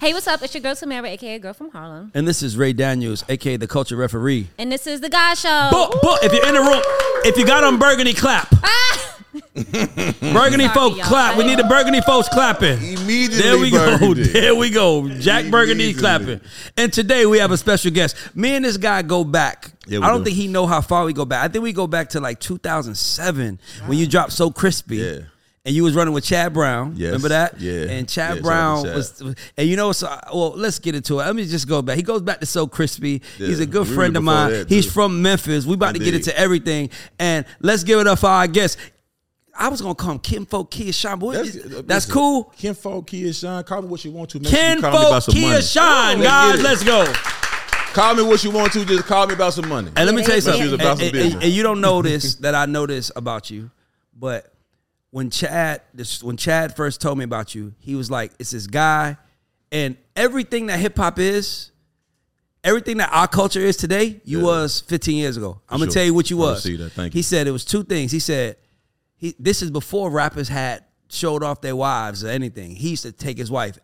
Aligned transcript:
Hey, 0.00 0.14
what's 0.14 0.26
up? 0.26 0.42
It's 0.42 0.54
your 0.54 0.62
girl 0.62 0.74
Samara, 0.74 1.08
aka 1.08 1.38
Girl 1.38 1.52
from 1.52 1.70
Harlem, 1.70 2.10
And 2.14 2.26
this 2.26 2.42
is 2.42 2.56
Ray 2.56 2.72
Daniels, 2.72 3.22
aka 3.28 3.56
the 3.58 3.66
culture 3.68 3.96
referee. 3.96 4.48
and 4.58 4.72
this 4.72 4.86
is 4.86 5.00
the 5.02 5.10
Guy 5.10 5.34
Show. 5.34 5.68
But, 5.70 5.96
but 6.02 6.24
if 6.24 6.32
you're 6.32 6.46
in 6.46 6.54
the 6.54 6.60
room, 6.60 6.80
if 7.24 7.36
you 7.36 7.44
got 7.44 7.64
on 7.64 7.78
burgundy, 7.78 8.14
clap. 8.14 8.48
Ah! 8.64 9.16
burgundy 9.54 10.64
Sorry, 10.64 10.68
folks, 10.68 10.96
y'all. 10.96 11.06
clap. 11.06 11.36
We 11.36 11.44
need 11.44 11.58
the 11.58 11.64
burgundy 11.64 12.00
folks 12.00 12.28
clapping. 12.30 12.78
Immediately 12.78 13.38
There 13.42 13.58
we 13.58 13.70
go. 13.70 14.14
There 14.14 14.54
we 14.54 14.70
go. 14.70 15.08
Jack 15.18 15.50
Burgundy 15.50 15.92
clapping. 15.92 16.40
And 16.78 16.92
today 16.92 17.26
we 17.26 17.38
have 17.38 17.50
a 17.50 17.56
special 17.58 17.90
guest. 17.90 18.16
Me 18.34 18.54
and 18.56 18.64
this 18.64 18.76
guy 18.78 19.02
go 19.02 19.22
back. 19.22 19.70
Yeah, 19.86 20.00
I 20.00 20.08
don't 20.08 20.20
do. 20.20 20.24
think 20.26 20.36
he 20.36 20.48
know 20.48 20.66
how 20.66 20.80
far 20.80 21.04
we 21.04 21.12
go 21.12 21.24
back. 21.26 21.44
I 21.44 21.48
think 21.48 21.62
we 21.62 21.72
go 21.74 21.86
back 21.86 22.08
to 22.10 22.20
like 22.20 22.40
2007 22.40 23.60
when 23.86 23.98
you 23.98 24.06
dropped 24.06 24.32
So 24.32 24.50
Crispy. 24.50 24.96
Yeah. 24.96 25.18
And 25.66 25.74
you 25.74 25.84
was 25.84 25.94
running 25.94 26.14
with 26.14 26.24
Chad 26.24 26.54
Brown. 26.54 26.94
Yes. 26.96 27.08
Remember 27.08 27.28
that? 27.28 27.60
Yeah. 27.60 27.82
And 27.82 28.08
Chad 28.08 28.14
shout 28.28 28.30
out 28.30 28.36
to 28.36 28.42
Brown 28.42 28.84
Chad. 28.84 28.94
was, 28.96 29.34
and 29.58 29.68
you 29.68 29.76
know, 29.76 29.92
so 29.92 30.08
well, 30.32 30.52
let's 30.56 30.78
get 30.78 30.94
into 30.94 31.14
it. 31.20 31.24
Let 31.24 31.36
me 31.36 31.44
just 31.44 31.68
go 31.68 31.82
back. 31.82 31.96
He 31.96 32.02
goes 32.02 32.22
back 32.22 32.40
to 32.40 32.46
So 32.46 32.66
Crispy. 32.66 33.20
He's 33.36 33.60
a 33.60 33.66
good 33.66 33.86
We 33.86 33.94
friend 33.94 34.16
of 34.16 34.22
mine. 34.22 34.64
He's 34.68 34.90
from 34.90 35.20
Memphis. 35.20 35.66
We 35.66 35.74
about 35.74 35.94
to 35.96 35.98
get 36.00 36.14
into 36.14 36.36
everything. 36.38 36.88
And 37.18 37.44
let's 37.60 37.84
give 37.84 38.00
it 38.00 38.06
up 38.06 38.20
for 38.20 38.28
our 38.28 38.46
guest. 38.46 38.78
I 39.54 39.68
was 39.68 39.82
gonna 39.82 39.94
call 39.94 40.12
him 40.12 40.18
Kinfolk 40.20 40.70
Kia 40.70 40.92
Shine, 40.92 41.18
but 41.18 41.32
that's, 41.32 41.52
that's 41.52 41.86
listen, 41.88 42.12
cool. 42.14 42.44
Ken 42.56 42.72
Folk, 42.72 43.06
Kia 43.08 43.30
Shine. 43.30 43.62
Call 43.64 43.82
me 43.82 43.88
what 43.88 44.02
you 44.02 44.12
want 44.12 44.30
to. 44.30 44.38
Make 44.40 44.48
sure 44.48 44.58
Ken 44.58 44.76
you 44.78 44.82
call 44.82 45.10
Folk 45.12 45.22
some 45.24 45.34
Kia 45.34 45.48
money. 45.50 45.60
Shine, 45.62 46.20
Let's 46.20 46.30
guys. 46.30 46.62
Let's 46.62 46.84
go. 46.84 47.12
Call 47.92 48.14
me 48.14 48.22
what 48.22 48.42
you 48.42 48.50
want 48.52 48.72
to. 48.72 48.84
Just 48.86 49.04
call 49.04 49.26
me 49.26 49.34
about 49.34 49.52
some 49.52 49.68
money. 49.68 49.90
And 49.94 50.06
let 50.06 50.14
me 50.14 50.22
tell 50.24 50.36
you 50.36 50.40
something. 50.40 50.62
And, 50.62 50.74
about 50.74 50.98
some 50.98 51.08
and- 51.08 51.16
and- 51.16 51.42
and 51.42 51.52
you 51.52 51.62
don't 51.62 51.82
know 51.82 52.00
this 52.00 52.36
that 52.36 52.54
I 52.54 52.64
know 52.64 52.86
this 52.86 53.12
about 53.14 53.50
you, 53.50 53.70
but 54.18 54.49
when 55.10 55.30
Chad 55.30 55.82
this, 55.94 56.22
when 56.22 56.36
Chad 56.36 56.76
first 56.76 57.00
told 57.00 57.18
me 57.18 57.24
about 57.24 57.54
you, 57.54 57.74
he 57.78 57.94
was 57.94 58.10
like, 58.10 58.32
"It's 58.38 58.50
this 58.52 58.66
guy," 58.66 59.16
and 59.72 59.96
everything 60.16 60.66
that 60.66 60.78
hip 60.78 60.96
hop 60.96 61.18
is, 61.18 61.70
everything 62.62 62.98
that 62.98 63.10
our 63.12 63.26
culture 63.28 63.60
is 63.60 63.76
today, 63.76 64.20
you 64.24 64.38
Yeah. 64.38 64.44
was 64.44 64.80
15 64.80 65.16
years 65.16 65.36
ago. 65.36 65.60
I'm 65.68 65.78
gonna 65.78 65.90
tell 65.90 66.04
you 66.04 66.14
what 66.14 66.30
you 66.30 66.40
I 66.42 66.52
was. 66.52 66.62
see 66.62 66.76
that. 66.76 66.92
Thank 66.92 67.12
He 67.12 67.20
you. 67.20 67.22
said 67.24 67.46
it 67.46 67.50
was 67.52 67.64
two 67.64 67.82
things. 67.84 68.12
He 68.12 68.18
said 68.20 68.56
he 69.16 69.34
this 69.38 69.62
is 69.62 69.70
before 69.70 70.10
rappers 70.10 70.48
had 70.48 70.84
showed 71.08 71.42
off 71.42 71.60
their 71.60 71.74
wives 71.76 72.22
or 72.22 72.28
anything. 72.28 72.76
He 72.76 72.90
used 72.90 73.02
to 73.02 73.12
take 73.12 73.36
his 73.38 73.50
wife. 73.50 73.78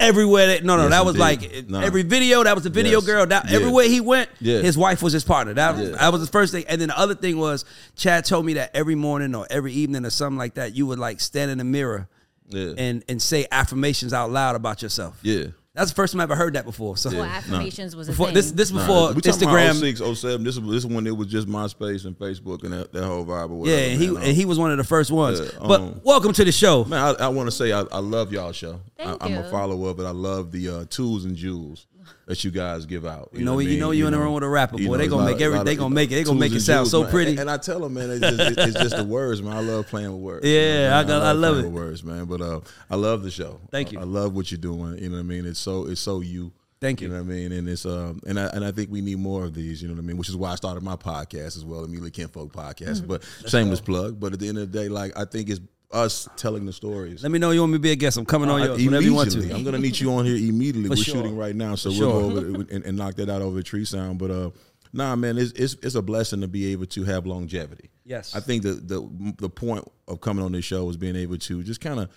Everywhere 0.00 0.46
that 0.48 0.64
no 0.64 0.76
no 0.76 0.84
Yes, 0.84 0.90
that 0.92 1.04
was 1.04 1.14
indeed. 1.16 1.20
like 1.20 1.70
Nah. 1.70 1.80
every 1.82 2.02
video 2.02 2.42
that 2.42 2.54
was 2.54 2.64
a 2.66 2.70
video 2.70 2.98
Yes. 3.00 3.06
girl 3.06 3.26
that 3.26 3.48
Yeah. 3.48 3.56
everywhere 3.56 3.86
he 3.86 4.00
went 4.00 4.30
Yeah. 4.40 4.58
his 4.60 4.76
wife 4.78 5.02
was 5.02 5.12
his 5.12 5.24
partner 5.24 5.54
that 5.54 5.76
Yeah. 5.78 5.90
that 5.90 6.10
was 6.12 6.20
the 6.22 6.26
first 6.26 6.52
thing 6.52 6.64
and 6.68 6.80
then 6.80 6.88
the 6.88 6.98
other 6.98 7.14
thing 7.14 7.38
was 7.38 7.64
Chad 7.96 8.24
told 8.24 8.46
me 8.46 8.54
that 8.54 8.70
every 8.74 8.94
morning 8.94 9.34
or 9.34 9.46
every 9.50 9.72
evening 9.72 10.04
or 10.06 10.10
something 10.10 10.38
like 10.38 10.54
that 10.54 10.74
you 10.74 10.86
would 10.86 10.98
like 10.98 11.20
stand 11.20 11.50
in 11.50 11.58
the 11.58 11.64
mirror 11.64 12.08
and 12.52 13.04
and 13.08 13.20
say 13.22 13.46
affirmations 13.52 14.12
out 14.12 14.30
loud 14.32 14.56
about 14.56 14.82
yourself 14.82 15.18
Yeah. 15.22 15.46
That's 15.74 15.90
the 15.90 15.94
first 15.94 16.12
time 16.12 16.20
I 16.20 16.24
ever 16.24 16.34
heard 16.34 16.54
that 16.54 16.64
before 16.64 16.96
so 16.96 17.10
Well, 17.10 17.22
affirmations 17.22 17.94
was 17.94 18.08
a 18.08 18.12
before 18.12 18.26
thing. 18.26 18.34
this 18.34 18.50
this 18.52 18.72
Nah, 18.72 18.80
before 18.80 19.12
we 19.12 19.20
talking 19.20 19.48
Instagram 19.48 19.70
about 19.70 20.06
06, 20.06 20.20
07. 20.20 20.44
This, 20.44 20.56
this 20.56 20.64
is 20.64 20.86
when 20.86 21.06
it 21.06 21.16
was 21.16 21.28
just 21.28 21.46
MySpace 21.48 22.04
and 22.06 22.18
Facebook 22.18 22.64
and 22.64 22.72
that, 22.72 22.92
that 22.92 23.04
whole 23.04 23.24
vibe. 23.24 23.50
Or 23.50 23.66
yeah 23.66 23.74
whatever, 23.74 23.90
and 23.92 24.00
he 24.00 24.10
man. 24.10 24.22
and 24.24 24.36
he 24.36 24.44
was 24.44 24.58
one 24.58 24.72
of 24.72 24.78
the 24.78 24.84
first 24.84 25.10
ones 25.10 25.40
Yeah, 25.40 25.50
but 25.60 25.80
um, 25.80 26.00
welcome 26.02 26.32
to 26.32 26.44
the 26.44 26.52
show 26.52 26.84
Man, 26.84 27.16
I, 27.20 27.24
I 27.24 27.28
want 27.28 27.46
to 27.46 27.52
say 27.52 27.72
I, 27.72 27.80
I 27.82 27.98
love 27.98 28.32
y'all 28.32 28.52
show. 28.52 28.80
Thank 28.96 29.22
I, 29.22 29.26
I'm 29.26 29.32
a 29.34 29.44
you. 29.44 29.50
follower 29.50 29.90
of 29.90 30.00
it. 30.00 30.04
I 30.04 30.10
love 30.10 30.50
the 30.50 30.68
uh, 30.68 30.84
tools 30.90 31.24
and 31.24 31.36
jewels 31.36 31.86
that 32.26 32.42
you 32.44 32.50
guys 32.50 32.86
give 32.86 33.04
out. 33.06 33.30
You 33.32 33.44
know, 33.44 33.54
what 33.54 33.60
I 33.60 33.62
you 33.64 33.68
mean? 33.70 33.80
know 33.80 33.90
you 33.90 34.06
in 34.06 34.12
the 34.12 34.18
room 34.18 34.34
with 34.34 34.42
a 34.44 34.48
rapper, 34.48 34.76
boy. 34.78 34.96
They 34.96 35.04
it's 35.04 35.12
gonna 35.12 35.30
make 35.30 35.40
every- 35.40 35.56
lot 35.58 35.66
they 35.66 35.72
of- 35.72 35.78
gonna 35.78 35.94
make 35.94 36.10
it- 36.10 36.14
they 36.16 36.24
gonna 36.24 36.38
make 36.40 36.52
it 36.52 36.60
sound 36.60 36.88
so 36.88 37.02
man. 37.02 37.10
pretty. 37.10 37.30
And, 37.32 37.40
and 37.40 37.50
I 37.50 37.56
tell 37.56 37.80
them, 37.80 37.94
man, 37.94 38.10
it's 38.10 38.20
just, 38.20 38.58
it's 38.58 38.80
just 38.80 38.96
the 38.96 39.04
words, 39.04 39.42
man. 39.42 39.56
I 39.56 39.60
love 39.60 39.86
playing 39.88 40.12
with 40.12 40.20
words. 40.22 40.46
Yeah, 40.46 40.92
I 40.98 41.04
got- 41.06 41.22
I 41.22 41.32
love 41.32 41.54
playing 41.54 41.66
it. 41.66 41.68
With 41.68 41.82
words, 41.82 42.04
man. 42.04 42.24
But 42.26 42.40
uh, 42.40 42.60
I 42.90 42.96
love 42.96 43.22
the 43.22 43.30
show. 43.30 43.60
Thank 43.70 43.92
you. 43.92 43.98
I, 43.98 44.02
I 44.02 44.04
love 44.04 44.34
what 44.34 44.50
you're 44.50 44.58
doing. 44.58 44.98
You 44.98 45.08
know 45.10 45.16
what 45.16 45.20
I 45.20 45.24
mean? 45.24 45.46
It's 45.46 45.58
so 45.60 45.86
it's 45.86 46.00
so 46.00 46.20
you. 46.20 46.52
Thank 46.80 47.02
you. 47.02 47.08
You 47.08 47.12
know 47.12 47.20
what 47.22 47.30
I 47.30 47.34
mean? 47.34 47.52
And 47.52 47.68
it's 47.68 47.84
um 47.84 48.20
and 48.26 48.40
I 48.40 48.46
and 48.46 48.64
I 48.64 48.72
think 48.72 48.90
we 48.90 49.02
need 49.02 49.18
more 49.18 49.44
of 49.44 49.52
these. 49.52 49.82
You 49.82 49.88
know 49.88 49.94
what 49.94 50.00
I 50.02 50.06
mean? 50.06 50.16
Which 50.16 50.30
is 50.30 50.36
why 50.36 50.52
I 50.52 50.54
started 50.54 50.82
my 50.82 50.96
podcast 50.96 51.56
as 51.58 51.64
well, 51.64 51.80
the 51.80 51.84
Immediately 51.88 52.12
Kinfolk 52.12 52.52
podcast. 52.54 53.02
Mm-hmm. 53.02 53.06
But 53.08 53.24
shameless 53.46 53.82
plug. 53.82 54.18
But 54.18 54.32
at 54.32 54.38
the 54.38 54.48
end 54.48 54.56
of 54.56 54.72
the 54.72 54.78
day, 54.78 54.88
like 54.88 55.12
I 55.14 55.26
think 55.26 55.50
it's 55.50 55.60
us 55.92 56.28
telling 56.36 56.66
the 56.66 56.72
stories. 56.72 57.22
let 57.22 57.32
me 57.32 57.38
know 57.38 57.50
you 57.50 57.60
want 57.60 57.72
me 57.72 57.78
to 57.78 57.82
be 57.82 57.90
a 57.90 57.96
guest 57.96 58.16
I'm 58.16 58.24
coming 58.24 58.48
on 58.48 58.62
yours 58.62 58.84
whenever 58.84 59.02
you 59.02 59.14
want 59.14 59.32
to 59.32 59.54
I'm 59.54 59.64
gonna 59.64 59.78
need 59.78 59.98
you 59.98 60.12
on 60.12 60.24
here 60.24 60.36
immediately. 60.36 60.84
For 60.84 60.90
We're 60.90 60.96
sure. 60.96 61.14
shooting 61.16 61.36
right 61.36 61.54
now, 61.54 61.74
so 61.74 61.90
For 61.90 61.98
we'll 62.00 62.30
sure. 62.30 62.30
go 62.30 62.38
over 62.38 62.56
and, 62.70 62.84
and 62.84 62.96
knock 62.96 63.14
that 63.16 63.28
out 63.28 63.42
over 63.42 63.62
tree 63.62 63.84
sound. 63.84 64.18
But 64.18 64.30
uh, 64.30 64.50
nah, 64.92 65.16
man, 65.16 65.36
it's, 65.36 65.52
it's 65.52 65.74
it's 65.82 65.94
a 65.96 66.02
blessing 66.02 66.42
to 66.42 66.48
be 66.48 66.72
able 66.72 66.86
to 66.86 67.04
have 67.04 67.26
longevity. 67.26 67.90
Yes. 68.04 68.34
I 68.36 68.40
think 68.40 68.62
the 68.62 68.74
the 68.74 69.34
the 69.38 69.50
point 69.50 69.90
of 70.06 70.20
coming 70.20 70.44
on 70.44 70.52
this 70.52 70.64
show 70.64 70.88
is 70.88 70.96
being 70.96 71.16
able 71.16 71.38
to 71.38 71.62
just 71.62 71.80
kind 71.80 71.98
of 71.98 72.08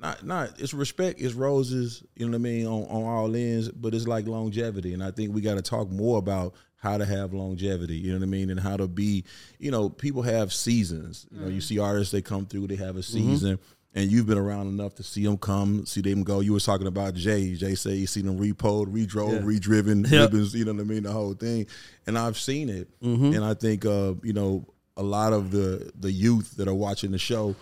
not 0.00 0.24
not 0.26 0.60
it's 0.60 0.74
respect, 0.74 1.20
it's 1.20 1.34
roses, 1.34 2.02
you 2.16 2.26
know 2.26 2.32
what 2.32 2.36
I 2.36 2.50
mean, 2.50 2.66
on, 2.66 2.82
on 2.84 3.04
all 3.04 3.36
ends, 3.36 3.68
but 3.68 3.94
it's 3.94 4.08
like 4.08 4.26
longevity. 4.26 4.92
And 4.92 5.02
I 5.04 5.12
think 5.12 5.32
we 5.34 5.40
got 5.40 5.54
to 5.54 5.62
talk 5.62 5.88
more 5.90 6.18
about 6.18 6.54
how 6.84 6.98
to 6.98 7.04
have 7.06 7.32
longevity, 7.32 7.96
you 7.96 8.12
know 8.12 8.18
what 8.18 8.24
I 8.24 8.26
mean, 8.26 8.50
and 8.50 8.60
how 8.60 8.76
to 8.76 8.86
be, 8.86 9.24
you 9.58 9.70
know, 9.70 9.88
people 9.88 10.20
have 10.20 10.52
seasons. 10.52 11.26
You 11.32 11.40
know, 11.40 11.48
you 11.48 11.58
mm. 11.58 11.62
see 11.62 11.78
artists 11.78 12.12
they 12.12 12.20
come 12.20 12.44
through, 12.44 12.66
they 12.66 12.76
have 12.76 12.96
a 12.96 13.00
mm-hmm. 13.00 13.30
season. 13.30 13.58
And 13.96 14.10
you've 14.10 14.26
been 14.26 14.38
around 14.38 14.66
enough 14.66 14.96
to 14.96 15.02
see 15.04 15.24
them 15.24 15.38
come, 15.38 15.86
see 15.86 16.00
them 16.02 16.24
go. 16.24 16.40
You 16.40 16.52
were 16.52 16.60
talking 16.60 16.88
about 16.88 17.14
Jay. 17.14 17.54
Jay 17.54 17.74
say 17.76 17.94
you 17.94 18.08
see 18.08 18.22
them 18.22 18.38
repoed, 18.38 18.88
redrove, 18.88 19.44
redriven, 19.44 20.02
Yep. 20.10 20.32
ribbons. 20.32 20.54
You 20.54 20.64
know 20.64 20.72
what 20.74 20.80
I 20.80 20.84
mean, 20.84 21.04
the 21.04 21.12
whole 21.12 21.32
thing. 21.32 21.66
And 22.06 22.18
I've 22.18 22.36
seen 22.36 22.68
it, 22.68 22.88
mm-hmm. 23.00 23.32
and 23.34 23.44
I 23.44 23.54
think 23.54 23.86
uh, 23.86 24.14
you 24.24 24.32
know 24.32 24.66
a 24.96 25.02
lot 25.02 25.32
of 25.32 25.52
the 25.52 25.92
the 25.98 26.10
youth 26.10 26.56
that 26.56 26.66
are 26.66 26.74
watching 26.74 27.12
the 27.12 27.18
show, 27.18 27.54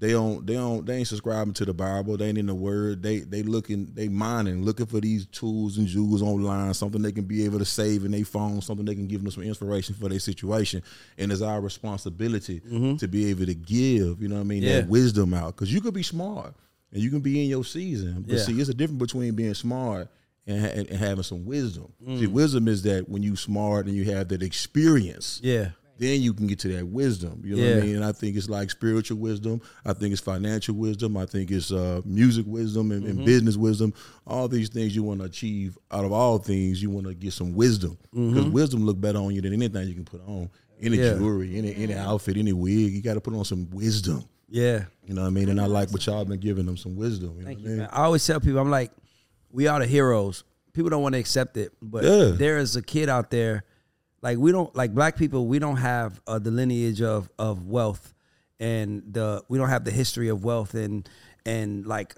they 0.00 0.10
don't 0.12 0.46
they 0.46 0.54
don't 0.54 0.86
they 0.86 0.96
ain't 0.98 1.08
subscribing 1.08 1.54
to 1.54 1.64
the 1.64 1.74
Bible. 1.74 2.16
They 2.16 2.28
ain't 2.28 2.38
in 2.38 2.46
the 2.46 2.54
Word. 2.54 3.02
They 3.02 3.18
they 3.20 3.42
looking 3.42 3.90
they 3.94 4.08
mining, 4.08 4.64
looking 4.64 4.86
for 4.86 5.00
these 5.00 5.26
tools 5.26 5.76
and 5.78 5.86
jewels 5.88 6.22
online, 6.22 6.72
something 6.74 7.02
they 7.02 7.10
can 7.12 7.24
be 7.24 7.44
able 7.44 7.58
to 7.58 7.64
save 7.64 8.04
in 8.04 8.12
their 8.12 8.24
phone, 8.24 8.60
something 8.60 8.86
they 8.86 8.94
can 8.94 9.08
give 9.08 9.22
them 9.22 9.30
some 9.32 9.42
inspiration 9.42 9.94
for 9.94 10.08
their 10.08 10.20
situation. 10.20 10.82
And 11.18 11.32
it's 11.32 11.42
our 11.42 11.60
responsibility 11.60 12.60
to 12.98 13.08
be 13.08 13.26
able 13.30 13.46
to 13.46 13.54
give, 13.54 14.22
you 14.22 14.28
know 14.28 14.36
what 14.36 14.42
I 14.42 14.44
mean, 14.44 14.62
Yeah. 14.62 14.80
that 14.80 14.88
wisdom 14.88 15.34
out. 15.34 15.56
Because 15.56 15.72
you 15.72 15.80
could 15.80 15.94
be 15.94 16.02
smart 16.04 16.54
and 16.92 17.02
you 17.02 17.10
can 17.10 17.20
be 17.20 17.42
in 17.42 17.48
your 17.50 17.64
season, 17.64 18.24
but 18.26 18.36
Yeah. 18.36 18.42
see, 18.44 18.60
it's 18.60 18.68
a 18.70 18.74
difference 18.74 19.00
between 19.00 19.34
being 19.34 19.54
smart. 19.54 20.08
And, 20.50 20.62
ha- 20.62 20.72
and 20.72 20.88
having 20.88 21.24
some 21.24 21.44
wisdom. 21.44 21.92
See, 22.06 22.24
Mm. 22.26 22.28
wisdom 22.28 22.68
is 22.68 22.80
that 22.84 23.06
when 23.06 23.22
you 23.22 23.36
smart 23.36 23.84
and 23.86 23.94
you 23.94 24.04
have 24.04 24.28
that 24.28 24.42
experience, 24.42 25.40
yeah 25.44 25.72
then 25.98 26.20
you 26.22 26.32
can 26.32 26.46
get 26.46 26.58
to 26.60 26.68
that 26.76 26.86
wisdom. 26.86 27.42
You 27.44 27.56
know 27.56 27.62
what 27.74 27.82
I 27.82 27.86
mean? 27.86 27.96
And 27.96 28.04
I 28.04 28.12
think 28.12 28.36
it's 28.36 28.48
like 28.48 28.70
spiritual 28.70 29.18
wisdom. 29.18 29.60
I 29.84 29.92
think 29.92 30.12
it's 30.12 30.20
financial 30.20 30.74
wisdom. 30.74 31.16
I 31.16 31.26
think 31.26 31.50
it's 31.50 31.70
uh, 31.72 32.00
music 32.04 32.46
wisdom 32.46 32.92
and, 32.92 33.02
Mm-hmm. 33.02 33.18
and 33.18 33.24
business 33.26 33.56
wisdom. 33.56 33.92
All 34.26 34.48
these 34.48 34.68
things 34.68 34.94
you 34.96 35.02
want 35.02 35.20
to 35.20 35.26
achieve 35.26 35.76
out 35.90 36.04
of 36.04 36.12
all 36.12 36.38
things, 36.38 36.80
you 36.82 36.90
want 36.90 37.06
to 37.06 37.14
get 37.14 37.32
some 37.32 37.52
wisdom 37.54 37.98
because 38.12 38.46
wisdom 38.46 38.84
look 38.86 39.00
better 39.00 39.18
on 39.18 39.34
you 39.34 39.40
than 39.42 39.52
anything 39.52 39.86
you 39.88 39.94
can 39.94 40.04
put 40.04 40.20
on. 40.26 40.48
Any 40.80 40.96
Mm-hmm. 40.96 41.04
Yeah. 41.04 41.14
jewelry, 41.18 41.58
any 41.58 41.74
any 41.74 41.94
outfit, 41.94 42.36
any 42.36 42.52
wig, 42.52 42.92
you 42.92 43.02
got 43.02 43.14
to 43.14 43.20
put 43.20 43.34
on 43.34 43.44
some 43.44 43.68
wisdom. 43.70 44.22
yeah 44.48 44.84
You 45.04 45.14
know 45.14 45.22
what 45.22 45.26
I 45.26 45.30
mean? 45.30 45.48
And 45.48 45.60
I 45.60 45.66
like 45.66 45.90
what 45.90 46.06
y'all 46.06 46.24
been 46.24 46.38
giving 46.38 46.66
them 46.66 46.76
some 46.76 46.94
wisdom. 46.96 47.34
You 47.36 47.40
know 47.40 47.46
Thank 47.46 47.58
what 47.58 47.64
you, 47.64 47.70
I 47.70 47.70
mean? 47.70 47.78
man. 47.80 47.88
I 47.92 48.04
always 48.04 48.24
tell 48.24 48.38
people, 48.40 48.60
I'm 48.60 48.70
like, 48.70 48.92
we 49.50 49.66
are 49.66 49.80
the 49.80 49.86
heroes. 49.86 50.44
People 50.74 50.90
don't 50.90 51.02
want 51.02 51.14
to 51.14 51.18
accept 51.18 51.56
it, 51.56 51.72
but 51.82 52.04
Yeah. 52.04 52.36
there 52.36 52.58
is 52.58 52.76
a 52.76 52.82
kid 52.82 53.08
out 53.08 53.30
there 53.30 53.64
like 54.22 54.38
we 54.38 54.52
don't 54.52 54.74
like 54.74 54.94
black 54.94 55.16
people. 55.16 55.46
We 55.46 55.58
don't 55.58 55.76
have 55.76 56.20
uh, 56.26 56.38
the 56.38 56.50
lineage 56.50 57.00
of 57.02 57.30
of 57.38 57.66
wealth, 57.66 58.12
and 58.60 59.02
the 59.10 59.42
we 59.48 59.58
don't 59.58 59.68
have 59.68 59.84
the 59.84 59.90
history 59.92 60.28
of 60.28 60.44
wealth, 60.44 60.74
and 60.74 61.08
and 61.46 61.86
like 61.86 62.14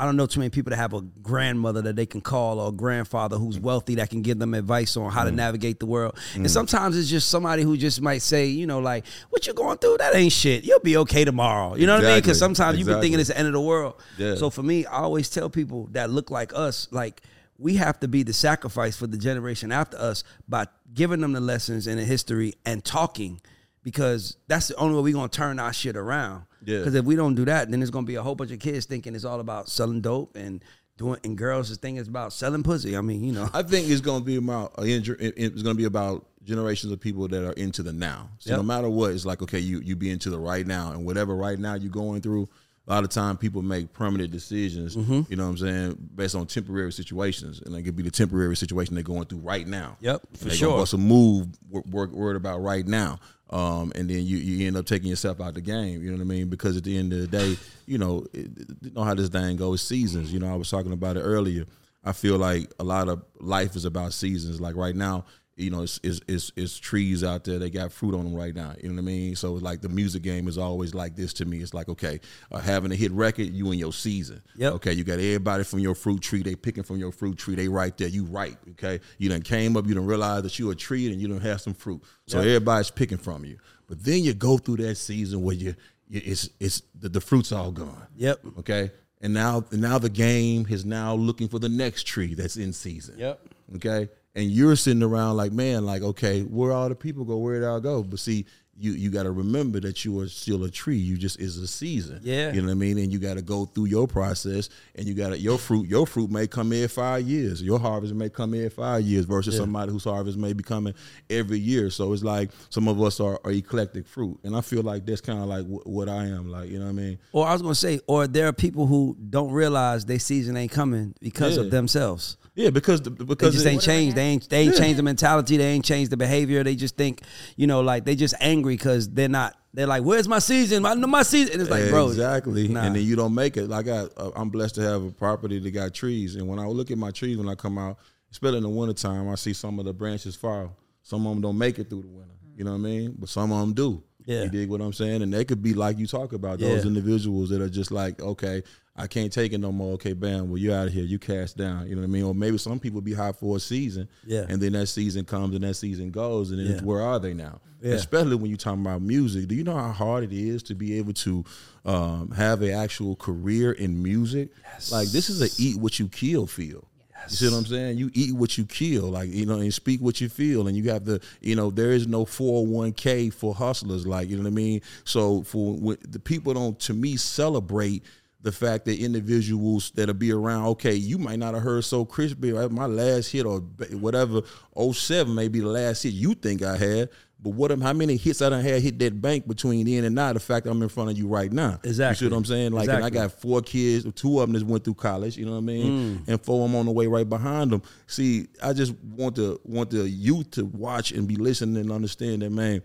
I 0.00 0.04
don't 0.04 0.16
know 0.16 0.26
too 0.26 0.38
many 0.38 0.50
people 0.50 0.70
that 0.70 0.76
have 0.76 0.94
a 0.94 1.00
grandmother 1.00 1.82
that 1.82 1.96
they 1.96 2.06
can 2.06 2.20
call 2.20 2.60
or 2.60 2.68
a 2.68 2.72
grandfather 2.72 3.36
who's 3.36 3.58
wealthy 3.58 3.96
that 3.96 4.10
can 4.10 4.22
give 4.22 4.38
them 4.38 4.54
advice 4.54 4.96
on 4.96 5.10
Mm. 5.10 5.12
how 5.12 5.24
to 5.24 5.32
navigate 5.32 5.80
the 5.80 5.86
world. 5.86 6.16
And 6.36 6.48
sometimes 6.48 6.96
it's 6.96 7.08
just 7.10 7.28
somebody 7.28 7.64
who 7.64 7.76
just 7.76 8.00
might 8.00 8.22
say, 8.22 8.46
you 8.46 8.64
know, 8.64 8.78
like, 8.78 9.04
what 9.30 9.48
you 9.48 9.54
going 9.54 9.76
through? 9.78 9.96
That 9.98 10.14
ain't 10.14 10.30
shit. 10.32 10.62
You'll 10.62 10.78
be 10.78 10.96
okay 10.98 11.24
tomorrow. 11.24 11.74
You 11.74 11.88
know 11.88 11.96
what 11.96 12.04
I 12.04 12.08
mean? 12.10 12.18
Because 12.18 12.36
Exactly. 12.36 12.54
sometimes 12.54 12.78
you 12.78 12.84
be 12.84 13.00
thinking 13.00 13.18
it's 13.18 13.28
the 13.30 13.36
end 13.38 13.48
of 13.48 13.52
the 13.54 13.60
world. 13.60 13.94
Yeah. 14.18 14.36
So 14.36 14.50
for 14.50 14.62
me, 14.62 14.86
I 14.86 14.98
always 15.00 15.28
tell 15.30 15.50
people 15.50 15.88
that 15.90 16.10
look 16.10 16.30
like 16.30 16.52
us, 16.54 16.86
like, 16.92 17.20
we 17.58 17.74
have 17.74 17.98
to 18.00 18.08
be 18.08 18.22
the 18.22 18.32
sacrifice 18.32 18.96
for 18.96 19.06
the 19.06 19.18
generation 19.18 19.72
after 19.72 19.96
us 19.98 20.22
by 20.48 20.66
giving 20.94 21.20
them 21.20 21.32
the 21.32 21.40
lessons 21.40 21.86
and 21.86 21.98
the 21.98 22.04
history 22.04 22.54
and 22.64 22.84
talking 22.84 23.40
because 23.82 24.36
that's 24.48 24.68
the 24.68 24.76
only 24.76 24.94
way 24.96 25.02
we're 25.02 25.12
gonna 25.14 25.28
turn 25.28 25.58
our 25.58 25.72
shit 25.72 25.96
around. 25.96 26.44
Yeah. 26.64 26.78
Because 26.78 26.94
if 26.94 27.04
we 27.04 27.16
don't 27.16 27.34
do 27.34 27.44
that, 27.46 27.70
then 27.70 27.80
there's 27.80 27.90
gonna 27.90 28.06
be 28.06 28.16
a 28.16 28.22
whole 28.22 28.34
bunch 28.34 28.50
of 28.50 28.58
kids 28.60 28.86
thinking 28.86 29.14
it's 29.14 29.24
all 29.24 29.40
about 29.40 29.68
selling 29.68 30.00
dope 30.00 30.36
and 30.36 30.62
doing, 30.96 31.18
and 31.24 31.36
girls 31.38 31.70
is 31.70 31.78
thinking 31.78 31.98
it's 31.98 32.08
about 32.08 32.32
selling 32.32 32.62
pussy. 32.62 32.96
I 32.96 33.00
mean, 33.00 33.22
you 33.24 33.32
know. 33.32 33.48
I 33.54 33.62
think 33.62 33.88
it's 33.88 34.00
going 34.00 34.20
to 34.20 34.24
be 34.26 34.34
about 34.36 34.72
uh, 34.78 34.82
it- 34.82 35.06
it's 35.08 35.62
going 35.62 35.74
to 35.76 35.78
be 35.78 35.84
about 35.84 36.26
generations 36.42 36.92
of 36.92 36.98
people 37.00 37.28
that 37.28 37.46
are 37.46 37.52
into 37.52 37.82
the 37.84 37.92
now. 37.92 38.30
So 38.38 38.50
Yep. 38.50 38.56
no 38.58 38.62
matter 38.64 38.88
what, 38.90 39.12
it's 39.12 39.24
like 39.24 39.40
okay, 39.42 39.60
you 39.60 39.80
you 39.80 39.94
be 39.96 40.10
into 40.10 40.28
the 40.30 40.38
right 40.38 40.66
now, 40.66 40.90
and 40.92 41.04
whatever 41.06 41.34
right 41.36 41.58
now 41.58 41.74
you're 41.74 41.90
going 41.92 42.20
through. 42.20 42.48
A 42.88 42.92
lot 42.94 43.04
of 43.04 43.10
time, 43.10 43.36
people 43.36 43.60
make 43.60 43.92
permanent 43.92 44.30
decisions. 44.30 44.96
Mm-hmm. 44.96 45.20
You 45.28 45.36
know 45.36 45.44
what 45.44 45.50
I'm 45.50 45.58
saying, 45.58 46.08
based 46.14 46.34
on 46.34 46.46
temporary 46.46 46.90
situations, 46.90 47.60
and 47.60 47.74
it 47.76 47.82
could 47.82 47.94
be 47.96 48.02
the 48.02 48.10
temporary 48.10 48.56
situation 48.56 48.94
they're 48.94 49.04
going 49.04 49.26
through 49.26 49.40
right 49.40 49.66
now. 49.66 49.98
Yep, 50.00 50.22
for 50.38 50.48
sure. 50.50 50.84
Gonna 50.84 50.90
a 50.94 50.96
move 50.96 51.48
wor- 51.68 51.84
wor- 51.90 52.08
worried 52.08 52.36
about 52.36 52.62
right 52.62 52.86
now. 52.86 53.18
Um, 53.50 53.92
and 53.94 54.08
then 54.08 54.24
you, 54.24 54.36
you 54.38 54.66
end 54.66 54.76
up 54.76 54.86
taking 54.86 55.08
yourself 55.08 55.40
out 55.40 55.48
of 55.48 55.54
the 55.54 55.60
game. 55.60 56.02
You 56.02 56.10
know 56.10 56.16
what 56.18 56.22
I 56.22 56.26
mean? 56.26 56.48
Because 56.48 56.76
at 56.76 56.84
the 56.84 56.96
end 56.96 57.12
of 57.12 57.20
the 57.20 57.26
day, 57.26 57.56
you 57.86 57.98
know, 57.98 58.26
it, 58.32 58.46
it- 58.58 58.68
you 58.82 58.90
know 58.94 59.04
how 59.04 59.14
this 59.14 59.28
thing 59.28 59.56
goes. 59.56 59.82
Seasons. 59.82 60.32
You 60.32 60.38
know, 60.38 60.50
I 60.50 60.56
was 60.56 60.70
talking 60.70 60.92
about 60.92 61.16
it 61.18 61.20
earlier. 61.20 61.64
I 62.04 62.12
feel 62.12 62.38
like 62.38 62.72
a 62.78 62.84
lot 62.84 63.08
of 63.08 63.22
life 63.38 63.76
is 63.76 63.84
about 63.84 64.14
seasons. 64.14 64.60
Like 64.62 64.76
right 64.76 64.96
now, 64.96 65.26
you 65.58 65.70
know, 65.70 65.82
it's 65.82 65.98
it's, 66.02 66.20
it's, 66.28 66.52
it's 66.56 66.78
trees 66.78 67.24
out 67.24 67.44
there. 67.44 67.58
They 67.58 67.68
got 67.68 67.92
fruit 67.92 68.14
on 68.14 68.24
them 68.24 68.34
right 68.34 68.54
now. 68.54 68.74
You 68.80 68.90
know 68.90 69.02
what 69.02 69.08
I 69.08 69.12
mean? 69.12 69.36
So 69.36 69.54
like 69.54 69.80
the 69.80 69.88
music 69.88 70.22
game 70.22 70.46
is 70.46 70.56
always 70.56 70.94
like 70.94 71.16
this 71.16 71.32
to 71.34 71.44
me. 71.44 71.58
It's 71.58 71.74
like 71.74 71.88
okay, 71.88 72.20
uh, 72.52 72.58
having 72.58 72.92
a 72.92 72.94
hit 72.94 73.12
record, 73.12 73.48
you 73.48 73.70
in 73.72 73.78
your 73.78 73.92
season. 73.92 74.40
Yep. 74.56 74.74
Okay, 74.74 74.92
you 74.92 75.04
got 75.04 75.14
everybody 75.14 75.64
from 75.64 75.80
your 75.80 75.94
fruit 75.94 76.20
tree. 76.20 76.42
They 76.42 76.54
picking 76.54 76.84
from 76.84 76.98
your 76.98 77.12
fruit 77.12 77.36
tree. 77.36 77.56
They 77.56 77.68
right 77.68 77.96
there. 77.98 78.08
You 78.08 78.24
right. 78.26 78.56
Okay, 78.72 79.00
you 79.18 79.28
done 79.28 79.42
came 79.42 79.76
up. 79.76 79.86
You 79.86 79.94
done 79.94 80.06
realized 80.06 80.44
that 80.44 80.58
you 80.58 80.70
a 80.70 80.74
tree 80.74 81.10
and 81.10 81.20
you 81.20 81.28
done 81.28 81.40
have 81.40 81.60
some 81.60 81.74
fruit. 81.74 82.02
So 82.26 82.38
everybody's 82.38 82.90
picking 82.90 83.18
from 83.18 83.44
you. 83.44 83.58
But 83.88 84.04
then 84.04 84.22
you 84.22 84.34
go 84.34 84.58
through 84.58 84.76
that 84.76 84.96
season 84.96 85.42
where 85.42 85.54
you, 85.56 85.74
you 86.08 86.22
it's 86.24 86.50
it's 86.60 86.82
the, 86.98 87.08
the 87.08 87.20
fruit's 87.20 87.52
all 87.52 87.72
gone. 87.72 88.06
Yep. 88.16 88.40
Okay. 88.60 88.92
And 89.20 89.34
now 89.34 89.64
now 89.72 89.98
the 89.98 90.10
game 90.10 90.66
is 90.70 90.84
now 90.84 91.14
looking 91.14 91.48
for 91.48 91.58
the 91.58 91.68
next 91.68 92.04
tree 92.04 92.34
that's 92.34 92.56
in 92.56 92.72
season. 92.72 93.18
Yep. 93.18 93.40
Okay. 93.76 94.08
And 94.38 94.52
you're 94.52 94.76
sitting 94.76 95.02
around 95.02 95.36
like, 95.36 95.50
man, 95.50 95.84
like, 95.84 96.00
okay, 96.00 96.42
where 96.42 96.70
all 96.70 96.88
the 96.88 96.94
people 96.94 97.24
go? 97.24 97.38
Where 97.38 97.58
did 97.58 97.68
I 97.68 97.80
go? 97.80 98.04
But 98.04 98.20
see, 98.20 98.46
you 98.80 98.92
you 98.92 99.10
got 99.10 99.24
to 99.24 99.30
remember 99.30 99.80
that 99.80 100.04
you 100.04 100.20
are 100.20 100.28
still 100.28 100.64
a 100.64 100.70
tree. 100.70 100.96
You 100.96 101.16
just 101.16 101.40
is 101.40 101.56
a 101.58 101.66
season. 101.66 102.20
Yeah. 102.22 102.52
You 102.52 102.60
know 102.60 102.66
what 102.68 102.72
I 102.72 102.76
mean? 102.76 102.98
And 102.98 103.12
you 103.12 103.18
got 103.18 103.34
to 103.34 103.42
go 103.42 103.64
through 103.66 103.86
your 103.86 104.06
process, 104.06 104.68
and 104.94 105.06
you 105.06 105.14
got 105.14 105.30
to 105.30 105.38
your 105.38 105.58
fruit. 105.58 105.88
Your 105.88 106.06
fruit 106.06 106.30
may 106.30 106.46
come 106.46 106.72
in 106.72 106.86
five 106.88 107.22
years. 107.26 107.62
Your 107.62 107.78
harvest 107.78 108.14
may 108.14 108.28
come 108.28 108.54
in 108.54 108.70
five 108.70 109.02
years 109.02 109.24
versus 109.24 109.56
somebody 109.56 109.92
whose 109.92 110.04
harvest 110.04 110.38
may 110.38 110.52
be 110.52 110.62
coming 110.62 110.94
every 111.28 111.58
year. 111.58 111.90
So 111.90 112.12
it's 112.12 112.22
like 112.22 112.50
some 112.70 112.88
of 112.88 113.00
us 113.02 113.20
are, 113.20 113.40
are 113.44 113.50
eclectic 113.50 114.06
fruit, 114.06 114.38
and 114.44 114.54
I 114.56 114.60
feel 114.60 114.82
like 114.82 115.04
that's 115.06 115.20
kind 115.20 115.40
of 115.40 115.46
like 115.46 115.66
wh- 115.66 115.86
what 115.86 116.08
I 116.08 116.26
am. 116.26 116.50
Like 116.50 116.70
you 116.70 116.78
know 116.78 116.84
what 116.86 116.90
I 116.90 116.94
mean? 116.94 117.18
Or 117.32 117.46
I 117.46 117.52
was 117.52 117.62
gonna 117.62 117.74
say, 117.74 118.00
or 118.06 118.26
there 118.26 118.46
are 118.46 118.52
people 118.52 118.86
who 118.86 119.16
don't 119.30 119.50
realize 119.52 120.04
their 120.04 120.18
season 120.18 120.56
ain't 120.56 120.72
coming 120.72 121.14
because 121.20 121.56
Yeah. 121.56 121.62
of 121.64 121.70
themselves. 121.70 122.36
Yeah, 122.54 122.70
because 122.70 123.00
the, 123.02 123.10
They 123.10 123.24
because 123.24 123.54
just 123.54 123.66
it- 123.66 123.68
ain't 123.70 123.82
changed. 123.82 124.16
They 124.16 124.22
ain't 124.24 124.48
they 124.50 124.62
ain't 124.62 124.76
changed 124.76 124.98
the 124.98 125.04
mentality. 125.04 125.56
They 125.56 125.68
ain't 125.68 125.84
changed 125.84 126.10
the 126.10 126.16
behavior. 126.16 126.64
They 126.64 126.74
just 126.74 126.96
think, 126.96 127.22
you 127.56 127.68
know, 127.68 127.80
like 127.82 128.04
they 128.04 128.16
just 128.16 128.34
angry 128.40 128.67
because 128.76 129.08
they're 129.10 129.28
not. 129.28 129.54
They're 129.74 129.86
like, 129.86 130.02
"Where's 130.02 130.26
my 130.26 130.38
season? 130.38 130.82
My 130.82 130.94
my 130.94 131.22
season." 131.22 131.52
And 131.54 131.62
it's 131.62 131.70
like, 131.70 131.88
bro, 131.90 132.08
exactly. 132.08 132.68
nah. 132.68 132.82
And 132.84 132.96
then 132.96 133.02
you 133.04 133.16
don't 133.16 133.34
make 133.34 133.56
it. 133.56 133.68
Like 133.68 133.86
I, 133.88 134.06
uh, 134.16 134.30
I'm 134.34 134.48
blessed 134.50 134.76
to 134.76 134.82
have 134.82 135.02
a 135.04 135.10
property 135.10 135.58
that 135.58 135.70
got 135.70 135.94
trees, 135.94 136.36
and 136.36 136.48
when 136.48 136.58
I 136.58 136.66
look 136.66 136.90
at 136.90 136.98
my 136.98 137.10
trees 137.10 137.36
when 137.36 137.48
I 137.48 137.54
come 137.54 137.78
out, 137.78 137.98
especially 138.30 138.58
in 138.58 138.62
the 138.64 138.68
wintertime, 138.70 139.28
I 139.28 139.34
see 139.34 139.52
some 139.52 139.78
of 139.78 139.84
the 139.84 139.92
branches 139.92 140.36
fall. 140.36 140.76
Some 141.02 141.26
of 141.26 141.32
them 141.34 141.42
don't 141.42 141.58
make 141.58 141.78
it 141.78 141.88
through 141.90 142.02
the 142.02 142.08
winter. 142.08 142.34
You 142.56 142.64
know 142.64 142.72
what 142.72 142.78
I 142.78 142.80
mean? 142.80 143.14
But 143.18 143.28
some 143.28 143.52
of 143.52 143.60
them 143.60 143.72
do. 143.72 144.02
Yeah. 144.24 144.44
You 144.44 144.50
dig 144.50 144.68
what 144.68 144.80
I'm 144.80 144.92
saying? 144.92 145.22
And 145.22 145.32
they 145.32 145.44
could 145.44 145.62
be 145.62 145.72
like 145.74 145.98
you 145.98 146.06
talk 146.06 146.32
about 146.34 146.58
those 146.58 146.82
Yeah. 146.84 146.88
individuals 146.88 147.48
that 147.50 147.62
are 147.62 147.68
just 147.70 147.90
like, 147.90 148.20
okay, 148.20 148.62
I 148.98 149.06
can't 149.06 149.32
take 149.32 149.52
it 149.52 149.58
no 149.58 149.72
more. 149.72 149.94
Okay, 149.94 150.12
bam, 150.12 150.48
well 150.50 150.58
you're 150.58 150.74
out 150.76 150.88
of 150.88 150.92
here. 150.92 151.04
You 151.04 151.18
cast 151.18 151.56
down. 151.56 151.86
You 151.88 151.94
know 151.94 152.02
what 152.02 152.08
I 152.08 152.10
mean? 152.10 152.24
Or 152.24 152.34
maybe 152.34 152.58
some 152.58 152.78
people 152.80 153.00
be 153.00 153.14
hot 153.14 153.36
for 153.38 153.56
a 153.56 153.60
season. 153.60 154.08
Yeah. 154.26 154.44
And 154.48 154.60
then 154.60 154.72
that 154.72 154.88
season 154.88 155.24
comes 155.24 155.54
and 155.54 155.64
that 155.64 155.74
season 155.74 156.10
goes, 156.10 156.50
and 156.50 156.58
then 156.60 156.66
it's 156.66 156.80
Yeah. 156.80 156.86
where 156.86 157.02
are 157.02 157.18
they 157.18 157.34
now? 157.34 157.60
Yeah. 157.80 157.94
Especially 157.94 158.34
when 158.34 158.50
you're 158.50 158.56
talking 158.58 158.80
about 158.80 159.02
music. 159.02 159.46
Do 159.46 159.54
you 159.54 159.62
know 159.62 159.76
how 159.76 159.92
hard 159.92 160.24
it 160.24 160.32
is 160.32 160.64
to 160.64 160.74
be 160.74 160.98
able 160.98 161.12
to 161.12 161.44
um, 161.84 162.32
have 162.32 162.60
an 162.62 162.70
actual 162.70 163.14
career 163.14 163.70
in 163.72 164.02
music? 164.02 164.50
Like 164.90 165.08
this 165.08 165.30
is 165.30 165.40
a 165.40 165.62
eat 165.62 165.76
what 165.76 165.98
you 166.00 166.08
kill 166.08 166.46
feel. 166.46 166.84
You 167.30 167.34
see 167.36 167.50
what 167.50 167.58
I'm 167.58 167.66
saying? 167.66 167.98
You 167.98 168.10
eat 168.14 168.32
what 168.34 168.56
you 168.56 168.64
kill, 168.64 169.10
like 169.10 169.28
you 169.30 169.44
know, 169.44 169.58
and 169.58 169.74
speak 169.74 170.00
what 170.00 170.20
you 170.20 170.28
feel, 170.28 170.66
and 170.68 170.76
you 170.76 170.88
have 170.90 171.04
to, 171.04 171.20
you 171.40 171.56
know, 171.56 171.70
there 171.70 171.90
is 171.90 172.06
no 172.06 172.24
401k 172.24 173.32
for 173.32 173.54
hustlers, 173.54 174.06
like 174.06 174.28
you 174.30 174.36
know 174.36 174.44
what 174.44 174.48
I 174.50 174.52
mean. 174.52 174.80
So 175.04 175.42
for 175.42 175.96
the 176.08 176.20
people 176.20 176.54
don't, 176.54 176.78
to 176.80 176.94
me, 176.94 177.16
celebrate 177.16 178.02
the 178.40 178.52
fact 178.52 178.84
that 178.84 178.98
individuals 178.98 179.90
that'll 179.94 180.14
be 180.14 180.32
around, 180.32 180.66
okay, 180.66 180.94
you 180.94 181.18
might 181.18 181.38
not 181.38 181.54
have 181.54 181.62
heard 181.62 181.84
so 181.84 182.04
crispy. 182.04 182.52
My 182.52 182.86
last 182.86 183.32
hit 183.32 183.44
or 183.44 183.60
whatever, 183.92 184.42
07 184.80 185.34
may 185.34 185.48
be 185.48 185.60
the 185.60 185.66
last 185.68 186.02
hit 186.04 186.12
you 186.14 186.34
think 186.34 186.62
I 186.62 186.76
had. 186.76 187.08
But 187.40 187.50
what 187.50 187.70
am 187.70 187.80
how 187.80 187.92
many 187.92 188.16
hits 188.16 188.42
I 188.42 188.48
done 188.48 188.64
had 188.64 188.82
hit 188.82 188.98
that 188.98 189.20
bank 189.22 189.46
between 189.46 189.86
then 189.86 190.02
and 190.04 190.14
now? 190.14 190.32
The 190.32 190.40
fact 190.40 190.64
that 190.64 190.72
I'm 190.72 190.82
in 190.82 190.88
front 190.88 191.10
of 191.10 191.16
you 191.18 191.28
right 191.28 191.52
now. 191.52 191.78
Exactly. 191.84 191.88
You 191.88 191.90
Exactly. 191.90 192.26
see 192.26 192.30
what 192.30 192.36
I'm 192.36 192.44
saying? 192.44 192.72
Like, 192.72 192.88
and 192.88 193.04
I 193.04 193.10
got 193.10 193.32
four 193.32 193.60
kids, 193.60 194.12
two 194.14 194.40
of 194.40 194.48
them 194.48 194.54
just 194.54 194.66
went 194.66 194.82
through 194.82 194.94
college. 194.94 195.36
You 195.36 195.46
know 195.46 195.52
what 195.52 195.58
I 195.58 195.60
mean? 195.60 196.18
Mm. 196.18 196.28
And 196.28 196.42
four 196.44 196.64
of 196.64 196.70
them 196.70 196.78
on 196.80 196.86
the 196.86 196.92
way 196.92 197.06
right 197.06 197.28
behind 197.28 197.70
them. 197.70 197.82
See, 198.08 198.48
I 198.60 198.72
just 198.72 198.92
want 199.04 199.36
the 199.36 199.58
want 199.64 199.90
the 199.90 200.08
youth 200.08 200.50
to 200.52 200.64
watch 200.64 201.12
and 201.12 201.28
be 201.28 201.36
listening 201.36 201.76
and 201.76 201.92
understand 201.92 202.42
that, 202.42 202.50
man. 202.50 202.82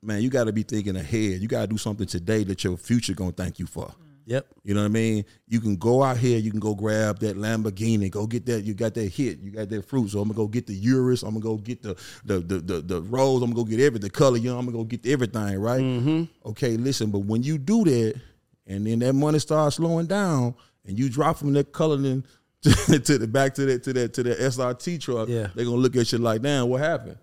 Man, 0.00 0.22
you 0.22 0.30
got 0.30 0.44
to 0.44 0.52
be 0.52 0.62
thinking 0.62 0.94
ahead. 0.94 1.40
You 1.40 1.48
got 1.48 1.62
to 1.62 1.66
do 1.66 1.78
something 1.78 2.06
today 2.06 2.44
that 2.44 2.62
your 2.62 2.76
future 2.76 3.14
gonna 3.14 3.32
thank 3.32 3.58
you 3.58 3.66
for. 3.66 3.92
Yep. 4.26 4.46
You 4.64 4.74
know 4.74 4.80
what 4.80 4.86
I 4.86 4.90
mean? 4.90 5.24
You 5.46 5.60
can 5.60 5.76
go 5.76 6.02
out 6.02 6.16
here, 6.18 6.36
you 6.38 6.50
can 6.50 6.58
go 6.58 6.74
grab 6.74 7.20
that 7.20 7.36
Lamborghini, 7.36 8.10
go 8.10 8.26
get 8.26 8.44
that. 8.46 8.64
You 8.64 8.74
got 8.74 8.92
that 8.94 9.06
hit, 9.12 9.38
you 9.38 9.52
got 9.52 9.68
that 9.68 9.84
fruit. 9.88 10.10
So 10.10 10.20
I'm 10.20 10.28
gonna 10.28 10.36
go 10.36 10.48
get 10.48 10.66
the 10.66 10.74
Urus. 10.74 11.22
I'm 11.22 11.30
gonna 11.34 11.40
go 11.44 11.56
get 11.56 11.80
the 11.82 11.94
the 12.24 12.40
the 12.40 12.58
the, 12.58 12.80
the 12.80 13.02
rose. 13.02 13.40
I'm 13.42 13.50
gonna 13.52 13.62
go 13.62 13.64
get 13.64 13.80
every 13.80 14.00
the 14.00 14.10
color. 14.10 14.36
You 14.36 14.50
know, 14.50 14.58
I'm 14.58 14.66
gonna 14.66 14.78
go 14.78 14.84
get 14.84 15.06
everything. 15.06 15.58
Right? 15.60 15.80
Mm-hmm. 15.80 16.48
Okay, 16.48 16.76
listen. 16.76 17.10
But 17.12 17.20
when 17.20 17.44
you 17.44 17.56
do 17.56 17.84
that, 17.84 18.20
and 18.66 18.84
then 18.86 18.98
that 18.98 19.12
money 19.12 19.38
starts 19.38 19.76
slowing 19.76 20.06
down, 20.06 20.54
and 20.84 20.98
you 20.98 21.08
drop 21.08 21.36
from 21.38 21.52
that 21.52 21.70
color 21.72 21.96
then 21.96 22.24
to, 22.62 22.98
to 22.98 23.18
the 23.18 23.28
back 23.28 23.54
to 23.54 23.66
that 23.66 23.84
to 23.84 23.92
that 23.92 24.12
to 24.14 24.24
the 24.24 24.34
SRT 24.34 25.00
truck, 25.00 25.28
Yeah. 25.28 25.48
they're 25.54 25.64
gonna 25.64 25.76
look 25.76 25.94
at 25.94 26.10
you 26.10 26.18
like, 26.18 26.42
damn, 26.42 26.68
what 26.68 26.80
happened? 26.80 27.18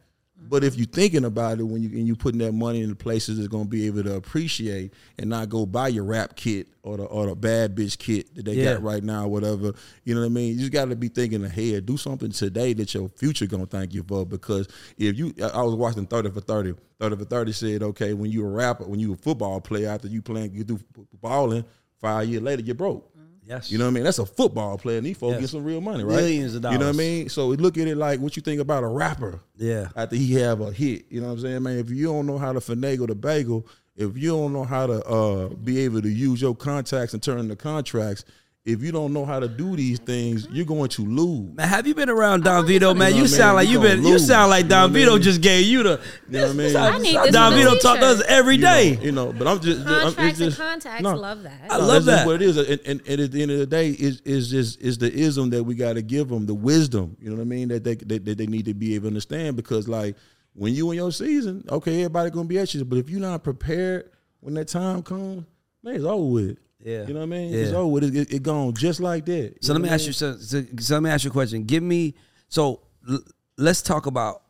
But 0.54 0.64
if 0.64 0.78
you're 0.78 0.86
thinking 0.86 1.26
about 1.26 1.60
it 1.60 1.64
when 1.64 1.82
you 1.82 1.90
and 1.98 2.06
you 2.06 2.16
putting 2.16 2.38
that 2.42 2.52
money 2.52 2.84
in 2.84 2.90
the 2.90 2.96
places 2.96 3.38
that's 3.38 3.48
gonna 3.48 3.66
be 3.66 3.88
able 3.88 4.04
to 4.04 4.14
appreciate 4.14 4.94
and 5.18 5.28
not 5.28 5.50
go 5.50 5.66
buy 5.66 5.88
your 5.88 6.04
rap 6.04 6.36
kit 6.36 6.68
or 6.84 6.98
the 6.98 7.06
or 7.06 7.26
the 7.26 7.34
bad 7.34 7.76
bitch 7.76 7.98
kit 7.98 8.36
that 8.36 8.46
they 8.46 8.54
Yeah. 8.54 8.74
got 8.76 8.84
right 8.84 9.04
now, 9.04 9.26
or 9.26 9.30
whatever. 9.30 9.74
You 10.04 10.14
know 10.14 10.20
what 10.22 10.28
I 10.28 10.30
mean? 10.30 10.54
You 10.54 10.60
just 10.60 10.72
gotta 10.72 10.96
be 10.96 11.08
thinking 11.08 11.44
ahead. 11.44 11.88
Do 11.88 11.98
something 11.98 12.30
today 12.30 12.74
that 12.74 12.94
your 12.94 13.10
future 13.10 13.48
gonna 13.48 13.66
thank 13.66 13.96
you 13.96 14.04
for. 14.08 14.28
Because 14.28 14.68
if 14.96 15.18
you 15.18 15.34
I 15.42 15.48
I 15.48 15.64
was 15.64 15.74
watching 15.74 16.06
30 16.06 16.30
for 16.30 16.42
30. 16.42 16.76
30 17.00 17.16
for 17.16 17.26
30 17.26 17.52
said, 17.52 17.82
okay, 17.82 18.14
when 18.14 18.30
you 18.30 18.46
a 18.46 18.48
rapper, 18.48 18.84
when 18.84 19.00
you 19.00 19.14
a 19.14 19.18
football 19.18 19.60
player, 19.60 19.90
after 19.90 20.08
you 20.08 20.22
playing 20.22 20.54
you 20.54 20.64
do 20.64 20.80
balling, 21.20 21.66
five 22.00 22.30
years 22.30 22.44
later 22.44 22.62
you're 22.62 22.76
broke. 22.76 23.10
Yes. 23.46 23.72
You 23.72 23.78
know 23.78 23.86
what 23.86 23.90
I 23.92 23.94
mean? 23.94 24.04
That's 24.04 24.20
a 24.20 24.26
football 24.26 24.78
player, 24.78 24.98
and 24.98 25.06
these 25.06 25.18
folks 25.18 25.34
Yes. 25.34 25.42
get 25.42 25.50
some 25.50 25.64
real 25.64 25.82
money, 25.82 26.04
right? 26.04 26.16
Millions 26.16 26.56
of 26.56 26.62
dollars. 26.62 26.74
You 26.76 26.80
know 26.80 26.86
what 26.88 26.96
I 26.96 26.98
mean? 26.98 27.30
So 27.30 27.48
we 27.48 27.58
look 27.58 27.78
at 27.78 27.88
it 27.88 27.98
like 27.98 28.20
what 28.20 28.36
you 28.38 28.42
think 28.42 28.62
about 28.62 28.84
a 28.84 28.88
rapper 28.88 29.42
Yeah. 29.58 29.90
after 29.96 30.16
he 30.16 30.34
have 30.36 30.62
a 30.62 30.72
hit. 30.72 31.06
You 31.10 31.22
know 31.22 31.28
what 31.28 31.34
I'm 31.34 31.40
saying, 31.42 31.64
man? 31.64 31.78
If 31.78 31.90
you 31.90 32.06
don't 32.06 32.26
know 32.26 32.38
how 32.38 32.54
to 32.54 32.60
finagle 32.60 33.08
the 33.08 33.16
bagel, 33.16 33.68
if 33.96 34.18
you 34.18 34.30
don't 34.30 34.54
know 34.54 34.64
how 34.64 34.88
to 34.88 35.04
uh, 35.06 35.48
be 35.50 35.80
able 35.80 36.02
to 36.02 36.10
use 36.10 36.42
your 36.42 36.56
contacts 36.56 37.14
and 37.14 37.22
turn 37.22 37.48
the 37.50 37.56
contracts, 37.56 38.24
if 38.66 38.82
you 38.82 38.94
don't 38.94 39.12
know 39.12 39.26
how 39.26 39.42
to 39.42 39.48
do 39.50 39.76
these 39.76 40.00
things, 40.00 40.48
you're 40.50 40.66
going 40.66 40.88
to 40.88 41.06
lose. 41.06 41.54
Man, 41.54 41.68
have 41.68 41.86
you 41.86 41.94
been 41.94 42.10
around 42.10 42.46
Don 42.46 42.66
Vito, 42.66 42.94
man? 42.94 43.12
know 43.12 43.18
You 43.18 43.24
what 43.24 43.32
I 43.34 43.36
sound 43.36 43.50
mean? 43.50 43.56
like 43.58 43.68
You 43.68 43.74
you 43.74 43.80
been. 43.82 43.98
gonna 44.04 44.10
You 44.14 44.20
sound 44.20 44.50
like 44.52 44.64
You 44.64 44.70
know 44.70 44.76
Don 44.76 44.94
Vito 44.94 45.14
mean? 45.14 45.22
just 45.22 45.42
gave 45.42 45.66
you 45.66 45.84
the. 45.84 46.00
You 46.30 46.38
know 46.40 46.42
what 46.44 46.50
I 46.50 46.54
mean? 46.54 46.76
I 46.78 46.98
need 47.00 47.16
this 47.18 47.32
Don 47.34 47.54
Vito 47.56 47.76
talk 47.80 48.00
to 48.00 48.06
us 48.06 48.20
t-shirt. 48.20 48.46
You 48.54 48.58
know. 48.60 49.02
You 49.02 49.12
know, 49.12 49.34
but 49.34 49.48
I'm 49.50 49.60
just 49.60 49.82
I'm, 49.82 49.86
Contracts 49.86 50.40
it's 50.40 50.40
just, 50.40 50.60
and 50.60 50.70
contacts, 50.70 51.04
no. 51.04 51.16
love 51.16 51.44
that. 51.44 51.62
I 51.70 51.78
No, 51.78 51.86
love 51.86 52.06
that's 52.06 52.06
that. 52.06 52.16
just 52.16 52.26
what 52.28 52.36
it 52.36 52.42
is. 52.42 52.58
And, 52.58 52.80
and, 52.86 53.02
and 53.08 53.22
at 53.22 53.32
the 53.34 53.42
end 53.42 53.52
of 53.52 53.60
the 53.60 53.66
day, 53.66 53.90
is 53.90 54.22
is 54.22 54.50
just 54.50 54.80
is 54.82 54.98
the 54.98 55.12
ism 55.14 55.50
that 55.50 55.64
we 55.66 55.76
got 55.76 55.94
to 55.94 56.02
give 56.02 56.30
them, 56.30 56.46
the 56.46 56.54
wisdom. 56.56 57.18
You 57.20 57.32
know 57.32 57.36
what 57.36 57.42
I 57.42 57.46
mean? 57.46 57.68
That 57.68 57.84
they 57.84 57.96
that, 57.96 58.24
that 58.24 58.38
they 58.38 58.46
need 58.48 58.64
to 58.66 58.74
be 58.74 58.96
able 58.96 59.04
to 59.04 59.08
understand 59.10 59.58
because 59.58 59.90
like 59.90 60.16
when 60.54 60.74
you 60.74 60.90
in 60.92 60.96
your 60.98 61.12
season, 61.12 61.66
okay, 61.70 61.98
everybody 62.04 62.30
gonna 62.30 62.48
be 62.48 62.60
at 62.60 62.74
you. 62.74 62.86
But 62.86 62.98
if 63.00 63.10
you're 63.10 63.20
not 63.20 63.44
prepared 63.44 64.10
when 64.40 64.54
that 64.54 64.70
time 64.70 65.04
comes, 65.04 65.44
man, 65.84 65.96
it's 65.96 66.06
over 66.06 66.24
with. 66.32 66.58
Yeah. 66.84 67.08
You 67.08 67.14
know 67.14 67.20
what 67.22 67.24
I 67.24 67.38
mean? 67.38 67.52
Yeah. 67.52 67.60
It's 67.60 67.72
over. 67.72 67.98
It, 68.00 68.16
it, 68.16 68.34
it 68.34 68.44
gone 68.44 68.74
just 68.74 69.00
like 69.00 69.26
that. 69.26 69.64
So 69.64 69.74
let 69.74 69.82
me 69.82 69.90
ask 69.90 70.06
you. 70.06 70.14
So, 70.14 70.38
so, 70.38 70.64
so 70.80 70.94
let 70.96 71.04
me 71.04 71.10
ask 71.10 71.24
you 71.24 71.30
a 71.30 71.34
question. 71.34 71.64
Give 71.64 71.82
me. 71.84 72.16
So 72.50 72.82
l- 73.10 73.24
let's 73.58 73.82
talk 73.82 74.06
about 74.06 74.42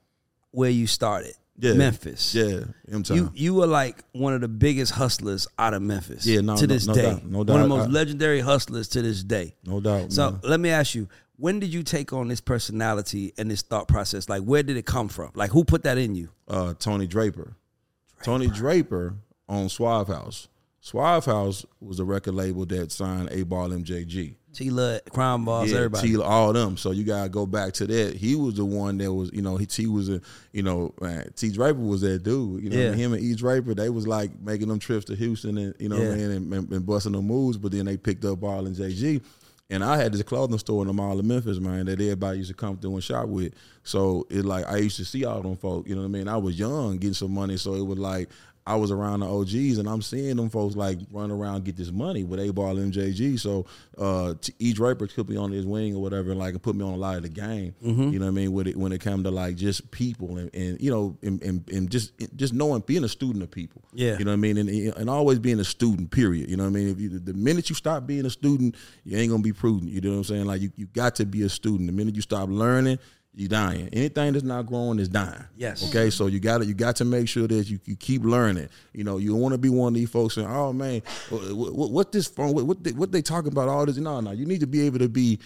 where 0.52 0.70
you 0.70 0.88
started. 0.88 1.34
Yeah. 1.58 1.74
Memphis. 1.74 2.34
Yeah. 2.34 2.62
M 2.92 3.04
Town. 3.04 3.16
You 3.18 3.32
you 3.36 3.54
were 3.54 3.68
like 3.68 4.04
one 4.13 4.34
of 4.34 4.42
the 4.42 4.48
biggest 4.48 4.92
hustlers 4.94 5.48
out 5.60 5.75
of 5.75 5.84
Memphis. 5.84 6.25
Yeah, 6.25 6.42
no, 6.42 6.56
to 6.58 6.66
no- 6.66 6.74
this 6.74 6.88
no 6.88 6.94
day, 6.96 7.02
doubt, 7.04 7.25
no 7.25 7.44
doubt. 7.44 7.54
One 7.54 7.62
of 7.62 7.70
the 7.70 7.75
most 7.75 7.88
I- 7.90 7.92
legendary 7.92 8.40
hustlers 8.40 8.88
to 8.90 9.02
this 9.04 9.24
day. 9.24 9.56
No 9.63 9.80
doubt, 9.80 10.12
So 10.12 10.32
man. 10.32 10.40
let 10.44 10.60
me 10.60 10.70
ask 10.72 10.96
you, 10.96 11.08
when 11.38 11.60
did 11.60 11.72
you 11.72 11.84
take 11.84 12.12
on 12.12 12.28
this 12.28 12.42
personality 12.42 13.34
and 13.38 13.52
this 13.52 13.62
thought 13.62 13.88
process? 13.88 14.28
Like, 14.30 14.42
where 14.42 14.63
did 14.63 14.78
it 14.78 14.86
come 14.88 15.08
from? 15.10 15.30
Like, 15.36 15.52
who 15.52 15.63
put 15.63 15.84
that 15.84 15.98
in 16.00 16.16
you? 16.16 16.30
uh, 16.48 16.74
Tony 16.80 17.06
Draper. 17.06 17.56
Tony 18.24 18.48
Draper 18.48 19.16
on 19.48 19.70
Suave 19.70 20.08
House. 20.08 20.48
Suave 20.86 21.24
House 21.24 21.66
was 21.80 22.02
a 22.02 22.04
record 22.04 22.34
label 22.36 22.66
that 22.66 22.92
signed 22.92 23.30
8Ball 23.30 23.70
MJG. 23.86 24.36
Tela, 24.52 25.00
Crime 25.12 25.46
Boss, 25.46 25.70
yeah, 25.70 25.78
everybody. 25.78 26.10
T, 26.10 26.18
all 26.22 26.52
them. 26.52 26.75
So 26.75 26.92
you 26.92 27.06
gotta 27.06 27.30
go 27.30 27.46
back 27.46 27.72
to 27.75 27.88
that. 27.88 28.18
He 28.18 28.36
was 28.36 28.56
the 28.56 28.66
one 28.66 28.98
that 28.98 29.12
was, 29.12 29.32
you 29.32 29.42
know, 29.42 29.56
he 29.56 29.66
T 29.66 29.88
was 29.88 30.10
a, 30.10 30.20
you 30.52 30.62
know, 30.62 30.94
man, 31.00 31.32
T 31.38 31.52
Draper 31.54 31.80
was 31.80 32.02
that 32.02 32.24
dude. 32.24 32.62
You 32.66 32.70
know, 32.70 32.75
Yeah. 32.75 32.92
him 32.92 33.13
and 33.13 33.24
E 33.24 33.34
Draper, 33.34 33.74
they 33.74 33.90
was 33.90 34.06
like 34.10 34.38
making 34.42 34.68
them 34.68 34.78
trips 34.78 35.06
to 35.06 35.16
Houston 35.16 35.58
and 35.58 35.74
you 35.80 35.88
know, 35.88 35.96
what 35.96 36.04
I 36.04 36.10
Yeah. 36.10 36.28
mean, 36.28 36.32
and, 36.32 36.54
and, 36.54 36.72
and 36.74 36.86
busting 36.86 37.13
them 37.13 37.28
moves. 37.28 37.58
But 37.58 37.72
then 37.72 37.86
they 37.86 37.96
picked 37.96 38.25
up 38.25 38.42
Ball 38.42 38.66
and 38.68 38.75
JG. 38.75 39.22
And 39.70 39.84
I 39.86 39.96
had 39.98 40.12
this 40.12 40.22
clothing 40.22 40.60
store 40.60 40.82
in 40.84 40.88
the 40.88 40.94
mall 40.94 41.18
of 41.18 41.24
Memphis, 41.25 41.60
man, 41.60 41.86
that 41.86 41.94
everybody 42.02 42.40
used 42.40 42.50
to 42.50 42.54
come 42.56 42.78
through 42.78 42.96
and 42.96 43.04
shop 43.04 43.28
with. 43.30 43.54
So 43.84 44.28
it 44.30 44.44
like 44.44 44.66
I 44.68 44.78
used 44.78 44.98
to 44.98 45.06
see 45.06 45.24
all 45.24 45.42
them 45.42 45.56
folk, 45.56 45.88
you 45.88 45.96
know 45.96 46.02
what 46.02 46.08
I 46.10 46.12
mean? 46.12 46.28
I 46.28 46.36
was 46.38 46.60
young, 46.60 46.98
getting 46.98 47.13
some 47.13 47.34
money, 47.34 47.56
so 47.56 47.74
it 47.75 47.82
was 47.86 47.98
like 47.98 48.30
I 48.65 48.75
was 48.75 48.91
around 48.91 49.22
the 49.22 49.27
OGs 49.27 49.77
and 49.77 49.88
I'm 49.88 50.01
seeing 50.01 50.38
them 50.38 50.50
folks 50.50 50.75
like 50.75 51.00
run 51.12 51.32
around 51.32 51.65
get 51.65 51.75
this 51.75 51.91
money 51.91 52.24
with 52.24 52.39
8Ball 52.39 52.91
MJG. 52.91 53.39
So 53.39 53.65
uh 53.98 54.36
E 54.60 54.74
Draper 54.74 55.08
took 55.08 55.27
me 55.29 55.38
on 55.38 55.51
his 55.51 55.65
wing 55.65 55.96
or 55.96 56.01
whatever 56.01 56.32
and 56.32 56.39
like 56.39 56.60
put 56.62 56.75
me 56.75 56.84
on 56.84 56.93
a 56.93 56.98
lot 56.98 57.17
of 57.17 57.24
the 57.24 57.29
game. 57.29 57.75
Mm-hmm. 57.84 58.12
You 58.12 58.20
know 58.20 58.25
what 58.25 58.32
I 58.32 58.36
mean? 58.36 58.53
When 58.53 58.67
it 58.67 58.77
when 58.77 58.91
it 58.91 59.01
came 59.01 59.24
to 59.24 59.32
like 59.32 59.55
just 59.55 59.91
people 59.91 60.38
and, 60.38 60.53
and 60.53 60.79
you 60.79 60.91
know 60.91 61.17
and, 61.22 61.41
and, 61.41 61.70
and 61.70 61.89
just 61.89 62.13
just 62.36 62.53
knowing 62.53 62.82
being 62.82 63.03
a 63.03 63.10
student 63.10 63.43
of 63.43 63.51
people. 63.51 63.84
Yeah. 63.93 64.17
You 64.17 64.25
know 64.25 64.32
what 64.32 64.38
I 64.38 64.38
mean? 64.38 64.58
And, 64.58 64.70
and 64.70 65.10
always 65.10 65.39
being 65.39 65.60
a 65.60 65.65
student, 65.65 66.12
period. 66.12 66.50
You 66.50 66.58
know 66.58 66.63
what 66.63 66.70
I 66.70 66.74
mean? 66.74 66.89
If 66.89 67.00
you 67.00 67.20
the 67.20 67.34
minute 67.34 67.70
you 67.70 67.75
stop 67.75 68.08
being 68.08 68.25
a 68.25 68.29
student, 68.29 68.75
you 69.03 69.17
ain't 69.17 69.29
gonna 69.29 69.43
be 69.43 69.53
prudent. 69.53 69.91
You 69.91 70.01
know 70.01 70.12
what 70.12 70.17
I'm 70.17 70.24
saying? 70.24 70.46
Like 70.46 70.62
you, 70.62 70.72
you 70.75 70.88
got 70.88 71.15
to 71.15 71.25
be 71.25 71.43
a 71.43 71.50
student. 71.50 71.88
The 71.88 71.93
minute 71.93 72.15
you 72.15 72.22
stop 72.22 72.50
learning, 72.50 73.00
you 73.36 73.48
dying. 73.48 73.90
Anything 73.92 74.34
that's 74.34 74.44
not 74.46 74.66
growing 74.68 75.00
is 75.00 75.10
dying. 75.10 75.44
Yes. 75.58 75.88
Okay. 75.90 76.10
So 76.10 76.28
you 76.28 76.40
got 76.40 76.60
to 76.60 76.66
you 76.66 76.74
got 76.74 76.96
to 76.98 77.06
make 77.06 77.28
sure 77.28 77.48
that 77.48 77.70
you, 77.70 77.80
you 77.86 77.96
keep 77.96 78.24
learning. 78.24 78.70
You 78.94 79.04
know, 79.04 79.18
you 79.18 79.36
want 79.36 79.54
to 79.54 79.58
be 79.58 79.70
one 79.70 79.90
of 79.90 79.94
these 79.96 80.10
folks 80.10 80.36
saying, 80.36 80.48
"Oh 80.48 80.72
man, 80.74 81.02
what, 81.30 81.74
what, 81.75 81.92
what 81.92 82.12
this 82.12 82.28
phone? 82.28 82.54
What 82.54 82.66
what 82.66 82.84
they, 82.84 82.92
what 82.92 83.12
they 83.12 83.22
talking 83.22 83.52
about? 83.52 83.70
All 83.70 83.86
this? 83.86 83.98
No, 83.98 84.20
no. 84.20 84.32
You 84.32 84.46
need 84.46 84.60
to 84.60 84.68
be 84.68 84.82
able 84.86 85.00
to 85.00 85.10
be, 85.10 85.40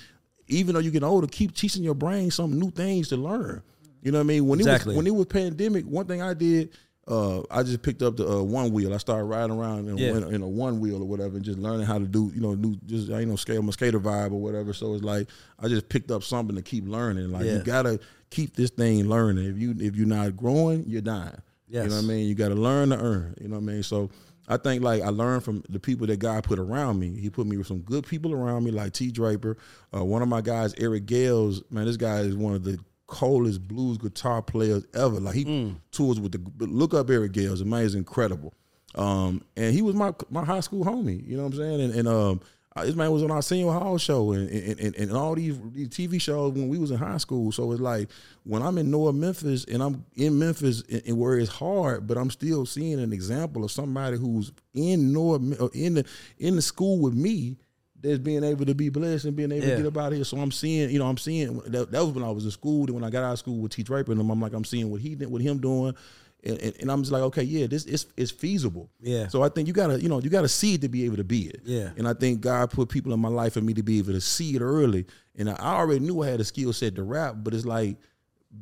even 0.48 0.74
though 0.74 0.82
you 0.82 0.92
get 0.92 1.04
older, 1.04 1.28
keep 1.28 1.56
teaching 1.56 1.84
your 1.84 1.96
brain 1.96 2.30
some 2.32 2.60
new 2.60 2.72
things 2.72 3.08
to 3.10 3.18
learn. 3.18 3.62
You 4.02 4.12
know 4.12 4.20
what 4.20 4.26
I 4.26 4.28
mean? 4.28 4.48
When 4.48 4.60
Exactly. 4.60 4.94
it 4.94 4.98
was 4.98 4.98
when 4.98 5.08
it 5.08 5.16
was 5.16 5.26
pandemic, 5.28 5.86
one 5.86 6.06
thing 6.06 6.22
I 6.22 6.34
did. 6.34 6.70
Uh, 7.08 7.42
I 7.50 7.64
just 7.64 7.82
picked 7.82 8.02
up 8.02 8.18
the 8.18 8.28
uh, 8.28 8.42
one 8.44 8.72
wheel. 8.74 8.94
I 8.94 8.98
started 8.98 9.24
riding 9.26 9.56
around 9.58 9.88
in, 9.88 9.98
Yeah. 9.98 10.10
in, 10.18 10.36
in 10.36 10.42
a 10.42 10.48
one 10.48 10.80
wheel 10.82 11.02
or 11.02 11.06
whatever, 11.06 11.38
and 11.38 11.46
just 11.46 11.58
learning 11.58 11.86
how 11.86 11.98
to 11.98 12.06
do, 12.06 12.32
you 12.36 12.42
know, 12.42 12.54
new 12.54 12.76
just 12.86 13.10
I 13.12 13.24
know, 13.24 13.38
skate, 13.38 13.58
I'm 13.58 13.70
a 13.70 13.72
skater 13.72 14.00
vibe 14.00 14.32
or 14.34 14.42
whatever. 14.42 14.74
So 14.74 14.94
it's 14.94 15.04
like 15.04 15.30
I 15.60 15.68
just 15.70 15.88
picked 15.88 16.12
up 16.12 16.24
something 16.24 16.56
to 16.56 16.62
keep 16.62 16.86
learning. 16.88 17.32
Like 17.32 17.46
Yeah. 17.46 17.54
you 17.54 17.64
gotta 17.64 18.00
keep 18.30 18.56
this 18.58 18.70
thing 18.72 19.08
learning. 19.08 19.46
If 19.46 19.58
you 19.58 19.74
if 19.80 19.96
you're 19.96 20.06
not 20.08 20.36
growing, 20.36 20.84
you're 20.88 21.02
dying. 21.02 21.38
Yes. 21.70 21.84
You 21.86 21.90
know 21.92 21.96
what 21.98 22.04
I 22.06 22.08
mean? 22.08 22.28
You 22.28 22.36
gotta 22.36 22.56
learn 22.56 22.90
to 22.90 22.98
earn. 23.00 23.36
You 23.40 23.48
know 23.48 23.56
what 23.56 23.64
I 23.70 23.74
mean? 23.74 23.84
So 23.84 24.10
I 24.50 24.58
think 24.58 24.84
like 24.84 25.02
I 25.02 25.10
learned 25.10 25.44
from 25.44 25.64
the 25.70 25.80
people 25.80 26.08
that 26.08 26.18
God 26.20 26.44
put 26.44 26.60
around 26.60 27.00
me. 27.00 27.18
He 27.20 27.30
put 27.30 27.48
me 27.48 27.56
with 27.58 27.68
some 27.68 27.80
good 27.80 28.06
people 28.06 28.34
around 28.34 28.64
me, 28.66 28.72
like 28.72 28.92
T 28.94 29.12
Draper. 29.12 29.58
Uh, 29.96 30.04
one 30.04 30.22
of 30.22 30.28
my 30.28 30.42
guys, 30.42 30.74
Eric 30.78 31.06
Gales, 31.06 31.62
man, 31.70 31.86
this 31.86 31.98
guy 31.98 32.20
is 32.20 32.36
one 32.36 32.54
of 32.56 32.64
the 32.64 32.78
coldest 33.08 33.68
blues 33.68 33.98
guitar 33.98 34.42
players 34.42 34.86
ever. 34.94 35.20
Like 35.20 35.36
he 35.36 35.76
tours 35.92 36.20
with 36.20 36.34
the 36.34 36.66
look 36.66 36.94
up 36.94 37.10
Eric 37.10 37.32
Gales, 37.32 37.60
the 37.60 37.66
man 37.66 37.84
is 37.84 37.96
incredible. 37.96 38.54
Um, 38.96 39.44
and 39.56 39.74
he 39.74 39.82
was 39.82 39.96
my 39.96 40.14
my 40.30 40.46
high 40.46 40.60
school 40.60 40.84
homie. 40.84 41.26
You 41.28 41.38
know 41.38 41.44
what 41.44 41.54
I'm 41.54 41.58
saying? 41.58 41.82
And, 41.82 41.94
and 41.96 42.08
um, 42.08 42.42
this 42.84 42.96
man 42.96 43.12
was 43.12 43.24
on 43.24 43.32
our 43.32 43.42
senior 43.42 43.72
hall 43.72 43.98
show 43.98 44.32
and 44.32 44.50
and, 44.50 44.80
and, 44.80 44.96
and 44.96 45.12
all 45.12 45.36
these, 45.36 45.60
these 45.72 45.90
TV 45.90 46.20
shows 46.22 46.54
when 46.54 46.68
we 46.68 46.78
was 46.78 46.92
in 46.92 46.98
high 46.98 47.18
school. 47.18 47.52
So 47.52 47.72
it's 47.72 47.82
like 47.82 48.10
when 48.44 48.62
I'm 48.62 48.78
in 48.78 48.92
North 48.92 49.16
Memphis 49.16 49.66
and 49.66 49.82
I'm 49.82 50.06
in 50.16 50.38
Memphis 50.38 50.84
and, 50.90 51.02
and 51.06 51.18
where 51.18 51.38
it's 51.38 51.52
hard, 51.52 52.08
but 52.08 52.18
I'm 52.18 52.30
still 52.30 52.66
seeing 52.66 53.00
an 53.00 53.14
example 53.14 53.64
of 53.64 53.72
somebody 53.72 54.18
who's 54.18 54.52
in 54.74 55.14
North 55.14 55.42
in 55.74 55.96
the 55.96 56.06
in 56.38 56.56
the 56.56 56.62
school 56.62 57.00
with 57.00 57.14
me. 57.14 57.58
That's 58.00 58.20
being 58.20 58.44
able 58.44 58.66
to 58.66 58.76
be 58.76 58.90
blessed 58.90 59.26
and 59.26 59.36
being 59.36 59.52
able 59.52 59.66
Yeah. 59.68 59.76
to 59.78 59.82
get 59.84 59.88
up 59.88 59.98
out 59.98 60.14
here. 60.14 60.24
So 60.24 60.38
I'm 60.38 60.52
seeing, 60.52 60.90
you 60.92 61.00
know, 61.00 61.08
I'm 61.08 61.18
seeing 61.18 61.58
that, 61.66 61.92
that 61.92 62.06
was 62.06 62.14
when 62.14 62.24
I 62.24 62.30
was 62.30 62.46
in 62.46 62.52
school. 62.52 62.86
Then 62.86 62.94
when 62.96 63.04
I 63.04 63.10
got 63.10 63.24
out 63.24 63.34
of 63.34 63.40
school 63.40 63.58
with 63.60 63.72
T 63.72 63.82
Draper 63.82 64.12
and 64.12 64.20
them, 64.20 64.30
I'm 64.30 64.40
like, 64.40 64.54
I'm 64.54 64.66
seeing 64.66 64.92
what 64.92 65.02
he 65.02 65.16
did, 65.16 65.30
what 65.32 65.42
him 65.42 65.58
doing, 65.60 65.96
and, 66.44 66.60
and, 66.60 66.74
and 66.80 66.92
I'm 66.92 67.02
just 67.02 67.12
like, 67.12 67.24
okay, 67.24 67.42
yeah, 67.42 67.66
this 67.66 67.86
is 67.86 68.06
it's 68.16 68.30
feasible. 68.30 68.92
Yeah. 69.02 69.28
So 69.30 69.42
I 69.42 69.50
think 69.50 69.68
you 69.68 69.74
gotta, 69.74 70.00
you 70.00 70.10
know, 70.10 70.20
you 70.20 70.30
gotta 70.30 70.48
see 70.48 70.76
it 70.76 70.82
to 70.82 70.90
be 70.90 71.06
able 71.06 71.18
to 71.18 71.24
be 71.24 71.48
it. 71.48 71.62
Yeah. 71.66 71.90
And 71.98 72.08
I 72.08 72.14
think 72.14 72.42
God 72.42 72.70
put 72.70 72.90
people 72.90 73.14
in 73.14 73.20
my 73.20 73.30
life 73.30 73.54
for 73.54 73.62
me 73.62 73.74
to 73.74 73.84
be 73.84 73.98
able 73.98 74.14
to 74.14 74.22
see 74.22 74.56
it 74.56 74.62
early. 74.62 75.08
And 75.36 75.50
I 75.50 75.56
already 75.56 76.00
knew 76.02 76.22
I 76.22 76.28
had 76.30 76.40
a 76.40 76.44
skill 76.46 76.74
set 76.74 76.96
to 76.96 77.04
rap, 77.04 77.38
but 77.40 77.56
it's 77.56 77.66
like 77.66 77.98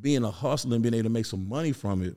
being 0.01 0.23
a 0.23 0.31
hustler 0.31 0.75
and 0.75 0.81
being 0.83 0.93
able 0.93 1.03
to 1.03 1.09
make 1.09 1.25
some 1.25 1.47
money 1.47 1.73
from 1.73 2.01
it. 2.03 2.15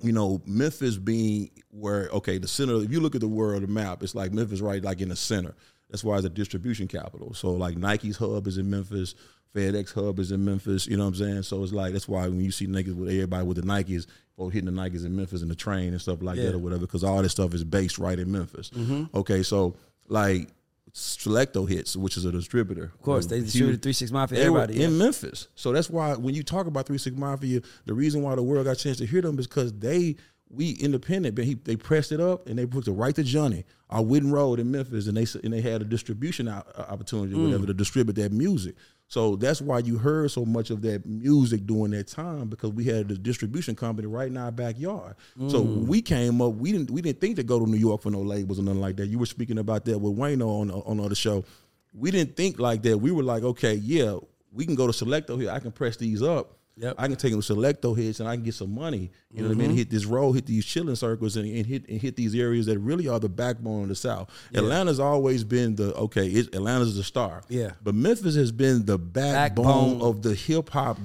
You 0.00 0.12
know, 0.12 0.40
Memphis 0.46 0.96
being 0.96 1.50
where 1.70 2.08
okay, 2.12 2.38
the 2.38 2.46
center. 2.46 2.76
If 2.76 2.92
you 2.92 3.00
look 3.00 3.16
at 3.16 3.20
the 3.20 3.26
world, 3.28 3.64
the 3.64 3.66
map, 3.66 4.04
it's 4.04 4.14
like 4.14 4.32
Memphis 4.32 4.60
right 4.60 4.82
like 4.82 5.00
in 5.00 5.08
the 5.08 5.16
center. 5.16 5.56
That's 5.90 6.04
why 6.04 6.16
it's 6.16 6.26
a 6.26 6.30
distribution 6.30 6.86
capital. 6.88 7.32
So 7.34 7.52
like 7.52 7.76
Nike's 7.76 8.16
hub 8.18 8.46
is 8.46 8.58
in 8.58 8.68
Memphis, 8.68 9.14
FedEx 9.54 9.92
hub 9.94 10.18
is 10.18 10.30
in 10.32 10.44
Memphis. 10.44 10.86
You 10.86 10.96
know 10.98 11.04
what 11.04 11.08
I'm 11.10 11.14
saying? 11.16 11.42
So 11.44 11.62
it's 11.62 11.72
like 11.72 11.92
that's 11.92 12.08
why 12.08 12.28
when 12.28 12.40
you 12.40 12.50
see 12.50 12.66
niggas 12.66 12.94
with 12.94 13.08
everybody 13.08 13.46
with 13.46 13.56
the 13.56 13.62
Nikes, 13.62 14.06
or 14.36 14.50
hitting 14.52 14.72
the 14.72 14.80
Nikes 14.82 15.04
in 15.04 15.16
Memphis 15.16 15.42
and 15.42 15.50
the 15.50 15.56
train 15.56 15.88
and 15.92 16.00
stuff 16.00 16.22
like 16.22 16.36
Yeah. 16.36 16.44
that 16.46 16.54
or 16.54 16.58
whatever, 16.58 16.82
because 16.82 17.02
all 17.04 17.22
this 17.22 17.32
stuff 17.32 17.54
is 17.54 17.64
based 17.64 17.98
right 17.98 18.18
in 18.18 18.30
Memphis. 18.30 18.70
Mm-hmm. 18.70 19.16
Okay, 19.16 19.42
so 19.42 19.74
like 20.08 20.48
Select-O 20.92 21.66
hits, 21.66 21.96
which 21.96 22.16
is 22.16 22.24
a 22.24 22.32
distributor. 22.32 22.84
Of 22.84 23.02
course, 23.02 23.26
they 23.26 23.40
distributed 23.40 23.82
3 23.82 23.92
6 23.92 24.10
Mafia, 24.10 24.38
everybody. 24.40 24.82
in 24.82 24.92
yeah. 24.92 24.96
Memphis. 24.98 25.48
So 25.54 25.72
that's 25.72 25.90
why 25.90 26.14
when 26.14 26.34
you 26.34 26.42
talk 26.42 26.66
about 26.66 26.86
Three 26.86 26.98
Six 26.98 27.16
Mafia, 27.16 27.60
the 27.86 27.94
reason 27.94 28.22
why 28.22 28.34
the 28.34 28.42
world 28.42 28.64
got 28.64 28.72
a 28.72 28.76
chance 28.76 28.98
to 28.98 29.06
hear 29.06 29.22
them 29.22 29.38
is 29.38 29.46
because 29.46 29.72
they 29.72 30.16
we 30.50 30.70
independent, 30.72 31.34
but 31.34 31.44
he, 31.44 31.54
they 31.54 31.76
pressed 31.76 32.10
it 32.12 32.20
up 32.20 32.46
and 32.46 32.58
they 32.58 32.64
put 32.66 32.88
it 32.88 32.92
right 32.92 33.14
to 33.14 33.22
Johnny, 33.22 33.64
our 33.90 34.02
Wooden 34.02 34.30
Road 34.30 34.58
in 34.60 34.70
Memphis, 34.70 35.06
and 35.06 35.16
they 35.16 35.26
and 35.44 35.52
they 35.52 35.60
had 35.60 35.82
a 35.82 35.84
distribution 35.84 36.48
opportunity, 36.48 37.34
Mm. 37.34 37.44
whatever, 37.46 37.66
to 37.66 37.74
distribute 37.74 38.14
that 38.16 38.32
music. 38.32 38.74
So 39.10 39.36
that's 39.36 39.62
why 39.62 39.78
you 39.78 39.96
heard 39.96 40.30
so 40.30 40.44
much 40.44 40.70
of 40.70 40.82
that 40.82 41.06
music 41.06 41.66
during 41.66 41.92
that 41.92 42.08
time 42.08 42.48
because 42.48 42.72
we 42.72 42.84
had 42.84 43.08
the 43.08 43.16
distribution 43.16 43.74
company 43.74 44.06
right 44.06 44.28
in 44.28 44.36
our 44.36 44.50
backyard. 44.50 45.16
So 45.48 45.64
Mm. 45.64 45.86
we 45.86 46.02
came 46.02 46.40
up, 46.42 46.54
we 46.54 46.72
didn't 46.72 46.90
we 46.90 47.00
didn't 47.02 47.20
think 47.20 47.36
to 47.36 47.42
go 47.42 47.58
to 47.58 47.66
New 47.70 47.78
York 47.78 48.02
for 48.02 48.10
no 48.10 48.20
labels 48.22 48.58
or 48.58 48.62
nothing 48.62 48.80
like 48.80 48.96
that. 48.96 49.06
You 49.06 49.18
were 49.18 49.26
speaking 49.26 49.58
about 49.58 49.84
that 49.86 49.98
with 49.98 50.16
Wayno 50.16 50.60
on 50.60 50.70
on 50.70 50.96
the 50.98 51.02
other 51.04 51.14
show. 51.14 51.44
We 51.94 52.10
didn't 52.10 52.36
think 52.36 52.58
like 52.58 52.82
that. 52.82 52.98
We 52.98 53.10
were 53.10 53.22
like, 53.22 53.42
okay, 53.42 53.74
yeah, 53.74 54.18
we 54.52 54.66
can 54.66 54.74
go 54.74 54.86
to 54.86 54.92
Select-O-Hits 54.92 55.42
here. 55.48 55.50
I 55.54 55.58
can 55.58 55.72
press 55.72 55.96
these 55.96 56.22
up. 56.22 56.57
Yep. 56.80 56.94
I 56.96 57.08
can 57.08 57.16
take 57.16 57.32
them 57.32 57.42
Select-O 57.42 57.92
hits 57.94 58.20
and 58.20 58.28
I 58.28 58.36
can 58.36 58.44
get 58.44 58.54
some 58.54 58.72
money. 58.74 59.10
You 59.32 59.42
know 59.42 59.48
what 59.48 59.54
I 59.56 59.58
Mm-hmm. 59.58 59.68
mean? 59.68 59.76
Hit 59.76 59.90
this 59.90 60.04
road, 60.04 60.32
hit 60.32 60.46
these 60.46 60.64
chitlin 60.64 60.96
circuits, 60.96 61.34
and, 61.36 61.44
and 61.46 61.66
hit 61.66 61.88
and 61.88 62.00
hit 62.00 62.14
these 62.16 62.34
areas 62.34 62.66
that 62.66 62.78
really 62.78 63.08
are 63.08 63.18
the 63.18 63.28
backbone 63.28 63.82
of 63.82 63.88
the 63.88 63.94
South. 63.96 64.30
Atlanta's 64.54 65.00
always 65.00 65.42
been 65.44 65.74
the 65.74 65.92
okay. 65.94 66.26
It, 66.28 66.54
Atlanta's 66.54 66.96
the 66.96 67.02
star. 67.04 67.42
Yeah. 67.48 67.72
but 67.82 67.94
Memphis 67.94 68.36
has 68.36 68.52
been 68.52 68.86
the 68.86 68.96
backbone, 68.98 69.64
Backbone. 69.96 70.02
of 70.02 70.22
the 70.22 70.34
hip 70.34 70.70
hop 70.70 70.98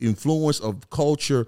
influence 0.00 0.60
of 0.60 0.88
culture. 0.90 1.46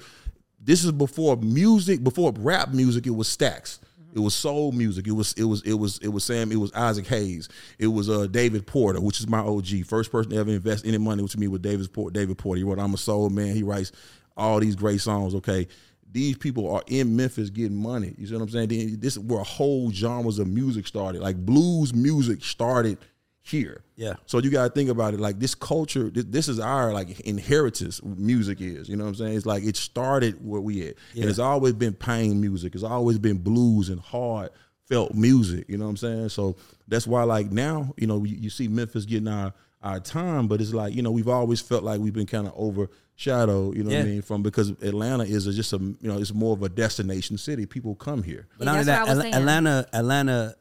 This 0.65 0.85
is 0.85 0.93
before 0.93 1.37
music, 1.37 2.05
before 2.05 2.33
rap 2.39 2.71
music. 2.73 3.07
It 3.07 3.11
was 3.11 3.29
Stax. 3.29 3.79
It 4.15 4.21
was 4.21 4.35
soul 4.35 4.73
music. 4.73 5.07
It 5.07 5.13
was 5.13 5.33
it 5.35 5.45
was 5.45 5.63
it 5.63 5.75
was 5.75 5.99
it 5.99 6.09
was 6.09 6.25
Sam. 6.25 6.53
It 6.53 6.57
was 6.57 6.73
Isaac 6.73 7.07
Hayes. 7.07 7.49
It 7.79 7.87
was 7.87 8.11
uh, 8.11 8.27
David 8.27 8.67
Porter, 8.67 9.01
which 9.01 9.21
is 9.21 9.29
my 9.29 9.39
OG. 9.39 9.87
First 9.87 10.13
person 10.13 10.33
to 10.33 10.37
ever 10.37 10.51
invest 10.51 10.87
any 10.87 10.99
money 10.99 11.23
with 11.23 11.37
me 11.37 11.49
with 11.49 11.63
David 11.63 11.93
Porter. 11.93 12.13
David 12.13 12.39
Porter. 12.39 12.59
He 12.59 12.65
wrote 12.65 12.79
"I'm 12.79 12.95
a 12.95 12.99
Soul 12.99 13.31
Man." 13.31 13.55
He 13.55 13.63
writes 13.63 13.93
all 14.37 14.61
these 14.61 14.77
great 14.77 15.01
songs. 15.01 15.35
Okay, 15.35 15.67
these 16.13 16.37
people 16.37 16.71
are 16.75 16.83
in 16.87 17.17
Memphis 17.17 17.51
getting 17.51 17.77
money. 17.77 18.15
You 18.19 18.27
see 18.27 18.35
what 18.35 18.43
I'm 18.43 18.49
saying? 18.51 19.01
This 19.01 19.17
is 19.17 19.19
where 19.19 19.43
whole 19.43 19.91
genres 19.91 20.39
of 20.39 20.47
music 20.47 20.87
started. 20.87 21.23
Like 21.23 21.37
blues 21.37 21.95
music 21.95 22.45
started 22.45 22.99
here. 23.45 23.83
Yeah. 23.97 24.15
So 24.27 24.39
you 24.39 24.51
got 24.51 24.65
to 24.69 24.71
think 24.71 24.89
about 24.89 25.15
it 25.15 25.21
like 25.21 25.39
this 25.41 25.55
culture. 25.55 26.11
This, 26.11 26.25
this 26.25 26.49
is 26.49 26.61
our 26.61 26.93
like 26.93 27.21
inheritance. 27.21 28.01
Music 28.05 28.61
is. 28.61 28.89
You 28.89 28.97
know 28.97 29.05
what 29.05 29.09
I'm 29.11 29.15
saying? 29.17 29.37
It's 29.37 29.47
like 29.47 29.65
it 29.65 29.77
started 29.77 30.45
where 30.47 30.61
we 30.61 30.87
at, 30.89 30.95
Yeah. 31.13 31.23
and 31.23 31.31
it's 31.31 31.39
always 31.41 31.73
been 31.75 31.93
pain 31.95 32.41
music. 32.41 32.75
It's 32.75 32.85
always 32.85 33.19
been 33.19 33.39
blues 33.39 33.89
and 33.89 34.01
hard 34.01 34.51
felt 34.89 35.15
music. 35.15 35.65
You 35.69 35.79
know 35.79 35.85
what 35.85 35.91
I'm 35.91 35.97
saying? 35.97 36.29
So 36.31 36.57
that's 36.89 37.07
why, 37.07 37.23
like 37.25 37.51
now, 37.51 37.95
you 37.97 38.07
know, 38.07 38.23
you, 38.25 38.37
you 38.37 38.51
see 38.51 38.69
Memphis 38.69 39.05
getting 39.05 39.29
our 39.29 39.53
our 39.83 39.99
time, 39.99 40.47
but 40.47 40.61
it's 40.61 40.73
like 40.73 40.95
you 40.95 41.03
know 41.03 41.11
we've 41.11 41.29
always 41.29 41.61
felt 41.61 41.83
like 41.83 41.99
we've 42.01 42.13
been 42.15 42.27
kind 42.27 42.47
of 42.47 42.55
overshadowed. 42.57 43.77
You 43.77 43.83
know 43.83 43.91
what 43.91 44.01
I 44.01 44.05
mean? 44.05 44.23
From 44.23 44.43
because 44.45 44.71
Atlanta 44.71 45.25
is 45.25 45.49
a, 45.49 45.53
just 45.53 45.73
a 45.73 45.79
you 45.79 45.97
know 46.03 46.19
it's 46.19 46.33
more 46.33 46.53
of 46.53 46.63
a 46.63 46.69
destination 46.69 47.37
city. 47.39 47.67
People 47.67 47.97
come 47.97 48.23
here. 48.23 48.47
But 48.59 48.67
Yeah, 48.67 48.73
not 48.73 48.73
only 48.73 48.85
that's 48.85 48.87
that, 48.87 49.01
what 49.03 49.09
I 49.11 49.15
was 49.15 49.19
Atla- 49.19 49.23
saying. 49.23 49.35
Atlanta, 49.35 49.87
Atlanta, 49.93 50.55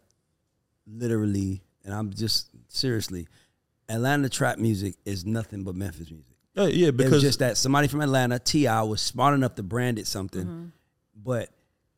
literally, 0.87 1.61
and 1.85 1.93
I'm 1.93 2.11
just 2.11 2.49
seriously, 2.71 3.27
Atlanta 3.89 4.29
trap 4.29 4.57
music 4.57 4.95
is 5.05 5.25
nothing 5.25 5.63
but 5.63 5.75
Memphis 5.75 6.09
music. 6.11 6.25
Yeah, 6.53 6.65
yeah, 6.67 6.87
It 6.87 6.95
was 6.97 7.05
because 7.05 7.21
just 7.21 7.39
that 7.39 7.57
somebody 7.57 7.87
from 7.87 8.01
Atlanta, 8.01 8.37
T.I., 8.39 8.81
was 8.83 9.01
smart 9.01 9.33
enough 9.33 9.55
to 9.55 9.63
brand 9.63 9.99
it 9.99 10.07
something, 10.07 10.45
Mm-hmm. 10.45 10.65
but 11.23 11.49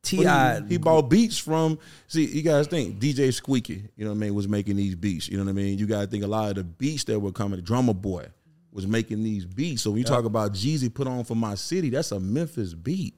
T.I., 0.04 0.24
Well, 0.26 0.62
he, 0.64 0.70
he 0.74 0.78
bought 0.78 1.04
beats 1.10 1.38
from. 1.38 1.80
See, 2.08 2.26
you 2.26 2.42
guys 2.42 2.68
think 2.68 3.00
DJ 3.00 3.34
Squeaky, 3.34 3.90
you 3.96 4.04
know 4.06 4.12
what 4.12 4.18
I 4.18 4.20
mean, 4.20 4.36
was 4.36 4.48
making 4.50 4.76
these 4.76 4.96
beats. 4.96 5.30
You 5.30 5.38
know 5.38 5.44
what 5.46 5.50
I 5.52 5.54
mean. 5.54 5.78
You 5.78 5.86
gotta 5.88 6.08
think 6.08 6.24
a 6.24 6.28
lot 6.28 6.50
of 6.50 6.56
the 6.56 6.64
beats 6.64 7.04
that 7.06 7.20
were 7.20 7.32
coming. 7.32 7.62
Drumma 7.62 7.94
Boy 7.94 8.28
was 8.72 8.86
making 8.86 9.24
these 9.24 9.46
beats. 9.46 9.82
So 9.84 9.92
when 9.92 10.00
you 10.00 10.04
talk 10.06 10.26
about 10.26 10.54
Jeezy 10.54 10.94
put 10.94 11.08
on 11.08 11.24
for 11.24 11.36
my 11.36 11.56
city, 11.56 11.90
that's 11.90 12.12
a 12.12 12.20
Memphis 12.20 12.74
beat 12.74 13.16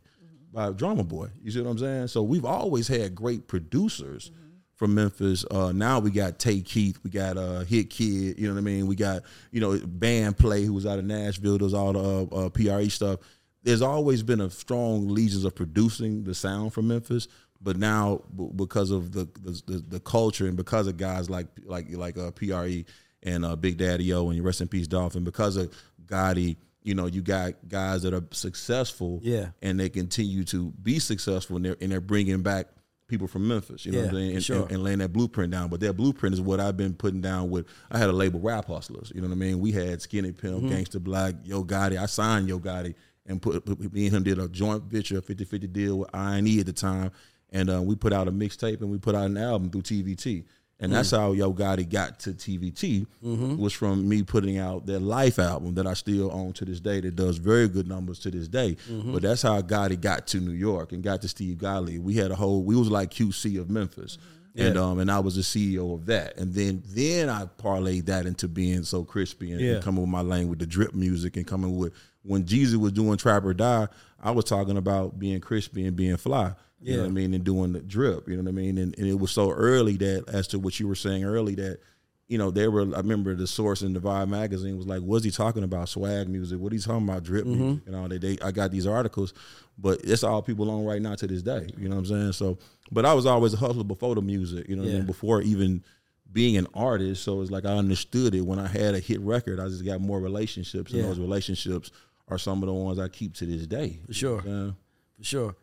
by 0.54 0.70
Drumma 0.72 1.04
Boy. 1.04 1.30
You 1.42 1.50
see 1.52 1.60
what 1.62 1.72
I'm 1.72 1.78
saying? 1.80 2.08
So 2.10 2.22
we've 2.24 2.46
always 2.46 2.88
had 2.88 3.16
great 3.16 3.48
producers 3.48 4.32
from 4.76 4.94
Memphis. 4.94 5.46
Uh, 5.50 5.72
now 5.74 6.00
we 6.00 6.12
got 6.12 6.38
Tay 6.40 6.62
Keith, 6.62 7.00
we 7.04 7.10
got 7.10 7.38
uh, 7.38 7.64
Hitkidd. 7.64 8.38
You 8.38 8.48
know 8.48 8.54
what 8.54 8.60
I 8.60 8.64
mean? 8.64 8.88
We 8.88 8.96
got 8.96 9.24
you 9.52 9.62
know 9.62 9.72
Bandplay, 9.78 10.66
who 10.66 10.74
was 10.74 10.86
out 10.86 11.00
of 11.00 11.06
Nashville, 11.06 11.58
does 11.58 11.74
all 11.74 11.94
the 11.94 12.00
uh, 12.36 12.46
uh, 12.46 12.50
PRE 12.50 12.90
stuff 12.90 13.20
there's 13.64 13.82
always 13.82 14.22
been 14.22 14.42
a 14.42 14.50
strong 14.52 15.08
legions 15.10 15.44
of 15.44 15.56
producing 15.56 16.24
the 16.24 16.36
sound 16.36 16.72
from 16.72 16.88
Memphis, 16.88 17.28
but 17.60 17.78
now 17.78 18.22
b- 18.38 18.48
because 18.56 18.92
of 18.92 19.12
the 19.12 19.28
the, 19.42 19.60
the 19.66 19.78
the 19.80 20.00
culture 20.02 20.46
and 20.46 20.56
because 20.56 20.86
of 20.86 20.98
guys 20.98 21.32
like 21.32 21.48
like 21.66 21.88
like 21.90 22.16
uh, 22.16 22.30
PRE 22.30 22.84
and 23.24 23.44
uh, 23.44 23.56
Big 23.56 23.78
Daddy 23.80 24.14
O 24.14 24.30
and 24.30 24.44
rest 24.46 24.62
in 24.62 24.68
peace 24.68 24.86
Dolphin, 24.88 25.24
because 25.24 25.58
of 25.58 25.74
Gotti, 26.06 26.58
you 26.84 26.94
know, 26.94 27.08
you 27.08 27.24
got 27.24 27.54
guys 27.68 28.04
that 28.04 28.14
are 28.14 28.24
successful, 28.30 29.20
Yeah. 29.24 29.48
and 29.64 29.80
they 29.80 29.90
continue 29.90 30.44
to 30.44 30.70
be 30.84 31.00
successful, 31.00 31.56
and 31.56 31.66
they're 31.66 31.78
and 31.82 31.92
they're 31.92 32.02
bringing 32.02 32.44
back 32.44 32.68
people 33.08 33.28
from 33.28 33.48
Memphis, 33.48 33.86
you 33.86 33.92
know 33.92 34.00
what 34.00 34.10
I'm 34.10 34.16
saying, 34.16 34.36
and, 34.36 34.44
sure. 34.44 34.62
and, 34.64 34.72
and 34.72 34.84
laying 34.84 35.00
that 35.00 35.14
blueprint 35.14 35.52
down. 35.52 35.70
But 35.70 35.80
that 35.82 35.94
blueprint 35.94 36.34
is 36.34 36.42
what 36.42 36.60
I've 36.60 36.78
been 36.78 36.94
putting 36.94 37.22
down 37.22 37.50
with. 37.50 37.68
I 37.92 37.98
had 37.98 38.10
a 38.10 38.14
label, 38.14 38.40
Rap 38.40 38.66
Hustlers. 38.66 39.12
You 39.14 39.22
know 39.22 39.28
what 39.28 39.34
I 39.36 39.38
mean? 39.38 39.60
We 39.60 39.72
had 39.72 40.02
Skinny 40.02 40.32
Pimp, 40.32 40.64
Mm-hmm. 40.64 40.70
Gangsta 40.70 41.00
Blac, 41.00 41.38
Yo 41.44 41.64
Gotti. 41.64 41.98
I 41.98 42.06
signed 42.08 42.48
Yo 42.48 42.60
Gotti 42.60 42.96
and 43.28 43.42
put, 43.42 43.66
put 43.66 43.94
me 43.94 44.08
and 44.08 44.16
him 44.16 44.24
did 44.24 44.40
a 44.40 44.48
joint 44.48 44.84
venture, 44.84 45.22
50-50 45.22 45.72
deal 45.72 46.00
with 46.00 46.16
INE 46.16 46.60
at 46.60 46.66
the 46.66 46.74
time, 46.74 47.12
and 47.52 47.70
uh, 47.70 47.82
we 47.82 47.96
put 47.96 48.14
out 48.14 48.28
a 48.28 48.32
mixtape 48.32 48.82
and 48.82 48.90
we 48.90 48.98
put 48.98 49.16
out 49.16 49.26
an 49.26 49.38
album 49.38 49.70
through 49.70 49.82
TVT. 49.84 50.46
And 50.80 50.92
that's 50.92 51.12
Mm. 51.12 51.18
how 51.18 51.32
Yo 51.32 51.54
Gotti 51.54 51.90
got 51.90 52.20
to 52.22 52.34
TVT 52.34 53.08
Mm-hmm. 53.24 53.56
was 53.58 53.72
from 53.72 54.08
me 54.10 54.24
putting 54.24 54.58
out 54.58 54.86
that 54.88 55.00
Life 55.00 55.40
album 55.40 55.76
that 55.76 55.88
I 55.88 55.94
still 55.94 56.30
own 56.34 56.52
to 56.54 56.66
this 56.66 56.82
day 56.82 57.00
that 57.00 57.16
does 57.16 57.38
very 57.38 57.70
good 57.70 57.88
numbers 57.88 58.20
to 58.20 58.32
this 58.32 58.48
day. 58.50 58.76
Mm-hmm. 58.92 59.14
But 59.14 59.22
that's 59.22 59.42
how 59.42 59.62
Gotti 59.62 60.00
got 60.00 60.28
to 60.28 60.40
New 60.42 60.52
York 60.52 60.92
and 60.92 61.02
got 61.02 61.22
to 61.22 61.28
Steve 61.30 61.60
Gottlieb. 61.60 62.04
We 62.04 62.16
had 62.16 62.30
a 62.32 62.36
whole 62.36 62.64
we 62.64 62.76
was 62.76 62.90
like 62.90 63.12
QC 63.12 63.58
of 63.60 63.70
Memphis. 63.70 64.18
And 64.58 64.78
um 64.78 65.00
and 65.00 65.12
I 65.12 65.20
was 65.20 65.36
the 65.36 65.42
CEO 65.42 65.94
of 65.94 66.06
that. 66.08 66.38
And 66.38 66.54
then 66.54 66.82
then 66.88 67.30
I 67.30 67.46
parlayed 67.62 68.06
that 68.06 68.26
into 68.26 68.48
being 68.48 68.84
so 68.84 69.04
crispy 69.04 69.52
and, 69.52 69.62
and 69.76 69.84
coming 69.84 70.02
with 70.02 70.10
my 70.10 70.22
lane 70.22 70.48
with 70.50 70.60
the 70.60 70.66
drip 70.66 70.94
music 70.94 71.36
and 71.38 71.46
coming 71.48 71.78
with 71.78 71.94
when 72.24 72.44
Jeezy 72.46 72.76
was 72.78 72.92
doing 72.94 73.18
Trap 73.18 73.44
or 73.46 73.54
Die, 73.54 73.88
I 74.22 74.32
was 74.32 74.46
talking 74.46 74.78
about 74.78 75.20
being 75.20 75.40
crispy 75.42 75.86
and 75.86 75.96
being 75.96 76.18
fly. 76.18 76.54
You 76.82 76.92
know 76.92 76.98
Yeah. 76.98 77.02
what 77.04 77.08
I 77.10 77.14
mean? 77.14 77.34
And 77.34 77.44
doing 77.44 77.74
the 77.74 77.80
drip. 77.82 78.28
You 78.28 78.36
know 78.38 78.44
what 78.44 78.50
I 78.50 78.54
mean? 78.54 78.78
And, 78.78 78.98
and 78.98 79.08
it 79.08 79.20
was 79.20 79.32
so 79.32 79.52
early 79.52 79.98
that 79.98 80.26
as 80.30 80.48
to 80.50 80.60
what 80.60 80.80
you 80.80 80.88
were 80.88 80.96
saying 80.96 81.24
early 81.24 81.56
that, 81.56 81.80
you 82.28 82.38
know, 82.40 82.50
they 82.52 82.68
were 82.68 82.82
I 82.96 82.98
remember 82.98 83.36
the 83.36 83.46
source 83.48 83.82
in 83.84 83.94
the 83.94 84.00
Vibe 84.00 84.30
magazine 84.30 84.78
was 84.78 84.88
like, 84.88 85.02
what's 85.02 85.24
he 85.24 85.32
talking 85.32 85.64
about? 85.64 85.90
Swag 85.90 86.28
music. 86.28 86.60
What 86.60 86.74
he 86.74 86.80
talking 86.80 87.08
about? 87.08 87.24
Drip 87.24 87.46
Mm-hmm. 87.46 87.62
music. 87.64 87.84
You 87.86 87.92
know, 87.92 88.08
they, 88.08 88.18
they 88.18 88.38
I 88.44 88.52
got 88.52 88.72
these 88.72 88.88
articles, 88.88 89.34
but 89.78 90.00
it's 90.04 90.24
all 90.24 90.42
people 90.42 90.70
on 90.72 90.86
right 90.86 91.02
now 91.02 91.16
to 91.16 91.28
this 91.28 91.42
day. 91.44 91.68
You 91.78 91.88
know 91.88 91.96
what 91.96 92.00
I'm 92.02 92.06
saying? 92.08 92.32
So 92.34 92.58
but 92.92 93.06
I 93.06 93.14
was 93.14 93.26
always 93.26 93.54
a 93.54 93.58
hustler 93.58 93.84
before 93.84 94.16
the 94.16 94.22
music, 94.22 94.68
you 94.70 94.76
know 94.76 94.84
what 94.84 94.92
I 94.92 94.94
mean? 94.96 95.06
Before 95.06 95.42
even 95.42 95.84
being 96.32 96.58
an 96.58 96.68
artist. 96.74 97.24
So 97.24 97.42
it's 97.42 97.52
like 97.52 97.66
I 97.66 97.74
understood 97.78 98.36
it 98.36 98.42
when 98.42 98.60
I 98.60 98.68
had 98.68 98.94
a 98.96 99.00
hit 99.00 99.22
record. 99.22 99.60
I 99.60 99.68
just 99.70 99.86
got 99.86 100.02
more 100.02 100.20
relationships, 100.20 100.92
and 100.92 101.02
Yeah. 101.02 101.08
those 101.08 101.20
relationships 101.20 101.92
are 102.28 102.38
some 102.40 102.62
of 102.64 102.68
the 102.68 102.74
ones 102.74 102.98
I 103.00 103.08
keep 103.08 103.34
to 103.36 103.46
this 103.46 103.66
day. 103.68 104.00
For 104.08 104.14
sure. 104.14 104.44
Yeah. 104.46 104.72
for 105.18 105.24
sure. 105.24 105.56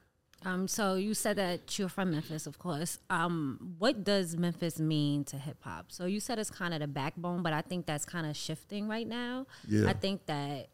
Um, 0.44 0.66
so 0.68 0.94
you 0.94 1.14
said 1.14 1.36
that 1.36 1.78
you're 1.78 1.88
from 1.88 2.10
Memphis, 2.10 2.46
of 2.46 2.58
course. 2.58 2.98
Um, 3.10 3.74
what 3.78 4.04
does 4.04 4.36
Memphis 4.36 4.78
mean 4.80 5.24
to 5.24 5.36
hip 5.36 5.58
hop? 5.60 5.92
So 5.92 6.06
you 6.06 6.20
said 6.20 6.38
it's 6.38 6.50
kind 6.50 6.74
of 6.74 6.80
the 6.80 6.88
backbone, 6.88 7.42
but 7.42 7.52
I 7.52 7.60
think 7.62 7.86
that's 7.86 8.04
kind 8.04 8.26
of 8.26 8.36
shifting 8.36 8.88
right 8.88 9.06
now. 9.06 9.46
Yeah. 9.68 9.88
I 9.88 9.92
think 9.92 10.26
that 10.26 10.68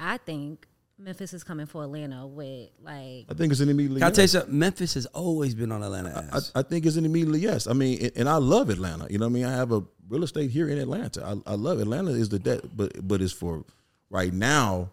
I 0.00 0.16
think 0.16 0.66
Memphis 0.98 1.32
is 1.32 1.44
coming 1.44 1.66
for 1.66 1.84
Atlanta 1.84 2.26
with 2.26 2.70
like 2.82 3.26
I 3.28 3.34
think 3.34 3.52
it's 3.52 3.60
an 3.60 3.68
immediately. 3.68 4.00
Can 4.00 4.04
I 4.04 4.08
yes. 4.08 4.16
tell 4.16 4.24
you 4.24 4.28
something? 4.28 4.58
Memphis 4.58 4.94
has 4.94 5.06
always 5.06 5.54
been 5.54 5.70
on 5.70 5.82
Atlanta 5.82 6.28
I, 6.32 6.36
ass. 6.36 6.52
I 6.54 6.62
think 6.62 6.86
it's 6.86 6.96
an 6.96 7.04
immediately 7.04 7.40
yes. 7.40 7.66
I 7.66 7.72
mean, 7.72 7.98
and- 8.02 8.12
and 8.16 8.28
I 8.28 8.36
love 8.36 8.70
Atlanta. 8.70 9.06
You 9.10 9.18
know 9.18 9.26
what 9.26 9.32
I 9.32 9.34
mean? 9.34 9.44
I 9.44 9.52
have 9.52 9.70
a 9.72 9.82
real 10.08 10.24
estate 10.24 10.50
here 10.50 10.68
in 10.68 10.78
Atlanta. 10.78 11.24
I, 11.46 11.52
I 11.52 11.54
love 11.54 11.80
Atlanta 11.80 12.10
is 12.10 12.30
the 12.30 12.38
debt, 12.38 12.76
but 12.76 13.06
but 13.06 13.20
it's 13.20 13.32
for 13.32 13.64
right 14.10 14.32
now. 14.32 14.90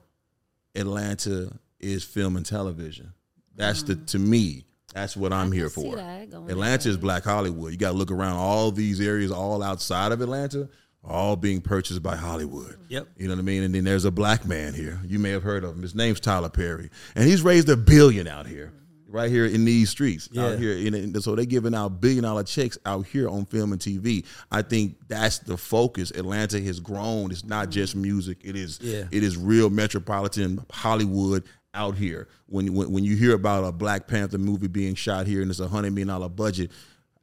Atlanta 0.75 1.53
is 1.79 2.03
film 2.03 2.35
and 2.35 2.45
television. 2.45 3.13
That's 3.55 3.83
the 3.83 3.95
to 3.95 4.19
me. 4.19 4.65
That's 4.93 5.17
what 5.17 5.33
I'm 5.33 5.51
here 5.51 5.69
for. 5.69 5.97
that 5.97 6.33
Atlanta 6.33 6.87
is 6.89 6.95
Black 6.97 7.23
Hollywood. 7.25 7.71
You 7.73 7.77
got 7.77 7.91
to 7.91 7.97
look 7.97 8.11
around 8.11 8.37
all 8.37 8.71
these 8.71 9.01
areas, 9.01 9.29
all 9.29 9.61
outside 9.61 10.13
of 10.13 10.21
Atlanta, 10.21 10.69
all 11.03 11.35
being 11.35 11.59
purchased 11.59 12.01
by 12.01 12.15
Hollywood. 12.15 12.77
Yep. 12.87 13.07
You 13.17 13.27
know 13.27 13.33
what 13.33 13.39
I 13.39 13.43
mean? 13.43 13.63
And 13.63 13.75
then 13.75 13.83
there's 13.83 14.05
a 14.05 14.11
black 14.11 14.45
man 14.45 14.73
here. 14.73 15.01
You 15.05 15.19
may 15.19 15.31
have 15.31 15.43
heard 15.43 15.65
of 15.65 15.75
him. 15.75 15.81
His 15.81 15.95
name's 15.95 16.21
Tyler 16.21 16.47
Perry, 16.49 16.89
and 17.13 17.27
he's 17.27 17.41
raised 17.41 17.67
a 17.67 17.75
billion 17.75 18.25
out 18.25 18.47
here, 18.47 18.71
right 19.09 19.29
here 19.29 19.45
in 19.45 19.65
these 19.65 19.89
streets, 19.89 20.29
Yeah. 20.31 20.45
out 20.45 20.59
here. 20.59 20.71
In, 20.77 20.93
in- 20.93 21.21
so 21.21 21.35
they're 21.35 21.43
giving 21.43 21.75
out 21.75 21.99
billion 21.99 22.23
dollar 22.23 22.43
checks 22.43 22.77
out 22.85 23.05
here 23.05 23.27
on 23.27 23.45
film 23.47 23.73
and 23.73 23.81
TV. 23.81 24.25
I 24.49 24.61
think 24.61 24.95
that's 25.09 25.39
the 25.39 25.57
focus. 25.57 26.11
Atlanta 26.11 26.61
has 26.61 26.79
grown. 26.79 27.31
It's 27.31 27.43
not 27.43 27.69
just 27.69 27.97
music. 27.97 28.37
It 28.45 28.55
is. 28.55 28.79
Yeah. 28.81 29.03
It 29.11 29.23
is 29.23 29.35
real 29.35 29.69
metropolitan 29.69 30.63
Hollywood 30.71 31.43
out 31.75 31.95
here. 31.95 32.27
When, 32.47 32.73
when 32.73 32.91
when 32.91 33.03
you 33.03 33.15
hear 33.15 33.35
about 33.35 33.63
a 33.63 33.71
Black 33.71 34.07
Panther 34.07 34.37
movie 34.37 34.67
being 34.67 34.95
shot 34.95 35.27
here 35.27 35.41
and 35.41 35.51
it's 35.51 35.59
a 35.59 35.67
hundred 35.67 35.91
million 35.91 36.07
dollar 36.07 36.29
budget, 36.29 36.71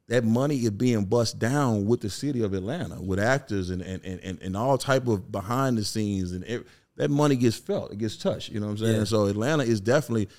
that 0.07 0.23
money 0.23 0.57
is 0.57 0.71
being 0.71 1.05
bust 1.05 1.39
down 1.39 1.85
with 1.85 2.01
the 2.01 2.09
city 2.09 2.43
of 2.43 2.53
Atlanta, 2.53 3.01
with 3.01 3.19
actors 3.19 3.69
and 3.69 3.81
and 3.81 4.03
and, 4.05 4.41
and, 4.41 4.55
all 4.55 4.77
type 4.77 5.07
of 5.07 5.31
behind 5.31 5.77
the 5.77 5.83
scenes 5.83 6.31
and 6.31 6.43
ev- 6.45 6.65
that 6.95 7.09
money 7.09 7.35
gets 7.35 7.57
felt, 7.57 7.91
it 7.91 7.97
gets 7.97 8.17
touched. 8.17 8.49
You 8.49 8.59
know 8.59 8.67
what 8.67 8.73
I'm 8.73 8.77
saying? 8.77 8.97
Yeah. 8.97 9.03
So 9.05 9.25
Atlanta 9.25 9.63
is 9.63 9.81
definitely 9.81 10.29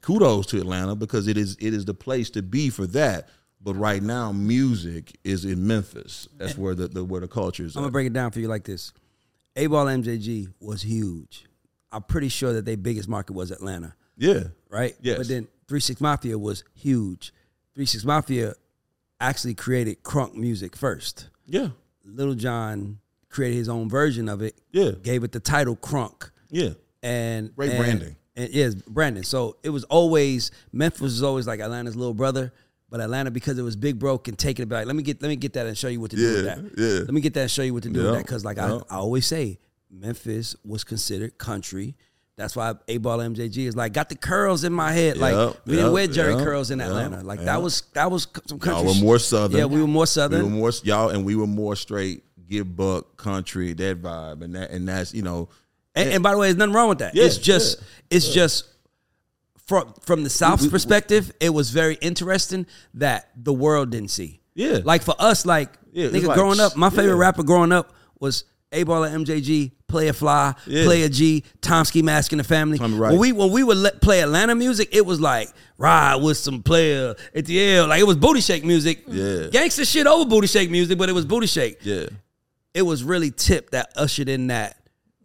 kudos 0.00 0.46
to 0.46 0.60
Atlanta 0.60 0.94
because 0.94 1.28
it 1.28 1.36
is 1.36 1.56
it 1.60 1.74
is 1.74 1.84
the 1.84 1.94
place 1.94 2.30
to 2.30 2.42
be 2.42 2.70
for 2.70 2.86
that. 2.88 3.28
But 3.62 3.74
right 3.74 4.02
now, 4.02 4.32
music 4.32 5.18
is 5.22 5.44
in 5.44 5.66
Memphis. 5.66 6.28
That's 6.38 6.56
where 6.56 6.74
the, 6.74 6.88
the 6.88 7.04
where 7.04 7.20
the 7.20 7.28
culture 7.28 7.64
is. 7.64 7.76
I'm 7.76 7.80
gonna 7.80 7.88
at. 7.88 7.92
break 7.92 8.06
it 8.06 8.14
down 8.14 8.30
for 8.30 8.40
you 8.40 8.48
like 8.48 8.64
this. 8.64 8.94
8Ball 9.56 10.02
MJG 10.02 10.52
was 10.60 10.80
huge. 10.80 11.44
I'm 11.92 12.02
pretty 12.02 12.28
sure 12.28 12.52
that 12.52 12.64
their 12.64 12.76
biggest 12.76 13.08
market 13.08 13.32
was 13.32 13.50
Atlanta, 13.50 13.94
yeah, 14.16 14.44
right? 14.68 14.94
Yes. 15.00 15.18
But 15.18 15.28
then 15.28 15.48
Three 15.68 15.80
Six 15.80 16.00
Mafia 16.00 16.38
was 16.38 16.64
huge. 16.74 17.32
Three 17.74 17.86
Six 17.86 18.04
Mafia 18.04 18.54
actually 19.20 19.54
created 19.54 20.02
crunk 20.02 20.34
music 20.34 20.76
first. 20.76 21.28
yeah, 21.46 21.68
Lil 22.04 22.34
Jon 22.34 22.98
created 23.28 23.56
his 23.56 23.68
own 23.68 23.88
version 23.88 24.28
of 24.28 24.42
it. 24.42 24.58
Yeah. 24.72 24.90
Gave 25.02 25.22
it 25.24 25.32
the 25.32 25.40
title 25.40 25.76
Crunk. 25.76 26.30
yeah. 26.50 26.70
and 27.02 27.54
Great 27.54 27.70
and- 27.70 27.78
branding. 27.78 28.16
And 28.36 28.48
yes, 28.54 28.74
branding. 28.74 29.24
So 29.24 29.56
it 29.62 29.70
was 29.70 29.82
always 29.84 30.50
Memphis 30.72 31.00
was 31.02 31.22
always 31.22 31.46
like 31.46 31.58
Atlanta's 31.60 31.96
little 31.96 32.14
brother, 32.14 32.52
but 32.88 33.00
Atlanta 33.00 33.30
because 33.32 33.58
it 33.58 33.62
was 33.62 33.74
big 33.76 33.98
bro 33.98 34.18
can 34.18 34.36
take 34.36 34.60
it 34.60 34.68
back. 34.68 34.86
Let 34.86 34.94
me 34.96 35.02
get 35.02 35.20
let 35.20 35.28
me 35.28 35.36
get 35.36 35.52
that 35.54 35.66
and 35.66 35.76
show 35.76 35.88
you 35.88 36.00
what 36.00 36.12
to 36.12 36.16
do 36.16 36.34
with 36.36 36.44
that. 36.44 36.58
yeah. 36.78 36.98
Let 37.00 37.10
me 37.12 37.20
get 37.20 37.34
that 37.34 37.42
and 37.42 37.50
show 37.50 37.62
you 37.62 37.74
what 37.74 37.82
to 37.82 37.90
do 37.90 38.02
with 38.04 38.12
that 38.14 38.22
because 38.24 38.44
like 38.44 38.56
yeah. 38.56 38.78
I, 38.88 38.94
I 38.94 38.98
always 38.98 39.26
say, 39.26 39.58
Memphis 39.90 40.56
was 40.64 40.84
considered 40.84 41.38
country. 41.38 41.96
That's 42.36 42.56
why 42.56 42.72
8Ball 42.88 43.34
MJG 43.34 43.66
is 43.66 43.76
like 43.76 43.92
got 43.92 44.08
the 44.08 44.14
curls 44.14 44.64
in 44.64 44.72
my 44.72 44.92
head. 44.92 45.18
Like 45.18 45.34
Yep, 45.34 45.56
we 45.66 45.76
didn't 45.76 45.92
wear 45.92 46.06
Jerry 46.06 46.34
yep, 46.34 46.44
curls 46.44 46.70
in 46.70 46.78
yep, 46.78 46.88
Atlanta. 46.88 47.22
Like 47.22 47.40
yep. 47.40 47.46
that 47.46 47.62
was 47.62 47.82
that 47.92 48.10
was 48.10 48.26
some 48.46 48.58
country. 48.58 48.86
Y'all 48.86 48.94
were 48.94 49.00
more 49.00 49.18
southern. 49.18 49.58
Yeah, 49.58 49.66
we 49.66 49.80
were 49.80 49.86
more 49.86 50.06
southern. 50.06 50.44
We 50.44 50.50
were 50.50 50.56
more 50.56 50.72
y'all, 50.82 51.10
and 51.10 51.24
we 51.24 51.36
were 51.36 51.46
more 51.46 51.76
straight. 51.76 52.24
Give 52.48 52.74
buck 52.76 53.16
country 53.16 53.74
that 53.74 54.02
vibe, 54.02 54.42
and 54.42 54.54
that 54.54 54.70
and 54.70 54.88
that's 54.88 55.12
you 55.12 55.22
know. 55.22 55.50
And, 55.94 56.08
and 56.10 56.22
by 56.22 56.32
the 56.32 56.38
way, 56.38 56.46
there's 56.46 56.56
nothing 56.56 56.74
wrong 56.74 56.88
with 56.88 57.00
that. 57.00 57.14
Yeah, 57.14 57.24
it's 57.24 57.36
just 57.36 57.82
it's 58.10 58.32
just 58.32 58.64
from 59.66 59.92
from 60.00 60.24
the 60.24 60.30
South's 60.30 60.62
We- 60.62 60.68
we- 60.68 60.72
perspective, 60.72 61.32
it 61.40 61.50
was 61.50 61.70
very 61.70 61.96
interesting 61.96 62.66
that 62.94 63.30
the 63.36 63.52
world 63.52 63.90
didn't 63.90 64.10
see. 64.10 64.40
Yeah. 64.54 64.80
Like 64.82 65.02
for 65.02 65.14
us, 65.18 65.46
like 65.46 65.74
Yeah, 65.92 66.08
nigga 66.08 66.26
like, 66.26 66.36
growing 66.36 66.58
up, 66.60 66.76
my 66.76 66.90
favorite 66.90 67.14
yeah. 67.14 67.20
rapper 67.20 67.42
growing 67.42 67.70
up 67.72 67.92
was 68.18 68.44
8Ball 68.72 69.12
and 69.12 69.26
MJG, 69.26 69.72
Playa 69.90 70.12
Fly, 70.12 70.54
Yeah. 70.66 70.84
Playa 70.84 71.08
G, 71.08 71.42
Tomsky 71.60 72.02
Mask 72.02 72.32
and 72.32 72.40
the 72.40 72.44
Family. 72.44 72.78
When 72.78 73.18
we 73.18 73.32
when 73.32 73.50
we 73.50 73.62
would 73.62 73.76
let, 73.76 74.00
play 74.00 74.22
Atlanta 74.22 74.54
music, 74.54 74.88
it 74.92 75.04
was 75.04 75.20
like 75.20 75.50
ride 75.76 76.16
with 76.22 76.36
some 76.38 76.62
player 76.62 77.14
at 77.34 77.44
the 77.46 77.74
L. 77.74 77.88
Like 77.88 78.00
it 78.00 78.06
was 78.06 78.16
booty 78.16 78.40
shake 78.40 78.64
music. 78.64 79.02
Yeah. 79.06 79.48
Gangsta 79.50 79.90
shit 79.90 80.06
over 80.06 80.24
booty 80.28 80.46
shake 80.46 80.70
music, 80.70 80.96
but 80.96 81.08
it 81.08 81.12
was 81.12 81.24
booty 81.26 81.46
shake. 81.46 81.78
Yeah. 81.82 82.06
It 82.72 82.82
was 82.82 83.02
really 83.02 83.30
Tip 83.30 83.70
that 83.70 83.92
ushered 83.96 84.28
in 84.28 84.46
that 84.46 84.76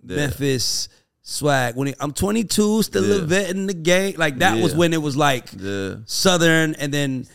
Yeah. 0.03 0.15
Memphis 0.17 0.89
swag. 1.21 1.75
When 1.75 1.87
he, 1.87 1.95
I'm 1.99 2.11
22, 2.11 2.83
still 2.83 3.03
a 3.11 3.19
Yeah. 3.19 3.25
vet 3.25 3.49
in 3.51 3.67
the 3.67 3.73
game. 3.73 4.15
Like 4.17 4.39
that 4.39 4.61
was 4.61 4.73
when 4.75 4.93
it 4.93 5.01
was 5.01 5.15
like 5.15 5.49
Yeah. 5.59 5.95
Southern, 6.05 6.75
and 6.75 6.93
then 6.93 7.27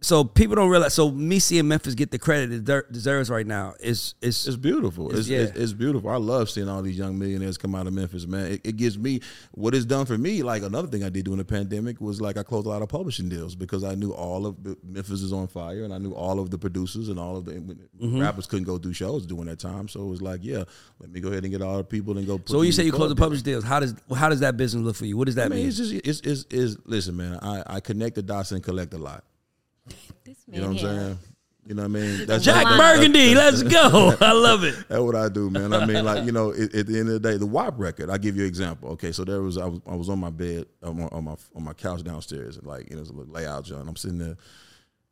so 0.00 0.22
people 0.24 0.54
don't 0.56 0.70
realize. 0.70 0.94
So 0.94 1.10
me 1.10 1.38
seeing 1.38 1.66
Memphis 1.66 1.94
get 1.94 2.10
the 2.10 2.18
credit 2.18 2.68
it 2.68 2.92
deserves 2.92 3.30
right 3.30 3.46
now 3.46 3.74
is 3.80 4.14
is 4.22 4.46
It's 4.46 4.56
beautiful. 4.56 5.16
It's, 5.16 5.28
yeah. 5.28 5.38
it's, 5.40 5.58
it's 5.58 5.72
beautiful. 5.72 6.10
I 6.10 6.16
love 6.16 6.48
seeing 6.50 6.68
all 6.68 6.82
these 6.82 6.96
young 6.96 7.18
millionaires 7.18 7.58
come 7.58 7.74
out 7.74 7.86
of 7.86 7.92
Memphis, 7.92 8.26
man. 8.26 8.52
It, 8.52 8.60
it 8.64 8.76
gives 8.76 8.96
me 8.96 9.20
what 9.52 9.74
it's 9.74 9.84
done 9.84 10.06
for 10.06 10.16
me. 10.16 10.42
Like 10.42 10.62
another 10.62 10.88
thing 10.88 11.02
I 11.02 11.08
did 11.08 11.24
during 11.24 11.38
the 11.38 11.44
pandemic 11.44 12.00
was 12.00 12.20
like 12.20 12.36
I 12.36 12.42
closed 12.44 12.66
a 12.66 12.70
lot 12.70 12.82
of 12.82 12.88
publishing 12.88 13.28
deals 13.28 13.54
because 13.54 13.82
I 13.82 13.94
knew 13.94 14.12
all 14.12 14.46
of 14.46 14.56
Memphis 14.84 15.22
is 15.22 15.32
on 15.32 15.48
fire, 15.48 15.82
and 15.84 15.92
I 15.92 15.98
knew 15.98 16.12
all 16.12 16.38
of 16.38 16.50
the 16.50 16.58
producers 16.58 17.08
and 17.08 17.18
all 17.18 17.36
of 17.36 17.44
the 17.44 17.58
Mm-hmm. 17.98 18.20
rappers 18.20 18.46
couldn't 18.46 18.64
go 18.64 18.78
do 18.78 18.92
shows 18.92 19.26
during 19.26 19.46
that 19.46 19.58
time. 19.58 19.88
So 19.88 20.00
it 20.02 20.06
was 20.08 20.22
like, 20.22 20.40
yeah, 20.42 20.62
let 21.00 21.10
me 21.10 21.18
go 21.20 21.30
ahead 21.30 21.42
and 21.42 21.52
get 21.52 21.60
all 21.62 21.78
the 21.78 21.84
people 21.84 22.16
and 22.16 22.26
go. 22.26 22.38
Put 22.38 22.50
So 22.50 22.58
when 22.58 22.66
you 22.66 22.72
say 22.72 22.84
you 22.84 22.92
close 22.92 23.08
the 23.08 23.16
publishing 23.16 23.44
deals, 23.44 23.64
how 23.64 23.80
does 23.80 23.94
how 24.14 24.28
does 24.28 24.40
that 24.40 24.56
business 24.56 24.84
look 24.84 24.94
for 24.94 25.04
you? 25.06 25.16
What 25.16 25.26
does 25.26 25.34
that 25.34 25.46
I 25.46 25.48
mean, 25.48 25.58
mean? 25.58 25.68
it's 25.68 25.76
just 25.78 25.92
it's, 25.92 26.20
it's, 26.20 26.46
it's 26.50 26.76
listen, 26.84 27.16
man. 27.16 27.38
I, 27.42 27.62
I 27.66 27.80
connect 27.80 28.14
the 28.14 28.22
dots 28.22 28.52
and 28.52 28.62
collect 28.62 28.94
a 28.94 28.98
lot. 28.98 29.24
This 30.28 30.44
You 30.46 30.60
know 30.60 30.68
what 30.68 30.72
I'm 30.72 30.78
saying? 30.78 31.18
You 31.66 31.74
know 31.74 31.82
what 31.82 31.88
I 31.88 32.00
mean? 32.00 32.26
That's 32.26 32.44
Jack 32.44 32.64
Line. 32.64 32.78
Burgundy, 32.78 33.34
let's 33.34 33.62
go. 33.62 34.16
I 34.20 34.32
love 34.32 34.64
it. 34.64 34.74
That's 34.88 35.00
what 35.00 35.14
I 35.14 35.28
do, 35.28 35.50
man. 35.50 35.74
I 35.74 35.84
mean, 35.84 36.04
like 36.04 36.24
you 36.24 36.32
know, 36.32 36.50
at, 36.52 36.74
at 36.74 36.86
the 36.86 36.98
end 36.98 37.08
of 37.08 37.20
the 37.20 37.20
day, 37.20 37.36
the 37.36 37.46
WAP 37.46 37.74
record. 37.78 38.08
I 38.08 38.16
give 38.16 38.36
you 38.36 38.42
an 38.42 38.48
example. 38.48 38.90
Okay, 38.90 39.12
so 39.12 39.24
there 39.24 39.42
was 39.42 39.58
I 39.58 39.66
was 39.66 39.80
I 39.86 39.94
was 39.94 40.08
on 40.08 40.18
my 40.18 40.30
bed 40.30 40.66
on 40.82 40.98
my 40.98 41.08
on 41.08 41.24
my, 41.24 41.36
on 41.54 41.64
my 41.64 41.74
couch 41.74 42.02
downstairs, 42.02 42.56
and 42.56 42.66
like 42.66 42.88
you 42.88 42.96
know, 42.96 43.02
it's 43.02 43.10
a 43.10 43.12
little 43.12 43.32
layout, 43.32 43.64
John. 43.64 43.86
I'm 43.86 43.96
sitting 43.96 44.18
there, 44.18 44.36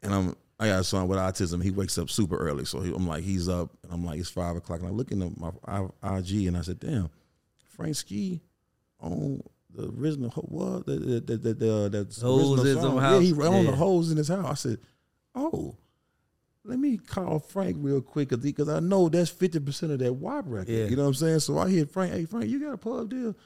and 0.03 0.15
I'm 0.15 0.37
I 0.59 0.69
got 0.69 0.81
a 0.81 0.85
son 0.85 1.09
with 1.09 1.19
autism. 1.19 1.63
He 1.63 1.71
wakes 1.71 1.99
up 1.99 2.09
super 2.09 2.37
early, 2.37 2.65
so 2.65 2.81
he, 2.81 2.95
I'm 2.95 3.07
like, 3.07 3.23
he's 3.23 3.51
up, 3.51 3.77
and 3.83 3.93
I'm 3.93 4.05
like, 4.05 4.19
it's 4.19 4.31
five 4.31 4.57
o'clock, 4.57 4.81
and 4.81 4.89
I 4.89 4.93
look 4.93 5.11
into 5.11 5.31
my 5.37 5.51
IG, 6.03 6.47
and 6.47 6.57
I 6.57 6.63
said, 6.63 6.81
damn, 6.81 7.11
Frank 7.69 7.97
Ski 7.97 8.41
on 8.99 9.43
the 9.75 9.91
original 9.91 10.31
what 10.31 10.87
the 10.87 10.97
the 10.97 11.21
the, 11.21 11.37
the, 11.37 11.55
the, 11.55 12.07
the 12.09 12.21
Hoes 12.23 12.59
original 12.59 12.67
in 12.67 12.75
some 12.75 12.83
song. 12.83 12.99
house? 12.99 13.23
Yeah, 13.23 13.35
he 13.35 13.43
on 13.43 13.67
the 13.67 13.77
hose 13.77 14.11
in 14.11 14.17
his 14.17 14.29
house. 14.29 14.47
I 14.47 14.55
said, 14.55 14.79
oh 15.37 15.77
let 16.67 16.79
me 16.79 16.97
call 16.97 17.39
Frank 17.39 17.77
real 17.79 18.01
quick 18.01 18.31
because 18.41 18.69
I 18.69 18.81
know 18.81 19.09
that's 19.09 19.31
50% 19.31 19.93
of 19.93 19.99
that 20.01 20.13
WAP 20.15 20.45
record. 20.49 20.69
Yeah. 20.69 20.87
You 20.87 20.97
know 20.97 21.03
what 21.03 21.09
I'm 21.09 21.15
saying? 21.15 21.41
So 21.41 21.59
I 21.59 21.71
hit 21.71 21.91
Frank, 21.91 22.13
hey, 22.13 22.25
Frank, 22.25 22.49
you 22.49 22.61
got 22.61 22.73
a 22.73 22.77
pub 22.77 23.11
deal? 23.11 23.37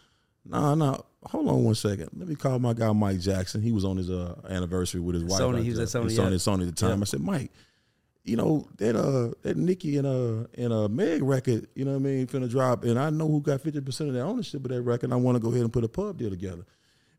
Nah, 0.45 0.75
nah. 0.75 0.99
Hold 1.27 1.49
on 1.49 1.65
one 1.65 1.75
second. 1.75 2.09
Let 2.17 2.29
me 2.29 2.35
call 2.35 2.59
my 2.59 2.73
guy 2.73 2.91
Mike 2.93 3.21
Jackson. 3.21 3.61
He 3.61 3.73
was 3.73 3.85
on 3.85 3.99
his 3.99 4.11
uh, 4.11 4.41
anniversary 4.49 5.03
with 5.03 5.15
his 5.15 5.25
wife. 5.25 5.41
Sony, 5.41 5.63
he 5.63 5.69
was 5.69 5.93
there. 5.93 6.03
at 6.03 6.07
Sony, 6.07 6.17
Sony, 6.17 6.31
yeah. 6.31 6.37
Sony 6.37 6.61
at 6.63 6.75
the 6.75 6.81
time. 6.81 6.99
Yeah. 6.99 7.03
I 7.03 7.05
said, 7.05 7.21
Mike, 7.21 7.53
you 8.25 8.37
know, 8.37 8.67
that 8.79 8.97
uh 8.97 9.33
that 9.43 9.57
Nicki 9.57 9.99
and 9.99 10.07
uh 10.07 10.47
and 10.55 10.73
uh 10.73 10.89
Meg 10.89 11.23
record, 11.23 11.69
you 11.75 11.85
know 11.85 11.93
what 11.93 11.99
I 11.99 12.03
mean, 12.03 12.27
finna 12.27 12.49
drop, 12.49 12.85
and 12.85 12.99
I 12.99 13.11
know 13.11 13.29
who 13.29 13.41
got 13.41 13.61
50% 13.61 14.09
of 14.09 14.15
that 14.15 14.21
ownership 14.21 14.65
of 14.65 14.71
that 14.71 14.83
record. 14.83 15.13
I 15.13 15.17
want 15.17 15.37
to 15.37 15.41
go 15.41 15.49
ahead 15.51 15.63
and 15.63 15.73
put 15.73 15.85
a 15.85 15.89
pub 15.89 16.19
deal 16.19 16.31
together. 16.31 16.65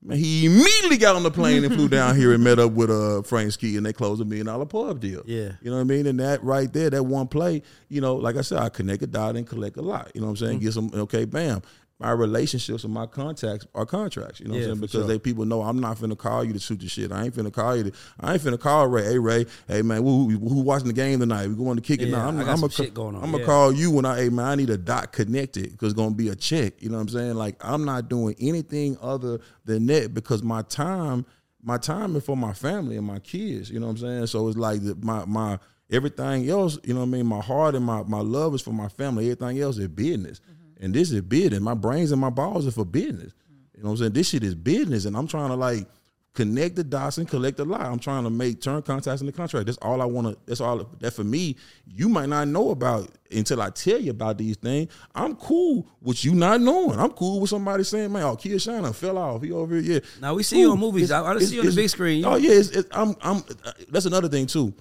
He 0.09 0.47
immediately 0.47 0.97
got 0.97 1.15
on 1.15 1.21
the 1.21 1.29
plane 1.29 1.63
and 1.63 1.73
flew 1.75 1.87
down 1.87 2.15
here 2.15 2.33
and 2.33 2.43
met 2.43 2.57
up 2.57 2.71
with 2.71 2.89
uh 2.89 3.21
Frank 3.21 3.51
Ski 3.51 3.77
and 3.77 3.85
they 3.85 3.93
closed 3.93 4.19
a 4.19 4.25
million 4.25 4.47
dollar 4.47 4.65
pub 4.65 4.99
deal. 4.99 5.21
Yeah. 5.27 5.51
You 5.61 5.69
know 5.69 5.75
what 5.75 5.81
I 5.81 5.83
mean? 5.83 6.07
And 6.07 6.19
that 6.19 6.43
right 6.43 6.71
there, 6.73 6.89
that 6.89 7.03
one 7.03 7.27
play, 7.27 7.61
you 7.87 8.01
know, 8.01 8.15
like 8.15 8.35
I 8.35 8.41
said, 8.41 8.57
I 8.57 8.69
connect 8.69 9.03
a 9.03 9.07
dot 9.07 9.35
and 9.35 9.45
collect 9.45 9.77
a 9.77 9.81
lot. 9.83 10.11
You 10.15 10.21
know 10.21 10.27
what 10.27 10.31
I'm 10.31 10.37
saying? 10.37 10.57
Mm-hmm. 10.57 10.65
Get 10.65 10.73
some 10.73 10.91
okay, 10.93 11.25
bam. 11.25 11.61
My 12.01 12.11
relationships 12.11 12.83
and 12.83 12.91
my 12.91 13.05
contacts 13.05 13.67
are 13.75 13.85
contracts. 13.85 14.39
You 14.39 14.47
know 14.47 14.53
what 14.53 14.57
I'm 14.57 14.63
saying? 14.63 14.79
Because 14.79 14.91
sure. 14.91 15.07
they 15.07 15.19
people 15.19 15.45
know 15.45 15.61
I'm 15.61 15.79
not 15.79 15.97
finna 15.97 16.17
call 16.17 16.43
you 16.43 16.51
to 16.51 16.59
shoot 16.59 16.79
the 16.79 16.89
shit. 16.89 17.11
I 17.11 17.25
ain't 17.25 17.35
finna 17.35 17.53
call 17.53 17.75
you 17.75 17.83
to 17.83 17.91
I 18.19 18.33
ain't 18.33 18.41
finna 18.41 18.59
call 18.59 18.87
Ray. 18.87 19.03
Hey 19.03 19.19
Ray, 19.19 19.45
hey 19.67 19.83
man, 19.83 20.01
who, 20.01 20.29
who, 20.31 20.49
who 20.49 20.61
watching 20.61 20.87
the 20.87 20.93
game 20.93 21.19
tonight? 21.19 21.47
We 21.47 21.53
going 21.53 21.75
to 21.75 21.81
kick 21.81 22.01
it 22.01 22.07
Yeah, 22.07 22.17
now. 22.17 22.27
I'm, 22.29 22.39
I 22.39 22.43
got 22.43 22.51
I'm 22.53 22.57
some 22.57 22.69
a, 22.69 22.71
shit 22.71 22.93
going 22.95 23.15
on. 23.15 23.23
I'm 23.23 23.29
gonna 23.31 23.43
Yeah. 23.43 23.45
call 23.45 23.71
you 23.71 23.91
when 23.91 24.05
I 24.05 24.17
hey 24.17 24.29
man, 24.29 24.45
I 24.47 24.55
need 24.55 24.71
a 24.71 24.77
dot 24.77 25.11
connected 25.11 25.71
because 25.71 25.91
it's 25.91 25.97
gonna 26.01 26.15
be 26.15 26.29
a 26.29 26.35
check. 26.35 26.81
You 26.81 26.89
know 26.89 26.95
what 26.95 27.03
I'm 27.03 27.09
saying? 27.09 27.35
Like 27.35 27.55
I'm 27.63 27.85
not 27.85 28.09
doing 28.09 28.35
anything 28.39 28.97
other 28.99 29.39
than 29.65 29.85
that 29.85 30.15
because 30.15 30.41
my 30.41 30.63
time, 30.63 31.25
my 31.61 31.77
time 31.77 32.15
is 32.15 32.25
for 32.25 32.35
my 32.35 32.53
family 32.53 32.97
and 32.97 33.05
my 33.05 33.19
kids. 33.19 33.69
You 33.69 33.79
know 33.79 33.85
what 33.85 33.91
I'm 33.91 33.97
saying? 33.99 34.27
So 34.27 34.47
it's 34.47 34.57
like 34.57 34.83
the, 34.83 34.95
my 34.95 35.25
my 35.25 35.59
everything 35.91 36.49
else. 36.49 36.79
You 36.83 36.93
know 36.93 37.01
what 37.01 37.07
I 37.07 37.09
mean? 37.09 37.27
My 37.27 37.41
heart 37.41 37.75
and 37.75 37.85
my 37.85 38.01
my 38.03 38.21
love 38.21 38.55
is 38.55 38.61
for 38.61 38.71
my 38.71 38.87
family. 38.87 39.29
Everything 39.29 39.59
else 39.59 39.77
is 39.77 39.87
business, 39.87 40.39
mm-hmm. 40.39 40.60
And 40.81 40.93
this 40.93 41.11
is 41.11 41.21
business. 41.21 41.59
My 41.61 41.73
brains 41.75 42.11
and 42.11 42.19
my 42.19 42.29
balls 42.29 42.67
are 42.67 42.71
for 42.71 42.85
business. 42.85 43.33
You 43.77 43.83
know 43.83 43.89
what 43.89 43.93
I'm 43.93 43.97
saying? 43.97 44.13
This 44.13 44.29
shit 44.29 44.43
is 44.43 44.55
business, 44.55 45.05
and 45.05 45.15
I'm 45.15 45.27
trying 45.27 45.49
to 45.49 45.55
like 45.55 45.87
connect 46.33 46.77
the 46.77 46.83
dots 46.83 47.17
and 47.17 47.27
collect 47.27 47.57
the 47.57 47.65
lot. 47.65 47.81
I'm 47.81 47.99
trying 47.99 48.23
to 48.23 48.29
make 48.29 48.61
turn 48.61 48.81
contacts 48.83 49.19
in 49.21 49.27
the 49.27 49.33
contract. 49.33 49.65
That's 49.65 49.77
all 49.79 50.01
I 50.01 50.05
want 50.05 50.27
to. 50.27 50.37
That's 50.45 50.61
all. 50.61 50.77
That 50.99 51.11
for 51.11 51.23
me, 51.23 51.55
you 51.87 52.07
might 52.07 52.29
not 52.29 52.47
know 52.47 52.69
about 52.71 53.09
until 53.31 53.61
I 53.61 53.69
tell 53.71 53.99
you 53.99 54.11
about 54.11 54.37
these 54.37 54.55
things. 54.57 54.91
I'm 55.15 55.35
cool 55.35 55.87
with 56.01 56.23
you 56.23 56.33
not 56.35 56.61
knowing. 56.61 56.99
I'm 56.99 57.11
cool 57.11 57.41
with 57.41 57.49
somebody 57.49 57.83
saying, 57.83 58.11
"Man, 58.11 58.23
oh, 58.23 58.35
Kia 58.35 58.59
Shine 58.59 58.91
fell 58.93 59.17
off. 59.17 59.41
He 59.41 59.51
over 59.51 59.75
here." 59.75 59.93
Yeah. 59.95 59.99
Now, 60.21 60.35
we 60.35 60.43
see 60.43 60.59
you 60.59 60.71
on 60.71 60.79
movies. 60.79 61.11
I- 61.11 61.21
I 61.23 61.31
It's- 61.35 61.49
see 61.49 61.55
you 61.55 61.61
on 61.61 61.67
the 61.67 61.75
big 61.75 61.89
screen. 61.89 62.23
Oh 62.23 62.35
yeah, 62.35 62.51
it's, 62.51 62.69
it's, 62.69 62.87
I'm. 62.91 63.15
I'm. 63.21 63.37
uh, 63.65 63.71
That's 63.89 64.05
another 64.05 64.29
thing 64.29 64.45
too. 64.47 64.73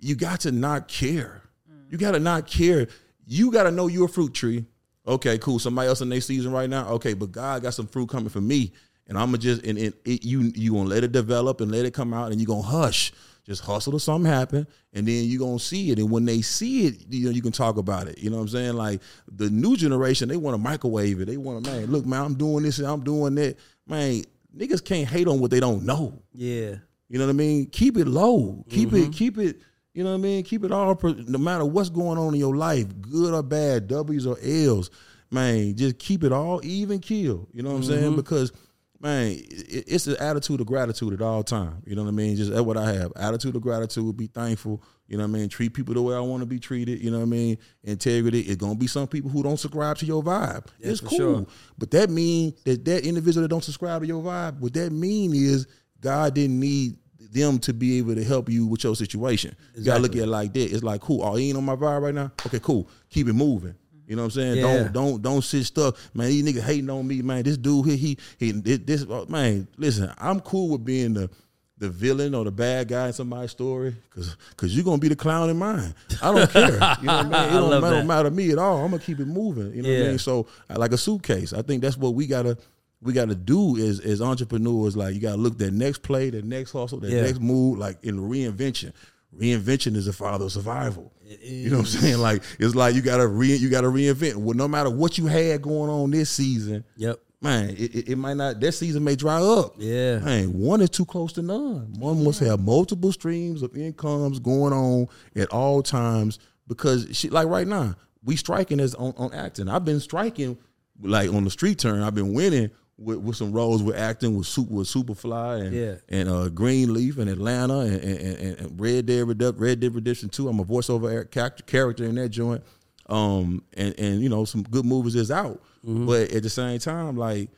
You 0.00 0.16
got 0.16 0.40
to 0.40 0.52
not 0.52 0.88
care. 0.88 1.42
You 1.88 1.96
got 1.98 2.12
to 2.12 2.20
not 2.20 2.46
care. 2.46 2.88
You 3.26 3.50
got 3.52 3.62
to 3.62 3.70
know 3.70 3.86
you're 3.86 4.04
a 4.06 4.08
fruit 4.08 4.34
tree. 4.34 4.66
Okay, 5.06 5.38
cool. 5.38 5.58
Somebody 5.58 5.88
else 5.88 6.00
in 6.00 6.08
their 6.08 6.20
season 6.20 6.52
right 6.52 6.68
now. 6.70 6.88
Okay, 6.90 7.14
but 7.14 7.30
God 7.32 7.62
got 7.62 7.74
some 7.74 7.86
fruit 7.86 8.08
coming 8.08 8.30
for 8.30 8.40
me, 8.40 8.72
and 9.06 9.18
I'm 9.18 9.26
gonna 9.26 9.38
just 9.38 9.62
and, 9.64 9.78
and 9.78 9.92
it, 10.04 10.24
you 10.24 10.50
you 10.54 10.72
gonna 10.72 10.88
let 10.88 11.04
it 11.04 11.12
develop 11.12 11.60
and 11.60 11.70
let 11.70 11.84
it 11.84 11.92
come 11.92 12.14
out, 12.14 12.32
and 12.32 12.40
you 12.40 12.46
gonna 12.46 12.62
hush. 12.62 13.12
Just 13.46 13.62
hustle 13.62 13.92
till 13.92 13.98
something 13.98 14.30
happen, 14.32 14.66
and 14.94 15.06
then 15.06 15.26
you 15.26 15.38
gonna 15.38 15.58
see 15.58 15.90
it. 15.90 15.98
And 15.98 16.10
when 16.10 16.24
they 16.24 16.40
see 16.40 16.86
it, 16.86 17.04
you 17.10 17.26
know 17.26 17.30
you 17.30 17.42
can 17.42 17.52
talk 17.52 17.76
about 17.76 18.08
it. 18.08 18.16
You 18.16 18.30
know 18.30 18.36
what 18.36 18.42
I'm 18.44 18.48
saying? 18.48 18.72
Like 18.72 19.02
the 19.30 19.50
new 19.50 19.76
generation, 19.76 20.30
they 20.30 20.38
want 20.38 20.54
to 20.54 20.58
microwave 20.58 21.20
it. 21.20 21.26
They 21.26 21.36
want 21.36 21.62
to 21.62 21.70
man, 21.70 21.90
look, 21.90 22.06
man, 22.06 22.22
I'm 22.22 22.34
doing 22.34 22.62
this 22.64 22.78
and 22.78 22.88
I'm 22.88 23.04
doing 23.04 23.34
that. 23.34 23.58
Man, 23.86 24.22
niggas 24.56 24.82
can't 24.82 25.06
hate 25.06 25.28
on 25.28 25.40
what 25.40 25.50
they 25.50 25.60
don't 25.60 25.84
know. 25.84 26.22
Yeah. 26.32 26.76
You 27.10 27.18
know 27.18 27.26
what 27.26 27.32
I 27.32 27.34
mean? 27.34 27.66
Keep 27.66 27.98
it 27.98 28.06
low. 28.06 28.64
Keep 28.70 28.88
Mm-hmm. 28.88 29.10
it. 29.10 29.12
Keep 29.12 29.36
it. 29.36 29.60
You 29.94 30.02
know 30.04 30.10
what 30.10 30.18
I 30.18 30.22
mean? 30.22 30.42
Keep 30.42 30.64
it 30.64 30.72
all. 30.72 30.98
No 31.02 31.38
matter 31.38 31.64
what's 31.64 31.88
going 31.88 32.18
on 32.18 32.34
in 32.34 32.40
your 32.40 32.56
life, 32.56 32.86
good 33.00 33.32
or 33.32 33.42
bad, 33.42 33.86
W's 33.88 34.26
or 34.26 34.36
L's, 34.42 34.90
man, 35.30 35.74
just 35.76 35.98
keep 35.98 36.24
it 36.24 36.32
all 36.32 36.60
even 36.64 36.98
kill. 36.98 37.48
You 37.52 37.62
know 37.62 37.70
what 37.70 37.76
I'm 37.76 37.82
Mm-hmm. 37.82 37.90
saying? 37.92 38.16
Because 38.16 38.52
man, 39.00 39.32
it, 39.32 39.84
it's 39.86 40.04
the 40.06 40.20
attitude 40.20 40.60
of 40.60 40.66
gratitude 40.66 41.12
at 41.12 41.22
all 41.22 41.44
time. 41.44 41.82
You 41.86 41.94
know 41.94 42.02
what 42.02 42.08
I 42.08 42.12
mean? 42.12 42.36
Just 42.36 42.50
that's 42.50 42.62
what 42.62 42.76
I 42.76 42.92
have. 42.92 43.12
Attitude 43.16 43.54
of 43.54 43.62
gratitude. 43.62 44.16
Be 44.16 44.26
thankful. 44.26 44.82
You 45.06 45.18
know 45.18 45.24
what 45.24 45.36
I 45.36 45.38
mean? 45.38 45.48
Treat 45.48 45.74
people 45.74 45.94
the 45.94 46.02
way 46.02 46.16
I 46.16 46.20
want 46.20 46.40
to 46.40 46.46
be 46.46 46.58
treated. 46.58 47.00
You 47.00 47.10
know 47.12 47.18
what 47.18 47.24
I 47.24 47.28
mean? 47.28 47.58
Integrity. 47.84 48.40
It's 48.40 48.56
gonna 48.56 48.74
be 48.74 48.86
some 48.88 49.06
people 49.06 49.30
who 49.30 49.42
don't 49.44 49.58
subscribe 49.58 49.96
to 49.98 50.06
your 50.06 50.22
vibe. 50.24 50.66
Yeah, 50.80 50.90
it's 50.90 51.00
cool. 51.00 51.16
sure. 51.18 51.46
But 51.78 51.90
that 51.92 52.10
means 52.10 52.60
that 52.64 52.84
that 52.86 53.04
individual 53.06 53.42
that 53.42 53.48
don't 53.48 53.62
subscribe 53.62 54.00
to 54.02 54.08
your 54.08 54.22
vibe, 54.22 54.58
what 54.58 54.72
that 54.74 54.90
mean 54.90 55.34
is 55.34 55.66
God 56.00 56.34
didn't 56.34 56.58
need 56.58 56.96
them 57.34 57.58
to 57.58 57.74
be 57.74 57.98
able 57.98 58.14
to 58.14 58.24
help 58.24 58.48
you 58.48 58.66
with 58.66 58.84
your 58.84 58.96
situation. 58.96 59.54
You 59.76 59.84
gotta 59.84 60.00
look 60.00 60.12
at 60.12 60.22
it 60.22 60.26
like 60.26 60.54
that. 60.54 60.72
It's 60.72 60.82
like, 60.82 61.00
cool. 61.00 61.22
Oh, 61.22 61.34
he 61.34 61.48
ain't 61.48 61.58
on 61.58 61.64
my 61.64 61.76
vibe 61.76 62.02
right 62.02 62.14
now. 62.14 62.32
Okay, 62.46 62.60
cool. 62.60 62.88
Keep 63.10 63.28
it 63.28 63.34
moving. 63.34 63.74
You 64.06 64.16
know 64.16 64.22
what 64.22 64.26
I'm 64.26 64.30
saying? 64.32 64.56
Yeah. 64.56 64.62
Don't 64.62 64.92
don't 64.92 65.22
don't 65.22 65.42
sit 65.42 65.64
stuck, 65.64 65.96
man. 66.14 66.28
These 66.28 66.44
niggas 66.44 66.62
hating 66.62 66.90
on 66.90 67.06
me, 67.06 67.22
man. 67.22 67.42
This 67.42 67.56
dude 67.56 67.86
here, 67.86 67.96
he 67.96 68.18
he 68.38 68.52
this, 68.52 68.78
this 68.78 69.06
oh, 69.08 69.26
man. 69.26 69.66
Listen, 69.76 70.12
I'm 70.18 70.40
cool 70.40 70.70
with 70.70 70.84
being 70.84 71.14
the 71.14 71.30
the 71.78 71.88
villain 71.88 72.34
or 72.34 72.44
the 72.44 72.52
bad 72.52 72.88
guy 72.88 73.08
in 73.08 73.12
somebody's 73.12 73.50
story, 73.50 73.96
cause 74.10 74.36
cause 74.56 74.74
you're 74.74 74.84
gonna 74.84 74.98
be 74.98 75.08
the 75.08 75.16
clown 75.16 75.50
in 75.50 75.58
mine. 75.58 75.94
I 76.22 76.32
don't 76.32 76.50
care. 76.50 76.72
You 76.72 76.78
know 76.78 76.78
what 76.78 77.08
I 77.08 77.22
mean? 77.24 77.32
It 77.32 77.52
don't, 77.52 77.80
matter, 77.80 78.04
matter 78.04 78.28
to 78.28 78.34
me 78.34 78.52
at 78.52 78.58
all. 78.58 78.84
I'm 78.84 78.90
gonna 78.90 79.02
keep 79.02 79.18
it 79.20 79.26
moving. 79.26 79.74
You 79.74 79.82
know 79.82 79.88
what 79.88 80.04
I 80.04 80.08
mean? 80.08 80.18
So 80.18 80.46
like 80.68 80.92
a 80.92 80.98
suitcase. 80.98 81.52
I 81.52 81.62
think 81.62 81.82
that's 81.82 81.96
what 81.96 82.14
we 82.14 82.26
gotta 82.26 82.58
we 83.04 83.12
gotta 83.12 83.34
do 83.36 83.76
is 83.76 84.00
as 84.00 84.20
entrepreneurs. 84.20 84.96
Like 84.96 85.14
you 85.14 85.20
gotta 85.20 85.36
look 85.40 85.58
that 85.58 85.72
next 85.72 86.02
play, 86.02 86.30
that 86.30 86.44
next 86.44 86.72
hustle, 86.72 86.98
that 87.00 87.10
Yeah. 87.10 87.22
next 87.22 87.40
move, 87.40 87.78
like 87.78 88.02
in 88.02 88.18
reinvention. 88.18 88.92
Reinvention 89.38 89.96
is 89.96 90.06
the 90.06 90.12
father 90.12 90.44
of 90.46 90.52
survival. 90.52 91.12
You 91.42 91.70
know 91.70 91.78
what 91.78 91.82
I'm 91.82 91.86
saying? 91.86 92.18
Like 92.18 92.42
it's 92.58 92.74
like 92.74 92.94
you 92.94 93.02
gotta 93.02 93.26
re 93.26 93.54
you 93.54 93.68
gotta 93.68 93.88
reinvent. 93.88 94.36
Well, 94.36 94.54
no 94.56 94.68
matter 94.68 94.90
what 94.90 95.18
you 95.18 95.26
had 95.26 95.62
going 95.62 95.90
on 95.90 96.10
this 96.10 96.30
season, 96.30 96.84
Yep. 96.96 97.18
man, 97.42 97.70
it, 97.70 97.94
it, 97.94 98.08
it 98.10 98.16
might 98.16 98.34
not. 98.36 98.60
That 98.60 98.72
season 98.72 99.02
may 99.04 99.16
dry 99.16 99.40
up. 99.42 99.74
Yeah. 99.78 100.20
man, 100.20 100.52
one 100.58 100.80
is 100.80 100.90
too 100.90 101.04
close 101.04 101.32
to 101.34 101.42
none. 101.42 101.92
One 101.98 102.22
must 102.22 102.40
have 102.40 102.60
multiple 102.60 103.10
streams 103.12 103.62
of 103.62 103.76
incomes 103.76 104.38
going 104.38 104.72
on 104.72 105.08
at 105.34 105.48
all 105.50 105.82
times 105.82 106.38
because 106.68 107.08
she 107.12 107.28
like 107.28 107.48
right 107.48 107.66
now 107.66 107.96
we 108.22 108.36
striking 108.36 108.78
as 108.80 108.94
on, 108.94 109.14
on 109.16 109.34
acting. 109.34 109.68
I've 109.68 109.84
been 109.84 110.00
striking 110.00 110.56
like 111.02 111.32
on 111.32 111.42
the 111.44 111.50
street 111.50 111.78
turn. 111.80 112.02
I've 112.02 112.14
been 112.14 112.34
winning 112.34 112.70
with, 112.98 113.18
with 113.18 113.36
some 113.36 113.52
roles 113.52 113.82
with 113.82 113.96
acting 113.96 114.36
with 114.36 114.46
super 114.46 114.72
with 114.74 114.86
Superfly 114.88 115.66
and 115.66 115.74
Yeah. 115.74 115.94
and 116.08 116.28
uh, 116.28 116.48
Greenleaf 116.48 117.18
in 117.18 117.28
Atlanta 117.28 117.80
and, 117.80 118.00
and, 118.00 118.18
and, 118.38 118.58
and 118.60 118.80
Red 118.80 119.06
Dead 119.06 119.26
Redemption, 119.26 119.62
Red 119.62 119.80
Dead 119.80 119.94
Redemption 119.94 120.28
Two. 120.28 120.48
I'm 120.48 120.60
a 120.60 120.64
voiceover 120.64 121.28
character 121.30 121.62
character 121.64 122.04
in 122.04 122.14
that 122.16 122.28
joint. 122.30 122.62
Um, 123.06 123.62
and 123.74 123.94
and 123.98 124.20
you 124.22 124.28
know 124.30 124.44
some 124.46 124.62
good 124.62 124.86
movies 124.86 125.14
is 125.14 125.30
out, 125.30 125.60
but 125.82 126.32
at 126.32 126.42
the 126.42 126.48
same 126.48 126.78
time, 126.78 127.16
like 127.18 127.50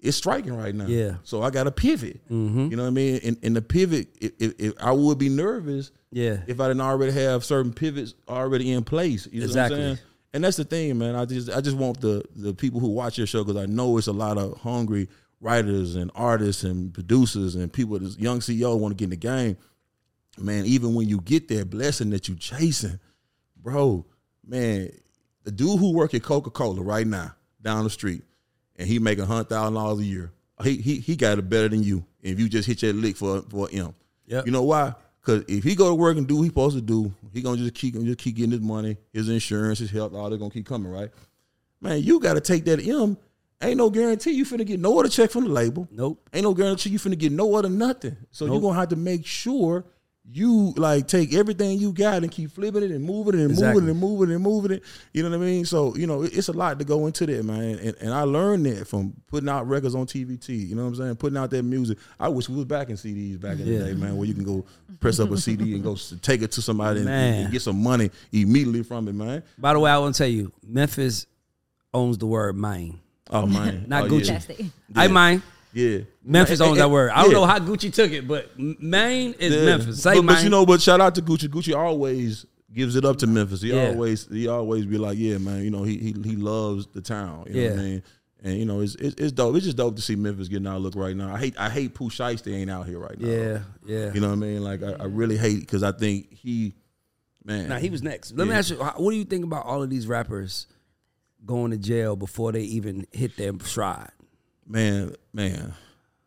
it's 0.00 0.16
striking 0.16 0.56
right 0.56 0.74
now. 0.74 0.86
Yeah. 0.86 1.14
So 1.22 1.42
I 1.42 1.50
got 1.50 1.64
to 1.64 1.70
pivot. 1.72 2.20
You 2.30 2.36
know 2.36 2.82
what 2.82 2.88
I 2.88 2.90
mean? 2.90 3.20
And, 3.24 3.36
and 3.42 3.56
the 3.56 3.62
pivot, 3.62 4.08
if, 4.20 4.30
if, 4.38 4.54
if 4.58 4.72
I 4.80 4.92
would 4.92 5.18
be 5.18 5.28
nervous, 5.28 5.90
Yeah. 6.12 6.38
if 6.46 6.60
I 6.60 6.68
didn't 6.68 6.82
already 6.82 7.10
have 7.12 7.44
certain 7.44 7.72
pivots 7.72 8.14
already 8.28 8.70
in 8.70 8.84
place. 8.84 9.26
You 9.32 9.40
know 9.40 9.46
Exactly. 9.46 9.98
What 10.30 10.36
I'm 10.36 10.42
saying? 10.42 10.44
And 10.44 10.44
that's 10.44 10.56
the 10.56 10.64
thing, 10.64 10.98
man. 10.98 11.14
I 11.14 11.24
just 11.24 11.50
I 11.50 11.60
just 11.60 11.76
want 11.76 12.00
the 12.00 12.22
the 12.36 12.54
people 12.54 12.80
who 12.80 12.88
watch 12.88 13.18
your 13.18 13.26
show 13.26 13.44
because 13.44 13.60
I 13.60 13.66
know 13.66 13.96
it's 13.98 14.06
a 14.06 14.12
lot 14.12 14.38
of 14.38 14.58
hungry 14.58 15.08
writers 15.40 15.96
and 15.96 16.10
artists 16.14 16.64
and 16.64 16.92
producers 16.92 17.54
and 17.54 17.72
people. 17.72 17.98
This 17.98 18.18
young 18.18 18.40
CEO 18.40 18.78
want 18.78 18.92
to 18.92 18.96
get 18.96 19.04
in 19.04 19.10
the 19.10 19.16
game. 19.16 19.56
Man, 20.38 20.66
even 20.66 20.94
when 20.94 21.08
you 21.08 21.20
get 21.20 21.48
that 21.48 21.68
blessing 21.70 22.10
that 22.10 22.28
you 22.28 22.36
chasing, 22.36 23.00
bro, 23.56 24.06
man, 24.46 24.90
the 25.42 25.50
dude 25.50 25.80
who 25.80 25.92
work 25.92 26.14
at 26.14 26.22
Coca 26.22 26.50
Cola 26.50 26.80
right 26.80 27.06
now 27.06 27.34
down 27.60 27.84
the 27.84 27.90
street, 27.90 28.22
and 28.76 28.86
he 28.86 28.98
make 28.98 29.18
a 29.18 29.26
hundred 29.26 29.48
thousand 29.48 29.74
dollars 29.74 30.00
a 30.00 30.04
year. 30.04 30.32
He 30.62 30.76
he 30.76 30.96
he 30.96 31.16
got 31.16 31.38
it 31.38 31.48
better 31.48 31.68
than 31.68 31.82
you. 31.82 32.04
If 32.22 32.38
you 32.38 32.48
just 32.48 32.68
hit 32.68 32.82
your 32.82 32.92
lick 32.92 33.16
for 33.16 33.42
for 33.42 33.68
M. 33.72 33.94
Yep. 34.26 34.46
You 34.46 34.52
know 34.52 34.62
why? 34.62 34.94
Because 35.28 35.44
if 35.46 35.62
he 35.62 35.74
go 35.74 35.90
to 35.90 35.94
work 35.94 36.16
and 36.16 36.26
do 36.26 36.36
what 36.36 36.42
he 36.44 36.48
supposed 36.48 36.74
to 36.76 36.80
do, 36.80 37.12
he 37.34 37.42
gonna 37.42 37.58
just 37.58 37.74
keep 37.74 37.92
just 37.92 38.18
keep 38.18 38.36
getting 38.36 38.52
his 38.52 38.62
money, 38.62 38.96
his 39.12 39.28
insurance, 39.28 39.78
his 39.78 39.90
health, 39.90 40.14
all 40.14 40.30
they 40.30 40.38
gonna 40.38 40.50
keep 40.50 40.64
coming, 40.64 40.90
right? 40.90 41.10
Man, 41.82 42.02
you 42.02 42.18
got 42.18 42.34
to 42.34 42.40
take 42.40 42.64
that 42.64 42.80
M. 42.80 43.18
Ain't 43.60 43.76
no 43.76 43.90
guarantee 43.90 44.30
you 44.30 44.46
finna 44.46 44.64
get 44.64 44.80
no 44.80 44.98
other 44.98 45.10
check 45.10 45.30
from 45.30 45.44
the 45.44 45.50
label. 45.50 45.86
Nope. 45.90 46.26
Ain't 46.32 46.44
no 46.44 46.54
guarantee 46.54 46.88
you 46.88 46.98
finna 46.98 47.18
get 47.18 47.30
no 47.30 47.56
other 47.56 47.68
nothing. 47.68 48.16
So 48.30 48.46
you're 48.46 48.58
gonna 48.58 48.78
have 48.78 48.88
to 48.88 48.96
make 48.96 49.26
sure 49.26 49.84
you 50.30 50.74
like 50.76 51.08
take 51.08 51.32
everything 51.32 51.78
you 51.78 51.90
got 51.92 52.22
and 52.22 52.30
keep 52.30 52.50
flipping 52.50 52.82
it 52.82 52.90
and 52.90 53.02
moving 53.02 53.34
it 53.34 53.40
and 53.40 53.50
Exactly. 53.50 53.80
moving 53.82 53.88
it 53.88 53.90
and 53.92 54.00
moving 54.00 54.30
it 54.30 54.34
and 54.34 54.42
moving 54.44 54.70
it. 54.72 54.82
You 55.14 55.22
know 55.22 55.30
what 55.30 55.36
I 55.36 55.46
mean? 55.46 55.64
So 55.64 55.96
you 55.96 56.06
know 56.06 56.22
it's 56.22 56.48
a 56.48 56.52
lot 56.52 56.78
to 56.78 56.84
go 56.84 57.06
into 57.06 57.24
that, 57.26 57.44
man. 57.44 57.78
And, 57.78 57.96
and 58.00 58.12
I 58.12 58.22
learned 58.24 58.66
that 58.66 58.86
from 58.86 59.14
putting 59.26 59.48
out 59.48 59.66
records 59.66 59.94
on 59.94 60.04
TVT. 60.06 60.68
You 60.68 60.74
know 60.74 60.82
what 60.82 60.88
I'm 60.88 60.94
saying? 60.96 61.16
Putting 61.16 61.38
out 61.38 61.48
that 61.50 61.62
music. 61.62 61.96
I 62.20 62.28
wish 62.28 62.48
we 62.48 62.56
was 62.56 62.66
back 62.66 62.90
in 62.90 62.96
CDs 62.96 63.40
back 63.40 63.58
in 63.58 63.66
Yeah. 63.66 63.78
the 63.78 63.84
day, 63.86 63.94
man, 63.94 64.16
where 64.18 64.26
you 64.26 64.34
can 64.34 64.44
go 64.44 64.66
press 65.00 65.18
up 65.18 65.30
a 65.30 65.38
CD 65.38 65.74
and 65.74 65.82
go 65.82 65.96
take 66.20 66.42
it 66.42 66.52
to 66.52 66.62
somebody 66.62 67.00
and, 67.00 67.08
and 67.08 67.50
get 67.52 67.62
some 67.62 67.82
money 67.82 68.10
immediately 68.30 68.82
from 68.82 69.08
it, 69.08 69.14
man. 69.14 69.42
By 69.56 69.72
the 69.72 69.78
way, 69.78 69.90
I 69.90 69.96
want 69.98 70.14
to 70.14 70.18
tell 70.18 70.28
you, 70.30 70.52
Memphis 70.66 71.26
owns 71.94 72.18
the 72.18 72.26
word 72.26 72.54
mine. 72.54 72.98
Oh 73.30 73.46
mine, 73.46 73.84
Not 73.88 74.04
Oh, 74.04 74.08
Gucci. 74.08 74.58
Yeah. 74.58 74.66
I 74.94 75.08
mine. 75.08 75.42
Yeah. 75.72 75.98
Memphis 76.24 76.60
owns 76.60 76.78
that 76.78 76.90
word. 76.90 77.10
I 77.10 77.22
don't 77.22 77.30
yeah. 77.30 77.36
know 77.38 77.46
how 77.46 77.58
Gucci 77.58 77.92
took 77.92 78.10
it, 78.12 78.26
but 78.26 78.58
Maine 78.58 79.34
is 79.38 79.54
Yeah. 79.54 79.64
Memphis. 79.64 80.02
Say 80.02 80.14
but, 80.16 80.26
but 80.26 80.44
you 80.44 80.50
know, 80.50 80.64
but 80.66 80.80
shout 80.82 81.00
out 81.00 81.14
to 81.16 81.22
Gucci. 81.22 81.48
Gucci 81.48 81.76
always 81.76 82.46
gives 82.72 82.96
it 82.96 83.04
up 83.04 83.16
to 83.18 83.26
Memphis. 83.26 83.62
He 83.62 83.72
Yeah. 83.72 83.88
always 83.88 84.26
he 84.28 84.48
always 84.48 84.86
be 84.86 84.98
like, 84.98 85.18
yeah, 85.18 85.38
man. 85.38 85.62
You 85.64 85.70
know, 85.70 85.82
he 85.82 85.96
he 85.98 86.14
he 86.24 86.36
loves 86.36 86.86
the 86.88 87.00
town. 87.00 87.44
You 87.48 87.54
know 87.54 87.70
what 87.70 87.78
I 87.78 87.82
Yeah. 87.82 87.88
mean? 87.88 88.02
And 88.40 88.56
you 88.56 88.66
know, 88.66 88.80
it's, 88.80 88.94
it's 88.96 89.14
it's 89.20 89.32
dope. 89.32 89.56
It's 89.56 89.64
just 89.64 89.76
dope 89.76 89.96
to 89.96 90.02
see 90.02 90.14
Memphis 90.14 90.46
getting 90.48 90.66
our 90.68 90.78
look 90.78 90.94
right 90.94 91.16
now. 91.16 91.34
I 91.34 91.38
hate 91.38 91.54
I 91.58 91.68
hate 91.70 91.94
Pooh 91.94 92.08
Shiesty 92.08 92.54
ain't 92.54 92.70
out 92.70 92.86
here 92.86 92.98
right 93.00 93.18
now. 93.20 93.28
yeah, 93.28 93.58
yeah. 93.84 94.12
You 94.12 94.20
know 94.20 94.28
what 94.28 94.34
I 94.34 94.36
mean? 94.36 94.62
Like 94.62 94.82
I, 94.82 94.92
I 94.92 95.04
really 95.04 95.36
hate 95.36 95.60
because 95.60 95.82
I 95.82 95.90
think 95.92 96.32
he, 96.32 96.74
man. 97.44 97.68
Now 97.68 97.78
he 97.78 97.90
was 97.90 98.02
next. 98.02 98.36
Let 98.36 98.46
me 98.46 98.54
ask 98.54 98.70
you, 98.70 98.76
what 98.76 99.10
do 99.10 99.16
you 99.16 99.24
think 99.24 99.44
about 99.44 99.66
all 99.66 99.82
of 99.82 99.90
these 99.90 100.06
rappers 100.06 100.68
going 101.44 101.72
to 101.72 101.78
jail 101.78 102.14
before 102.14 102.52
they 102.52 102.62
even 102.62 103.06
hit 103.12 103.36
their 103.36 103.52
stride? 103.64 104.10
Man, 104.68 105.14
man, 105.32 105.74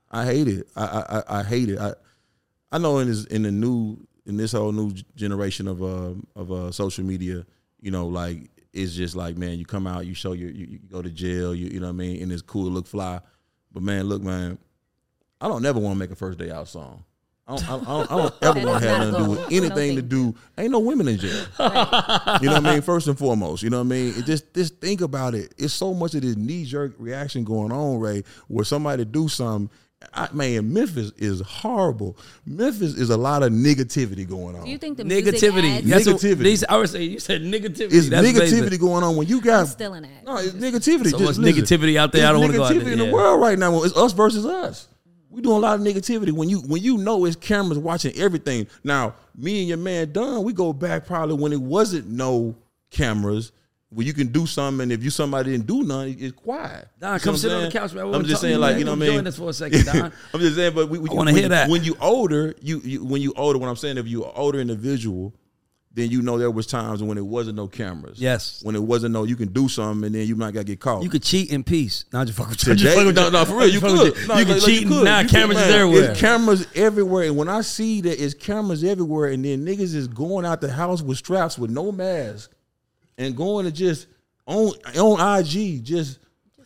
I 0.10 0.26
hate 0.26 0.48
it. 0.48 0.68
I 0.76 0.84
I, 1.28 1.40
I- 1.40 1.44
hate 1.44 1.70
it. 1.70 1.80
I 1.80 1.94
I 2.72 2.78
know 2.78 3.00
in 3.00 3.08
this 3.08 3.26
in 3.26 3.44
the 3.44 3.52
new 3.52 3.98
in 4.26 4.38
this 4.38 4.52
whole 4.54 4.72
new 4.72 4.94
generation 5.16 5.68
of 5.68 5.82
uh 5.84 6.14
of 6.36 6.52
uh 6.52 6.72
social 6.72 7.04
media, 7.04 7.46
you 7.80 7.92
know, 7.92 8.08
like 8.08 8.50
it's 8.74 8.94
just 8.94 9.16
like 9.16 9.38
man, 9.38 9.58
you 9.60 9.66
come 9.66 9.88
out, 9.88 10.06
you 10.06 10.14
show 10.14 10.34
your 10.34 10.50
you, 10.52 10.66
you 10.66 10.80
go 10.80 11.02
to 11.02 11.10
jail, 11.10 11.54
you 11.56 11.68
you 11.68 11.80
know 11.80 11.88
what 11.88 11.94
I 11.94 11.98
mean, 11.98 12.22
and 12.22 12.32
it's 12.32 12.42
cool 12.42 12.70
look 12.72 12.88
fly. 12.88 13.20
But 13.72 13.84
man, 13.84 14.06
look, 14.06 14.22
man, 14.22 14.58
I 15.40 15.48
don't 15.48 15.62
never 15.62 15.80
want 15.80 15.96
to 15.96 16.00
make 16.00 16.12
a 16.12 16.16
first 16.16 16.38
day 16.38 16.52
out 16.52 16.68
song. 16.68 17.04
I 17.48 17.56
don't, 17.58 17.70
I 17.70 17.76
don't, 17.78 18.12
I 18.12 18.18
don't, 18.18 18.34
ever 18.58 18.68
want 18.68 18.84
to 18.84 18.90
have 18.90 19.00
nothing 19.00 19.14
to 19.14 19.24
do 19.26 19.30
with 19.32 19.52
anything 19.52 19.96
to 19.98 20.02
do. 20.02 20.36
Ain't 20.58 20.72
no 20.72 20.80
women 20.80 21.08
in 21.08 21.18
jail. 21.18 21.46
You 21.60 22.48
know 22.48 22.54
what 22.54 22.66
I 22.66 22.72
mean? 22.74 22.82
First 22.82 23.08
and 23.08 23.18
foremost, 23.18 23.62
you 23.64 23.70
know 23.70 23.78
what 23.80 23.86
I 23.88 23.90
mean? 23.90 24.14
It 24.16 24.26
just 24.26 24.54
just 24.54 24.80
think 24.80 25.02
about 25.02 25.36
it. 25.36 25.54
It's 25.58 25.74
so 25.74 25.94
much 25.94 26.14
of 26.16 26.22
this 26.22 26.36
knee 26.38 26.66
jerk 26.66 26.94
reaction 26.98 27.44
going 27.44 27.72
on, 27.72 28.00
Ray, 28.00 28.24
where 28.48 28.64
somebody 28.64 29.04
do 29.06 29.28
something. 29.28 29.70
I, 30.16 30.30
man, 30.34 30.74
Memphis 30.74 31.12
is 31.18 31.42
horrible. 31.42 32.18
Memphis 32.46 32.96
is 32.96 33.12
a 33.12 33.18
lot 33.18 33.44
of 33.44 33.52
negativity 33.52 34.28
going 34.28 34.56
on. 34.56 34.64
Do 34.66 34.72
you 34.72 34.80
think 34.80 34.98
the 34.98 35.06
music 35.06 35.36
Negativity. 35.36 35.78
adds- 35.78 35.88
That's 35.88 36.08
what- 36.08 36.16
Negativity. 36.16 36.38
these- 36.40 36.64
I 36.64 36.78
would 36.78 36.90
say 36.90 37.04
you 37.04 37.20
said 37.20 37.42
negativity. 37.44 37.94
it's 37.94 38.10
That's 38.10 38.28
negativity 38.28 38.62
basic. 38.64 38.80
going 38.82 39.04
on 39.04 39.16
when 39.16 39.28
you 39.28 39.42
got 39.42 39.68
still 39.68 39.94
in 39.94 40.02
that. 40.04 40.26
No, 40.26 40.38
it's 40.38 40.54
negativity. 40.54 41.12
So 41.12 41.20
Just 41.20 41.38
much 41.38 41.38
listen. 41.38 41.64
negativity 41.82 41.98
out 41.98 42.12
there, 42.14 42.22
It's 42.24 42.30
I 42.30 42.32
don't 42.32 42.42
wanna 42.42 42.54
go 42.54 42.64
out 42.64 42.72
negativity 42.72 42.84
there, 42.86 42.94
in 42.94 43.00
the 43.00 43.06
yeah. 43.06 43.12
world 43.12 43.42
right 43.42 43.60
now. 43.60 43.84
It's 43.84 43.96
us 43.96 44.14
versus 44.14 44.44
us. 44.46 44.88
We 45.32 45.42
doing 45.42 45.56
a 45.56 45.60
lot 45.60 45.80
of 45.80 45.86
negativity 45.86 46.32
when 46.32 46.50
you 46.50 46.60
when 46.60 46.84
you 46.84 46.98
know 46.98 47.24
it's 47.26 47.38
cameras 47.38 47.78
watching 47.80 48.14
everything. 48.18 48.68
Now, 48.84 49.16
me 49.36 49.60
and 49.62 49.70
your 49.70 49.78
man 49.78 50.12
Don, 50.12 50.44
we 50.44 50.52
go 50.52 50.74
back 50.74 51.06
probably 51.06 51.36
when 51.36 51.54
it 51.54 51.62
wasn't 51.62 52.08
no 52.08 52.56
cameras. 52.90 53.52
Where 53.94 54.06
you 54.06 54.14
can 54.14 54.28
do 54.28 54.46
something, 54.46 54.84
and 54.84 54.92
if 54.94 55.04
you 55.04 55.10
somebody 55.10 55.52
didn't 55.52 55.68
do 55.68 55.84
none, 55.84 56.16
it's 56.18 56.32
quiet. 56.32 56.88
Don, 56.98 57.16
You 57.16 57.20
come 57.20 57.36
sit 57.36 57.52
on 57.52 57.64
the 57.64 57.72
couch, 57.72 57.92
man. 57.94 58.14
I'm 58.16 58.24
just 58.24 58.40
saying, 58.40 58.58
like 58.58 58.78
you 58.78 58.86
know 58.86 58.92
what 58.96 59.04
I 59.04 59.10
mean. 59.10 59.28
us 59.28 59.38
for 59.38 59.50
a 59.50 59.54
second, 59.54 59.84
Don. 59.84 60.14
I'm 60.34 60.40
just 60.40 60.56
saying, 60.56 60.74
but 60.74 60.88
we, 60.88 60.98
we, 60.98 61.10
wanna 61.10 61.28
when 61.32 61.36
hear 61.36 61.44
you- 61.44 61.50
that. 61.50 61.70
When 61.70 61.84
you 61.84 61.98
older, 62.00 62.56
you, 62.62 62.80
you 62.86 63.04
when 63.04 63.22
you 63.22 63.34
older. 63.36 63.60
What 63.60 63.68
I'm 63.68 63.76
saying, 63.76 63.98
if 63.98 64.08
you 64.08 64.24
an 64.24 64.32
older 64.34 64.60
individual, 64.62 65.34
then 65.94 66.10
you 66.10 66.22
know 66.22 66.38
there 66.38 66.50
was 66.52 66.68
times 66.68 67.04
when 67.04 67.18
it 67.18 67.26
wasn't 67.26 67.58
no 67.58 67.68
cameras. 67.68 68.18
Yes. 68.20 68.62
When 68.64 68.76
it 68.76 68.82
wasn't 68.84 69.12
no, 69.14 69.26
you 69.26 69.36
can 69.36 69.50
do 69.50 69.68
something, 69.68 70.06
and 70.06 70.16
then 70.16 70.26
you 70.26 70.36
might 70.38 70.54
got 70.54 70.66
get 70.66 70.80
caught. 70.80 71.04
You 71.04 71.10
could 71.10 71.24
cheat 71.24 71.52
in 71.52 71.64
peace. 71.66 72.06
Not 72.14 72.28
just 72.28 72.38
fuck 72.40 72.50
with 72.50 72.66
you. 72.66 72.76
Today, 72.76 72.84
Just 72.84 72.96
fuck 72.98 73.06
with 73.08 73.16
no, 73.18 73.30
no, 73.30 73.44
for 73.46 73.58
real, 73.58 73.68
you 73.68 73.80
Just 73.82 73.86
fuck 73.96 74.04
with 74.06 74.14
could. 74.14 74.22
you. 74.22 74.28
No, 74.28 74.38
You 74.40 74.46
can 74.46 74.54
like, 74.56 74.64
cheat 74.64 74.82
you 74.84 74.88
could. 74.88 75.04
now. 75.04 75.20
You 75.20 75.28
Cameras 75.30 75.58
could, 75.58 75.68
is 75.70 75.76
everywhere. 75.76 76.12
It's 76.12 76.20
cameras 76.22 76.68
everywhere, 76.76 77.24
and 77.26 77.38
when 77.38 77.50
I 77.50 77.62
see 77.62 78.02
that 78.02 78.24
it's 78.24 78.34
cameras 78.34 78.84
everywhere, 78.84 79.32
and 79.32 79.44
then 79.44 79.66
niggas 79.66 79.94
is 79.96 80.08
going 80.08 80.46
out 80.46 80.62
the 80.62 80.72
house 80.72 81.02
with 81.02 81.18
straps 81.18 81.58
with 81.60 81.72
no 81.72 81.92
mask, 81.92 82.52
and 83.18 83.36
going 83.36 83.66
to 83.66 83.72
just 83.72 84.08
on 84.48 84.70
on 84.98 85.40
IG 85.42 85.84
just 85.84 86.20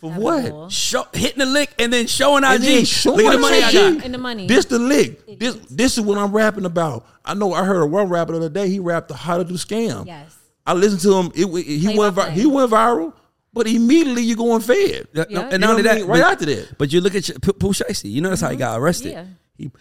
for 0.08 0.14
Have 0.14 0.52
what? 0.54 0.72
Show, 0.72 1.08
hitting 1.14 1.40
the 1.40 1.46
lick 1.46 1.74
and 1.80 1.92
then 1.92 2.08
showing 2.08 2.44
IG. 2.44 2.52
And 2.52 2.64
then 2.64 2.86
showing 2.86 3.18
Look 3.18 3.26
at 3.28 3.32
the 3.34 3.40
money 3.40 3.64
I 3.64 3.72
got. 3.72 4.04
And 4.06 4.14
the 4.14 4.18
money. 4.18 4.48
This 4.48 4.66
the 4.66 4.80
lick. 4.80 5.40
This 5.40 5.56
this 5.70 5.98
is 5.98 6.04
what 6.04 6.18
I'm 6.18 6.32
rapping 6.32 6.66
about. 6.66 7.06
I 7.24 7.34
know. 7.34 7.54
I 7.54 7.64
heard 7.64 7.82
a 7.82 7.86
one 7.86 8.10
rapper 8.10 8.34
the 8.34 8.38
other 8.38 8.50
day. 8.50 8.70
He 8.70 8.80
rapped 8.80 9.08
the 9.10 9.16
how 9.16 9.38
to 9.38 9.44
do 9.44 9.56
scam. 9.56 10.06
Yes. 10.06 10.38
I 10.66 10.74
listened 10.74 11.02
to 11.02 11.14
him. 11.14 11.32
It, 11.36 11.66
he 11.66 11.86
Play 11.86 11.98
went 11.98 12.16
vi- 12.16 12.30
he 12.32 12.46
went 12.46 12.72
viral, 12.72 13.14
but 13.54 13.68
immediately 13.68 14.24
you 14.24 14.36
going 14.36 14.62
fed. 14.62 15.08
Yeah, 15.14 15.26
no, 15.30 15.42
and 15.42 15.54
You 15.54 15.58
not 15.60 15.70
only 15.70 15.82
that, 15.84 15.98
mean? 15.98 16.08
Right 16.08 16.22
but- 16.22 16.32
after 16.34 16.46
that. 16.46 16.78
But 16.78 16.92
you 16.92 17.02
look 17.02 17.16
at 17.16 17.28
your- 17.28 17.40
P- 17.40 17.54
Pooh 17.54 17.70
Shiesty. 17.70 18.12
You 18.12 18.22
know 18.22 18.30
that's 18.30 18.42
how 18.42 18.50
he 18.50 18.56
mm-hmm. 18.56 18.60
got 18.60 18.80
arrested. 18.80 19.12
Yeah. 19.12 19.26
He, 19.58 19.72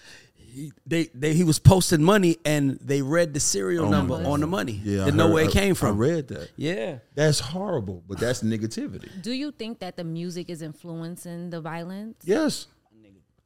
he, 0.54 0.72
they, 0.86 1.04
they, 1.14 1.34
he 1.34 1.44
was 1.44 1.58
posting 1.58 2.02
money 2.02 2.36
and 2.44 2.78
they 2.80 3.02
read 3.02 3.34
the 3.34 3.40
serial 3.40 3.86
Oh 3.86 3.90
number 3.90 4.14
on 4.14 4.40
the 4.40 4.46
money. 4.46 4.80
Yeah, 4.84 5.02
I 5.02 5.04
Didn't 5.06 5.16
know 5.16 5.30
where 5.30 5.44
it 5.44 5.50
came 5.50 5.74
from. 5.74 5.96
I 5.96 5.98
read 5.98 6.28
that. 6.28 6.50
Yeah. 6.56 6.98
That's 7.14 7.40
horrible, 7.40 8.02
but 8.08 8.18
that's 8.18 8.42
negativity. 8.42 9.10
Do 9.22 9.32
you 9.32 9.50
think 9.50 9.80
that 9.80 9.96
the 9.96 10.04
music 10.04 10.48
is 10.48 10.62
influencing 10.62 11.50
the 11.50 11.60
violence? 11.60 12.16
Yes. 12.24 12.68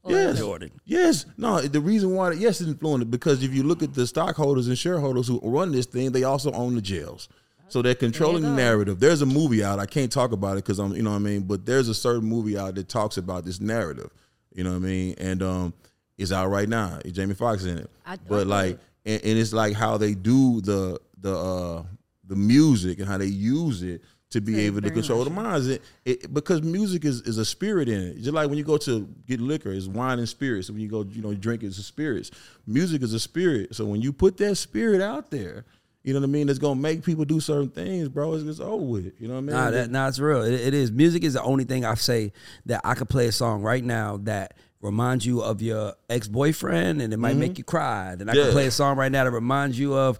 Or 0.02 0.12
Yes. 0.12 0.38
Jordan. 0.38 0.70
Yes. 0.84 1.26
No, 1.36 1.60
the 1.60 1.80
reason 1.80 2.14
why, 2.14 2.32
yes, 2.32 2.60
it's 2.60 2.68
influenced 2.70 3.10
because 3.10 3.42
if 3.42 3.52
you 3.52 3.62
look 3.62 3.82
at 3.82 3.94
the 3.94 4.06
stockholders 4.06 4.68
and 4.68 4.78
shareholders 4.78 5.26
who 5.28 5.40
run 5.42 5.72
this 5.72 5.86
thing, 5.86 6.12
they 6.12 6.24
also 6.24 6.52
own 6.52 6.74
the 6.74 6.82
jails. 6.82 7.28
So 7.70 7.82
they're 7.82 7.94
controlling 7.94 8.42
the 8.42 8.50
narrative. 8.50 8.98
There's 8.98 9.20
a 9.20 9.26
movie 9.26 9.62
out. 9.62 9.78
I 9.78 9.84
can't 9.84 10.10
talk 10.10 10.32
about 10.32 10.52
it 10.52 10.64
because 10.64 10.78
I'm, 10.78 10.94
you 10.94 11.02
know 11.02 11.10
what 11.10 11.16
I 11.16 11.20
mean. 11.20 11.42
But 11.42 11.66
there's 11.66 11.88
a 11.88 11.94
certain 11.94 12.26
movie 12.26 12.56
out 12.56 12.74
that 12.76 12.88
talks 12.88 13.18
about 13.18 13.44
this 13.44 13.60
narrative. 13.60 14.10
You 14.54 14.64
know 14.64 14.70
what 14.70 14.76
I 14.76 14.80
mean? 14.80 15.14
And 15.18 15.42
um, 15.42 15.74
it's 16.18 16.32
out 16.32 16.48
right 16.48 16.68
now. 16.68 16.98
Jamie 17.10 17.34
Foxx 17.34 17.64
in 17.64 17.78
it. 17.78 17.90
I- 18.04 18.14
I 18.14 18.16
but 18.28 18.46
know 18.46 18.54
like, 18.54 18.74
it. 18.74 18.80
and, 19.06 19.24
and 19.24 19.38
it's 19.38 19.52
like 19.52 19.74
how 19.74 19.96
they 19.96 20.14
do 20.14 20.60
the 20.60 21.00
the 21.20 21.36
uh 21.36 21.82
the 22.26 22.36
music 22.36 22.98
and 22.98 23.08
how 23.08 23.16
they 23.18 23.26
use 23.26 23.82
it 23.82 24.02
to 24.30 24.42
be 24.42 24.52
Very 24.52 24.64
able 24.66 24.82
to 24.82 24.90
control 24.90 25.24
the 25.24 25.30
minds. 25.30 25.68
It, 25.68 25.82
it 26.04 26.34
because 26.34 26.62
music 26.62 27.06
is, 27.06 27.22
is 27.22 27.38
a 27.38 27.44
spirit 27.44 27.88
in 27.88 28.00
it. 28.02 28.16
Just 28.18 28.32
like 28.34 28.48
when 28.50 28.58
you 28.58 28.64
go 28.64 28.76
to 28.76 29.08
get 29.26 29.40
liquor, 29.40 29.72
it's 29.72 29.86
wine 29.86 30.18
and 30.18 30.28
spirits. 30.28 30.70
When 30.70 30.80
you 30.80 30.88
go, 30.88 31.04
you 31.04 31.22
know, 31.22 31.32
drink 31.32 31.62
it's 31.62 31.78
a 31.78 31.82
spirits. 31.82 32.30
Music 32.66 33.02
is 33.02 33.14
a 33.14 33.20
spirit. 33.20 33.74
So 33.74 33.86
when 33.86 34.02
you 34.02 34.12
put 34.12 34.36
that 34.38 34.56
spirit 34.56 35.00
out 35.00 35.30
there, 35.30 35.64
you 36.04 36.12
know 36.12 36.20
what 36.20 36.26
I 36.26 36.30
mean. 36.30 36.48
It's 36.50 36.58
gonna 36.58 36.78
make 36.78 37.02
people 37.04 37.24
do 37.24 37.40
certain 37.40 37.70
things, 37.70 38.08
bro. 38.08 38.34
It's, 38.34 38.44
it's 38.44 38.60
over 38.60 38.84
with. 38.84 39.18
You 39.18 39.28
know 39.28 39.34
what 39.34 39.38
I 39.38 39.42
mean? 39.42 39.56
Nah, 39.56 39.70
that, 39.70 39.90
nah, 39.90 40.08
it's 40.08 40.18
real. 40.18 40.42
It, 40.42 40.54
it 40.54 40.74
is. 40.74 40.92
Music 40.92 41.24
is 41.24 41.32
the 41.32 41.42
only 41.42 41.64
thing 41.64 41.84
I 41.86 41.94
say 41.94 42.32
that 42.66 42.82
I 42.84 42.94
could 42.94 43.08
play 43.08 43.26
a 43.28 43.32
song 43.32 43.62
right 43.62 43.82
now 43.84 44.18
that 44.24 44.54
reminds 44.80 45.26
you 45.26 45.40
of 45.42 45.60
your 45.60 45.94
ex 46.08 46.28
boyfriend 46.28 47.02
and 47.02 47.12
it 47.12 47.16
might 47.16 47.36
make 47.36 47.58
you 47.58 47.64
cry. 47.64 48.14
Then 48.14 48.28
I 48.28 48.32
Mm-hmm. 48.32 48.38
Yeah. 48.38 48.44
can 48.44 48.52
play 48.52 48.66
a 48.66 48.70
song 48.70 48.96
right 48.96 49.10
now 49.10 49.24
that 49.24 49.30
reminds 49.32 49.78
you 49.78 49.94
of 49.94 50.18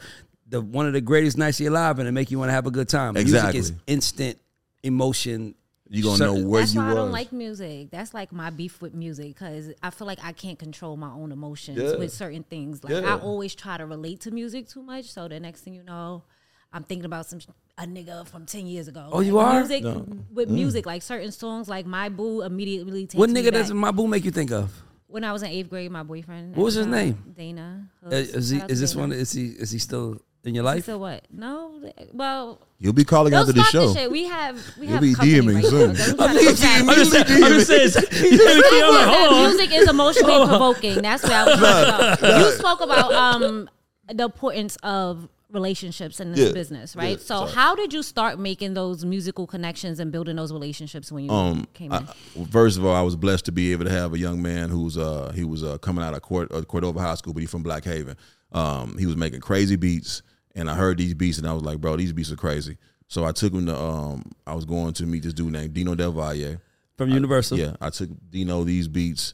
the 0.49 0.61
one 0.61 0.87
of 0.87 0.93
the 0.95 1.01
greatest 1.01 1.39
nights 1.39 1.61
of 1.61 1.65
your 1.65 1.73
life 1.73 1.99
and 1.99 2.09
it 2.09 2.13
make 2.13 2.31
you 2.31 2.39
want 2.39 2.49
to 2.49 2.53
have 2.55 2.67
a 2.67 2.71
good 2.71 2.89
time. 2.89 3.15
Music 3.15 3.29
Exactly. 3.35 3.61
is 3.61 3.73
instant 3.87 4.39
emotion. 4.83 5.55
you 5.91 6.03
gonna 6.03 6.17
certain- 6.19 6.43
know 6.43 6.49
where 6.49 6.61
That's 6.61 6.75
you 6.75 6.81
why 6.81 6.91
I 6.91 6.95
don't 6.95 7.13
like 7.13 7.33
music. 7.33 7.91
That's 7.91 8.13
like 8.13 8.31
my 8.31 8.51
beef 8.51 8.83
with 8.83 8.93
music 8.95 9.29
because 9.29 9.71
I 9.83 9.89
feel 9.89 10.07
like 10.07 10.19
I 10.23 10.33
can't 10.33 10.59
control 10.59 10.99
my 10.99 11.11
own 11.11 11.33
emotions 11.33 11.79
Yeah. 11.79 11.97
with 11.97 12.13
certain 12.13 12.43
things. 12.43 12.85
Like 12.85 12.93
Yeah. 12.93 13.15
I 13.15 13.19
always 13.19 13.55
try 13.55 13.79
to 13.79 13.87
relate 13.87 14.21
to 14.23 14.31
music 14.31 14.69
too 14.69 14.83
much, 14.83 15.07
so 15.07 15.29
the 15.29 15.41
next 15.41 15.63
thing 15.63 15.73
you 15.73 15.83
know, 15.83 16.25
I'm 16.73 16.83
thinking 16.85 17.07
about 17.07 17.27
some 17.27 17.41
a 17.79 17.87
nigga 17.87 18.27
from 18.29 18.45
ten 18.45 18.67
years 18.67 18.89
ago. 18.89 19.09
Oh, 19.11 19.19
Like, 19.19 19.27
you 19.27 19.39
are? 19.39 19.55
music 19.61 19.85
with 20.33 20.51
music 20.51 20.85
like 20.87 21.03
certain 21.03 21.33
songs 21.33 21.69
like 21.69 21.87
my 21.87 22.09
boo 22.09 22.43
immediately 22.43 23.07
takes 23.07 23.15
What 23.15 23.31
me 23.31 23.41
nigga 23.41 23.45
back. 23.53 23.63
does 23.63 23.73
my 23.73 23.91
boo 23.91 24.07
make 24.07 24.25
you 24.25 24.31
think 24.31 24.51
of? 24.51 24.71
when 25.11 25.25
I 25.25 25.33
was 25.33 25.43
in 25.43 25.49
eighth 25.49 25.71
grade, 25.71 25.91
my 25.91 26.03
boyfriend. 26.03 26.55
What 26.55 26.65
was 26.65 26.75
his 26.75 26.87
name? 26.87 27.33
Dana. 27.35 27.89
Uh, 28.05 28.11
is 28.15 28.51
he? 28.51 28.57
Shout 28.59 28.65
out 28.65 28.69
to 28.69 28.73
Is 28.75 28.81
this 28.81 28.93
Dana. 28.93 29.01
one? 29.01 29.13
Is 29.13 29.33
he? 29.33 29.47
Is 29.47 29.71
he 29.71 29.79
still 29.79 30.21
in 30.45 30.55
your 30.55 30.65
life? 30.65 30.85
said 30.85 30.97
what? 30.97 31.25
No, 31.33 31.81
well, 32.13 32.61
You'll 32.79 32.93
be 32.93 33.05
calling 33.05 33.31
don't 33.31 33.41
after 33.41 33.53
the 33.55 33.63
show. 33.65 33.87
this 33.89 33.97
shit. 33.97 34.11
We 34.11 34.25
have 34.25 34.57
we 34.79 34.85
You'll 34.87 34.93
have 34.93 35.01
be 35.01 35.15
DMing 35.15 35.55
right 35.55 35.65
soon. 35.65 35.95
now. 35.95 36.27
I'm 36.27 36.37
just- 36.37 36.63
attack 36.63 36.81
I'm 36.83 36.95
just- 36.95 37.15
I'm 37.17 37.53
just 37.55 37.67
saying. 37.67 38.39
Like, 38.39 38.65
hold 39.07 39.33
on. 39.33 39.43
Music 39.49 39.73
is 39.73 39.89
emotionally 39.89 40.47
provoking. 40.49 41.01
That's 41.01 41.23
what 41.23 41.33
I 41.33 41.45
was 41.47 41.59
talking 41.59 42.25
about. 42.29 42.41
You 42.41 42.53
spoke 42.53 42.81
about 42.83 43.13
um 43.15 43.71
the 44.13 44.25
importance 44.25 44.77
of 44.83 45.29
relationships 45.51 46.21
in 46.21 46.31
this 46.33 46.41
Yeah, 46.47 46.53
business, 46.53 46.95
right? 46.95 47.13
yeah, 47.13 47.17
so 47.17 47.25
sorry. 47.41 47.51
how 47.53 47.75
did 47.75 47.93
you 47.93 48.03
start 48.03 48.39
making 48.39 48.75
those 48.75 49.05
musical 49.05 49.47
connections 49.47 49.99
and 49.99 50.13
building 50.13 50.37
those 50.37 50.53
relationships 50.53 51.11
when 51.11 51.25
you 51.25 51.31
Um, 51.31 51.67
came 51.75 51.93
I, 51.93 52.05
in? 52.37 52.47
first 52.47 52.77
of 52.77 52.85
all, 52.85 52.95
I 52.95 53.01
was 53.03 53.17
blessed 53.17 53.47
to 53.47 53.53
be 53.53 53.73
able 53.73 53.85
to 53.87 53.91
have 53.91 54.13
a 54.13 54.19
young 54.19 54.43
man 54.43 54.69
who's 54.69 54.99
uh 54.99 55.33
he 55.35 55.45
was 55.45 55.63
uh 55.65 55.79
coming 55.79 56.05
out 56.05 56.15
of 56.15 56.23
Cord- 56.23 56.53
uh, 56.53 56.63
Cordova 56.63 57.01
High 57.01 57.15
School, 57.15 57.33
but 57.33 57.41
he's 57.41 57.51
from 57.51 57.63
Black 57.63 57.85
Haven. 57.85 58.17
Um, 58.53 58.97
he 58.99 59.07
was 59.07 59.17
making 59.17 59.41
crazy 59.41 59.77
beats, 59.77 60.23
and 60.55 60.71
I 60.71 60.75
heard 60.75 60.99
these 60.99 61.15
beats, 61.15 61.39
and 61.39 61.47
I 61.47 61.53
was 61.55 61.63
like, 61.63 61.81
bro, 61.81 61.97
these 61.97 62.13
beats 62.13 62.31
are 62.33 62.37
crazy. 62.37 62.77
So 63.09 63.25
I 63.25 63.33
took 63.33 63.53
him 63.55 63.67
to 63.67 63.77
um 63.79 64.31
I 64.47 64.55
was 64.55 64.67
going 64.67 64.93
to 64.95 65.07
meet 65.07 65.23
this 65.23 65.33
dude 65.33 65.53
named 65.53 65.73
Dino 65.73 65.95
Delvaille. 65.95 66.61
From 66.99 67.11
Universal. 67.11 67.59
Yeah, 67.59 67.77
I 67.81 67.91
took 67.91 68.11
Dino 68.29 68.65
these 68.65 68.89
beats, 68.89 69.33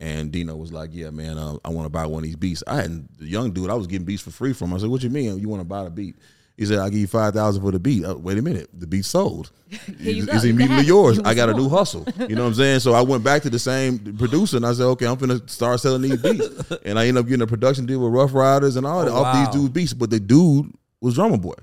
and 0.00 0.30
Dino 0.32 0.56
was 0.56 0.72
like, 0.72 0.90
"Yeah, 0.92 1.10
man, 1.10 1.38
uh, 1.38 1.56
I 1.64 1.70
want 1.70 1.86
to 1.86 1.90
buy 1.90 2.06
one 2.06 2.18
of 2.22 2.24
these 2.24 2.36
beats." 2.36 2.62
I 2.66 2.76
hadn't 2.76 3.18
the 3.18 3.26
young 3.26 3.52
dude. 3.52 3.70
I 3.70 3.74
was 3.74 3.86
getting 3.86 4.04
beats 4.06 4.22
for 4.22 4.30
free 4.30 4.52
from. 4.52 4.70
him. 4.70 4.74
I 4.76 4.78
said, 4.80 4.88
"What 4.90 5.02
you 5.02 5.10
mean? 5.10 5.38
You 5.38 5.48
want 5.48 5.60
to 5.60 5.64
buy 5.64 5.84
the 5.84 5.90
beat?" 5.90 6.16
He 6.56 6.64
said, 6.66 6.78
"I'll 6.78 6.88
give 6.90 7.00
you 7.00 7.06
five 7.08 7.34
thousand 7.34 7.62
for 7.62 7.72
the 7.72 7.78
beat." 7.80 8.04
Uh, 8.04 8.16
wait 8.16 8.38
a 8.38 8.42
minute, 8.42 8.68
the 8.72 8.86
beat 8.86 9.04
sold. 9.04 9.50
you 9.70 9.78
it's, 9.98 10.26
go. 10.26 10.32
it's 10.34 10.44
You 10.44 10.50
immediately 10.50 10.84
yours. 10.86 11.18
I 11.20 11.34
got 11.34 11.48
a 11.48 11.54
new 11.54 11.68
hustle. 11.68 12.06
You 12.28 12.36
know 12.36 12.42
what 12.42 12.48
I'm 12.48 12.54
saying? 12.54 12.80
So 12.80 12.92
I 12.92 13.00
went 13.00 13.24
back 13.24 13.42
to 13.42 13.50
the 13.50 13.58
same 13.58 13.98
producer 14.16 14.56
and 14.58 14.66
I 14.66 14.72
said, 14.72 14.84
"Okay, 14.84 15.06
I'm 15.06 15.16
gonna 15.16 15.40
start 15.48 15.80
selling 15.80 16.02
these 16.02 16.20
beats." 16.22 16.70
and 16.84 16.98
I 16.98 17.06
ended 17.08 17.22
up 17.22 17.26
getting 17.28 17.42
a 17.42 17.46
production 17.46 17.86
deal 17.86 18.00
with 18.00 18.12
Ruff 18.12 18.34
Ryders 18.34 18.76
and 18.76 18.86
all 18.86 19.04
that 19.04 19.10
Oh, 19.10 19.16
off 19.24 19.34
wow. 19.34 19.44
these 19.46 19.54
dudes' 19.54 19.70
beats. 19.70 19.92
But 19.94 20.10
the 20.10 20.20
dude 20.20 20.72
was 21.00 21.14
Drumma 21.14 21.38
Boy. 21.38 21.54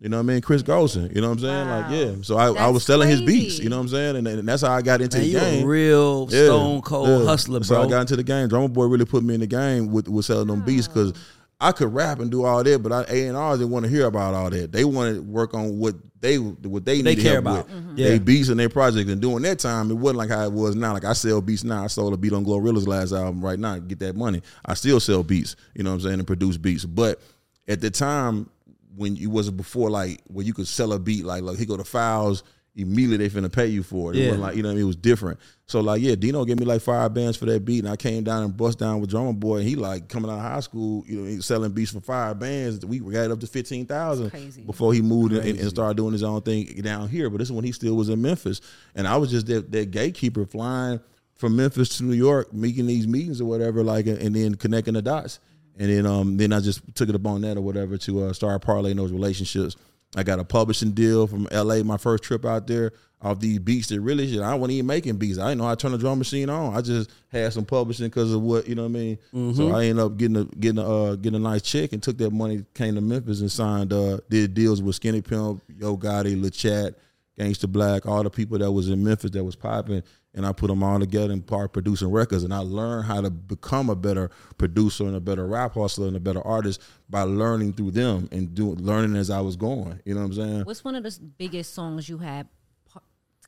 You 0.00 0.08
know 0.10 0.16
what 0.18 0.24
I 0.24 0.26
mean? 0.26 0.40
Chris 0.42 0.62
Gholson. 0.62 1.14
You 1.14 1.20
know 1.22 1.28
what 1.30 1.34
I'm 1.34 1.40
saying? 1.40 1.68
Wow. 1.68 1.80
Like, 1.80 1.90
yeah. 1.92 2.12
So 2.22 2.36
I, 2.36 2.66
I 2.66 2.68
was 2.68 2.84
selling 2.84 3.08
his 3.08 3.22
beats. 3.22 3.58
You 3.58 3.68
know 3.70 3.76
what 3.76 3.82
I'm 3.82 3.88
saying? 3.88 4.16
And, 4.16 4.26
and 4.26 4.46
that's 4.48 4.62
how 4.62 4.72
I 4.72 4.82
got 4.82 5.00
into 5.00 5.16
Man, 5.18 5.26
the 5.26 5.32
you 5.32 5.38
game. 5.40 5.64
a 5.64 5.66
real 5.66 6.28
Yeah, 6.30 6.44
stone 6.46 6.82
cold 6.82 7.08
yeah. 7.08 7.24
hustler, 7.24 7.62
So 7.64 7.80
I 7.82 7.88
got 7.88 8.00
into 8.02 8.16
the 8.16 8.24
game. 8.24 8.48
Drumma 8.48 8.68
Boy 8.68 8.84
really 8.86 9.06
put 9.06 9.22
me 9.24 9.34
in 9.34 9.40
the 9.40 9.46
game 9.46 9.92
with, 9.92 10.08
with 10.08 10.26
selling 10.26 10.48
them 10.48 10.62
beats 10.62 10.88
because 10.88 11.14
I 11.60 11.72
could 11.72 11.94
rap 11.94 12.18
and 12.18 12.30
do 12.30 12.44
all 12.44 12.62
that, 12.62 12.82
but 12.82 12.92
I 12.92 13.04
A 13.08 13.28
and 13.28 13.36
R's 13.36 13.60
didn't 13.60 13.70
want 13.70 13.84
to 13.84 13.90
hear 13.90 14.06
about 14.06 14.34
all 14.34 14.50
that. 14.50 14.72
They 14.72 14.84
wanted 14.84 15.14
to 15.14 15.22
work 15.22 15.54
on 15.54 15.78
what 15.78 15.94
they 16.20 16.36
what 16.38 16.84
they, 16.84 17.00
They 17.00 17.14
need 17.14 17.22
care 17.22 17.34
help 17.40 17.44
about. 17.44 17.68
with. 17.68 17.76
Mhm. 17.76 17.92
Yeah. 17.98 18.08
They 18.08 18.18
beats 18.18 18.48
and 18.48 18.58
their 18.58 18.68
project. 18.68 19.08
And 19.08 19.22
during 19.22 19.42
that 19.42 19.60
time, 19.60 19.90
it 19.90 19.94
wasn't 19.94 20.18
like 20.18 20.30
how 20.30 20.42
it 20.44 20.52
was 20.52 20.74
now. 20.74 20.92
Like 20.92 21.04
I 21.04 21.12
sell 21.12 21.40
beats 21.40 21.62
now. 21.64 21.84
I 21.84 21.86
sold 21.86 22.12
a 22.12 22.16
beat 22.16 22.32
on 22.32 22.44
GloRilla's 22.44 22.88
last 22.88 23.12
album 23.12 23.42
right 23.42 23.58
now. 23.58 23.78
Get 23.78 24.00
that 24.00 24.16
money. 24.16 24.42
I 24.66 24.74
still 24.74 25.00
sell 25.00 25.22
beats. 25.22 25.54
You 25.74 25.84
know 25.84 25.90
what 25.90 25.94
I'm 25.96 26.00
saying? 26.02 26.14
And 26.18 26.26
produce 26.26 26.56
beats. 26.58 26.84
But 26.84 27.20
at 27.68 27.80
the 27.80 27.90
time 27.90 28.50
when 28.96 29.16
you 29.16 29.30
wasn't 29.30 29.56
before 29.56 29.90
like 29.90 30.20
where 30.26 30.44
you 30.44 30.54
could 30.54 30.68
sell 30.68 30.92
a 30.92 30.98
beat 30.98 31.24
like 31.24 31.42
like 31.42 31.58
he 31.58 31.66
go 31.66 31.76
to 31.76 31.84
files 31.84 32.42
immediately 32.76 33.28
they 33.28 33.40
finna 33.40 33.52
pay 33.52 33.68
you 33.68 33.84
for 33.84 34.10
it. 34.12 34.16
It 34.16 34.22
Yeah. 34.22 34.26
wasn't 34.30 34.42
like 34.42 34.56
you 34.56 34.62
know 34.64 34.68
what 34.70 34.72
I 34.72 34.74
mean? 34.74 34.82
it 34.82 34.86
was 34.88 34.96
different. 34.96 35.38
So 35.66 35.80
like 35.80 36.02
yeah, 36.02 36.16
Dino 36.16 36.44
gave 36.44 36.58
me 36.58 36.64
like 36.66 36.80
five 36.82 37.14
bands 37.14 37.36
for 37.36 37.46
that 37.46 37.64
beat, 37.64 37.84
and 37.84 37.88
I 37.88 37.94
came 37.94 38.24
down 38.24 38.42
and 38.42 38.56
bust 38.56 38.80
down 38.80 39.00
with 39.00 39.10
Drumma 39.10 39.32
Boy. 39.32 39.58
And 39.58 39.68
he 39.68 39.76
like 39.76 40.08
coming 40.08 40.28
out 40.28 40.38
of 40.38 40.42
high 40.42 40.58
school, 40.58 41.04
you 41.06 41.20
know, 41.20 41.24
he 41.24 41.40
selling 41.40 41.70
beats 41.70 41.92
for 41.92 42.00
five 42.00 42.40
bands. 42.40 42.84
We 42.84 42.98
got 42.98 43.26
it 43.26 43.30
up 43.30 43.38
to 43.40 43.46
fifteen 43.46 43.86
thousand 43.86 44.32
before 44.66 44.92
he 44.92 45.02
moved 45.02 45.34
and, 45.34 45.44
and 45.56 45.68
started 45.68 45.96
doing 45.96 46.12
his 46.14 46.24
own 46.24 46.40
thing 46.42 46.66
down 46.82 47.08
here. 47.08 47.30
But 47.30 47.38
this 47.38 47.46
is 47.48 47.52
when 47.52 47.64
he 47.64 47.70
still 47.70 47.94
was 47.94 48.08
in 48.08 48.20
Memphis, 48.20 48.60
and 48.96 49.06
I 49.06 49.18
was 49.18 49.30
just 49.30 49.46
that, 49.46 49.70
that 49.70 49.92
gatekeeper 49.92 50.44
flying 50.44 50.98
from 51.36 51.54
Memphis 51.54 51.96
to 51.98 52.04
New 52.04 52.14
York, 52.14 52.52
making 52.52 52.88
these 52.88 53.06
meetings 53.06 53.40
or 53.40 53.44
whatever, 53.44 53.84
like, 53.84 54.06
and 54.06 54.34
then 54.34 54.56
connecting 54.56 54.94
the 54.94 55.02
dots. 55.02 55.38
And 55.78 55.90
then 55.90 56.06
um 56.06 56.36
then 56.36 56.52
I 56.52 56.60
just 56.60 56.82
took 56.94 57.08
it 57.08 57.14
upon 57.14 57.40
that 57.42 57.56
or 57.56 57.60
whatever 57.60 57.96
to 57.98 58.24
uh, 58.24 58.32
start 58.32 58.62
parlaying 58.62 58.96
those 58.96 59.12
relationships. 59.12 59.76
I 60.16 60.22
got 60.22 60.38
a 60.38 60.44
publishing 60.44 60.92
deal 60.92 61.26
from 61.26 61.48
LA, 61.50 61.82
my 61.82 61.96
first 61.96 62.22
trip 62.22 62.44
out 62.44 62.66
there 62.68 62.92
off 63.20 63.40
these 63.40 63.58
beats 63.58 63.88
that 63.88 64.00
really 64.00 64.30
shit. 64.30 64.42
I 64.42 64.54
wasn't 64.54 64.72
even 64.72 64.86
making 64.86 65.16
beats. 65.16 65.38
I 65.38 65.48
didn't 65.48 65.58
know 65.58 65.64
how 65.64 65.74
to 65.74 65.76
turn 65.80 65.92
the 65.92 65.98
drum 65.98 66.18
machine 66.18 66.50
on. 66.50 66.76
I 66.76 66.82
just 66.82 67.10
had 67.28 67.52
some 67.52 67.64
publishing 67.64 68.06
because 68.06 68.32
of 68.32 68.42
what, 68.42 68.68
you 68.68 68.74
know 68.74 68.82
what 68.82 68.90
I 68.90 68.92
mean? 68.92 69.18
So 69.54 69.74
I 69.74 69.86
ended 69.86 70.04
up 70.04 70.16
getting 70.18 70.36
a 70.36 70.44
getting 70.44 70.78
a 70.78 70.88
uh, 70.88 71.14
getting 71.16 71.40
a 71.40 71.42
nice 71.42 71.62
check 71.62 71.92
and 71.94 72.02
took 72.02 72.18
that 72.18 72.30
money, 72.30 72.64
came 72.74 72.94
to 72.94 73.00
Memphis 73.00 73.40
and 73.40 73.50
signed 73.50 73.92
uh 73.92 74.18
did 74.28 74.54
deals 74.54 74.82
with 74.82 74.94
Skinny 74.96 75.22
Pimp, 75.22 75.62
Yo 75.78 75.96
Gotti, 75.96 76.40
La 76.40 76.50
Chat, 76.50 76.94
Gangsta 77.38 77.66
Blac, 77.66 78.06
all 78.06 78.22
the 78.22 78.30
people 78.30 78.58
that 78.58 78.70
was 78.70 78.90
in 78.90 79.02
Memphis 79.02 79.30
that 79.32 79.42
was 79.42 79.56
popping, 79.56 80.02
and 80.34 80.44
I 80.44 80.52
put 80.52 80.66
them 80.68 80.82
all 80.82 80.98
together 80.98 81.32
and 81.32 81.46
part 81.46 81.72
producing 81.72 82.10
records. 82.10 82.42
And 82.44 82.52
I 82.52 82.58
learned 82.58 83.06
how 83.06 83.20
to 83.20 83.30
become 83.30 83.88
a 83.90 83.94
better 83.96 84.30
producer 84.58 85.04
and 85.04 85.14
a 85.16 85.20
better 85.20 85.46
rap 85.46 85.74
hustler 85.74 86.08
and 86.08 86.16
a 86.16 86.20
better 86.20 86.44
artist 86.46 86.80
by 87.08 87.22
learning 87.22 87.74
through 87.74 87.92
them 87.92 88.28
and 88.32 88.54
doing 88.54 88.76
learning 88.76 89.16
as 89.16 89.30
I 89.30 89.40
was 89.40 89.56
going. 89.56 90.00
You 90.04 90.14
know 90.14 90.20
what 90.20 90.26
I'm 90.26 90.34
saying? 90.34 90.60
What's 90.64 90.84
one 90.84 90.94
of 90.96 91.02
the 91.04 91.18
biggest 91.38 91.72
songs 91.74 92.08
you 92.08 92.18
had 92.18 92.48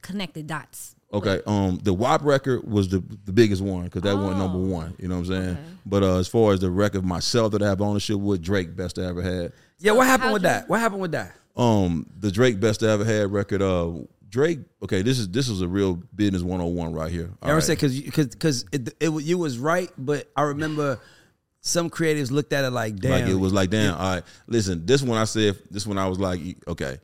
connected 0.03 0.47
dots? 0.47 0.95
Okay, 1.13 1.41
um, 1.47 1.79
the 1.83 1.95
WAP 1.95 2.23
record 2.25 2.69
was 2.71 2.89
the 2.89 2.99
the 3.25 3.33
biggest 3.33 3.63
one 3.63 3.85
because 3.85 4.03
that 4.03 4.17
went 4.17 4.39
number 4.39 4.59
one. 4.59 4.95
You 4.99 5.07
know 5.09 5.15
what 5.19 5.27
I'm 5.29 5.33
saying? 5.33 5.51
Okay. 5.51 5.61
But 5.87 6.03
uh, 6.03 6.19
as 6.19 6.27
far 6.29 6.53
as 6.53 6.61
the 6.61 6.71
record 6.71 7.05
myself 7.05 7.53
that 7.53 7.63
I 7.63 7.69
have 7.69 7.81
ownership 7.81 8.19
with, 8.19 8.43
Drake 8.43 8.75
best 8.77 8.99
I 8.99 9.05
ever 9.05 9.23
had. 9.23 9.53
yeah, 9.79 9.93
what 9.93 10.07
happened 10.07 10.25
how'd 10.25 10.33
with 10.35 10.43
you- 10.43 10.49
that? 10.49 10.69
What 10.69 10.81
happened 10.81 11.01
with 11.03 11.13
that? 11.13 11.33
Um, 11.57 12.07
the 12.19 12.31
Drake 12.31 12.59
best 12.61 12.83
I 12.83 12.89
ever 12.91 13.05
had 13.05 13.33
record. 13.33 13.63
Uh, 13.63 13.93
Drake. 14.29 14.61
Okay, 14.83 15.03
this 15.03 15.19
is 15.19 15.29
this 15.29 15.49
is 15.49 15.61
a 15.61 15.69
real 15.69 15.95
business 16.15 16.43
101 16.43 16.93
right 16.93 17.11
here. 17.11 17.31
All 17.43 17.51
I 17.51 17.55
right. 17.55 17.63
say 17.63 17.75
because 17.75 18.01
because 18.01 18.27
because 18.29 18.65
it, 18.73 18.95
it 19.01 19.09
wa- 19.09 19.19
you 19.19 19.39
was 19.39 19.59
right, 19.59 19.91
but 19.97 20.31
I 20.37 20.43
remember 20.43 20.99
some 21.61 21.91
creatives 21.91 22.31
looked 22.31 22.53
at 22.53 22.65
it 22.65 22.71
like 22.71 22.97
damn, 22.97 23.11
Like 23.13 23.27
it 23.27 23.35
was 23.35 23.53
like, 23.53 23.71
damn. 23.71 23.95
All 23.95 24.15
right, 24.15 24.23
listen. 24.47 24.87
This 24.87 25.03
one 25.03 25.19
I 25.19 25.25
said. 25.25 25.59
This 25.71 25.87
one 25.87 25.99
I 25.99 26.09
was 26.09 26.19
like, 26.19 26.41
okay, 26.69 26.99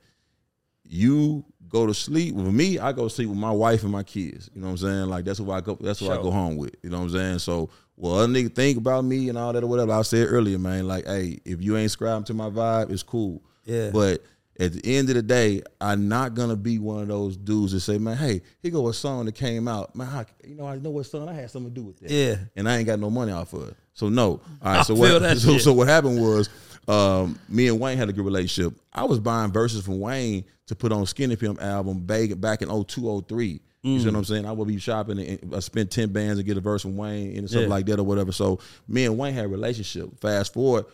you 0.84 1.44
go 1.68 1.86
to 1.86 1.94
sleep 1.94 2.34
with 2.34 2.52
me. 2.52 2.78
I 2.78 2.92
go 2.92 3.08
sleep 3.08 3.28
with 3.28 3.38
my 3.38 3.50
wife 3.50 3.82
and 3.82 3.90
my 3.90 4.02
kids. 4.02 4.50
You 4.54 4.60
know 4.60 4.66
what 4.68 4.72
I'm 4.72 4.78
saying? 4.78 5.06
Like 5.08 5.24
that's 5.24 5.40
what 5.40 5.54
I 5.54 5.60
go. 5.60 5.76
That's 5.80 6.00
what 6.00 6.18
I 6.18 6.22
go 6.22 6.30
home 6.30 6.56
with. 6.56 6.74
You 6.82 6.90
know 6.90 6.98
what 6.98 7.04
I'm 7.04 7.10
saying? 7.10 7.38
So, 7.38 7.70
well, 7.96 8.16
other 8.16 8.32
nigga 8.32 8.54
think 8.54 8.78
about 8.78 9.04
me 9.04 9.28
and 9.28 9.38
all 9.38 9.52
that 9.52 9.64
or 9.64 9.66
whatever. 9.66 9.92
I 9.92 10.02
said 10.02 10.28
earlier, 10.28 10.58
man. 10.58 10.86
Like, 10.86 11.06
hey, 11.06 11.38
if 11.44 11.62
you 11.62 11.76
ain't 11.76 11.90
subscribing 11.90 12.24
to 12.24 12.34
my 12.34 12.50
vibe, 12.50 12.90
it's 12.90 13.02
cool. 13.02 13.42
Yeah. 13.64 13.90
But 13.90 14.22
at 14.60 14.72
the 14.74 14.96
end 14.96 15.08
of 15.08 15.14
the 15.14 15.22
day, 15.22 15.62
I'm 15.80 16.08
not 16.08 16.34
gonna 16.34 16.56
be 16.56 16.78
one 16.78 17.02
of 17.02 17.08
those 17.08 17.36
dudes 17.36 17.72
that 17.72 17.80
say, 17.80 17.98
man, 17.98 18.16
hey, 18.16 18.42
here 18.60 18.70
go 18.70 18.88
a 18.88 18.94
song 18.94 19.24
that 19.26 19.34
came 19.34 19.66
out. 19.68 19.94
Man, 19.96 20.08
I, 20.08 20.24
you 20.46 20.54
know, 20.54 20.66
I 20.66 20.76
know 20.76 20.90
what 20.90 21.06
song 21.06 21.28
I 21.28 21.32
had 21.34 21.50
something 21.50 21.72
to 21.74 21.80
do 21.80 21.86
with 21.86 21.98
that. 22.00 22.10
Yeah. 22.10 22.36
And 22.56 22.68
I 22.68 22.76
ain't 22.76 22.86
got 22.86 22.98
no 23.00 23.10
money 23.10 23.32
off 23.32 23.52
of 23.54 23.68
it. 23.68 23.76
So 23.94 24.08
no. 24.08 24.24
All 24.30 24.40
right. 24.62 24.78
I 24.78 24.82
So 24.82 24.94
what? 24.94 25.22
So, 25.38 25.58
so 25.58 25.72
what 25.72 25.88
happened 25.88 26.20
was, 26.20 26.48
um, 26.88 27.38
me 27.48 27.68
and 27.68 27.78
Wayne 27.80 27.96
had 27.98 28.08
a 28.08 28.12
good 28.12 28.24
relationship. 28.24 28.74
I 28.92 29.04
was 29.04 29.18
buying 29.20 29.52
verses 29.52 29.84
from 29.84 30.00
Wayne 30.00 30.44
to 30.66 30.74
put 30.74 30.92
on 30.92 31.06
Skinny 31.06 31.36
Pimp 31.36 31.60
album 31.62 32.00
back 32.00 32.30
back 32.38 32.62
in 32.62 32.68
02, 32.68 33.22
03. 33.28 33.60
You 33.84 33.98
see 33.98 34.04
Mm. 34.04 34.12
what 34.12 34.18
I'm 34.18 34.24
saying? 34.24 34.46
I 34.46 34.52
would 34.52 34.68
be 34.68 34.78
shopping 34.78 35.18
and 35.18 35.54
I 35.54 35.58
spent 35.58 35.90
10 35.90 36.10
bands 36.12 36.38
and 36.38 36.46
get 36.46 36.56
a 36.56 36.60
verse 36.60 36.82
from 36.82 36.96
Wayne 36.96 37.36
and 37.36 37.48
stuff 37.50 37.62
Yeah. 37.62 37.68
like 37.68 37.86
that 37.86 37.98
or 37.98 38.04
whatever. 38.04 38.30
So 38.30 38.60
me 38.86 39.04
and 39.06 39.18
Wayne 39.18 39.34
had 39.34 39.46
a 39.46 39.48
relationship. 39.48 40.20
Fast 40.20 40.52
forward, 40.54 40.84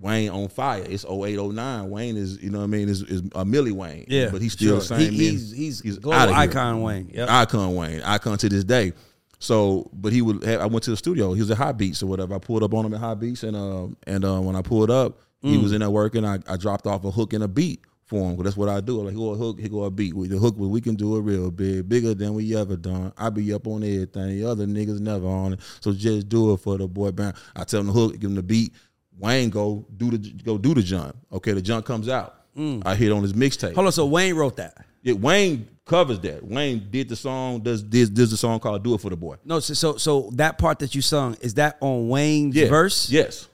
Wayne 0.00 0.30
on 0.30 0.48
fire. 0.48 0.84
It's 0.86 1.04
08, 1.04 1.38
09. 1.38 1.90
Wayne 1.90 2.16
is, 2.16 2.42
you 2.42 2.50
know 2.50 2.58
what 2.58 2.64
I 2.64 2.68
mean, 2.68 2.88
is, 2.88 3.02
is 3.02 3.22
a 3.34 3.44
Millie 3.44 3.72
Wayne. 3.72 4.04
Yeah, 4.08 4.28
But 4.30 4.42
he's 4.42 4.52
still 4.52 4.80
sure. 4.80 4.98
the 4.98 5.02
same. 5.04 5.12
He- 5.12 5.30
man. 5.30 5.38
he's- 5.56 5.80
he's 5.80 5.98
global 5.98 6.34
icon 6.34 6.82
Wayne. 6.82 7.10
Yep. 7.14 7.28
Icon 7.28 7.74
Wayne. 7.74 8.02
Icon 8.02 8.38
to 8.38 8.48
this 8.48 8.64
day. 8.64 8.92
So, 9.38 9.90
but 9.92 10.12
he 10.12 10.22
would. 10.22 10.42
Have, 10.44 10.60
I 10.62 10.66
went 10.66 10.82
to 10.84 10.90
the 10.90 10.96
studio. 10.96 11.34
He 11.34 11.40
was 11.40 11.50
at 11.50 11.58
Hot 11.58 11.76
Beats 11.76 12.02
or 12.02 12.06
whatever. 12.06 12.34
I 12.34 12.38
pulled 12.38 12.62
up 12.62 12.72
on 12.72 12.86
him 12.86 12.94
at 12.94 13.00
Hot 13.00 13.20
Beats, 13.20 13.42
and 13.42 13.54
um, 13.56 13.96
and 14.06 14.24
uh, 14.24 14.40
when 14.40 14.56
I 14.56 14.62
pulled 14.62 14.90
up, 14.90 15.18
he 15.42 15.58
was 15.58 15.72
in 15.72 15.80
there 15.80 15.90
working. 15.90 16.24
I, 16.24 16.38
I 16.48 16.56
dropped 16.56 16.86
off 16.86 17.04
a 17.04 17.10
hook 17.10 17.32
and 17.34 17.44
a 17.44 17.48
beat 17.48 17.82
for 18.06 18.30
him. 18.30 18.36
'cause 18.36 18.44
that's 18.44 18.56
what 18.56 18.68
I 18.70 18.80
do. 18.80 19.02
Like, 19.02 19.12
he 19.12 19.16
go 19.18 19.30
a 19.30 19.36
hook, 19.36 19.60
he 19.60 19.68
go 19.68 19.84
a 19.84 19.90
beat. 19.90 20.14
With 20.14 20.30
the 20.30 20.38
hook, 20.38 20.56
was 20.58 20.68
we 20.70 20.80
can 20.80 20.94
do 20.94 21.16
it 21.16 21.20
real 21.20 21.50
big, 21.50 21.86
bigger 21.88 22.14
than 22.14 22.32
we 22.34 22.56
ever 22.56 22.76
done. 22.76 23.12
I 23.18 23.28
be 23.30 23.52
up 23.52 23.66
on 23.66 23.82
everything. 23.84 24.28
The 24.40 24.44
other 24.48 24.66
niggas 24.66 25.00
never 25.00 25.26
on 25.28 25.52
it. 25.52 25.60
So 25.80 25.92
just 25.92 26.28
do 26.30 26.52
it 26.54 26.56
for 26.60 26.78
the 26.78 26.88
boy 26.88 27.10
band. 27.10 27.34
I 27.54 27.64
tell 27.64 27.80
him 27.80 27.88
the 27.88 27.92
hook, 27.92 28.12
give 28.18 28.30
him 28.30 28.36
the 28.36 28.42
beat. 28.42 28.72
Wayne 29.18 29.50
go 29.50 29.84
do 29.96 30.10
the 30.10 30.18
go 30.44 30.58
do 30.58 30.74
the 30.74 30.82
jump. 30.82 31.16
Okay, 31.32 31.52
the 31.52 31.62
jump 31.62 31.84
comes 31.86 32.08
out. 32.08 32.34
I 32.58 32.94
hit 32.94 33.12
on 33.12 33.22
his 33.22 33.34
mixtape. 33.34 33.74
Hold 33.74 33.86
on, 33.86 33.92
so 33.92 34.06
Wayne 34.06 34.34
wrote 34.34 34.56
that. 34.56 34.86
Yeah, 35.02 35.12
Wayne 35.12 35.68
covers 35.84 36.18
that. 36.20 36.42
Wayne 36.42 36.88
did 36.90 37.08
the 37.08 37.16
song. 37.16 37.60
Does 37.60 37.86
this? 37.86 38.08
does 38.08 38.30
the 38.30 38.36
song 38.36 38.58
called 38.60 38.82
"Do 38.82 38.94
It 38.94 39.00
for 39.02 39.10
the 39.10 39.16
Boy"? 39.16 39.36
No, 39.44 39.60
so 39.60 39.74
so, 39.74 39.96
so 39.98 40.30
that 40.34 40.56
part 40.58 40.78
that 40.78 40.94
you 40.94 41.02
sung 41.02 41.36
is 41.42 41.54
that 41.54 41.76
on 41.80 42.08
Wayne's 42.08 42.56
Yeah. 42.56 42.68
verse? 42.68 43.10
Yes. 43.10 43.48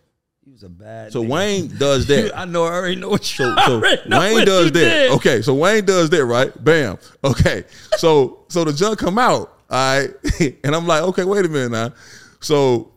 he 0.45 0.53
was 0.53 0.63
a 0.63 0.69
bad. 0.69 1.13
So 1.13 1.23
nigga. 1.25 1.29
Wayne 1.29 1.67
does 1.79 2.07
that. 2.07 2.37
I 2.39 2.45
know. 2.45 2.65
I 2.65 2.73
already 2.75 2.97
know 2.97 3.09
what 3.09 3.23
you. 3.39 3.45
So, 3.45 3.57
so 3.67 3.81
Wayne 3.81 4.45
does 4.47 4.65
you 4.67 4.71
that. 4.71 4.73
did. 4.73 5.13
Okay, 5.13 5.43
so 5.43 5.55
Wayne 5.55 5.85
does 5.85 6.09
that, 6.11 6.25
right? 6.25 6.65
Bam. 6.65 6.97
Okay. 7.25 7.65
So 7.99 8.45
so 8.49 8.63
the 8.65 8.73
junk 8.73 9.01
come 9.01 9.19
out, 9.19 9.53
all 9.69 10.01
right, 10.01 10.11
and 10.65 10.77
I'm 10.77 10.87
like, 10.87 11.03
okay, 11.03 11.25
wait 11.25 11.45
a 11.45 11.49
minute 11.49 11.73
now. 11.73 11.93
So 12.41 12.93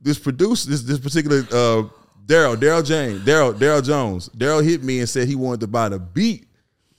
this 0.00 0.18
producer, 0.18 0.70
this 0.70 0.82
this 0.82 0.98
particular 0.98 1.46
uh, 1.52 1.82
Daryl, 2.24 2.56
Daryl 2.56 2.84
James, 2.84 3.22
Daryl, 3.24 3.54
Daryl 3.54 3.84
Jones. 3.84 4.28
Daryl 4.30 4.64
hit 4.64 4.82
me 4.82 5.00
and 5.00 5.08
said 5.08 5.28
he 5.28 5.34
wanted 5.34 5.60
to 5.60 5.66
buy 5.66 5.88
the 5.88 5.98
beat 5.98 6.46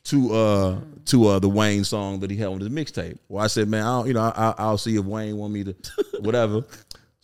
to 0.05 0.33
uh 0.33 0.79
to 1.05 1.27
uh 1.27 1.39
the 1.39 1.49
Wayne 1.49 1.83
song 1.83 2.19
that 2.19 2.29
he 2.29 2.37
had 2.37 2.47
on 2.47 2.59
his 2.59 2.69
mixtape. 2.69 3.17
Well, 3.27 3.43
I 3.43 3.47
said, 3.47 3.67
man, 3.67 3.83
I 3.83 3.97
don't, 3.97 4.07
you 4.07 4.13
know, 4.13 4.21
I, 4.21 4.69
will 4.69 4.77
see 4.77 4.95
if 4.95 5.05
Wayne 5.05 5.37
want 5.37 5.53
me 5.53 5.63
to, 5.63 5.75
whatever. 6.19 6.63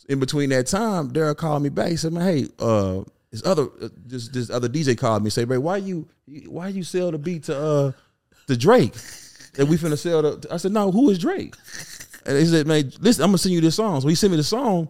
In 0.09 0.19
between 0.19 0.49
that 0.49 0.67
time, 0.67 1.11
Daryl 1.11 1.37
called 1.37 1.61
me 1.61 1.69
back. 1.69 1.89
He 1.89 1.95
said, 1.95 2.11
man, 2.11 2.23
hey, 2.23 2.47
uh, 2.59 3.03
this 3.31 3.45
other 3.45 3.67
uh, 3.81 3.89
this 4.05 4.27
this 4.29 4.49
other 4.49 4.67
DJ 4.67 4.97
called 4.97 5.23
me. 5.23 5.29
Say, 5.29 5.45
Ray, 5.45 5.57
why 5.57 5.77
you 5.77 6.07
why 6.47 6.69
you 6.69 6.83
sell 6.83 7.11
the 7.11 7.17
beat 7.17 7.43
to 7.43 7.57
uh 7.57 7.91
to 8.47 8.57
Drake? 8.57 8.93
That 9.53 9.67
we 9.67 9.77
finna 9.77 9.97
sell 9.97 10.21
the. 10.21 10.47
I 10.51 10.57
said, 10.57 10.71
no, 10.71 10.91
who 10.91 11.09
is 11.09 11.19
Drake? 11.19 11.55
And 12.25 12.37
he 12.37 12.45
said, 12.45 12.67
man, 12.67 12.91
listen, 12.99 13.23
I'm 13.23 13.29
gonna 13.29 13.37
send 13.37 13.53
you 13.53 13.61
this 13.61 13.75
song. 13.75 14.01
So 14.01 14.07
he 14.07 14.15
sent 14.15 14.31
me 14.31 14.37
the 14.37 14.43
song. 14.43 14.89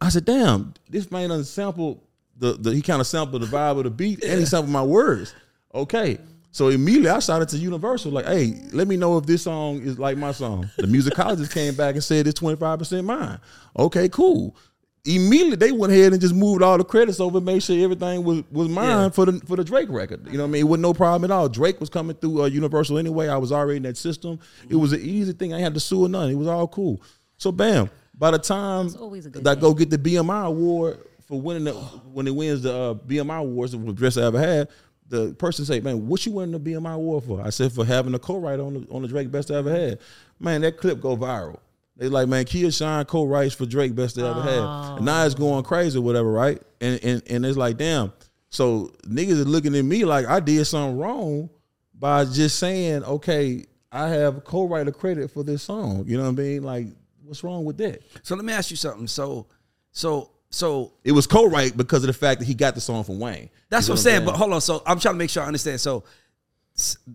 I 0.00 0.08
said, 0.08 0.24
damn, 0.24 0.74
this 0.88 1.10
man 1.10 1.28
done 1.28 1.44
sampled 1.44 2.00
the, 2.40 2.54
the 2.54 2.74
he 2.74 2.82
kind 2.82 3.00
of 3.00 3.06
sampled 3.06 3.42
the 3.42 3.46
vibe 3.46 3.78
of 3.78 3.84
the 3.84 3.90
beat 3.90 4.24
and 4.24 4.40
he 4.40 4.46
sampled 4.46 4.72
my 4.72 4.82
words. 4.82 5.34
Okay. 5.74 6.18
So 6.52 6.66
immediately 6.68 7.10
I 7.10 7.20
shouted 7.20 7.48
to 7.50 7.58
Universal, 7.58 8.10
like, 8.10 8.26
hey, 8.26 8.60
let 8.72 8.88
me 8.88 8.96
know 8.96 9.16
if 9.18 9.24
this 9.24 9.42
song 9.44 9.80
is 9.82 10.00
like 10.00 10.16
my 10.18 10.32
song. 10.32 10.68
The 10.78 10.88
musicologist 10.88 11.52
came 11.54 11.76
back 11.76 11.94
and 11.94 12.02
said 12.02 12.26
it's 12.26 12.40
25% 12.40 13.04
mine. 13.04 13.38
Okay, 13.78 14.08
cool. 14.08 14.56
Immediately 15.04 15.56
they 15.56 15.70
went 15.72 15.92
ahead 15.92 16.12
and 16.12 16.20
just 16.20 16.34
moved 16.34 16.60
all 16.62 16.76
the 16.76 16.84
credits 16.84 17.20
over, 17.20 17.40
made 17.40 17.62
sure 17.62 17.82
everything 17.82 18.24
was, 18.24 18.42
was 18.50 18.68
mine 18.68 18.86
Yeah. 18.88 19.08
for 19.10 19.26
the 19.26 19.40
for 19.46 19.56
the 19.56 19.64
Drake 19.64 19.88
record. 19.90 20.26
You 20.26 20.38
know 20.38 20.42
what 20.42 20.48
I 20.48 20.52
mean? 20.52 20.60
It 20.60 20.64
wasn't 20.64 20.82
no 20.82 20.92
problem 20.92 21.30
at 21.30 21.34
all. 21.34 21.48
Drake 21.48 21.80
was 21.80 21.88
coming 21.88 22.16
through 22.16 22.42
uh, 22.42 22.46
Universal 22.46 22.98
anyway. 22.98 23.28
I 23.28 23.36
was 23.38 23.50
already 23.52 23.76
in 23.78 23.82
that 23.84 23.96
system. 23.96 24.40
It 24.68 24.76
was 24.76 24.92
an 24.92 25.00
easy 25.00 25.32
thing. 25.32 25.52
I 25.54 25.56
ain't 25.56 25.64
had 25.64 25.74
to 25.74 25.80
sue 25.80 26.04
or 26.04 26.08
nothing. 26.08 26.32
It 26.32 26.38
was 26.38 26.48
all 26.48 26.66
cool. 26.68 27.00
So 27.38 27.50
bam, 27.52 27.88
by 28.14 28.32
the 28.32 28.38
time 28.38 28.90
always 29.00 29.24
a 29.24 29.30
good 29.30 29.44
that 29.44 29.56
I 29.56 29.60
go 29.60 29.72
get 29.72 29.88
the 29.88 29.96
BMI 29.98 30.46
award 30.46 30.98
for 31.30 31.40
winning 31.40 31.62
the 31.64 31.72
when 31.72 32.26
it 32.26 32.34
wins 32.34 32.62
the 32.62 32.74
uh, 32.74 32.94
BMI 32.94 33.38
awards, 33.38 33.70
the 33.70 33.78
best 33.78 34.18
I 34.18 34.22
ever 34.22 34.38
had. 34.38 34.68
The 35.06 35.32
person 35.34 35.64
say, 35.64 35.78
"Man, 35.80 36.08
what 36.08 36.26
you 36.26 36.32
winning 36.32 36.60
the 36.60 36.72
BMI 36.72 36.94
award 36.94 37.24
for?" 37.24 37.40
I 37.40 37.50
said, 37.50 37.72
"For 37.72 37.84
having 37.84 38.14
a 38.14 38.18
co-write 38.18 38.58
on 38.58 38.74
the 38.74 38.86
on 38.90 39.02
the 39.02 39.08
Drake 39.08 39.30
best 39.30 39.50
I 39.50 39.54
ever 39.54 39.70
had." 39.70 40.00
Man, 40.40 40.60
that 40.62 40.76
clip 40.76 41.00
go 41.00 41.16
viral. 41.16 41.60
They 41.96 42.08
like, 42.08 42.28
man, 42.28 42.46
Kia 42.46 42.70
Shine 42.70 43.04
co-writes 43.04 43.54
for 43.54 43.66
Drake 43.66 43.94
best 43.94 44.18
I 44.18 44.28
ever 44.28 44.42
had. 44.42 44.96
And 44.96 45.04
now 45.04 45.24
it's 45.24 45.34
going 45.34 45.62
crazy 45.64 45.98
or 45.98 46.02
whatever, 46.02 46.32
right? 46.32 46.60
And 46.80 46.98
and 47.04 47.22
and 47.28 47.46
it's 47.46 47.56
like, 47.56 47.76
damn. 47.76 48.12
So 48.48 48.92
niggas 49.06 49.28
is 49.28 49.46
looking 49.46 49.76
at 49.76 49.84
me 49.84 50.04
like 50.04 50.26
I 50.26 50.40
did 50.40 50.64
something 50.64 50.98
wrong 50.98 51.48
by 51.94 52.24
just 52.24 52.58
saying, 52.58 53.04
okay, 53.04 53.66
I 53.92 54.08
have 54.08 54.42
co-writer 54.42 54.90
credit 54.90 55.30
for 55.30 55.44
this 55.44 55.62
song. 55.62 56.04
You 56.08 56.16
know 56.16 56.24
what 56.24 56.40
I 56.40 56.42
mean? 56.42 56.62
Like, 56.64 56.86
what's 57.22 57.44
wrong 57.44 57.64
with 57.64 57.76
that? 57.78 58.02
So 58.22 58.34
let 58.34 58.44
me 58.44 58.52
ask 58.52 58.70
you 58.70 58.76
something. 58.76 59.06
So, 59.06 59.46
so, 59.92 60.30
so 60.50 60.92
It 61.04 61.12
was 61.12 61.26
co-write 61.26 61.76
because 61.76 62.02
of 62.02 62.08
the 62.08 62.12
fact 62.12 62.40
that 62.40 62.46
he 62.46 62.54
got 62.54 62.74
the 62.74 62.80
song 62.80 63.04
from 63.04 63.18
Wayne. 63.20 63.50
that's 63.68 63.86
You 63.88 63.92
what 63.94 64.00
I'm 64.00 64.04
know 64.04 64.10
saying. 64.10 64.24
But 64.26 64.36
hold 64.36 64.52
on. 64.52 64.60
So 64.60 64.82
I'm 64.86 64.98
trying 65.00 65.14
to 65.14 65.18
make 65.18 65.30
sure 65.30 65.42
I 65.42 65.46
understand. 65.46 65.80
So, 65.80 66.04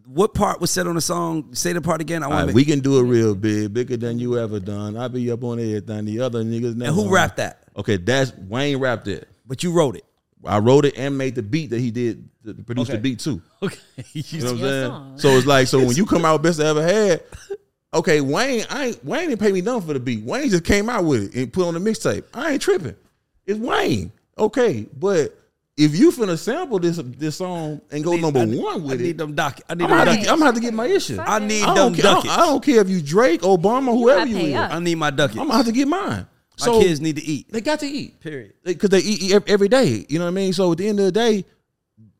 what 0.05 0.33
part 0.35 0.61
was 0.61 0.69
said 0.69 0.85
on 0.85 0.95
the 0.95 1.01
song? 1.01 1.53
Say 1.55 1.73
the 1.73 1.81
part 1.81 1.99
again. 2.01 2.21
I 2.23 2.27
want 2.27 2.39
right, 2.39 2.47
to. 2.49 2.53
we 2.53 2.65
can 2.65 2.79
do 2.81 2.99
it 2.99 3.03
real 3.03 3.33
big, 3.33 3.73
bigger 3.73 3.97
than 3.97 4.19
you 4.19 4.37
ever 4.37 4.59
done. 4.59 4.95
I 4.95 5.07
be 5.07 5.31
up 5.31 5.43
on 5.43 5.59
everything. 5.59 6.05
The 6.05 6.19
other 6.21 6.43
niggas 6.43 6.75
never. 6.75 6.89
and 6.91 6.95
who 6.95 7.13
rapped 7.13 7.37
that? 7.37 7.63
Okay, 7.75 7.97
that's 7.97 8.31
Wayne 8.37 8.77
rapped 8.77 9.07
it. 9.07 9.27
But 9.47 9.63
you 9.63 9.71
wrote 9.71 9.95
it. 9.95 10.05
I 10.43 10.59
wrote 10.59 10.85
it 10.85 10.95
and 10.97 11.17
made 11.17 11.33
the 11.33 11.41
beat 11.41 11.71
that 11.71 11.79
he 11.79 11.89
did, 11.89 12.29
produced 12.67 12.91
Okay. 12.91 12.97
the 12.97 13.01
beat 13.01 13.19
too. 13.19 13.41
Okay. 13.63 13.77
You 14.13 14.41
know 14.41 14.45
what 14.45 14.53
I'm 14.53 14.59
saying? 14.59 14.87
song. 14.91 15.17
So 15.17 15.29
it's 15.29 15.47
like, 15.47 15.67
so 15.67 15.79
when 15.79 15.95
you 15.95 16.05
come 16.13 16.25
out 16.25 16.43
best 16.43 16.59
I 16.59 16.65
ever 16.65 16.83
had, 16.83 17.23
okay, 17.91 18.21
Wayne, 18.21 18.65
I 18.69 18.85
ain't, 18.87 19.03
Wayne 19.03 19.29
didn't 19.29 19.41
pay 19.41 19.51
me 19.51 19.61
nothing 19.61 19.87
for 19.87 19.93
the 19.93 19.99
beat. 19.99 20.23
Wayne 20.23 20.49
just 20.51 20.63
came 20.63 20.87
out 20.89 21.05
with 21.05 21.23
it 21.23 21.41
and 21.41 21.51
put 21.51 21.65
on 21.67 21.73
the 21.73 21.79
mixtape. 21.79 22.23
I 22.35 22.51
ain't 22.51 22.61
tripping. 22.61 22.95
It's 23.45 23.59
Wayne. 23.59 24.11
Okay, 24.37 24.87
but 24.97 25.37
if 25.77 25.97
you 25.97 26.11
finna 26.11 26.37
sample 26.37 26.79
this 26.79 26.97
this 27.03 27.37
song 27.37 27.81
and 27.91 28.03
go 28.03 28.15
number 28.15 28.39
I, 28.39 28.45
one 28.45 28.81
I 28.81 28.85
with 28.85 29.01
need 29.01 29.09
it, 29.11 29.17
them 29.17 29.33
doc. 29.35 29.59
I 29.69 29.75
need 29.75 29.83
I'm 29.83 29.89
them 29.89 29.97
gonna, 29.99 30.11
have 30.15 30.19
I'm 30.19 30.25
gonna 30.39 30.45
have 30.45 30.55
to 30.55 30.61
get 30.61 30.73
my 30.73 30.85
issue. 30.87 31.17
I 31.19 31.39
need 31.39 31.63
I 31.63 31.67
them 31.67 31.75
don't, 31.75 31.95
care, 31.95 32.11
I, 32.11 32.13
don't, 32.15 32.29
I 32.29 32.37
don't 32.37 32.63
care 32.63 32.81
if 32.81 32.89
you 32.89 33.01
Drake, 33.01 33.41
Obama, 33.41 33.93
whoever 33.97 34.19
gotta 34.21 34.29
you 34.29 34.35
pay 34.37 34.53
is. 34.53 34.55
I 34.59 34.79
need 34.79 34.95
my 34.95 35.09
ducky. 35.09 35.39
I'm 35.39 35.47
gonna 35.47 35.57
have 35.57 35.65
to 35.65 35.71
get 35.71 35.87
mine. 35.87 36.09
my 36.09 36.27
So 36.57 36.81
kids 36.81 37.01
need 37.01 37.15
to 37.17 37.23
eat. 37.23 37.51
they 37.51 37.61
got 37.61 37.79
to 37.81 37.87
eat 37.87 38.19
Period. 38.19 38.53
because 38.63 38.89
they 38.89 38.99
eat, 38.99 39.21
eat 39.23 39.43
every 39.47 39.67
day. 39.67 40.05
You 40.09 40.19
know 40.19 40.25
what 40.25 40.31
I 40.31 40.35
mean? 40.35 40.53
So 40.53 40.71
at 40.71 40.77
the 40.77 40.87
end 40.87 40.99
of 40.99 41.05
the 41.05 41.11
day, 41.11 41.45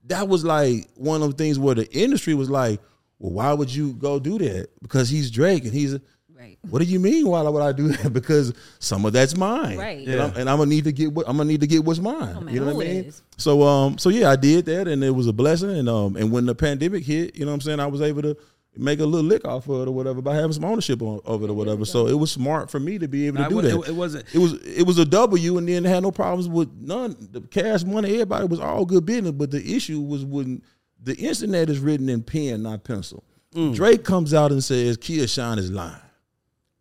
that 0.07 0.27
was 0.27 0.43
like 0.45 0.87
one 0.95 1.21
of 1.23 1.31
the 1.31 1.35
things 1.37 1.57
where 1.57 1.75
the 1.75 1.91
industry 1.97 2.33
was 2.33 2.49
like, 2.49 2.79
"Well, 3.19 3.31
why 3.33 3.53
would 3.53 3.73
you 3.73 3.93
go 3.93 4.19
do 4.19 4.37
that? 4.37 4.67
Because 4.81 5.09
he's 5.09 5.31
Drake 5.31 5.63
and 5.63 5.73
he's." 5.73 5.93
A, 5.95 6.01
Right. 6.45 6.57
what 6.69 6.79
do 6.79 6.85
you 6.85 6.99
mean? 6.99 7.27
Why 7.27 7.41
would 7.41 7.61
I 7.61 7.71
do 7.71 7.87
that? 7.89 8.09
Because 8.13 8.53
some 8.79 9.03
of 9.05 9.13
that's 9.13 9.35
mine, 9.35 9.77
Right. 9.77 10.07
And, 10.07 10.21
I'm, 10.21 10.35
and 10.37 10.49
I'm 10.49 10.57
gonna 10.57 10.69
need 10.69 10.83
to 10.85 10.91
get 10.91 11.11
what 11.11 11.27
I'm 11.27 11.37
gonna 11.37 11.49
need 11.49 11.61
to 11.61 11.67
get 11.67 11.83
what's 11.83 11.99
mine. 11.99 12.33
No 12.35 12.41
matter 12.41 12.51
you 12.51 12.59
know 12.59 12.73
what 12.75 12.85
I 12.85 12.89
mean? 12.89 13.03
is. 13.05 13.21
So 13.37 13.63
um, 13.63 13.97
so 13.97 14.09
yeah, 14.09 14.29
I 14.29 14.35
did 14.35 14.65
that, 14.65 14.87
and 14.87 15.03
it 15.03 15.11
was 15.11 15.27
a 15.27 15.33
blessing. 15.33 15.71
And 15.71 15.89
um, 15.89 16.15
and 16.15 16.31
when 16.31 16.45
the 16.45 16.55
pandemic 16.55 17.03
hit, 17.03 17.35
you 17.35 17.45
know 17.45 17.51
what 17.51 17.55
I'm 17.55 17.61
saying, 17.61 17.79
I 17.79 17.87
was 17.87 18.01
able 18.01 18.21
to 18.23 18.37
make 18.77 18.99
a 18.99 19.05
little 19.05 19.25
lick 19.25 19.45
off 19.45 19.69
of 19.69 19.81
it 19.83 19.87
or 19.87 19.91
whatever 19.93 20.21
by 20.21 20.35
having 20.35 20.51
some 20.51 20.65
ownership 20.65 21.01
on, 21.01 21.21
of 21.25 21.41
it 21.43 21.49
or 21.49 21.53
whatever. 21.53 21.85
So 21.85 22.07
it 22.07 22.13
was 22.19 22.29
smart 22.31 22.69
for 22.69 22.77
me 22.79 22.99
to 22.99 23.07
be 23.07 23.25
able 23.27 23.39
Nah, 23.39 23.47
to 23.47 23.59
it 23.59 23.61
do 23.61 23.77
wa- 23.77 23.81
that. 23.83 23.89
it- 23.89 23.91
it 23.91 23.95
wasn't- 23.95 24.25
It 24.33 24.37
was 24.39 24.53
it 24.65 24.85
was 24.85 24.97
a 24.99 25.05
W, 25.05 25.57
and 25.57 25.67
then 25.67 25.83
had 25.85 26.03
no 26.03 26.11
problems 26.11 26.49
with 26.49 26.69
none. 26.81 27.15
The 27.31 27.39
cash 27.41 27.83
money, 27.85 28.09
everybody 28.15 28.45
was 28.47 28.59
all 28.59 28.85
good 28.85 29.05
business. 29.05 29.31
But 29.31 29.51
the 29.51 29.75
issue 29.75 30.01
was 30.01 30.25
when 30.25 30.61
the 31.01 31.15
internet 31.15 31.69
is 31.69 31.79
written 31.79 32.09
in 32.09 32.21
pen, 32.23 32.63
not 32.63 32.83
pencil. 32.83 33.23
Mm. 33.55 33.73
Drake 33.75 34.03
comes 34.03 34.33
out 34.33 34.51
and 34.51 34.61
says 34.61 34.97
Kia 34.97 35.25
Shine 35.27 35.57
is 35.59 35.71
lying. 35.71 35.95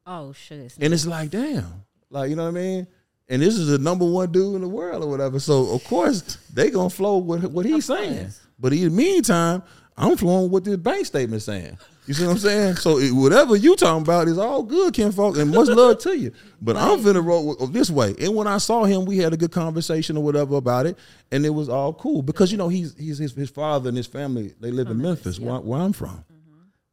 Oh, 0.07 0.33
sugar. 0.33 0.69
And 0.81 0.93
it's 0.93 1.07
like, 1.07 1.31
damn. 1.31 1.85
Like, 2.11 2.31
you 2.31 2.37
know 2.37 2.45
what 2.45 2.51
I 2.51 2.63
mean? 2.63 2.87
And 3.29 3.41
this 3.41 3.55
is 3.57 3.69
the 3.69 3.79
number 3.79 4.05
one 4.05 4.31
dude 4.31 4.55
in 4.57 4.61
the 4.61 4.69
world 4.69 5.03
or 5.03 5.09
whatever. 5.09 5.41
So 5.41 5.71
of 5.75 5.83
course 5.85 6.37
they 6.53 6.71
gonna 6.71 6.91
flow 6.91 7.19
with 7.19 7.45
what 7.45 7.65
he's 7.65 7.87
saying. 7.87 8.29
But 8.59 8.73
in 8.75 8.85
the 8.85 8.91
meantime, 8.91 9.63
I'm 9.97 10.17
flowing 10.17 10.51
with 10.51 10.65
this 10.65 10.77
bank 10.77 11.07
statement 11.07 11.41
saying. 11.43 11.79
You 12.07 12.13
see 12.13 12.27
what 12.27 12.33
I'm 12.33 12.39
saying? 12.39 12.75
So 12.77 12.99
it, 12.99 13.13
whatever 13.13 13.57
you 13.57 13.77
talking 13.77 14.03
about 14.03 14.29
is 14.29 14.37
all 14.37 14.63
good, 14.63 14.93
Kinfolk, 14.93 15.39
and 15.39 15.51
much 15.51 15.69
love 15.69 15.99
to 16.01 16.15
you. 16.19 16.33
But 16.61 16.77
I'm 16.77 16.99
finna 17.01 17.25
roll 17.25 17.47
with- 17.49 17.57
oh, 17.61 17.67
this 17.67 17.91
way. 17.91 18.15
And 18.21 18.35
when 18.35 18.47
I 18.47 18.59
saw 18.59 18.85
him, 18.85 19.07
we 19.07 19.17
had 19.17 19.33
a 19.33 19.39
good 19.39 19.53
conversation 19.53 20.19
or 20.19 20.23
whatever 20.23 20.57
about 20.57 20.85
it, 20.85 20.99
and 21.33 21.47
it 21.47 21.51
was 21.51 21.71
all 21.71 21.95
cool 21.95 22.21
because 22.21 22.53
you 22.53 22.59
know 22.59 22.69
he's 22.69 22.95
he's 22.99 23.17
his, 23.17 23.33
his 23.33 23.49
father 23.49 23.89
and 23.89 23.97
his 23.97 24.07
family. 24.07 24.53
They 24.61 24.71
live 24.71 24.89
in 24.89 25.01
Memphis, 25.01 25.41
where, 25.41 25.59
where 25.61 25.81
I'm 25.81 25.95
from. 25.95 26.23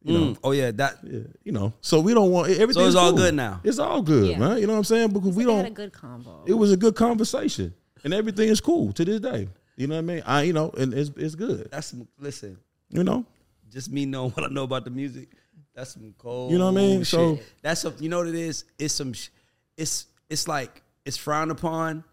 Mm. 0.06 0.36
Oh 0.42 0.50
yeah, 0.52 0.70
that. 0.72 0.98
Yeah, 1.04 1.20
you 1.44 1.52
know, 1.52 1.72
so 1.80 2.00
we 2.00 2.12
don't 2.14 2.30
want 2.30 2.50
everything. 2.50 2.82
So 2.82 2.86
it's 2.86 2.96
all 2.96 3.12
good 3.12 3.34
now? 3.34 3.60
It's 3.62 3.78
all 3.78 4.02
good, 4.02 4.30
Yeah. 4.30 4.38
man. 4.38 4.58
You 4.58 4.66
know 4.66 4.72
what 4.72 4.78
I'm 4.78 4.84
saying? 4.84 5.10
Because 5.10 5.34
we 5.34 5.44
don't. 5.44 5.58
Had 5.58 5.66
a 5.66 5.70
good 5.70 5.92
combo. 5.92 6.42
It 6.46 6.54
was 6.54 6.72
a 6.72 6.76
good 6.76 6.94
conversation, 6.96 7.72
and 8.02 8.12
everything 8.12 8.48
is 8.48 8.60
cool 8.60 8.92
to 8.94 9.04
this 9.04 9.20
day. 9.20 9.48
You 9.76 9.86
know 9.86 9.94
what 9.94 10.00
I 10.00 10.02
mean? 10.02 10.22
I, 10.26 10.42
you 10.42 10.52
know, 10.52 10.70
and 10.76 10.92
it's 10.92 11.10
it's 11.16 11.34
good. 11.36 11.68
That's 11.70 11.86
some, 11.88 12.08
listen. 12.18 12.58
You 12.90 13.04
know, 13.04 13.24
Just 13.70 13.90
me 13.90 14.04
knowing 14.04 14.32
what 14.32 14.44
I 14.44 14.48
know 14.52 14.64
about 14.64 14.84
the 14.84 14.90
music. 14.90 15.28
That's 15.74 15.92
some 15.94 16.14
cold. 16.18 16.52
You 16.52 16.58
know 16.58 16.66
what 16.70 16.78
I 16.80 16.82
mean? 16.84 16.98
shit. 17.00 17.06
So- 17.08 17.38
that's 17.62 17.80
some, 17.80 17.94
you 18.00 18.08
know 18.10 18.18
what 18.18 18.26
it 18.28 18.34
is. 18.34 18.64
It's 18.78 18.92
some. 18.94 19.12
sh- 19.12 19.28
It's 19.76 20.06
it's 20.28 20.46
like 20.48 20.82
it's 21.06 21.16
frowned 21.16 21.50
upon 21.50 22.04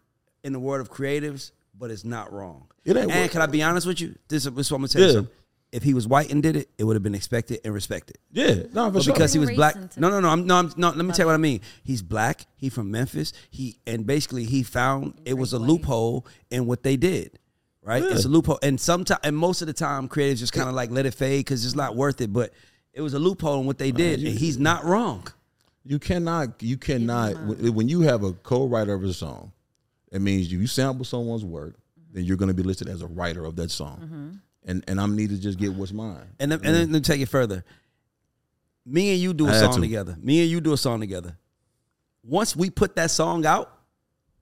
in 0.43 0.53
the 0.53 0.59
world 0.59 0.79
of 0.81 0.89
creatives, 0.91 1.51
but 1.77 1.91
it's 1.91 2.05
not 2.05 2.31
wrong. 2.31 2.67
It 2.85 2.95
ain't 2.95 3.11
And 3.11 3.21
what- 3.23 3.31
can 3.31 3.41
I 3.41 3.47
be 3.47 3.61
honest 3.61 3.85
with 3.87 3.99
you? 3.99 4.15
This, 4.29 4.45
is- 4.45 4.53
this 4.53 4.67
is 4.67 4.71
what 4.71 4.77
I'm 4.77 4.81
gonna 4.83 4.87
tell 4.89 5.01
you. 5.01 5.11
Something. 5.13 5.33
If 5.71 5.83
he 5.83 5.93
was 5.93 6.07
white 6.07 6.31
and 6.31 6.41
did 6.41 6.55
it, 6.55 6.67
it 6.79 6.83
would 6.83 6.95
have 6.95 7.03
been 7.03 7.13
expected 7.13 7.59
and 7.63 7.73
respected. 7.73 8.17
yeah, 8.31 8.63
no, 8.73 8.87
for 8.87 8.91
But 8.93 9.03
sure. 9.03 9.13
because 9.13 9.33
he 9.33 9.39
was 9.39 9.51
black. 9.51 9.75
No, 9.97 10.09
no, 10.09 10.19
no. 10.19 10.29
I'm 10.29 10.47
no, 10.47 10.55
I'm, 10.55 10.73
no. 10.77 10.89
Let 10.89 11.05
me 11.05 11.11
tell 11.13 11.23
you 11.23 11.27
what 11.27 11.35
I 11.35 11.37
mean. 11.37 11.61
He's 11.83 12.01
black. 12.01 12.45
He 12.55 12.69
from 12.69 12.89
Memphis. 12.89 13.33
He 13.51 13.77
and 13.85 14.05
basically 14.07 14.45
he 14.45 14.63
found 14.63 15.21
it 15.25 15.35
was 15.35 15.53
a 15.53 15.59
loophole 15.59 16.25
in 16.49 16.65
what 16.65 16.81
they 16.83 16.97
did. 16.97 17.37
Right, 17.81 18.03
it's 18.03 18.25
a 18.25 18.29
loophole, 18.29 18.59
and 18.61 18.79
sometimes, 18.79 19.21
and 19.23 19.35
most 19.35 19.61
of 19.61 19.67
the 19.67 19.73
time, 19.73 20.09
creatives 20.09 20.37
just 20.39 20.53
kind 20.53 20.67
of 20.67 20.75
like 20.75 20.91
let 20.91 21.05
it 21.05 21.13
fade 21.13 21.45
because 21.45 21.65
it's 21.65 21.75
not 21.75 21.95
worth 21.95 22.19
it. 22.21 22.31
But 22.33 22.51
it 22.93 23.01
was 23.01 23.13
a 23.13 23.19
loophole 23.19 23.61
in 23.61 23.65
what 23.65 23.77
they 23.77 23.91
did, 23.91 24.19
and 24.19 24.37
he's 24.37 24.59
not 24.59 24.83
wrong. 24.83 25.25
you 25.85 25.97
cannot, 25.97 26.61
you 26.61 26.77
cannot. 26.77 27.33
When, 27.45 27.73
when 27.73 27.89
you 27.89 28.01
have 28.01 28.23
a 28.23 28.33
co-writer 28.33 28.93
of 28.93 29.03
a 29.03 29.13
song, 29.13 29.53
it 30.11 30.19
means 30.21 30.51
you, 30.51 30.59
you 30.59 30.67
sample 30.67 31.05
someone's 31.05 31.45
work, 31.45 31.75
then 32.11 32.25
you're 32.25 32.37
going 32.37 32.49
to 32.49 32.53
be 32.53 32.63
listed 32.63 32.89
as 32.89 33.01
a 33.01 33.07
writer 33.07 33.45
of 33.45 33.55
that 33.55 33.71
song. 33.71 34.41
And 34.65 34.83
and 34.87 34.99
I'm 34.99 35.15
need 35.15 35.29
to 35.29 35.37
just 35.37 35.57
get 35.57 35.73
what's 35.73 35.93
mine. 35.93 36.27
And 36.39 36.51
then, 36.51 36.59
and 36.63 36.75
then 36.75 36.81
let 36.83 36.89
me 36.91 36.99
take 37.01 37.21
it 37.21 37.29
further. 37.29 37.63
Me 38.85 39.11
and 39.11 39.19
you 39.19 39.33
do 39.33 39.47
a 39.47 39.53
song 39.53 39.75
to. 39.75 39.81
together. 39.81 40.17
Me 40.21 40.41
and 40.41 40.49
you 40.49 40.61
do 40.61 40.73
a 40.73 40.77
song 40.77 40.99
together. 40.99 41.37
Once 42.23 42.55
we 42.55 42.69
put 42.69 42.95
that 42.95 43.11
song 43.11 43.45
out, 43.45 43.71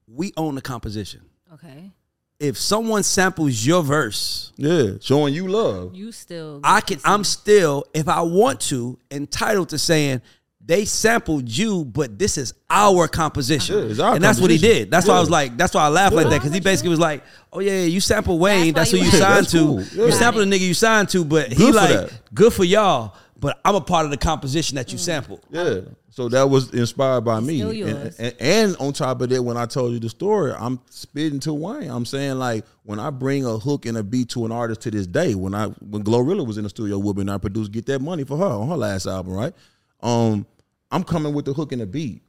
we 0.07 0.33
own 0.37 0.55
the 0.55 0.61
composition. 0.61 1.21
okay. 1.53 1.91
If 2.39 2.55
someone 2.57 3.01
samples 3.01 3.65
your 3.65 3.81
verse, 3.81 4.51
Yeah, 4.57 4.91
showing 5.01 5.33
you 5.33 5.47
love. 5.47 5.95
You 5.95 6.11
still. 6.11 6.59
I 6.63 6.81
can. 6.81 6.99
I'm 7.03 7.23
still, 7.23 7.85
if 7.95 8.07
I 8.07 8.21
want 8.21 8.59
to, 8.69 8.99
entitled 9.09 9.69
to 9.69 9.79
saying 9.79 10.21
they 10.67 10.85
sampled 10.85 11.49
you, 11.49 11.85
but 11.85 12.19
this 12.19 12.37
is 12.37 12.53
our 12.69 13.07
composition, 13.07 13.95
Yeah, 13.95 14.03
our 14.03 14.15
and 14.15 14.23
that's 14.23 14.39
what 14.39 14.51
he 14.51 14.57
did. 14.57 14.91
That's 14.91 15.07
why 15.07 15.15
I 15.15 15.19
was 15.19 15.29
like, 15.29 15.57
that's 15.57 15.73
why 15.73 15.83
I 15.83 15.87
laughed 15.87 16.13
like 16.13 16.29
that 16.29 16.39
because 16.39 16.53
he 16.53 16.59
basically 16.59 16.89
was 16.89 16.99
like, 16.99 17.23
"Oh 17.51 17.59
yeah, 17.59 17.71
yeah, 17.71 17.85
you 17.85 18.01
sampled 18.01 18.39
Wayne. 18.39 18.73
That's, 18.73 18.91
That's 18.91 18.91
who 18.91 18.97
you 18.97 19.05
you 19.05 19.11
signed 19.11 19.45
That's 19.45 19.51
to. 19.91 19.97
Yeah. 19.99 20.05
You 20.07 20.11
sampled 20.11 20.45
the 20.47 20.55
nigga 20.55 20.67
you 20.67 20.73
signed 20.73 21.09
to, 21.09 21.23
but 21.25 21.49
he 21.51 21.55
Good 21.55 21.73
for 21.73 21.73
like 21.73 21.89
that. 21.89 22.33
good 22.33 22.53
for 22.53 22.63
y'all." 22.63 23.15
but 23.39 23.59
I'm 23.63 23.75
a 23.75 23.81
part 23.81 24.05
of 24.05 24.11
the 24.11 24.17
composition 24.17 24.75
that 24.75 24.91
you 24.91 24.97
sampled. 24.97 25.41
Yeah. 25.49 25.81
So 26.09 26.29
that 26.29 26.49
was 26.49 26.73
inspired 26.73 27.21
by 27.21 27.39
me. 27.39 27.61
And, 27.61 28.15
and, 28.17 28.35
and 28.39 28.77
on 28.77 28.93
top 28.93 29.21
of 29.21 29.29
that, 29.29 29.43
when 29.43 29.55
I 29.55 29.67
told 29.67 29.93
you 29.93 29.99
the 29.99 30.09
story, 30.09 30.51
I'm 30.57 30.79
spitting 30.89 31.39
to 31.41 31.53
Wayne. 31.53 31.89
I'm 31.91 32.05
saying 32.05 32.39
like 32.39 32.65
when 32.83 32.99
I 32.99 33.11
bring 33.11 33.45
a 33.45 33.57
hook 33.59 33.85
and 33.85 33.97
a 33.97 34.03
beat 34.03 34.29
to 34.29 34.45
an 34.45 34.51
artist 34.51 34.81
to 34.81 34.91
this 34.91 35.05
day, 35.05 35.35
when 35.35 35.53
I 35.53 35.67
when 35.67 36.03
GloRilla 36.03 36.45
was 36.45 36.57
in 36.57 36.63
the 36.63 36.69
studio 36.69 36.97
with 36.97 37.17
me 37.17 37.21
and 37.21 37.31
I 37.31 37.37
produced 37.37 37.71
Get 37.71 37.85
That 37.85 38.01
Money 38.01 38.23
for 38.23 38.37
her 38.37 38.45
on 38.45 38.67
her 38.67 38.77
last 38.77 39.05
album, 39.05 39.33
right? 39.33 39.53
Um, 40.01 40.45
I'm 40.91 41.03
coming 41.03 41.33
with 41.33 41.45
the 41.45 41.53
hook 41.53 41.71
and 41.71 41.81
the 41.81 41.85
beat. 41.87 42.23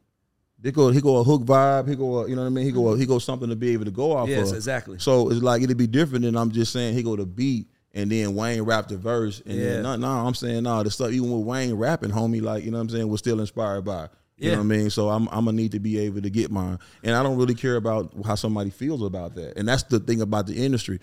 He 0.62 0.72
go, 0.72 0.90
he 0.90 1.00
go 1.00 1.18
a 1.18 1.24
hook 1.24 1.42
vibe. 1.42 1.88
He 1.88 1.94
go, 1.94 2.18
a, 2.18 2.28
you 2.28 2.34
know 2.34 2.42
what 2.42 2.48
I 2.48 2.50
mean. 2.50 2.64
He 2.64 2.72
go, 2.72 2.88
a, 2.88 2.98
he 2.98 3.06
go 3.06 3.18
something 3.20 3.48
to 3.48 3.54
be 3.56 3.70
able 3.70 3.84
to 3.84 3.92
go 3.92 4.12
off. 4.16 4.28
Yes, 4.28 4.50
of. 4.50 4.56
exactly. 4.56 4.98
So 4.98 5.30
it's 5.30 5.40
like 5.40 5.62
it'd 5.62 5.76
be 5.76 5.86
different 5.86 6.24
than 6.24 6.36
I'm 6.36 6.50
just 6.50 6.72
saying 6.72 6.94
he 6.94 7.02
go 7.04 7.14
to 7.14 7.24
beat 7.26 7.68
and 7.94 8.10
then 8.10 8.34
Wayne 8.34 8.62
rapped 8.62 8.88
the 8.88 8.96
verse 8.96 9.40
and 9.46 9.54
Yeah. 9.54 9.74
then 9.74 9.82
no, 9.84 9.96
no, 9.96 10.08
I'm 10.08 10.34
saying 10.34 10.64
no, 10.64 10.82
the 10.82 10.90
stuff 10.90 11.12
even 11.12 11.30
with 11.30 11.46
Wayne 11.46 11.74
rapping, 11.74 12.10
homie, 12.10 12.42
like 12.42 12.64
you 12.64 12.72
know 12.72 12.78
what 12.78 12.82
I'm 12.82 12.88
saying, 12.90 13.08
was 13.08 13.20
still 13.20 13.38
inspired 13.40 13.82
by. 13.84 14.08
You 14.36 14.46
Yeah. 14.46 14.50
know 14.52 14.58
what 14.58 14.64
I 14.64 14.66
mean? 14.66 14.90
So 14.90 15.08
I'm 15.10 15.28
I'm 15.28 15.44
gonna 15.44 15.52
need 15.52 15.72
to 15.72 15.80
be 15.80 15.98
able 16.00 16.22
to 16.22 16.30
get 16.30 16.50
mine, 16.50 16.78
and 17.04 17.14
I 17.14 17.22
don't 17.22 17.36
really 17.38 17.54
care 17.54 17.76
about 17.76 18.12
how 18.24 18.34
somebody 18.34 18.70
feels 18.70 19.02
about 19.02 19.36
that. 19.36 19.56
And 19.56 19.68
that's 19.68 19.84
the 19.84 20.00
thing 20.00 20.20
about 20.20 20.46
the 20.48 20.56
industry. 20.56 20.98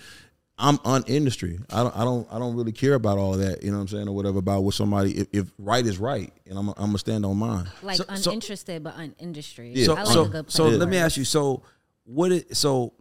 I'm 0.58 0.78
unindustry. 0.80 1.62
I 1.70 1.84
don't 1.84 1.98
I 1.98 2.04
don't 2.06 2.28
I 2.32 2.40
don't 2.40 2.56
really 2.56 2.72
care 2.72 2.94
about 2.94 3.18
all 3.18 3.34
that. 3.34 3.62
You 3.64 3.72
know 3.72 3.78
what 3.78 3.82
I'm 3.82 3.88
saying 3.90 4.08
or 4.08 4.16
whatever 4.16 4.40
about 4.40 4.64
what 4.64 4.74
somebody 4.74 5.12
if, 5.18 5.28
if 5.34 5.52
right 5.58 5.86
is 5.86 5.98
right, 5.98 6.32
and 6.48 6.58
I'm 6.58 6.70
I'm 6.70 6.76
gonna 6.88 6.98
stand 6.98 7.26
on 7.26 7.38
mine. 7.38 7.68
Like 7.82 7.98
So- 7.98 8.06
so- 8.16 8.32
uninterested 8.32 8.84
but 8.84 8.96
unindustry. 8.96 9.76
Yeah. 9.76 9.86
So, 9.86 9.96
I 9.98 10.04
like 10.04 10.14
so, 10.14 10.24
a 10.24 10.30
good 10.30 10.52
so 10.52 10.66
plan 10.68 10.80
let 10.80 10.90
me 10.90 10.98
ask 10.98 11.18
you. 11.18 11.26
So, 11.26 11.64
what? 12.06 12.32
It, 12.32 12.56
so 12.56 12.94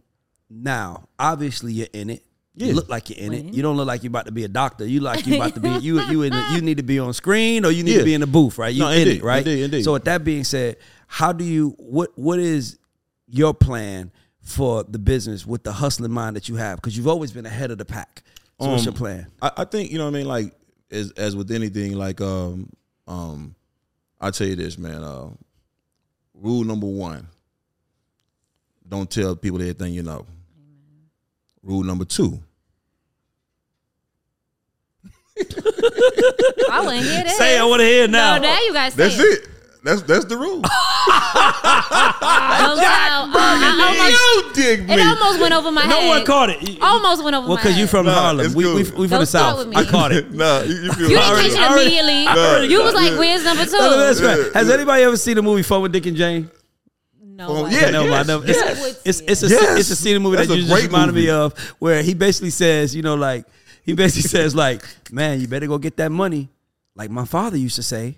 now, 0.49 1.07
obviously, 1.17 1.71
you're 1.73 1.87
in 1.93 2.09
it. 2.09 2.23
You 2.57 2.67
Yeah. 2.67 2.73
look 2.73 2.89
like 2.89 3.09
you're 3.09 3.19
in 3.25 3.33
it. 3.33 3.53
You 3.53 3.61
don't 3.61 3.75
look 3.77 3.87
like 3.87 4.03
you're 4.03 4.09
about 4.11 4.25
to 4.27 4.31
be 4.31 4.43
a 4.43 4.47
doctor. 4.49 4.85
You 4.85 4.99
like 5.01 5.25
you 5.25 5.35
about 5.35 5.53
to 5.55 5.59
be 5.61 5.69
you 5.81 6.01
you 6.01 6.23
in 6.23 6.31
the, 6.33 6.51
you 6.55 6.61
need 6.61 6.77
to 6.77 6.83
be 6.83 6.99
on 6.99 7.13
screen 7.13 7.63
or 7.65 7.71
you 7.71 7.83
need 7.83 7.93
Yeah. 7.93 7.97
to 7.99 8.03
be 8.05 8.13
in 8.13 8.21
the 8.21 8.27
booth, 8.27 8.57
right? 8.57 8.73
You 8.73 8.81
No, 8.81 8.89
in 8.89 8.99
indeed, 8.99 9.17
it, 9.17 9.23
right? 9.23 9.45
indeed, 9.47 9.63
indeed. 9.63 9.83
So 9.83 9.93
with 9.93 10.03
that 10.05 10.23
being 10.25 10.43
said, 10.43 10.75
how 11.07 11.31
do 11.31 11.43
you 11.45 11.69
what 11.77 12.11
what 12.15 12.39
is 12.39 12.77
your 13.27 13.53
plan 13.53 14.11
for 14.45 14.83
the 14.85 14.99
business 14.99 15.45
with 15.45 15.63
the 15.63 15.73
hustling 15.73 16.11
mind 16.11 16.37
that 16.37 16.47
you 16.47 16.55
have? 16.55 16.77
Because 16.77 16.95
you've 16.95 17.07
always 17.09 17.33
been 17.33 17.45
ahead 17.45 17.71
of 17.71 17.77
the 17.77 17.83
pack. 17.85 18.23
So 18.61 18.69
what's 18.69 18.85
your 18.85 18.93
Um, 18.93 18.97
plan? 18.97 19.27
I, 19.41 19.51
I 19.57 19.65
think 19.65 19.91
you 19.91 19.97
know 19.97 20.05
what 20.05 20.13
I 20.15 20.17
mean. 20.19 20.27
Like 20.27 20.53
as 20.89 21.11
as 21.17 21.35
with 21.35 21.51
anything, 21.51 21.93
like 21.97 22.21
um 22.21 22.69
um, 23.07 23.53
I 24.21 24.31
tell 24.31 24.47
you 24.47 24.55
this, 24.55 24.77
man. 24.77 25.03
Uh, 25.03 25.29
rule 26.33 26.63
number 26.63 26.87
one: 26.87 27.27
don't 28.87 29.09
tell 29.11 29.35
people 29.35 29.59
everything 29.59 29.93
you 29.93 30.03
know. 30.03 30.25
Rule 31.63 31.83
number 31.83 32.05
two: 32.05 32.39
I 35.37 36.81
want 36.83 36.97
to 36.99 37.03
hear 37.03 37.23
that. 37.23 37.35
Say 37.37 37.57
I 37.59 37.63
want 37.65 37.81
to 37.81 37.85
hear 37.85 38.07
now. 38.07 38.37
No, 38.37 38.43
now 38.43 38.59
you 38.61 38.73
guys 38.73 38.93
say 38.93 39.09
that's 39.09 39.19
it. 39.19 39.49
That's 39.85 40.01
that's 40.01 40.25
the 40.25 40.35
rule. 40.35 40.61
Don't 40.61 40.71
tell. 42.77 43.29
Oh, 43.29 43.31
I 43.37 43.85
almost, 43.85 44.57
you 44.57 44.63
dig 44.63 44.87
me. 44.87 44.93
it 44.95 44.99
almost 44.99 45.39
went 45.39 45.53
over 45.53 45.71
my 45.71 45.81
head. 45.81 45.89
no 45.89 46.07
one 46.07 46.25
caught 46.25 46.49
it. 46.49 46.81
Almost 46.81 47.23
went 47.23 47.35
over 47.35 47.47
Well, 47.47 47.55
my 47.57 47.61
because 47.63 47.77
you 47.77 47.85
from 47.87 48.05
Nah, 48.07 48.13
Harlem. 48.13 48.45
it's 48.47 48.55
We, 48.55 48.65
we, 48.65 48.83
cool. 48.83 49.01
we 49.01 49.07
from 49.07 49.07
Don't 49.09 49.19
the 49.21 49.25
start 49.27 49.55
South. 49.57 49.59
with 49.59 49.67
me. 49.69 49.75
I 49.75 49.85
caught 49.85 50.11
it. 50.11 50.31
nah, 50.33 50.61
you, 50.61 50.73
you 50.75 50.91
feel 50.93 51.09
You 51.11 51.17
didn't 51.17 51.35
catch 51.35 51.51
it 51.51 51.59
already- 51.59 51.81
immediately. 51.99 52.27
already- 52.27 52.67
you 52.67 52.83
was 52.83 52.93
like, 52.95 53.11
yeah. 53.11 53.19
"Where's 53.19 53.43
number 53.43 53.65
two? 53.65 53.71
No, 53.77 53.89
no, 53.91 53.97
that's 53.99 54.21
right. 54.21 54.53
Has 54.53 54.69
anybody 54.69 55.03
ever 55.03 55.17
seen 55.17 55.35
the 55.35 55.43
movie 55.43 55.61
Fun 55.63 55.81
with 55.83 55.91
Dick 55.91 56.05
and 56.07 56.17
Jane? 56.17 56.49
No, 57.21 57.47
Oh, 57.49 57.65
I 57.65 57.69
yeah. 57.69 57.89
No, 57.91 58.03
yes, 58.05 58.13
I 58.13 58.23
never- 58.31 58.47
yes. 58.47 58.95
It's, 59.05 59.21
it's, 59.21 59.43
it's 59.43 59.43
a 59.43 59.47
Yes. 59.55 59.79
it's 59.81 59.89
a 59.91 59.95
scene 59.95 60.15
in 60.15 60.23
the 60.23 60.27
movie 60.27 60.37
That's 60.37 60.47
that 60.47 60.53
a 60.55 60.57
you 60.57 60.63
just 60.63 60.73
great 60.73 60.85
reminded 60.87 61.15
me 61.15 61.29
of, 61.29 61.57
where 61.79 62.01
he 62.01 62.13
basically 62.13 62.49
says, 62.49 62.95
you 62.95 63.01
know, 63.03 63.15
like 63.15 63.45
he 63.83 63.93
basically 63.93 64.29
says, 64.29 64.55
like, 64.55 64.83
man, 65.11 65.39
you 65.41 65.47
better 65.47 65.67
go 65.67 65.77
get 65.77 65.97
that 65.97 66.11
money, 66.11 66.49
like 66.95 67.11
my 67.11 67.25
father 67.25 67.57
used 67.57 67.75
to 67.75 67.83
say. 67.83 68.17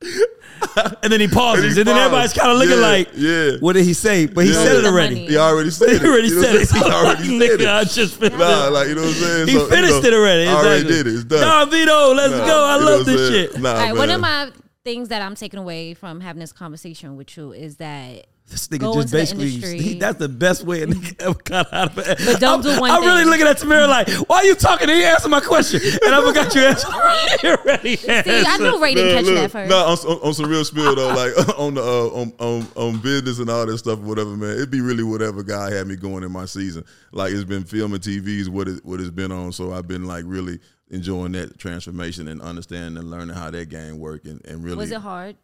and 1.02 1.12
then 1.12 1.20
he 1.20 1.28
pauses, 1.28 1.64
and, 1.64 1.76
he 1.76 1.82
then 1.82 1.96
everybody's 1.96 2.32
kind 2.32 2.50
of 2.52 2.58
looking 2.58 2.76
Yeah, 2.76 2.82
like, 2.82 3.08
yeah. 3.14 3.50
what 3.60 3.74
did 3.74 3.84
he 3.84 3.92
say? 3.92 4.26
But 4.26 4.44
he 4.46 4.52
Yeah. 4.52 4.64
said 4.64 4.76
it 4.76 4.84
already. 4.86 5.26
He 5.26 5.36
already 5.36 5.70
said 5.70 5.88
it. 5.90 6.02
He 6.02 6.08
already 6.08 6.28
said 6.40 6.54
it. 6.56 6.70
He 6.70 6.80
already 6.80 7.24
said 7.24 7.58
Nigga, 7.60 7.68
I 7.74 7.84
just 7.84 8.14
finished 8.16 8.38
Nah, 8.38 8.68
like 8.68 8.88
you 8.88 8.94
know 8.94 9.02
what 9.02 9.08
I'm 9.08 9.14
saying. 9.14 9.48
He 9.48 9.54
So, 9.54 9.64
you 9.64 9.68
finished 9.70 10.02
know, 10.02 10.08
it 10.08 10.14
already. 10.14 10.48
I 10.48 10.54
already 10.54 10.84
did 10.88 11.06
it. 11.06 11.14
It's 11.14 11.24
done. 11.24 11.40
Don 11.40 11.70
Vito, 11.70 12.14
let's 12.14 12.32
Nah, 12.32 12.46
go. 12.46 12.64
I 12.66 12.76
love 12.76 13.04
this 13.06 13.28
saying? 13.28 13.48
shit. 13.52 13.60
Nah, 13.60 13.70
All 13.72 13.76
right, 13.76 13.96
one 13.96 14.10
of 14.10 14.20
my 14.20 14.50
things 14.84 15.08
that 15.08 15.20
I'm 15.22 15.34
taking 15.34 15.58
away 15.60 15.92
from 15.94 16.20
having 16.20 16.40
this 16.40 16.52
conversation 16.52 17.16
with 17.16 17.36
you 17.36 17.52
is 17.52 17.76
that 17.76 18.26
This 18.50 18.66
nigga 18.66 18.80
Go 18.80 18.94
just 18.94 19.06
into 19.06 19.10
the 19.10 19.18
basically, 19.18 19.54
industry. 19.54 19.78
he, 19.78 19.98
that's 19.98 20.18
the 20.18 20.28
best 20.28 20.64
way 20.64 20.82
a 20.82 20.86
nigga 20.88 21.20
ever 21.22 21.34
got 21.44 21.72
out 21.72 21.96
of 21.96 21.98
it. 21.98 22.18
But 22.18 22.40
don't 22.40 22.66
I'm, 22.66 22.74
do 22.74 22.80
one 22.80 22.90
I'm 22.90 23.02
really 23.02 23.24
looking 23.24 23.46
at 23.46 23.58
Tamira 23.58 23.88
like, 23.88 24.08
why 24.28 24.38
are 24.38 24.44
you 24.44 24.56
talking? 24.56 24.88
He 24.88 25.04
answered 25.04 25.28
my 25.28 25.38
question. 25.38 25.80
And 26.04 26.12
I 26.12 26.20
forgot 26.20 26.52
you 26.52 26.62
answered. 26.62 26.90
you 27.44 27.50
already 27.50 27.96
see, 27.96 28.10
I 28.10 28.56
knew 28.58 28.82
Ray 28.82 28.94
didn't 28.94 29.24
catch 29.24 29.34
that 29.34 29.50
first. 29.52 29.70
No, 29.70 29.76
on, 29.76 29.98
on, 29.98 30.26
on 30.26 30.34
some 30.34 30.50
real 30.50 30.64
spill 30.64 30.96
though, 30.96 31.08
like 31.08 31.58
on 31.58 31.74
the 31.74 31.82
uh, 31.82 32.08
on, 32.08 32.32
on 32.40 32.66
on 32.74 33.00
business 33.00 33.38
and 33.38 33.48
all 33.48 33.64
that 33.64 33.78
stuff, 33.78 34.00
whatever, 34.00 34.36
man. 34.36 34.56
It'd 34.56 34.70
be 34.70 34.80
really 34.80 35.04
whatever 35.04 35.44
guy 35.44 35.72
had 35.72 35.86
me 35.86 35.94
going 35.94 36.24
in 36.24 36.32
my 36.32 36.44
season. 36.44 36.84
Like 37.12 37.32
it's 37.32 37.44
been 37.44 37.62
filming 37.62 38.00
TVs, 38.00 38.48
what 38.48 38.66
it 38.66 38.84
what 38.84 39.00
it's 39.00 39.10
been 39.10 39.30
on. 39.30 39.52
So 39.52 39.72
I've 39.72 39.86
been 39.86 40.06
like 40.06 40.24
really 40.26 40.58
enjoying 40.90 41.32
that 41.32 41.56
transformation 41.56 42.26
and 42.26 42.42
understanding 42.42 42.98
and 42.98 43.10
learning 43.10 43.36
how 43.36 43.48
that 43.50 43.68
game 43.68 44.00
work 44.00 44.24
and, 44.24 44.44
and 44.44 44.64
really 44.64 44.76
Was 44.76 44.90
it 44.90 45.00
hard? 45.00 45.36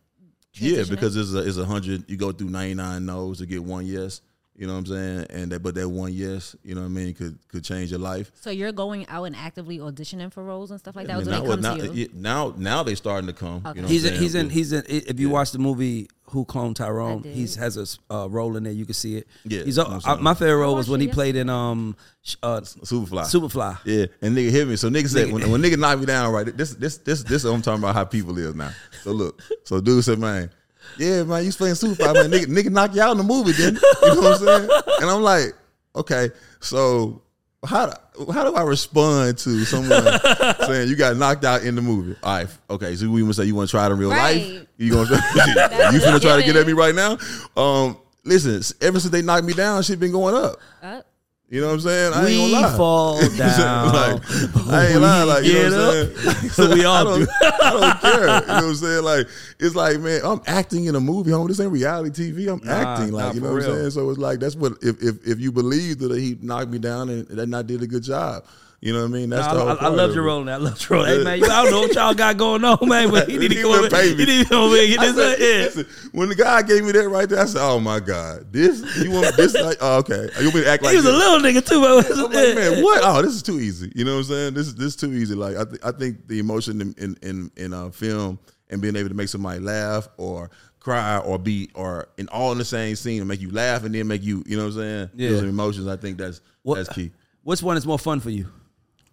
Yeah, 0.59 0.85
because 0.89 1.17
it's 1.17 1.33
a 1.35 1.47
it's 1.47 1.59
a 1.59 1.65
hundred. 1.65 2.09
You 2.09 2.17
go 2.17 2.33
through 2.33 2.51
ninety 2.51 2.75
nine 2.75 3.07
no's 3.07 3.39
to 3.39 3.47
get 3.47 3.63
one 3.63 3.87
yes. 3.87 4.21
You 4.59 4.67
know 4.67 4.73
what 4.73 4.79
I'm 4.81 4.87
saying? 4.87 5.27
And 5.31 5.53
that, 5.53 5.63
but 5.63 5.75
that 5.75 5.89
one 5.89 6.13
yes, 6.15 6.57
you 6.65 6.75
know 6.75 6.81
what 6.81 6.87
I 6.87 6.91
mean, 6.91 7.15
could 7.15 7.39
could 7.49 7.63
change 7.63 7.91
your 7.91 8.01
life. 8.01 8.33
So 8.41 8.51
you're 8.51 8.73
going 8.73 9.07
out 9.09 9.25
and 9.25 9.37
actively 9.37 9.79
auditioning 9.79 10.33
for 10.33 10.43
roles 10.43 10.71
and 10.71 10.81
stuff 10.81 10.97
like 10.97 11.09
that. 11.09 11.17
I 11.17 11.19
mean, 11.19 11.27
when 11.27 11.41
they 11.41 11.47
now, 11.47 11.55
come 11.55 11.61
now, 11.61 11.77
to 11.77 11.95
you? 11.95 12.09
now, 12.15 12.55
now 12.57 12.83
they 12.83 12.95
starting 12.95 13.27
to 13.27 13.35
come. 13.35 13.63
You 13.75 13.83
know 13.83 13.89
He's 13.89 14.07
I'm 14.07 14.15
in, 14.15 14.21
he's 14.21 14.35
in, 14.35 14.51
he's 14.51 14.73
in, 14.73 14.85
if 14.89 15.21
you 15.21 15.29
watch 15.29 15.53
the 15.53 15.59
movie 15.59 16.09
Who 16.31 16.47
Cloned 16.47 16.77
Tyrone, 16.77 17.21
did. 17.21 17.35
he's 17.35 17.55
has 17.57 17.77
a 17.77 18.15
uh, 18.15 18.29
role 18.29 18.57
in 18.57 18.63
there. 18.63 18.73
You 18.73 18.87
can 18.87 18.95
see 18.95 19.17
it. 19.17 19.27
Yeah, 19.45 19.63
He's, 19.63 19.79
I'm 19.79 19.93
uh, 19.93 20.01
sorry. 20.01 20.23
my 20.23 20.33
favorite 20.33 20.57
role 20.61 20.75
was 20.75 20.89
when 20.89 21.01
he 21.01 21.09
played 21.09 21.37
in 21.37 21.51
um 21.51 21.95
uh, 22.43 22.61
Superfly. 22.63 23.25
Superfly. 23.25 23.79
Yeah, 23.85 24.07
and 24.23 24.35
nigga 24.35 24.51
hit 24.51 24.69
me. 24.69 24.77
So 24.77 24.89
nigga 24.89 25.09
said 25.09 25.31
when, 25.31 25.51
when 25.51 25.63
nigga 25.63 25.79
knocked 25.79 26.01
me 26.01 26.07
down, 26.07 26.33
right? 26.33 26.57
This 26.57 26.75
this 26.75 26.97
this 26.99 27.23
this 27.25 27.45
I'm 27.45 27.61
talking 27.61 27.83
about 27.83 27.95
how 27.95 28.05
people 28.05 28.37
is 28.39 28.55
now. 28.55 28.71
So 29.03 29.13
look, 29.13 29.43
so 29.65 29.81
dude 29.81 30.03
said, 30.03 30.19
man, 30.19 30.51
yeah, 30.99 31.23
man, 31.25 31.45
you 31.45 31.53
playing 31.53 31.75
Superfly, 31.75 32.15
man. 32.15 32.31
Nigga, 32.31 32.47
nigga 32.47 32.71
knock 32.71 32.95
you 32.95 33.03
out 33.03 33.13
in 33.13 33.19
the 33.19 33.25
movie, 33.25 33.53
then 33.53 33.75
you 33.75 34.15
know 34.15 34.21
what 34.21 34.41
I'm 34.41 34.47
saying? 34.47 34.71
And 35.01 35.11
I'm 35.11 35.23
like, 35.23 35.55
okay, 35.95 36.31
so 36.61 37.23
how 37.65 37.87
do, 37.87 38.33
how 38.33 38.45
do 38.45 38.55
I 38.55 38.63
respond 38.63 39.39
to 39.39 39.65
someone 39.65 40.03
saying 40.67 40.89
you 40.89 40.97
got 40.97 41.17
knocked 41.17 41.45
out 41.45 41.63
in 41.63 41.75
the 41.75 41.83
movie? 41.83 42.17
All 42.23 42.39
right, 42.39 42.49
okay, 42.71 42.95
so 42.97 43.09
we 43.09 43.21
gonna 43.21 43.35
say 43.35 43.45
you 43.45 43.55
want 43.55 43.69
to 43.69 43.71
try 43.71 43.87
it 43.87 43.93
in 43.93 43.99
real 43.99 44.11
life? 44.11 44.21
Right. 44.21 44.69
You 44.77 44.93
gonna 44.93 45.11
you 45.11 45.55
That's 45.55 45.97
finna 46.05 46.17
a 46.17 46.21
try 46.21 46.37
to 46.37 46.43
get 46.43 46.57
at 46.57 46.67
me 46.67 46.73
right 46.73 46.95
now? 46.95 47.19
Um, 47.57 47.99
listen, 48.25 48.63
ever 48.81 49.01
since 49.01 49.11
they 49.11 49.23
knocked 49.23 49.45
me 49.47 49.55
down, 49.55 49.83
shit 49.83 49.99
been 49.99 50.13
going 50.13 50.35
up. 50.35 50.57
Uh, 50.83 51.01
You 51.49 51.61
know 51.61 51.69
what 51.69 51.75
I'm 51.75 51.81
saying? 51.81 52.13
I 52.13 52.25
We 52.25 52.31
ain't 52.33 52.53
gonna 52.53 52.67
lie. 52.69 52.77
fall 52.77 53.23
You 53.23 53.29
know 53.29 53.37
what 53.37 53.41
I'm 53.41 53.51
saying? 53.51 53.59
down. 53.59 53.93
like, 53.93 54.73
I 54.73 54.87
ain't 54.89 55.01
lying. 55.01 55.29
Like, 55.29 55.45
you 55.45 55.53
know 55.53 55.63
what 55.63 55.97
I'm 55.97 56.17
saying? 56.17 56.51
So 56.57 56.75
we 56.75 56.85
all 56.85 56.95
I 56.97 57.05
don't, 57.05 57.21
do. 57.21 57.27
I 57.43 57.71
don't 57.71 58.01
care. 58.01 58.21
You 58.21 58.27
know 58.27 58.35
what 58.35 58.65
I'm 58.65 58.75
saying? 58.75 59.05
Like, 59.05 59.29
it's 59.61 59.75
like, 59.77 60.01
man, 60.01 60.21
I'm 60.25 60.41
acting 60.49 60.87
in 60.87 60.97
a 60.97 61.01
movie, 61.01 61.31
homie. 61.31 61.47
This 61.49 61.61
ain't 61.61 61.71
reality 61.71 62.33
TV. 62.33 62.53
I'm 62.53 62.67
Nah, 62.67 62.73
acting. 62.73 63.13
Like, 63.13 63.35
you 63.35 63.41
know 63.43 63.53
what 63.53 63.63
I'm 63.63 63.75
saying? 63.77 63.91
So 63.91 64.11
it's 64.11 64.19
like, 64.19 64.41
that's 64.41 64.57
what, 64.57 64.73
if 64.83 65.01
if, 65.01 65.25
if 65.25 65.39
you 65.41 65.53
believe 65.53 65.99
that 66.01 66.17
he 66.19 66.37
knocked 66.41 66.71
me 66.71 66.79
down 66.79 67.11
and 67.11 67.29
that 67.29 67.55
I 67.55 67.63
did 67.63 67.81
a 67.81 67.87
good 67.87 68.03
job, 68.03 68.45
you 68.87 68.93
know 68.93 69.01
what 69.01 69.07
I 69.07 69.11
mean? 69.11 69.31
That's 69.31 69.47
Nah, 69.49 69.55
the 69.55 69.61
I, 69.61 69.63
whole 69.63 69.69
I, 69.71 69.73
I 69.73 69.77
part 69.79 69.93
loved 69.97 70.11
of 70.11 70.15
your 70.15 70.25
role 70.25 70.41
in 70.41 70.47
that. 70.47 70.53
I 70.53 70.57
love 70.59 70.81
your 70.89 70.99
role. 70.99 71.05
Hey 71.07 71.25
man, 71.25 71.39
you, 71.41 71.45
I 71.47 71.63
don't 71.63 71.71
know 71.73 71.81
what 71.81 71.95
y'all 71.95 72.15
got 72.15 72.37
going 72.37 72.65
on, 72.65 72.79
man, 72.89 73.11
but 73.11 73.29
he 73.29 73.37
need 73.39 73.51
to 73.51 73.65
wouldn't 73.69 73.93
over. 73.93 74.03
He 74.03 74.15
need 74.15 74.47
to 74.47 74.55
over 74.55 74.77
and 74.77 74.89
get 74.89 75.01
this. 75.01 75.17
said, 75.17 75.39
yeah. 75.41 75.65
listen, 75.65 75.87
when 76.13 76.29
the 76.29 76.35
guy 76.37 76.63
gave 76.63 76.85
me 76.85 76.93
that 76.93 77.09
right 77.09 77.29
there, 77.29 77.41
I 77.41 77.47
said, 77.47 77.61
"Oh 77.61 77.81
my 77.81 77.99
god, 77.99 78.53
this 78.53 78.81
you 79.03 79.11
want 79.11 79.37
this? 79.37 79.55
Like, 79.55 79.79
oh, 79.81 79.99
okay, 79.99 80.29
you 80.39 80.45
want 80.45 80.55
me 80.55 80.61
to 80.63 80.69
act 80.69 80.83
like 80.85 80.93
He 80.93 80.97
was 80.97 81.07
a 81.07 81.13
little 81.13 81.41
nigga 81.41 81.67
too, 81.67 81.81
but 81.81 82.11
I'm 82.17 82.23
like, 82.33 82.55
man, 82.55 82.83
what? 82.83 83.01
Oh, 83.05 83.23
this 83.23 83.35
is 83.35 83.43
too 83.43 83.59
easy. 83.59 83.91
You 83.95 84.05
know 84.05 84.13
what 84.13 84.19
I'm 84.19 84.25
saying? 84.25 84.55
This 84.55 84.69
is 84.69 84.75
this 84.77 84.87
is 84.89 84.97
too 84.97 85.13
easy. 85.13 85.35
Like 85.35 85.57
I, 85.57 85.65
th- 85.65 85.81
I 85.85 85.91
think 85.91 86.29
the 86.29 86.39
emotion 86.39 86.81
in 86.81 86.95
in 86.99 87.17
in, 87.23 87.51
in 87.57 87.73
uh, 87.73 87.91
film 87.91 88.39
and 88.71 88.81
being 88.81 88.97
able 88.97 89.09
to 89.09 89.15
make 89.15 89.29
somebody 89.29 89.61
laugh 89.61 90.09
or 90.17 90.51
cry 90.81 91.19
or 91.19 91.39
be 91.39 91.69
or 91.75 92.09
in 92.19 92.29
all 92.29 92.53
in 92.53 92.59
the 92.59 92.65
same 92.65 92.95
scene 92.95 93.19
and 93.21 93.27
make 93.29 93.41
you 93.41 93.51
laugh 93.51 93.83
and 93.85 93.93
then 93.95 94.07
make 94.07 94.23
you, 94.23 94.45
you 94.47 94.57
know 94.57 94.65
what 94.67 94.75
I'm 94.75 94.79
saying? 94.79 95.11
Yeah. 95.17 95.37
Some 95.39 95.49
emotions. 95.49 95.89
I 95.89 95.97
think 95.97 96.19
that's 96.19 96.41
What- 96.63 96.77
that's 96.77 96.89
key. 96.91 97.11
Which 97.43 97.63
one 97.63 97.77
is 97.77 97.87
more 97.87 97.99
fun 97.99 98.19
for 98.21 98.31
you? 98.31 98.47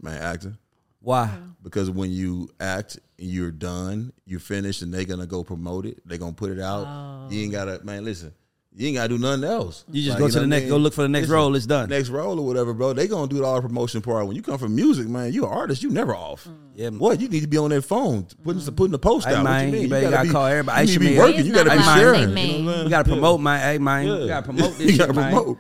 Man, 0.03 0.21
acting. 0.21 0.57
Why? 0.99 1.29
Because 1.63 1.89
when 1.89 2.11
you 2.11 2.49
act 2.59 2.99
and 3.17 3.27
you're 3.27 3.51
done, 3.51 4.13
you're 4.25 4.39
finished, 4.39 4.81
and 4.81 4.93
they're 4.93 5.05
gonna 5.05 5.25
go 5.25 5.43
promote 5.43 5.85
it. 5.85 5.99
They're 6.05 6.17
gonna 6.17 6.33
put 6.33 6.51
it 6.51 6.59
out. 6.59 6.85
Oh. 6.87 7.27
You 7.31 7.43
ain't 7.43 7.51
gotta, 7.53 7.79
man. 7.83 8.03
Listen, 8.05 8.33
you 8.75 8.87
ain't 8.87 8.95
gotta 8.97 9.09
do 9.09 9.17
nothing 9.17 9.43
else. 9.45 9.85
You 9.91 10.01
just 10.03 10.11
Like, 10.11 10.19
go 10.19 10.25
know 10.25 10.27
to 10.27 10.33
the 10.33 10.39
what 10.41 10.45
I 10.45 10.49
next, 10.49 10.61
mean? 10.63 10.69
go 10.69 10.77
look 10.77 10.93
for 10.93 11.01
the 11.03 11.07
next 11.09 11.21
Listen, 11.23 11.35
role. 11.35 11.55
It's 11.55 11.65
done. 11.65 11.89
next 11.89 12.09
role 12.09 12.39
or 12.39 12.45
whatever, 12.45 12.73
bro. 12.73 12.91
They 12.93 13.07
gonna 13.07 13.27
do 13.27 13.43
all 13.45 13.55
the 13.55 13.61
promotion 13.67 14.01
part. 14.01 14.27
When 14.27 14.35
you 14.35 14.41
come 14.41 14.57
from 14.57 14.75
music, 14.75 15.07
man, 15.07 15.31
you 15.31 15.45
an 15.45 15.51
artist. 15.51 15.83
You 15.83 15.89
never 15.89 16.13
off. 16.15 16.45
Mm. 16.45 16.53
Yeah. 16.75 16.89
What 16.89 17.19
you 17.21 17.27
need 17.29 17.41
to 17.41 17.47
be 17.47 17.57
on 17.57 17.69
that 17.71 17.83
phone, 17.83 18.25
putting 18.43 18.61
mm. 18.61 18.75
putting 18.75 18.91
the 18.91 18.99
post 18.99 19.27
Hey, 19.27 19.35
out. 19.35 19.43
man, 19.45 19.53
what 19.53 19.65
you 19.67 19.71
mean? 19.73 19.81
you 19.83 19.87
better 19.89 20.09
gotta 20.09 20.27
be, 20.27 20.31
call 20.33 20.45
everybody. 20.47 20.87
You 20.91 20.99
need 20.99 21.05
to 21.05 21.11
be 21.13 21.17
working. 21.17 21.45
You 21.45 21.53
gotta 21.53 21.69
be 21.77 21.83
sharing. 21.83 22.21
You 22.21 22.27
know 22.27 22.33
man. 22.33 22.65
what 22.65 22.75
I'm 22.77 22.83
We 22.85 22.89
gotta 22.89 23.09
saying? 23.09 23.19
promote, 23.19 23.41
man. 23.41 23.59
Hey, 23.61 23.77
man, 23.77 24.05
we 24.05 24.11
Yeah. 24.21 24.27
gotta 24.27 24.45
promote 24.45 24.77
this 24.77 24.79
You 24.81 24.89
shit, 24.89 24.99
gotta 24.99 25.13
man. 25.13 25.57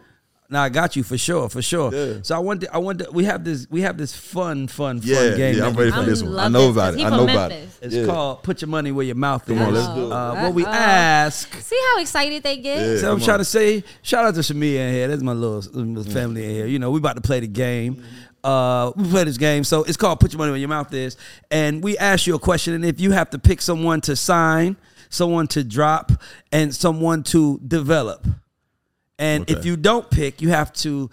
Promote. 0.53 0.61
No, 0.61 0.65
I 0.65 0.69
got 0.69 0.95
you 0.95 1.03
for 1.03 1.17
sure, 1.17 1.49
for 1.49 1.61
sure. 1.61 1.93
Yeah. 1.93 2.19
So 2.21 2.35
I 2.35 2.39
want 2.39 2.61
to, 2.61 2.73
I 2.73 2.77
want 2.77 2.99
to, 2.99 3.11
we 3.11 3.25
have 3.25 3.43
this 3.43 3.67
we 3.69 3.81
have 3.81 3.97
this 3.97 4.15
fun, 4.15 4.67
fun, 4.67 4.99
fun 5.01 5.07
Yeah, 5.09 5.35
game. 5.35 5.57
yeah, 5.57 5.65
I'm 5.67 5.73
ready 5.75 5.91
for 5.91 6.03
this 6.03 6.21
I'm 6.21 6.29
one. 6.29 6.39
I 6.39 6.47
know 6.47 6.69
about 6.69 6.93
it. 6.93 7.01
I 7.01 7.09
from 7.09 7.17
know 7.17 7.23
about 7.23 7.51
it. 7.51 7.67
It's 7.81 7.95
Yeah. 7.95 8.05
called 8.05 8.43
"Put 8.43 8.61
Your 8.61 8.69
Money 8.69 8.91
Where 8.91 9.05
Your 9.05 9.15
Mouth 9.15 9.49
Is. 9.49 9.57
Come 9.57 9.57
Is." 9.57 9.67
on, 9.67 9.73
let's 9.73 9.93
do 9.95 10.05
it. 10.07 10.11
Uh, 10.13 10.35
what 10.43 10.53
we 10.53 10.63
Uh-oh. 10.65 10.71
ask. 10.71 11.53
See 11.61 11.79
how 11.93 12.01
excited 12.01 12.43
they 12.43 12.57
get? 12.57 12.79
Yeah. 12.79 12.97
So 12.99 13.11
I'm 13.11 13.17
come 13.17 13.25
trying 13.25 13.33
on. 13.35 13.39
to 13.39 13.45
say, 13.45 13.83
shout 14.01 14.25
out 14.25 14.35
to 14.35 14.41
Shamia 14.41 14.75
in 14.87 14.93
here. 14.93 15.07
That's 15.07 15.21
my 15.23 15.33
little, 15.33 15.59
little 15.73 16.03
family 16.11 16.43
in 16.45 16.49
here. 16.51 16.67
You 16.67 16.79
know, 16.79 16.91
we 16.91 16.99
about 16.99 17.15
to 17.15 17.21
play 17.21 17.39
the 17.39 17.47
game. 17.47 18.03
Uh, 18.43 18.91
we 18.97 19.05
play 19.09 19.23
this 19.23 19.37
game, 19.37 19.63
so 19.63 19.83
it's 19.83 19.95
called 19.97 20.19
"Put 20.19 20.33
Your 20.33 20.37
Money 20.39 20.51
Where 20.51 20.59
Your 20.59 20.67
Mouth 20.69 20.93
Is," 20.93 21.15
and 21.49 21.81
we 21.81 21.97
ask 21.97 22.27
you 22.27 22.35
a 22.35 22.39
question, 22.39 22.73
and 22.73 22.83
if 22.83 22.99
you 22.99 23.11
have 23.11 23.29
to 23.29 23.39
pick 23.39 23.61
someone 23.61 24.01
to 24.01 24.17
sign, 24.17 24.75
someone 25.09 25.47
to 25.47 25.63
drop, 25.63 26.11
and 26.51 26.75
someone 26.75 27.23
to 27.23 27.59
develop, 27.65 28.27
and 29.19 29.49
if 29.49 29.65
you 29.65 29.77
don't 29.77 30.09
pick, 30.09 30.41
you 30.41 30.49
have 30.49 30.73
to. 30.73 31.09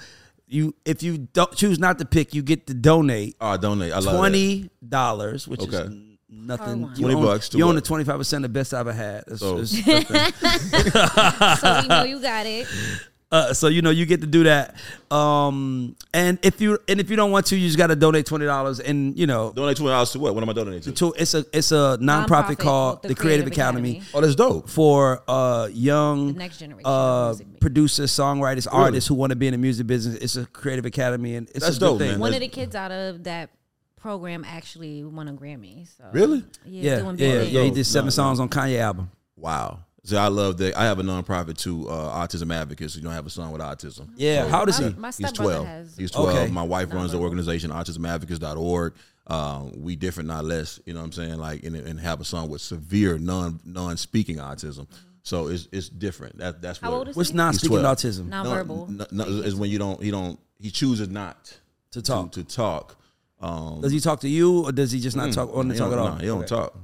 You 0.46 0.74
if 0.84 1.02
you 1.04 1.16
don't 1.18 1.54
choose 1.54 1.78
not 1.78 1.98
to 2.00 2.04
pick, 2.04 2.34
you 2.34 2.42
get 2.42 2.66
to 2.66 2.74
donate 2.74 3.36
Oh, 3.40 3.46
I 3.50 3.56
donate. 3.56 3.92
I 3.92 4.00
love 4.00 4.16
twenty 4.16 4.68
dollars, 4.86 5.46
which 5.46 5.62
is 5.62 5.68
Okay. 5.72 5.86
n- 5.86 6.18
nothing. 6.28 6.82
Hard 6.82 6.98
You 6.98 7.04
20 7.04 7.14
own- 7.14 7.24
bucks 7.24 7.54
You 7.54 7.64
own 7.68 7.76
the 7.76 7.80
twenty 7.80 8.02
five 8.02 8.18
percent 8.18 8.42
the 8.42 8.48
best 8.48 8.74
I've 8.74 8.80
ever 8.88 8.92
had. 8.92 9.22
It's- 9.28 9.38
So- 9.38 9.58
it's- 9.58 9.70
so 11.60 11.80
we 11.82 11.86
know 11.88 12.02
you 12.04 12.20
got 12.20 12.46
it. 12.46 12.66
Uh, 13.32 13.54
so 13.54 13.68
you 13.68 13.80
know 13.80 13.90
you 13.90 14.06
get 14.06 14.20
to 14.22 14.26
do 14.26 14.42
that. 14.44 14.74
Um, 15.14 15.94
and 16.12 16.38
if 16.42 16.60
you 16.60 16.78
and 16.88 16.98
if 16.98 17.10
you 17.10 17.16
don't 17.16 17.30
want 17.30 17.46
to, 17.46 17.56
you 17.56 17.66
just 17.68 17.78
got 17.78 17.86
to 17.88 17.96
donate 17.96 18.26
twenty 18.26 18.44
dollars. 18.44 18.80
And 18.80 19.16
you 19.18 19.26
know, 19.26 19.52
Donate 19.54 19.76
twenty 19.76 19.90
dollars 19.92 20.10
to 20.12 20.18
what? 20.18 20.34
What 20.34 20.42
am 20.42 20.50
I 20.50 20.52
donating 20.52 20.80
to? 20.82 20.92
to 20.92 21.14
it's 21.16 21.34
a 21.34 21.44
it's 21.52 21.70
a 21.70 21.96
nonprofit, 22.00 22.26
Nonprofit 22.26 22.58
called 22.58 23.02
the, 23.04 23.14
Creative, 23.14 23.46
Academy, 23.46 24.02
Oh, 24.14 24.20
that's 24.20 24.34
dope. 24.34 24.68
for 24.68 25.22
uh 25.28 25.68
young 25.72 26.32
The 26.32 26.38
next 26.40 26.58
generation 26.58 26.86
uh 26.86 27.28
music 27.28 27.60
producers, 27.60 28.10
songwriters, 28.10 28.66
artists 28.70 29.06
who 29.08 29.14
want 29.14 29.30
to 29.30 29.36
be 29.36 29.46
in 29.46 29.52
the 29.52 29.58
music 29.58 29.86
business. 29.86 30.16
It's 30.16 30.36
a 30.36 30.46
creative 30.46 30.84
academy, 30.84 31.36
and 31.36 31.48
it's 31.50 31.60
That's 31.64 31.76
a 31.76 31.80
good 31.80 31.86
dope, 31.86 31.98
thing. 32.00 32.10
man. 32.12 32.20
One 32.20 32.32
That's- 32.32 32.46
of 32.48 32.52
the 32.52 32.60
kids 32.60 32.74
out 32.74 32.90
of 32.90 33.24
that 33.24 33.50
program 33.96 34.44
actually 34.44 35.04
won 35.04 35.28
a 35.28 35.32
Grammy. 35.34 35.86
So 35.96 36.04
Really? 36.12 36.42
yeah, 36.64 36.82
Yeah, 36.96 37.00
doing 37.00 37.18
yeah, 37.18 37.42
yeah. 37.42 37.62
He 37.64 37.70
did 37.70 37.84
seven 37.84 38.06
Nice, 38.06 38.14
songs 38.16 38.40
on 38.40 38.48
Kanye 38.48 38.78
album. 38.80 39.10
Wow. 39.36 39.80
See, 40.10 40.16
I 40.16 40.26
love 40.28 40.56
that. 40.58 40.76
I 40.76 40.84
have 40.84 40.98
a 40.98 41.02
nonprofit 41.02 41.56
too, 41.56 41.88
uh, 41.88 42.26
Autism 42.26 42.52
Advocates. 42.52 42.96
You 42.96 43.02
don't 43.02 43.12
have 43.12 43.26
a 43.26 43.30
son 43.30 43.52
with 43.52 43.60
autism. 43.60 44.08
Yeah, 44.16 44.48
how 44.48 44.64
does 44.64 44.80
My, 44.80 44.88
he? 44.88 44.94
my 44.96 45.08
He's 45.12 45.32
12. 45.32 45.66
has. 45.66 45.96
He's 45.96 46.10
12. 46.10 46.28
Okay. 46.30 46.50
My 46.52 46.62
wife 46.64 46.92
runs 46.92 47.12
the 47.12 47.18
Nonverbal. 47.18 47.22
organization, 47.22 47.70
autismadvocates.org. 47.70 48.94
Um, 49.26 49.72
we 49.82 49.94
different, 49.96 50.28
not 50.28 50.44
less. 50.44 50.80
You 50.86 50.94
know 50.94 51.00
what 51.00 51.06
I'm 51.06 51.12
saying? 51.12 51.38
Like, 51.38 51.62
and, 51.62 51.76
and 51.76 52.00
have 52.00 52.20
a 52.20 52.24
son 52.24 52.48
with 52.48 52.60
severe 52.60 53.18
non 53.18 53.60
non 53.64 53.96
speaking 53.96 54.38
autism. 54.38 54.88
So 55.22 55.46
it's 55.48 55.68
it's 55.70 55.88
different. 55.88 56.38
That 56.38 56.60
that's 56.60 56.80
How 56.80 56.90
what. 56.90 56.96
old 56.98 57.08
is 57.10 57.16
What's 57.16 57.30
he? 57.30 57.36
non 57.36 57.52
speaking 57.54 57.78
12. 57.78 57.96
autism? 57.96 58.28
Nonverbal. 58.28 58.88
No, 58.88 59.06
no, 59.12 59.24
no, 59.24 59.42
is 59.42 59.54
when 59.54 59.70
you 59.70 59.78
don't 59.78 60.02
he 60.02 60.10
don't 60.10 60.40
he 60.58 60.70
chooses 60.70 61.08
not 61.08 61.56
To 61.92 62.02
talk. 62.02 62.32
to, 62.32 62.42
talk. 62.42 62.96
Um, 63.42 63.80
Does 63.80 63.92
he 63.92 64.00
talk 64.00 64.20
to 64.20 64.28
you, 64.28 64.66
or 64.66 64.72
does 64.72 64.90
he 64.92 65.00
just 65.00 65.16
not 65.16 65.32
talk? 65.32 65.48
Or 65.54 65.62
he 65.62 65.68
not 65.70 65.78
talk 65.78 65.92
at 65.92 65.96
don't- 65.96 65.98
all? 66.00 66.08
nah, 66.14 66.18
he 66.20 66.26
don't 66.26 66.38
Okay. 66.40 66.48
talk. 66.48 66.76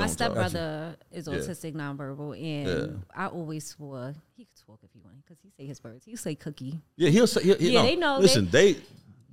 He 0.00 0.02
My 0.02 0.06
don't 0.06 0.12
stepbrother 0.12 0.96
is 1.12 1.28
autistic 1.28 1.74
nonverbal, 1.74 2.34
and 2.40 2.92
Yeah. 2.92 2.96
I 3.14 3.26
always 3.28 3.66
swore 3.66 4.14
he 4.36 4.44
could 4.44 4.56
talk 4.66 4.80
if 4.82 4.90
he 4.92 5.00
wanted 5.04 5.22
because 5.24 5.38
he 5.42 5.50
say 5.50 5.66
his 5.66 5.82
words. 5.84 6.04
He 6.04 6.16
say 6.16 6.34
cookie. 6.34 6.80
Yeah, 6.96 7.10
he'll 7.10 7.26
say. 7.26 7.42
He'll, 7.42 7.56
he, 7.58 7.72
Yeah, 7.72 7.80
no, 7.82 7.86
they 7.86 7.96
know, 7.96 8.18
Listen, 8.18 8.48
they, 8.50 8.76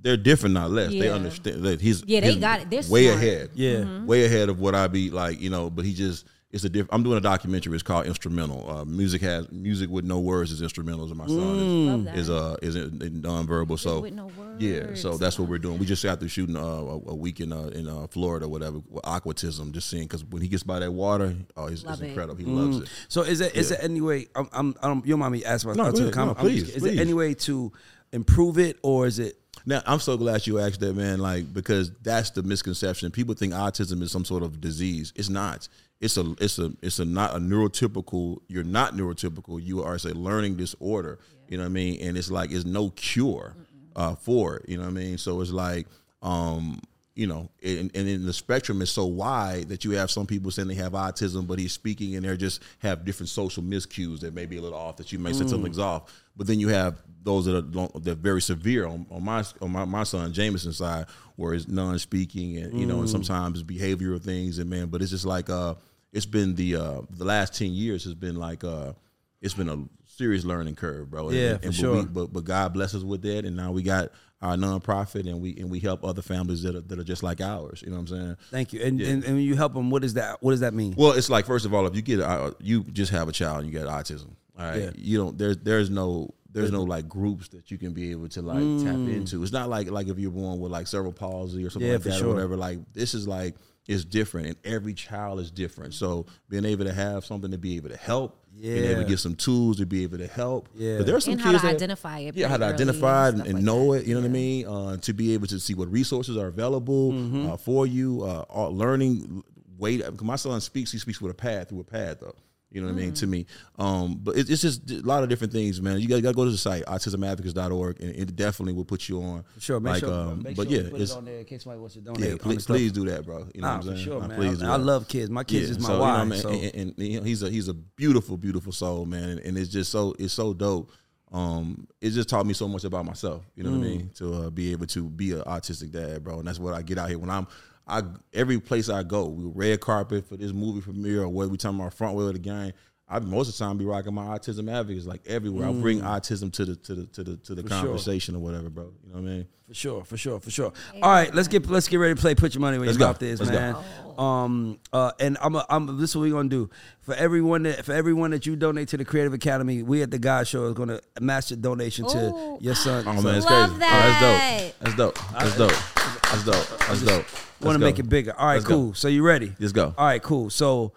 they 0.01 0.11
are 0.11 0.17
different, 0.17 0.53
not 0.53 0.69
less. 0.71 0.91
They 0.91 1.09
understand 1.09 1.63
that 1.63 1.81
he's 1.81 2.03
Yeah, 2.05 2.19
they 2.21 2.31
he's 2.33 2.41
got 2.41 2.61
it. 2.61 2.69
They're 2.69 2.83
way 2.89 3.05
smart. 3.07 3.23
ahead. 3.23 3.49
Yeah. 3.55 3.75
Mm-hmm. 3.75 4.05
way 4.05 4.25
ahead 4.25 4.49
of 4.49 4.59
what 4.59 4.75
I 4.75 4.87
be 4.87 5.09
like. 5.09 5.39
You 5.41 5.49
know, 5.49 5.69
but 5.69 5.85
he 5.85 5.93
just 5.93 6.25
it's 6.51 6.63
a 6.63 6.69
different. 6.69 6.93
I'm 6.93 7.03
doing 7.03 7.17
a 7.17 7.21
documentary. 7.21 7.73
It's 7.73 7.83
called 7.83 8.05
Instrumental. 8.05 8.69
Uh, 8.69 8.85
music 8.85 9.21
has 9.21 9.51
music 9.51 9.89
with 9.89 10.05
no 10.05 10.19
words 10.19 10.51
is 10.51 10.61
instrumentals, 10.61 11.07
and 11.09 11.17
my 11.17 11.27
son 11.27 11.87
Love 11.87 11.99
is, 11.99 12.05
that. 12.05 12.17
is 12.17 12.29
uh 12.29 12.55
is 12.61 12.75
in, 12.77 13.01
in 13.01 13.21
nonverbal. 13.21 13.77
So 13.77 13.99
with 14.01 14.13
no 14.13 14.31
yeah, 14.57 14.93
so 14.95 15.17
that's 15.17 15.37
what 15.37 15.49
we're 15.49 15.57
doing. 15.57 15.77
We 15.77 15.85
just 15.85 16.03
got 16.03 16.19
through 16.19 16.29
shooting 16.29 16.55
uh, 16.55 16.61
a, 16.61 16.95
a 17.09 17.15
week 17.15 17.41
in 17.41 17.51
uh, 17.51 17.67
in 17.75 17.87
uh, 17.89 18.07
Florida, 18.07 18.45
or 18.45 18.49
whatever, 18.49 18.79
with 18.89 19.03
aquatism. 19.03 19.71
Just 19.73 19.89
seeing 19.89 20.03
because 20.03 20.23
when 20.23 20.41
he 20.41 20.47
gets 20.47 20.63
by 20.63 20.79
that 20.79 20.91
water, 20.91 21.35
oh, 21.57 21.65
it's, 21.65 21.81
it's 21.81 21.83
Love 21.85 22.01
it. 22.01 22.07
incredible. 22.07 22.35
He 22.37 22.45
loves 22.45 22.77
it. 22.79 22.89
So 23.09 23.23
is 23.23 23.41
it 23.41 23.53
is 23.55 23.71
it 23.71 23.79
any 23.81 23.99
way? 24.01 24.27
I'm, 24.35 24.47
I'm, 24.53 24.75
I 24.81 24.87
don't. 24.87 25.05
You 25.05 25.11
don't 25.13 25.19
mind 25.19 25.33
me 25.33 25.43
asking 25.43 25.73
No, 25.73 25.83
about 25.83 25.95
to 25.97 26.01
ahead. 26.03 26.13
comment? 26.13 26.37
No, 26.37 26.43
I'm 26.45 26.49
just- 26.55 26.65
please, 26.65 26.75
Is 26.75 26.81
please. 26.81 26.93
there 26.95 27.01
any 27.01 27.13
way 27.13 27.33
to 27.33 27.71
improve 28.13 28.57
it, 28.57 28.79
or 28.83 29.05
is 29.05 29.19
it? 29.19 29.37
Now 29.65 29.81
I'm 29.85 29.99
so 29.99 30.15
glad 30.15 30.47
you 30.47 30.59
asked 30.59 30.79
that, 30.79 30.95
man. 30.95 31.19
Like 31.19 31.53
because 31.53 31.91
that's 32.01 32.29
the 32.29 32.41
misconception. 32.41 33.11
People 33.11 33.35
think 33.35 33.53
autism 33.53 34.01
is 34.01 34.11
some 34.11 34.23
sort 34.23 34.43
of 34.43 34.61
disease. 34.61 35.11
It's 35.15 35.29
not. 35.29 35.67
It's 35.99 36.17
a 36.17 36.35
it's 36.39 36.59
a 36.59 36.71
it's 36.81 36.99
a 36.99 37.05
not 37.05 37.35
a 37.35 37.39
neurotypical. 37.39 38.39
You're 38.47 38.63
not 38.63 38.93
neurotypical. 38.93 39.63
You 39.63 39.83
are 39.83 39.95
it's 39.95 40.05
a 40.05 40.13
learning 40.13 40.55
disorder. 40.57 41.19
You 41.47 41.57
know 41.57 41.63
what 41.63 41.69
I 41.69 41.73
mean? 41.73 42.01
And 42.01 42.17
it's 42.17 42.29
like 42.29 42.51
it's 42.51 42.65
no 42.65 42.89
cure 42.91 43.55
uh, 43.95 44.15
for 44.15 44.57
it. 44.57 44.69
You 44.69 44.77
know 44.77 44.83
what 44.83 44.89
I 44.89 44.93
mean? 44.93 45.17
So 45.17 45.41
it's 45.41 45.51
like 45.51 45.87
um 46.21 46.79
you 47.15 47.25
know, 47.25 47.49
and, 47.63 47.89
and 47.95 48.07
then 48.07 48.25
the 48.27 48.31
spectrum 48.31 48.79
is 48.79 48.91
so 48.91 49.07
wide 49.07 49.69
that 49.69 49.83
you 49.83 49.89
have 49.91 50.11
some 50.11 50.27
people 50.27 50.51
saying 50.51 50.67
they 50.67 50.75
have 50.75 50.91
autism, 50.91 51.47
but 51.47 51.57
he's 51.57 51.73
speaking 51.73 52.15
and 52.15 52.23
they're 52.23 52.37
just 52.37 52.61
have 52.77 53.05
different 53.05 53.29
social 53.29 53.63
miscues 53.63 54.19
that 54.19 54.35
may 54.35 54.45
be 54.45 54.57
a 54.57 54.61
little 54.61 54.77
off 54.77 54.97
that 54.97 55.11
you 55.11 55.17
may 55.17 55.33
say 55.33 55.47
something's 55.47 55.79
off. 55.79 56.13
But 56.35 56.45
then 56.45 56.59
you 56.59 56.67
have 56.67 57.01
those 57.23 57.45
that 57.45 57.55
are 57.55 57.61
long- 57.61 57.89
that 58.03 58.11
are 58.11 58.15
very 58.21 58.41
severe 58.41 58.85
on, 58.85 59.07
on 59.09 59.23
my 59.23 59.43
on 59.61 59.71
my, 59.71 59.83
my 59.85 60.03
son 60.03 60.31
Jameson's 60.31 60.77
side, 60.77 61.07
where 61.37 61.55
it's 61.55 61.67
non-speaking 61.67 62.57
and 62.57 62.79
you 62.79 62.85
know, 62.85 62.99
and 62.99 63.09
sometimes 63.09 63.63
behavioral 63.63 64.21
things 64.21 64.59
and 64.59 64.69
man, 64.69 64.85
but 64.85 65.01
it's 65.01 65.09
just 65.09 65.25
like 65.25 65.49
uh, 65.49 65.73
it's 66.13 66.25
been 66.25 66.55
the 66.55 66.75
uh 66.75 67.01
the 67.09 67.25
last 67.25 67.55
ten 67.57 67.71
years 67.73 68.03
has 68.05 68.13
been 68.15 68.35
like 68.35 68.63
uh, 68.63 68.93
it's 69.41 69.53
been 69.53 69.69
a 69.69 69.83
serious 70.05 70.43
learning 70.45 70.75
curve, 70.75 71.09
bro. 71.11 71.27
And- 71.29 71.37
Yeah, 71.37 71.51
and, 71.51 71.61
for 71.61 71.67
but 71.67 71.75
sure. 71.75 71.95
we- 71.97 72.05
but 72.05 72.33
but 72.33 72.43
God 72.43 72.73
bless 72.73 72.95
us 72.95 73.03
with 73.03 73.21
that, 73.23 73.45
and 73.45 73.55
now 73.55 73.71
we 73.71 73.83
got 73.83 74.11
our 74.41 74.55
nonprofit, 74.55 75.27
and 75.27 75.41
we 75.41 75.57
and 75.57 75.69
we 75.69 75.79
help 75.79 76.03
other 76.03 76.21
families 76.21 76.61
that 76.63 76.75
are, 76.75 76.81
that 76.81 76.99
are 76.99 77.03
just 77.03 77.23
like 77.23 77.41
ours. 77.41 77.81
You 77.83 77.89
know 77.89 77.95
what 77.97 78.01
I'm 78.11 78.17
saying? 78.19 78.37
Thank 78.51 78.73
you. 78.73 78.81
And, 78.81 79.01
and 79.01 79.23
and 79.23 79.35
when 79.35 79.43
you 79.43 79.55
help 79.55 79.73
them, 79.73 79.89
what 79.89 80.03
is 80.03 80.13
that? 80.15 80.41
What 80.43 80.51
does 80.51 80.59
that 80.61 80.73
mean? 80.73 80.93
Well, 80.97 81.11
it's 81.13 81.29
like 81.29 81.45
first 81.45 81.65
of 81.65 81.73
all, 81.73 81.85
if 81.87 81.95
you 81.95 82.01
get 82.01 82.19
uh, 82.19 82.51
you 82.59 82.83
just 82.83 83.11
have 83.11 83.27
a 83.27 83.31
child 83.31 83.63
and 83.63 83.71
you 83.71 83.77
get 83.77 83.87
autism, 83.87 84.35
all 84.57 84.65
right, 84.65 84.81
Yeah. 84.81 84.89
you 84.95 85.17
don't 85.17 85.37
there's 85.37 85.57
there's 85.57 85.89
no 85.89 86.33
there's 86.51 86.71
no 86.71 86.83
like 86.83 87.07
groups 87.07 87.49
that 87.49 87.69
you 87.69 87.77
can 87.77 87.93
be 87.93 88.09
able 88.11 88.27
to 88.29 88.41
like 88.41 88.57
tap 88.83 88.95
into. 88.95 89.43
It's 89.43 89.51
not 89.51 89.69
like 89.69 89.91
like 89.91 90.07
if 90.07 90.17
you're 90.17 90.31
born 90.31 90.59
with 90.59 90.71
like 90.71 90.87
cerebral 90.87 91.13
palsy 91.13 91.63
or 91.65 91.69
something 91.69 91.87
Mm. 91.87 91.91
Yeah, 91.91 91.95
like 91.97 92.03
that 92.05 92.13
sure. 92.17 92.27
or 92.29 92.33
whatever. 92.33 92.57
Like 92.57 92.79
this 92.93 93.13
is 93.13 93.27
like 93.27 93.55
it's 93.87 94.03
different, 94.03 94.47
and 94.47 94.55
every 94.63 94.93
child 94.93 95.39
is 95.39 95.49
different. 95.51 95.93
So 95.93 96.25
being 96.49 96.65
able 96.65 96.85
to 96.85 96.93
have 96.93 97.25
something 97.25 97.51
to 97.51 97.57
be 97.57 97.77
able 97.77 97.89
to 97.89 97.97
help, 97.97 98.37
yeah. 98.55 98.73
being 98.73 98.85
able 98.91 99.03
to 99.03 99.07
get 99.07 99.19
some 99.19 99.35
tools 99.35 99.77
to 99.77 99.85
be 99.85 100.03
able 100.03 100.17
to 100.17 100.27
help. 100.27 100.67
Yeah. 100.75 100.97
but 100.97 101.05
there's 101.05 101.23
some 101.25 101.33
And 101.33 101.41
how 101.41 101.51
kids 101.51 101.61
to 101.61 101.67
that- 101.67 101.75
identify 101.75 102.19
it 102.19 102.35
Yeah, 102.35 102.47
how 102.49 102.57
to 102.57 102.65
identify 102.65 103.29
and 103.29 103.37
and, 103.39 103.47
and 103.47 103.55
like 103.55 103.63
know 103.63 103.93
that. 103.93 104.01
it. 104.01 104.07
You 104.07 104.15
know 104.15 104.21
what 104.21 104.27
I 104.27 104.31
mean? 104.31 104.67
Uh, 104.67 104.97
to 104.97 105.13
be 105.13 105.33
able 105.33 105.47
to 105.47 105.59
see 105.59 105.73
what 105.73 105.89
resources 105.91 106.35
are 106.37 106.47
available 106.47 107.11
Mm-hmm. 107.13 107.51
uh, 107.51 107.57
for 107.57 107.87
you. 107.87 108.23
Uh, 108.23 108.67
learning 108.69 109.43
way. 109.77 109.99
Cause 109.99 110.21
my 110.23 110.35
son 110.35 110.59
speaks. 110.59 110.91
He 110.91 110.97
speaks 110.97 111.21
with 111.21 111.31
a 111.31 111.35
pad 111.35 111.69
through 111.69 111.81
a 111.81 111.83
pad 111.85 112.17
though. 112.19 112.35
You 112.69 112.81
know 112.81 112.87
what 112.87 112.93
I 112.93 112.97
mean? 112.97 113.13
To 113.13 113.25
Mm. 113.25 113.29
me, 113.29 113.45
um, 113.79 114.19
but 114.21 114.35
it, 114.37 114.49
it's 114.49 114.61
just 114.61 114.91
a 114.91 114.99
lot 115.01 115.23
of 115.23 115.29
different 115.29 115.53
things, 115.53 115.81
man. 115.81 115.99
You 116.01 116.07
got 116.09 116.17
to 116.17 116.21
go 116.33 116.43
to 116.43 116.51
the 116.51 116.57
site 116.57 116.83
autismadvocates.org, 116.85 118.01
and 118.01 118.13
it 118.15 118.35
definitely 118.35 118.73
will 118.73 118.85
put 118.85 119.07
you 119.07 119.21
on. 119.21 119.43
Sure, 119.59 119.79
make 119.79 119.91
like, 119.93 119.99
sure. 120.01 120.11
um, 120.13 120.43
make 120.43 120.55
but 120.57 120.67
sure 120.67 120.77
yeah, 120.77 120.83
you 120.83 120.89
put 120.91 121.01
it 121.01 121.11
on 121.11 121.25
there 121.25 121.39
in 121.39 121.45
case 121.45 121.63
somebody 121.63 121.79
wants 121.79 121.95
to 121.95 122.01
donate. 122.01 122.29
yeah. 122.29 122.35
Please, 122.37 122.65
please 122.65 122.91
do 122.91 123.05
that, 123.05 123.25
bro. 123.25 123.47
You 123.55 123.61
know 123.61 123.67
Nah, 123.67 123.77
what 123.77 123.87
I'm 123.87 123.93
saying? 123.95 124.05
sure, 124.05 124.19
man. 124.27 124.37
Please 124.37 124.61
I, 124.61 124.73
I 124.73 124.75
love 124.75 125.07
kids. 125.07 125.29
My 125.29 125.43
kids 125.43 125.69
Yeah, 125.69 125.71
is 125.77 125.79
my 125.79 125.87
so, 125.87 125.93
you 125.93 125.99
know, 125.99 126.03
wife. 126.05 126.27
man, 126.27 126.39
so. 126.39 126.49
and, 126.49 126.63
and, 126.75 126.93
and, 126.97 127.07
you 127.07 127.19
know, 127.19 127.25
he's 127.25 127.41
a 127.43 127.49
he's 127.49 127.67
a 127.69 127.73
beautiful, 127.73 128.35
beautiful 128.37 128.71
soul, 128.73 129.05
man, 129.05 129.29
and, 129.29 129.39
and 129.39 129.57
it's 129.57 129.69
just 129.69 129.91
so 129.91 130.13
it's 130.19 130.33
so 130.33 130.53
dope. 130.53 130.91
Um, 131.31 131.87
it 132.01 132.11
just 132.11 132.29
taught 132.29 132.45
me 132.45 132.53
so 132.53 132.67
much 132.67 132.83
about 132.85 133.05
myself. 133.05 133.43
You 133.55 133.63
know 133.63 133.71
what 133.71 133.77
I 133.79 133.81
mean? 133.81 134.09
To 134.15 134.33
uh, 134.33 134.49
be 134.49 134.71
able 134.71 134.87
to 134.87 135.09
be 135.09 135.31
an 135.33 135.41
autistic 135.41 135.91
dad, 135.91 136.23
bro, 136.23 136.39
and 136.39 136.47
that's 136.47 136.59
what 136.59 136.73
I 136.73 136.81
get 136.81 136.97
out 136.97 137.09
here 137.09 137.19
when 137.19 137.29
I'm. 137.29 137.47
I 137.87 138.03
every 138.33 138.59
place 138.59 138.89
I 138.89 139.03
go, 139.03 139.25
we 139.27 139.45
red 139.45 139.79
carpet 139.79 140.27
for 140.27 140.35
this 140.37 140.51
movie 140.53 140.81
premiere 140.81 141.23
or 141.23 141.29
whether 141.29 141.49
we 141.49 141.57
talking 141.57 141.79
about 141.79 141.93
front 141.93 142.15
wheel 142.15 142.27
of 142.27 142.33
the 142.33 142.39
game. 142.39 142.73
I 143.09 143.19
most 143.19 143.47
of 143.47 143.57
the 143.57 143.63
time 143.63 143.77
be 143.77 143.85
rocking 143.85 144.13
my 144.13 144.25
autism 144.25 144.69
advocates 144.69 145.05
like 145.05 145.21
everywhere. 145.25 145.69
I 145.69 145.71
bring 145.71 146.01
autism 146.01 146.51
to 146.51 146.65
the 146.65 146.75
to 146.75 146.95
the 146.95 147.05
to 147.05 147.23
the 147.23 147.37
to 147.37 147.55
the 147.55 147.63
Mm. 147.63 147.69
sure. 147.69 147.77
conversation 147.79 148.35
or 148.35 148.39
whatever, 148.39 148.69
bro. 148.69 148.91
You 149.05 149.13
know 149.13 149.21
what 149.21 149.29
I 149.29 149.33
mean? 149.33 149.45
For 149.69 149.73
sure, 149.73 150.03
for 150.03 150.17
sure, 150.17 150.39
for 150.41 150.49
sure. 150.51 150.73
All 151.01 151.09
right, 151.11 151.33
let's 151.33 151.47
get 151.47 151.69
let's 151.69 151.87
get 151.87 151.97
ready 151.97 152.15
to 152.15 152.19
play. 152.21 152.35
Put 152.35 152.53
your 152.53 152.59
money 152.61 152.77
where 152.77 152.87
Let's 152.87 152.99
your 152.99 153.07
mouth 153.07 153.21
is, 153.23 153.39
Let's 153.39 153.51
go. 153.51 153.57
man. 153.57 153.75
Um, 154.17 154.79
uh, 154.91 155.11
and 155.21 155.37
I'm, 155.41 155.55
a, 155.55 155.65
I'm. 155.69 155.97
This 155.99 156.09
is 156.09 156.15
what 156.17 156.23
we're 156.23 156.31
gonna 156.33 156.49
do 156.49 156.69
for 156.99 157.15
everyone 157.15 157.63
that 157.63 157.85
for 157.85 157.93
everyone 157.93 158.31
that 158.31 158.45
you 158.45 158.57
donate 158.57 158.89
to 158.89 158.97
the 158.97 159.05
Creative 159.05 159.33
Academy. 159.33 159.83
We 159.83 160.01
at 160.01 160.11
the 160.11 160.19
GAUDS 160.19 160.49
Show 160.49 160.65
is 160.65 160.73
gonna 160.73 160.99
match 161.21 161.47
the 161.49 161.55
donation 161.55 162.05
Ooh. 162.07 162.09
to 162.09 162.57
your 162.59 162.75
son. 162.75 163.05
Oh 163.07 163.15
So 163.15 163.21
man, 163.21 163.35
it's 163.35 163.45
Love 163.45 163.69
crazy. 163.69 163.79
that. 163.79 164.73
Oh, 164.81 164.83
that's 164.83 164.95
dope. 164.97 165.15
That's 165.31 165.57
dope. 165.57 165.57
That's 165.57 165.57
dope. 165.57 165.96
That's 166.45 166.69
dope. 166.69 166.79
That's 166.87 167.01
dope. 167.01 167.25
want 167.61 167.75
to 167.75 167.79
make 167.79 167.99
it 167.99 168.07
bigger. 168.09 168.37
All 168.37 168.47
right, 168.47 168.53
Let's 168.55 168.65
go. 168.65 168.73
cool. 168.75 168.93
So 168.93 169.07
you 169.07 169.23
ready? 169.23 169.53
Let's 169.59 169.73
go. 169.73 169.93
All 169.97 170.05
right, 170.05 170.21
cool. 170.21 170.49
So, 170.49 170.93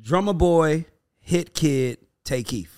Drumma 0.00 0.32
Boy, 0.34 0.86
hit 1.20 1.54
kid, 1.54 1.98
Tay 2.24 2.42
Keith. 2.42 2.74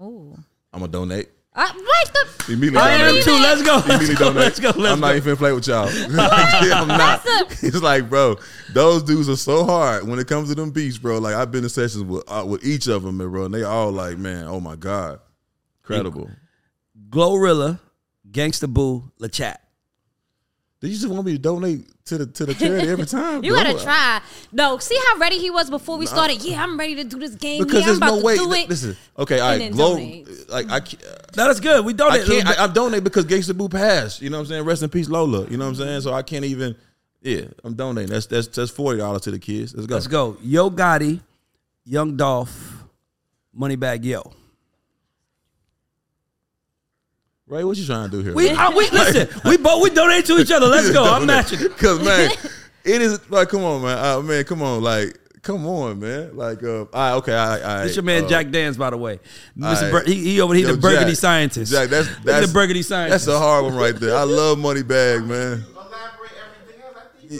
Ooh. 0.00 0.36
I'm 0.72 0.80
gonna 0.80 0.92
donate. 0.92 1.28
Uh, 1.54 1.62
right 1.74 2.04
the, 2.46 2.52
Immediately 2.52 2.78
I 2.78 2.90
am 2.92 3.00
donate. 3.08 3.24
too. 3.24 3.30
Let's 3.32 3.62
go. 3.62 3.74
Let's 3.76 3.86
Immediately 3.88 4.14
go. 4.14 4.24
donate. 4.32 4.36
Let's 4.44 4.60
go. 4.60 4.68
Let's 4.68 4.92
I'm 4.92 5.00
go. 5.00 5.06
not 5.08 5.16
even 5.16 5.34
finna 5.34 5.38
play 5.38 5.52
with 5.52 5.66
y'all. 5.66 5.88
I'm 6.78 6.88
not. 6.88 7.26
It's 7.62 7.82
like, 7.82 8.08
bro, 8.08 8.36
those 8.74 9.02
dudes 9.02 9.28
are 9.28 9.36
so 9.36 9.64
hard 9.64 10.06
when 10.06 10.18
it 10.20 10.28
comes 10.28 10.50
to 10.50 10.54
them 10.54 10.70
beats, 10.70 10.98
bro. 10.98 11.18
Like 11.18 11.34
I've 11.34 11.50
been 11.50 11.64
in 11.64 11.70
sessions 11.70 12.04
with 12.04 12.22
uh, 12.28 12.44
with 12.46 12.64
each 12.64 12.86
of 12.86 13.02
them, 13.02 13.18
bro, 13.18 13.46
and 13.46 13.54
they 13.54 13.64
all 13.64 13.90
like, 13.90 14.18
man, 14.18 14.46
oh 14.46 14.60
my 14.60 14.76
god, 14.76 15.18
incredible. 15.82 16.30
GloRilla, 17.10 17.80
Gangsta 18.30 18.68
Boo, 18.68 19.10
La 19.18 19.28
Chat. 19.28 19.60
Did 20.80 20.88
you 20.88 20.94
just 20.94 21.08
want 21.08 21.26
me 21.26 21.32
to 21.32 21.38
donate 21.38 21.86
to 22.04 22.18
the 22.18 22.26
to 22.26 22.46
the 22.46 22.54
charity 22.54 22.88
every 22.88 23.04
time? 23.18 23.42
You 23.42 23.52
bro? 23.52 23.64
gotta 23.64 23.82
try. 23.82 24.20
No, 24.52 24.78
see 24.78 24.96
how 25.08 25.18
ready 25.18 25.38
he 25.38 25.50
was 25.50 25.68
before 25.68 25.98
we 25.98 26.06
started. 26.06 26.40
Yeah, 26.44 26.62
I'm 26.62 26.78
ready 26.78 26.94
to 26.96 27.04
do 27.04 27.18
this 27.18 27.34
game. 27.34 27.64
Because 27.64 27.74
yeah, 27.74 27.80
I'm 27.80 27.86
there's 27.86 27.96
about 27.98 28.10
no 28.14 28.18
to 28.20 28.24
way. 28.24 28.36
do 28.36 28.52
it. 28.52 28.68
Listen, 28.68 28.96
okay, 29.18 29.40
all 29.40 29.50
And 29.50 29.60
right, 29.60 29.66
then 29.66 29.72
glow. 29.72 29.94
donate. 29.94 30.48
Like 30.48 30.70
I, 30.70 30.78
can't- 30.80 31.02
No, 31.36 31.46
that's 31.48 31.58
good. 31.58 31.84
We 31.84 31.94
I 31.94 31.96
donate. 31.96 32.26
can't. 32.26 32.46
I, 32.48 32.64
I'm 32.64 32.72
donating 32.72 33.02
because 33.04 33.24
Gangsta 33.24 33.56
Boo 33.58 33.68
passed. 33.68 34.22
You 34.22 34.30
know 34.30 34.36
what 34.38 34.42
I'm 34.42 34.46
saying? 34.50 34.64
Rest 34.64 34.82
in 34.84 34.88
peace, 34.90 35.08
Lola. 35.08 35.48
You 35.50 35.56
know 35.56 35.64
what 35.64 35.70
I'm 35.70 35.74
saying? 35.76 36.00
So 36.02 36.12
I 36.14 36.22
can't 36.22 36.44
even. 36.44 36.76
Yeah, 37.22 37.46
I'm 37.64 37.74
donating. 37.74 38.10
That's 38.12 38.26
that's 38.26 38.46
that's 38.46 38.70
forty 38.70 38.98
dollars 38.98 39.22
to 39.22 39.32
the 39.32 39.40
kids. 39.40 39.74
Let's 39.74 39.88
go. 39.88 39.94
Let's 39.96 40.06
go. 40.06 40.36
Yo 40.42 40.70
Gotti, 40.70 41.20
Young 41.84 42.16
Dolph, 42.16 42.84
Moneybagg 43.58 44.04
Yo. 44.04 44.32
Ray, 47.48 47.64
what 47.64 47.76
you 47.78 47.86
trying 47.86 48.10
to 48.10 48.16
do 48.16 48.22
here? 48.22 48.34
We, 48.34 48.50
I, 48.50 48.68
we 48.68 48.88
listen. 48.92 49.28
We 49.44 49.56
both 49.56 49.82
we 49.82 49.90
donate 49.90 50.26
to 50.26 50.38
each 50.38 50.52
other. 50.52 50.66
Let's 50.66 50.90
go. 50.90 51.04
I'm 51.04 51.26
matching. 51.26 51.60
it. 51.60 51.68
Because 51.68 52.04
man, 52.04 52.30
it 52.84 53.00
is 53.00 53.30
like, 53.30 53.48
come 53.48 53.64
on, 53.64 53.82
man. 53.82 53.98
Uh, 53.98 54.20
man, 54.22 54.44
come 54.44 54.62
on, 54.62 54.82
like, 54.82 55.16
come 55.42 55.66
on, 55.66 55.98
man. 55.98 56.36
Like, 56.36 56.62
uh, 56.62 56.80
all 56.80 56.86
right, 56.92 57.12
okay, 57.14 57.32
right, 57.32 57.62
all 57.62 57.76
right. 57.76 57.86
It's 57.86 57.96
your 57.96 58.02
man 58.02 58.24
uh, 58.24 58.28
Jack 58.28 58.50
Dance, 58.50 58.76
by 58.76 58.90
the 58.90 58.98
way. 58.98 59.18
Mr. 59.58 59.82
right. 59.82 59.90
Bur- 59.90 60.04
he, 60.04 60.14
he 60.32 60.40
over 60.42 60.52
here, 60.52 60.66
yo, 60.68 60.74
the 60.74 60.80
Burgundy 60.80 61.12
Jack, 61.12 61.20
scientist. 61.20 61.72
Jack, 61.72 61.88
that's 61.88 62.08
that's 62.22 62.46
the 62.48 62.52
Burgundy 62.52 62.82
scientist. 62.82 63.26
That's 63.26 63.36
a 63.36 63.38
hard 63.38 63.64
one 63.64 63.76
right 63.76 63.94
there. 63.96 64.14
I 64.14 64.24
love 64.24 64.58
Moneybagg, 64.58 65.26
man. 65.26 65.64
Elaborate 65.74 66.32
everything 66.52 66.82
else. 66.82 66.96
I 66.96 67.00
think 67.00 67.17
you 67.17 67.17
can 67.17 67.17
break 67.17 67.17
it 67.17 67.17
All 67.30 67.36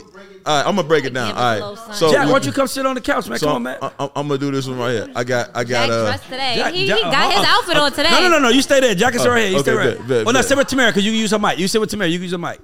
right, 0.57 0.67
I'm 0.67 0.75
gonna 0.75 0.87
break 0.87 1.05
it 1.05 1.13
down. 1.13 1.29
Give 1.29 1.37
it 1.37 1.39
a 1.39 1.43
All 1.43 1.53
little 1.53 1.75
right, 1.75 1.85
sign. 1.85 1.95
so 1.95 2.11
Jack, 2.11 2.25
why 2.27 2.31
don't 2.33 2.45
you 2.45 2.51
come 2.51 2.67
sit 2.67 2.85
on 2.85 2.95
the 2.95 3.01
couch, 3.01 3.27
man? 3.29 3.37
so 3.39 3.47
come 3.47 3.55
on, 3.57 3.63
man. 3.63 3.77
I, 3.81 3.87
am 4.15 4.27
gonna 4.27 4.37
do 4.37 4.51
this 4.51 4.67
one 4.67 4.77
right 4.79 4.91
here. 4.91 5.07
I 5.15 5.23
got, 5.23 5.49
I 5.55 5.63
got, 5.63 5.87
Jack 5.87 5.89
uh, 5.89 6.03
dressed 6.05 6.23
today. 6.25 6.55
Jack- 6.55 6.73
he, 6.73 6.87
Jack- 6.87 6.97
he 6.97 7.03
got 7.03 7.31
his 7.33 7.39
uh, 7.39 7.41
uh, 7.41 7.45
outfit 7.47 7.77
on 7.77 7.91
today. 7.91 8.09
No, 8.11 8.21
no, 8.21 8.29
no, 8.29 8.39
no. 8.39 8.49
You 8.49 8.61
stay 8.61 8.79
there. 8.79 8.93
Jack 8.95 9.15
is 9.15 9.25
Oh, 9.25 9.29
right 9.29 9.43
here. 9.43 9.51
You 9.51 9.59
stay 9.59 9.73
right. 9.73 9.97
bet, 9.97 10.07
bet, 10.07 10.25
well, 10.25 10.33
no, 10.33 10.39
bet. 10.39 10.45
sit 10.45 10.57
with 10.57 10.67
Tamara 10.67 10.89
because 10.89 11.05
you 11.05 11.11
can 11.11 11.19
use 11.19 11.31
her 11.31 11.39
mic. 11.39 11.57
You 11.59 11.67
sit 11.67 11.81
with 11.81 11.89
Tamara. 11.89 12.07
You 12.09 12.17
can 12.17 12.23
use 12.23 12.31
her 12.31 12.37
mic. 12.37 12.59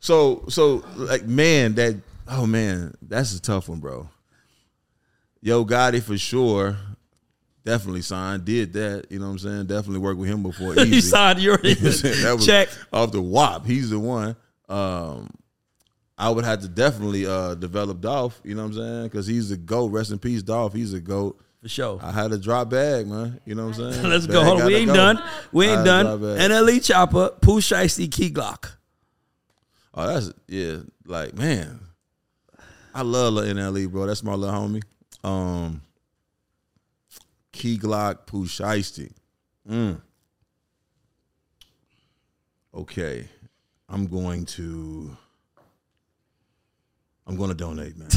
So 0.00 0.44
so 0.48 0.84
like 0.96 1.24
man, 1.24 1.74
that 1.74 2.00
oh 2.28 2.46
man, 2.46 2.94
that's 3.02 3.34
a 3.36 3.40
tough 3.40 3.68
one, 3.68 3.78
bro. 3.80 4.08
Yo 5.40 5.64
Gotti 5.64 6.02
for 6.02 6.18
sure. 6.18 6.76
Definitely 7.64 8.02
signed, 8.02 8.44
did 8.44 8.72
that. 8.74 9.06
You 9.10 9.18
know 9.18 9.26
what 9.26 9.32
I'm 9.32 9.38
saying? 9.40 9.66
Definitely 9.66 9.98
worked 9.98 10.20
with 10.20 10.28
him 10.28 10.42
before. 10.42 10.74
you 10.76 10.82
Easy. 10.82 11.00
signed. 11.00 11.40
You 11.40 11.50
already 11.52 11.70
You 11.70 11.74
know 11.76 11.80
what 11.82 11.86
I'm 11.86 11.92
saying? 12.12 12.22
that 12.24 12.36
was 12.36 12.46
check. 12.46 12.68
off 12.92 13.10
the 13.10 13.20
wop. 13.22 13.66
He's 13.66 13.90
the 13.90 13.98
one. 13.98 14.36
Um, 14.68 15.30
I 16.18 16.30
would 16.30 16.44
have 16.44 16.60
to 16.60 16.68
definitely 16.68 17.26
uh, 17.26 17.54
develop 17.54 18.00
Dolph. 18.00 18.40
You 18.42 18.54
know 18.54 18.62
what 18.62 18.68
I'm 18.68 18.74
saying? 18.74 19.02
Because 19.04 19.26
he's 19.26 19.50
a 19.50 19.56
goat. 19.56 19.88
Rest 19.88 20.10
in 20.10 20.18
peace, 20.18 20.42
Dolph. 20.42 20.72
He's 20.72 20.94
a 20.94 21.00
goat. 21.00 21.38
For 21.62 21.68
sure. 21.68 21.98
I 22.02 22.12
had 22.12 22.30
to 22.30 22.38
drop 22.38 22.70
bag, 22.70 23.06
man. 23.06 23.40
You 23.44 23.54
know 23.54 23.66
what 23.66 23.78
I'm 23.78 23.92
saying? 23.92 24.08
Let's 24.08 24.26
Bag 24.26 24.34
go. 24.34 24.44
Hold 24.44 24.60
on. 24.62 24.66
We 24.66 24.74
ain't 24.76 24.86
go. 24.86 24.94
done. 24.94 25.22
We 25.52 25.66
ain't 25.66 25.84
done. 25.84 26.06
NLE 26.20 26.84
Chopper, 26.84 27.30
Pooh 27.40 27.60
Shiesty, 27.60 28.10
Key 28.10 28.30
Glock. 28.30 28.72
Oh, 29.94 30.06
that's 30.06 30.32
yeah. 30.46 30.76
Like 31.06 31.34
man, 31.34 31.80
I 32.94 33.02
love 33.02 33.34
Lil 33.34 33.54
NLE, 33.54 33.90
bro. 33.90 34.06
That's 34.06 34.22
my 34.22 34.34
little 34.34 34.54
homie. 34.54 34.82
Um, 35.24 35.80
Key 37.52 37.78
Glock, 37.78 38.26
Pooh 38.26 38.44
Shiesty. 38.44 39.12
Mm. 39.68 40.00
Okay, 42.74 43.26
I'm 43.88 44.06
going 44.06 44.44
to. 44.46 45.16
I'm 47.28 47.34
going 47.34 47.48
to 47.48 47.56
donate, 47.56 47.96
man. 47.98 48.06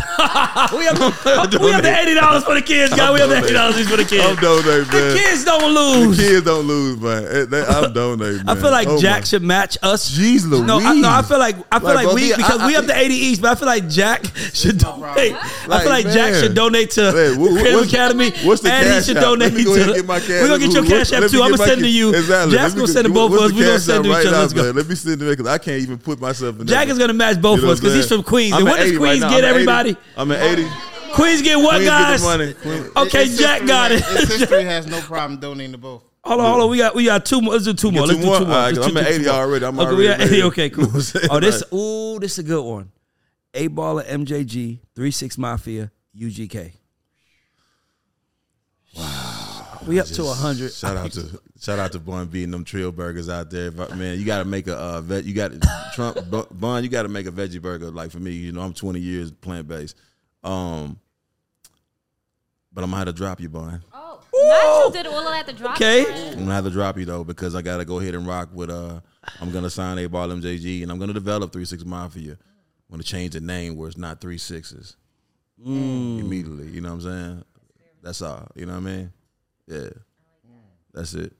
we 0.77 0.85
have, 0.85 0.99
we 1.59 1.71
have 1.71 1.81
the 1.81 1.95
eighty 1.99 2.13
dollars 2.13 2.43
for 2.43 2.53
the 2.53 2.61
kids, 2.61 2.93
guys. 2.95 3.11
We 3.11 3.19
have 3.21 3.29
the 3.31 3.37
eighty 3.43 3.53
dollars 3.53 3.89
for 3.89 3.97
the 3.97 4.05
kids. 4.05 4.23
I'm 4.23 4.35
donating, 4.35 4.85
The 4.85 5.17
kids 5.19 5.43
don't 5.45 5.73
lose. 5.73 6.15
The 6.17 6.23
kids 6.23 6.45
don't 6.45 6.67
lose, 6.67 6.99
man. 7.01 7.49
They- 7.49 7.65
I'm 7.65 7.91
donating. 7.93 8.47
I 8.47 8.53
feel 8.53 8.69
like 8.69 8.87
Oh, 8.87 9.01
Jack 9.01 9.21
my- 9.21 9.25
should 9.25 9.41
match 9.41 9.79
us. 9.81 10.15
Jeez 10.15 10.47
Louise. 10.47 10.61
No, 10.61 10.77
I, 10.79 10.93
no, 10.93 11.09
I 11.09 11.23
feel 11.23 11.39
like 11.39 11.55
I 11.71 11.79
feel 11.79 11.87
Like, 11.95 12.05
like, 12.05 12.15
we 12.15 12.35
because 12.35 12.59
I- 12.61 12.67
we 12.67 12.73
have 12.73 12.85
the 12.85 12.95
eighty 12.95 13.15
each, 13.15 13.41
but 13.41 13.49
I 13.51 13.55
feel 13.55 13.65
like 13.67 13.89
Jack 13.89 14.25
should 14.53 14.77
donate. 14.77 15.33
I 15.33 15.79
feel 15.81 15.89
like 15.89 16.05
Jack 16.05 16.35
should 16.35 16.53
donate 16.53 16.91
to 16.91 17.11
Hey, 17.11 17.33
wh- 17.33 17.37
wh- 17.49 17.53
Creative 17.61 17.73
what's- 17.79 17.91
Academy, 17.91 18.29
what's 18.43 18.61
the 18.61 18.71
and 18.71 18.93
he 18.93 19.01
should 19.01 19.15
donate 19.19 19.53
Let 19.53 19.57
me 19.57 19.63
go 19.63 19.75
to. 19.75 19.81
ahead 19.81 19.95
get 19.95 20.05
my 20.05 20.19
cash 20.19 20.29
We're 20.29 20.47
gonna 20.49 20.59
get 20.59 20.73
your 20.73 20.85
cash 20.85 21.11
app 21.13 21.31
too. 21.31 21.41
I'm 21.41 21.49
gonna 21.49 21.65
send 21.65 21.81
to 21.81 21.89
you. 21.89 22.09
Exactly. 22.09 22.55
Jack's 22.55 22.75
gonna 22.75 22.87
send 22.87 23.07
to 23.07 23.13
both 23.13 23.33
of 23.33 23.39
us. 23.39 23.51
We're 23.53 23.65
gonna 23.65 23.79
send 23.79 24.03
to 24.03 24.11
each 24.11 24.27
other. 24.27 24.37
Let's 24.37 24.53
go. 24.53 24.63
man? 24.65 24.75
Let 24.75 24.87
me 24.87 24.93
send 24.93 25.19
it 25.19 25.25
because 25.25 25.47
I 25.47 25.57
can't 25.57 25.81
even 25.81 25.97
put 25.97 26.21
myself 26.21 26.59
in. 26.59 26.67
Jack 26.67 26.89
is 26.89 26.99
gonna 26.99 27.13
match 27.13 27.41
both 27.41 27.57
of 27.63 27.69
us 27.69 27.79
because 27.79 27.95
he's 27.95 28.07
from 28.07 28.21
Queens. 28.21 28.53
I'm 28.99 29.05
And 29.05 29.13
at 29.13 29.19
what 29.19 29.19
does 29.19 29.19
80 29.19 29.19
right 29.19 29.19
Queens 29.19 29.21
now. 29.21 29.29
get 29.29 29.37
I'm 29.37 29.43
at 29.43 29.43
80. 29.43 29.49
everybody? 29.49 29.97
I'm 30.17 30.31
at 30.31 30.41
80. 30.59 30.67
Queens 31.13 31.41
get 31.41 31.57
what, 31.57 31.69
Queens 31.71 31.83
get 31.83 31.89
guys? 31.89 32.21
the 32.21 32.27
money. 32.27 32.53
Queens- 32.53 32.89
Okay, 32.97 33.23
Its 33.23 33.37
Jack 33.37 33.51
history 33.61 33.67
got 33.67 33.91
has- 33.91 34.01
it. 34.01 34.21
Its 34.23 34.33
history 34.39 34.63
has 34.63 34.87
no 34.87 34.99
problem 35.01 35.39
donating 35.39 35.71
to 35.71 35.77
both. 35.77 36.03
Hold 36.23 36.41
on, 36.41 36.45
hold 36.51 36.63
on. 36.63 36.69
We 36.69 36.77
got 36.77 36.93
we 36.95 37.05
got 37.05 37.25
two 37.25 37.41
more. 37.41 37.53
Let's 37.53 37.65
do 37.65 37.73
two 37.73 37.91
more. 37.91 38.05
Let's 38.05 38.19
two 38.19 38.25
do 38.25 38.37
two 38.39 38.45
more. 38.45 38.55
All 38.55 38.61
right, 38.63 38.75
Just 38.75 38.81
'cause 38.81 38.87
I'm 38.97 39.03
two- 39.03 39.09
at 39.09 39.15
80 39.15 39.23
more. 39.25 39.33
already. 39.33 39.65
I'm 39.65 39.79
okay, 39.79 39.87
already 39.87 40.01
we 40.01 40.07
got 40.07 40.21
80. 40.21 40.43
Okay, 40.43 40.69
cool. 40.71 40.83
You 40.83 40.87
know 40.87 40.93
what 40.93 40.95
I'm 40.95 41.01
saying? 41.01 41.27
Oh, 41.31 41.39
this 41.39 41.61
Like- 41.63 41.73
ooh, 41.73 42.19
this 42.19 42.31
is 42.33 42.39
a 42.39 42.43
good 42.43 42.63
one. 42.63 42.91
8Ball 43.53 44.03
MJG, 44.05 44.79
three 44.95 45.11
six 45.11 45.37
Mafia, 45.37 45.91
UGK. 46.15 46.73
Wow. 48.95 49.78
We 49.89 49.99
up 49.99 50.05
to 50.05 50.25
hundred. 50.27 50.71
Shout 50.71 50.97
out 50.97 51.11
to 51.13 51.41
shout 51.59 51.79
out 51.79 51.91
to 51.93 51.99
Bun 51.99 52.27
B 52.27 52.39
eating 52.39 52.51
them 52.51 52.63
Trill 52.63 52.91
burgers 52.91 53.27
out 53.27 53.49
there, 53.49 53.71
But, 53.71 53.97
man. 53.97 54.19
You 54.19 54.25
got 54.25 54.37
to 54.37 54.45
make 54.45 54.67
a 54.67 54.75
uh, 54.77 55.01
vet. 55.01 55.25
You 55.25 55.33
got 55.33 55.51
Trump 55.95 56.17
Bu- 56.29 56.45
Bun. 56.51 56.83
You 56.83 56.89
got 56.89 57.03
to 57.03 57.09
make 57.09 57.25
a 57.25 57.31
veggie 57.31 57.59
burger. 57.59 57.89
Like 57.89 58.11
for 58.11 58.19
me, 58.19 58.31
you 58.31 58.51
know, 58.51 58.61
I'm 58.61 58.73
20 58.73 58.99
years 58.99 59.31
plant 59.31 59.67
based. 59.67 59.95
Um, 60.43 60.99
but 62.71 62.83
I'm 62.83 62.91
gonna 62.91 62.97
have 62.97 63.07
to 63.07 63.13
drop 63.13 63.41
you, 63.41 63.49
Bun. 63.49 63.83
Oh, 63.91 64.21
not 64.31 64.95
you 64.95 65.03
did 65.03 65.11
all 65.11 65.17
of 65.19 65.33
that 65.33 65.47
to 65.47 65.53
drop. 65.53 65.75
Okay. 65.75 66.03
it. 66.03 66.33
I'm 66.33 66.39
gonna 66.41 66.53
have 66.53 66.65
to 66.65 66.69
drop 66.69 66.97
you 66.97 67.05
though 67.05 67.23
because 67.23 67.55
I 67.55 67.63
gotta 67.63 67.83
go 67.83 67.99
ahead 67.99 68.13
and 68.13 68.27
rock 68.27 68.49
with. 68.53 68.69
uh 68.69 68.99
I'm 69.41 69.51
gonna 69.51 69.71
sign 69.71 69.97
8Ball 69.97 70.39
MJG 70.39 70.83
and 70.83 70.91
I'm 70.91 70.99
gonna 70.99 71.13
develop 71.13 71.51
Three 71.51 71.65
Six 71.65 71.83
Mafia. 71.83 72.33
I'm 72.33 72.91
gonna 72.91 73.03
change 73.03 73.33
the 73.33 73.41
name 73.41 73.75
where 73.75 73.87
it's 73.87 73.97
not 73.97 74.21
three 74.21 74.37
sixes 74.37 74.95
immediately. 75.63 76.67
You 76.67 76.81
know 76.81 76.89
what 76.89 77.03
I'm 77.05 77.11
saying? 77.11 77.43
That's 78.01 78.21
all. 78.21 78.47
You 78.55 78.65
know 78.65 78.73
what 78.73 78.79
I 78.79 78.95
mean? 78.95 79.13
Yeah. 79.69 79.89
That's 80.93 81.13
it. 81.13 81.33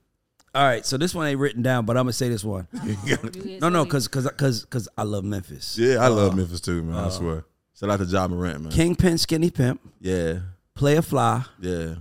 All 0.53 0.63
right, 0.63 0.85
so 0.85 0.97
this 0.97 1.13
one 1.13 1.27
ain't 1.27 1.39
written 1.39 1.61
down, 1.61 1.85
but 1.85 1.95
I'm 1.95 2.03
gonna 2.03 2.13
say 2.13 2.29
this 2.29 2.43
one. 2.43 2.67
No, 3.61 3.69
no, 3.69 3.85
cause 3.85 4.07
cause 4.07 4.27
cause 4.35 4.65
cause 4.65 4.89
I 4.97 5.03
love 5.03 5.23
Memphis. 5.23 5.77
Yeah, 5.77 5.97
I 5.97 6.07
love 6.07 6.33
uh, 6.33 6.35
Memphis 6.35 6.61
too, 6.61 6.81
man. 6.81 6.95
I 6.95 7.03
uh, 7.05 7.09
swear. 7.09 7.45
Shout 7.79 7.89
out 7.89 7.99
to 7.99 8.05
Ja 8.05 8.27
Morant, 8.27 8.61
man. 8.61 8.71
Kingpin, 8.71 9.17
Skinny 9.17 9.51
Pimp, 9.51 9.79
Yeah, 9.99 10.39
Playa 10.73 11.01
Fly. 11.01 11.43
yeah. 11.59 11.95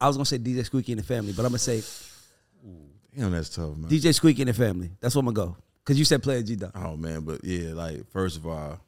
I 0.00 0.06
was 0.06 0.16
gonna 0.16 0.24
say 0.24 0.38
DJ 0.38 0.64
Squeaky 0.64 0.92
and 0.92 1.00
the 1.00 1.04
Family, 1.04 1.32
but 1.32 1.44
I'm 1.44 1.50
gonna 1.50 1.58
say 1.58 1.82
Damn, 3.16 3.32
that's 3.32 3.48
tough, 3.48 3.76
man. 3.76 3.90
DJ 3.90 4.14
Squeaky 4.14 4.42
and 4.42 4.48
the 4.48 4.54
Family. 4.54 4.90
That's 5.00 5.14
what 5.14 5.20
I'm 5.26 5.32
gonna 5.34 5.48
go. 5.48 5.56
Cause 5.84 5.98
you 5.98 6.04
said 6.04 6.22
Player 6.22 6.42
G 6.42 6.56
Dub. 6.56 6.72
Oh 6.74 6.96
man, 6.96 7.22
but 7.22 7.44
yeah, 7.44 7.72
like 7.72 8.08
first 8.10 8.36
of 8.36 8.46
all, 8.46 8.80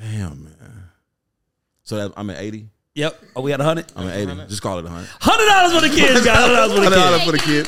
damn 0.00 0.44
man. 0.44 0.84
So 1.82 1.96
that, 1.96 2.12
I'm 2.16 2.30
at 2.30 2.40
80. 2.40 2.68
Yep. 2.94 3.20
Oh, 3.34 3.42
we 3.42 3.50
got 3.50 3.60
a 3.60 3.64
hundred. 3.64 3.86
I'm 3.96 4.06
at 4.08 4.16
80. 4.16 4.34
Just 4.48 4.62
call 4.62 4.78
it 4.78 4.82
a 4.82 4.88
100. 4.88 5.08
Hundred 5.20 5.46
dollars 5.48 5.72
for 5.74 5.80
the 5.88 5.94
kids, 5.94 6.24
guys. 6.24 6.36
Hundred 6.38 6.54
dollars 6.54 6.72
for 6.72 6.90
the 6.90 6.96
$100 6.96 7.12
kids. 7.12 7.24
for 7.24 7.32
the 7.32 7.38
kid. 7.38 7.66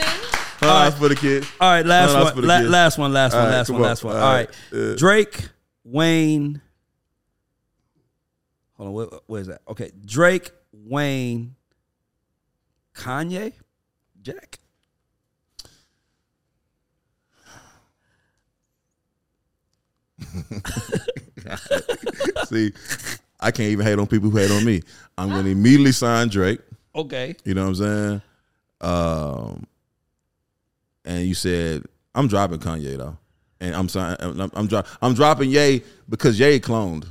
$100 0.61 0.99
for 0.99 1.09
the 1.09 1.17
kid. 1.17 1.45
All 1.61 1.71
right, 1.71 1.85
last 1.85 2.13
$100 2.15 2.35
one. 2.37 2.47
La- 2.47 2.59
last 2.61 2.99
one. 2.99 3.13
Last 3.13 3.35
All 3.35 3.41
one. 3.41 3.49
right, 3.51 3.57
Last 3.57 3.67
come 3.67 3.75
one. 3.75 3.83
on. 3.83 3.89
Last 3.89 4.05
one. 4.05 4.17
All 4.17 4.23
All 4.23 4.33
right. 4.35 4.49
right. 4.73 4.81
Uh, 4.81 4.95
Drake, 4.97 5.49
Wayne. 5.85 6.61
Hold 8.77 8.89
on. 8.89 8.95
Where, 8.95 9.07
where's 9.27 9.47
that? 9.49 9.63
Okay. 9.69 9.91
Drake, 10.05 10.51
Wayne, 10.73 11.57
Kanye, 12.95 13.53
Jack. 14.23 14.59
See, 22.47 22.73
I 23.41 23.51
can't 23.51 23.71
even 23.71 23.85
hate 23.87 23.99
on 23.99 24.07
people 24.07 24.31
who 24.31 24.39
hate 24.39 24.51
on 24.51 24.65
me. 24.65 24.83
I'm 25.19 25.29
gonna 25.31 25.49
immediately 25.49 25.93
sign 25.93 26.29
Drake. 26.29 26.61
Okay. 26.95 27.35
You 27.45 27.55
know 27.55 27.63
what 27.63 27.69
I'm 27.69 27.75
saying? 27.77 28.23
Um, 28.81 29.67
and 31.05 31.27
you 31.27 31.35
said 31.35 31.85
I'm 32.15 32.29
dropping 32.29 32.59
Kanye 32.59 32.97
though, 32.99 33.17
and 33.61 33.75
I'm 33.75 33.89
sign, 33.89 34.17
I'm, 34.21 34.51
I'm, 34.55 34.67
dro- 34.67 34.83
I'm 35.01 35.15
dropping 35.15 35.51
Ye 35.51 35.83
because 36.09 36.39
Ye 36.39 36.61
cloned. 36.61 37.07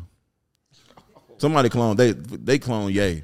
Somebody 1.38 1.70
cloned. 1.70 1.98
They 1.98 2.12
they 2.12 2.60
cloned 2.60 2.94
Ye. 2.94 3.24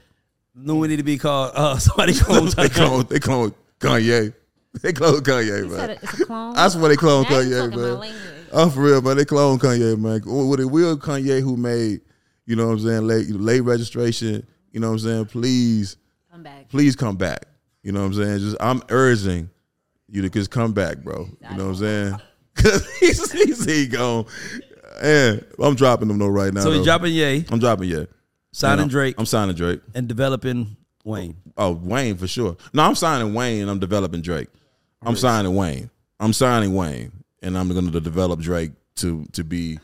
No, 0.54 0.76
we 0.76 0.88
need 0.88 0.98
to 0.98 1.04
be 1.04 1.18
called. 1.18 1.52
Uh, 1.56 1.78
somebody 1.80 2.14
called. 2.14 2.50
they 2.56 2.68
cloned. 2.70 3.08
They 3.10 3.20
cloned 3.20 3.54
Kanye. 3.80 4.34
They 4.82 4.94
cloned 4.94 5.22
Kanye, 5.22 5.64
You 5.64 5.68
man. 5.68 5.78
said 5.78 5.90
it's 6.02 6.20
a 6.22 6.26
clone. 6.26 6.56
I 6.58 6.68
swear 6.70 6.90
they 6.90 6.96
cloned 6.96 7.30
Now 7.30 7.40
you 7.40 7.50
Kanye, 7.52 7.60
talking 7.70 7.80
my 7.80 7.88
man. 7.88 8.00
language. 8.00 8.22
I'm 8.54 8.70
for 8.70 8.82
real, 8.82 9.02
man. 9.02 9.18
They 9.18 9.26
clone 9.26 9.60
Kanye, 9.60 9.98
man. 10.00 10.22
With 10.50 10.60
it 10.60 10.66
will 10.66 10.98
Kanye 10.98 11.42
who 11.42 11.56
made, 11.58 12.02
you 12.46 12.56
know 12.56 12.68
what 12.68 12.74
I'm 12.74 12.80
saying, 12.80 13.08
late 13.08 13.30
late 13.30 13.62
registration, 13.62 14.46
you 14.72 14.80
know 14.80 14.88
what 14.88 14.94
I'm 14.94 15.00
saying? 15.00 15.26
Please, 15.26 15.98
Come 16.32 16.44
back. 16.44 16.70
please 16.70 16.96
come 16.96 17.16
back. 17.18 17.46
You 17.84 17.92
know 17.92 18.02
what 18.02 18.08
I'm 18.08 18.14
saying? 18.14 18.40
Just 18.40 18.58
I'm 18.60 18.82
urging 18.90 19.50
you 20.08 20.22
to 20.22 20.30
just 20.30 20.52
come 20.52 20.74
back, 20.74 20.98
bro. 21.00 21.28
You 21.50 21.58
know 21.58 21.66
what 21.70 21.72
I'm 21.72 21.76
saying? 21.76 22.16
Cause 22.56 22.90
he's 23.00 23.32
he's 23.32 23.66
he 23.66 23.88
gone. 23.88 24.26
And 25.02 25.44
I'm 25.60 25.76
dropping 25.76 26.08
them 26.10 26.20
though 26.20 26.28
right 26.28 26.54
now. 26.54 26.62
So 26.62 26.70
though. 26.70 26.78
he's 26.78 26.86
dropping 26.86 27.14
Ye, 27.14 27.46
I'm 27.50 27.60
dropping 27.60 27.90
yeah. 27.90 28.04
signing 28.52 28.84
I'm, 28.84 28.90
Drake, 28.90 29.16
I'm 29.18 29.26
signing 29.26 29.56
Drake. 29.56 29.82
and 29.96 30.08
developing 30.08 30.76
Wayne. 31.04 31.36
Oh, 31.58 31.72
Wayne 31.72 32.18
for 32.18 32.28
sure. 32.28 32.58
No, 32.74 32.84
I'm 32.84 32.96
signing 32.96 33.34
Wayne 33.34 33.62
and 33.64 33.72
I'm 33.72 33.80
developing 33.80 34.22
Drake. 34.22 34.50
I'm 35.02 35.16
signing 35.16 35.56
Wayne. 35.56 35.90
I'm 36.20 36.34
signing 36.34 36.76
Wayne, 36.76 37.12
and 37.42 37.58
I'm 37.58 37.70
going 37.70 37.92
to 37.92 38.00
develop 38.00 38.40
Drake 38.40 38.72
to 38.98 39.26
to 39.32 39.44
be, 39.44 39.80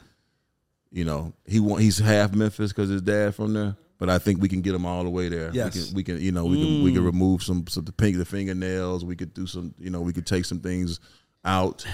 you 0.92 1.04
know, 1.06 1.34
he 1.48 1.60
want 1.60 1.82
he's 1.82 1.98
half 1.98 2.34
Memphis 2.34 2.72
because 2.72 2.90
his 2.90 3.02
dad 3.02 3.34
from 3.34 3.54
there. 3.54 3.76
But 4.00 4.10
I 4.10 4.20
think 4.20 4.42
we 4.42 4.48
can 4.48 4.62
get 4.62 4.74
them 4.74 4.86
all 4.86 5.04
the 5.04 5.10
way 5.10 5.28
there. 5.30 5.50
Yes. 5.54 5.76
We 5.76 5.82
can, 5.82 5.96
we 5.96 6.04
can 6.04 6.22
you 6.26 6.32
know, 6.32 6.46
we 6.46 6.62
can 6.62 6.84
we 6.84 6.94
can 6.94 7.02
mm. 7.02 7.08
remove 7.08 7.44
some 7.44 7.66
some 7.68 7.86
the 7.86 7.92
pink 7.92 8.18
the 8.18 8.26
fingernails. 8.26 9.04
We 9.04 9.16
could 9.16 9.34
do 9.34 9.48
some, 9.48 9.74
you 9.80 9.90
know, 9.90 10.02
we 10.02 10.14
could 10.14 10.28
take 10.28 10.46
some 10.46 10.60
things 10.60 11.00
out 11.44 11.86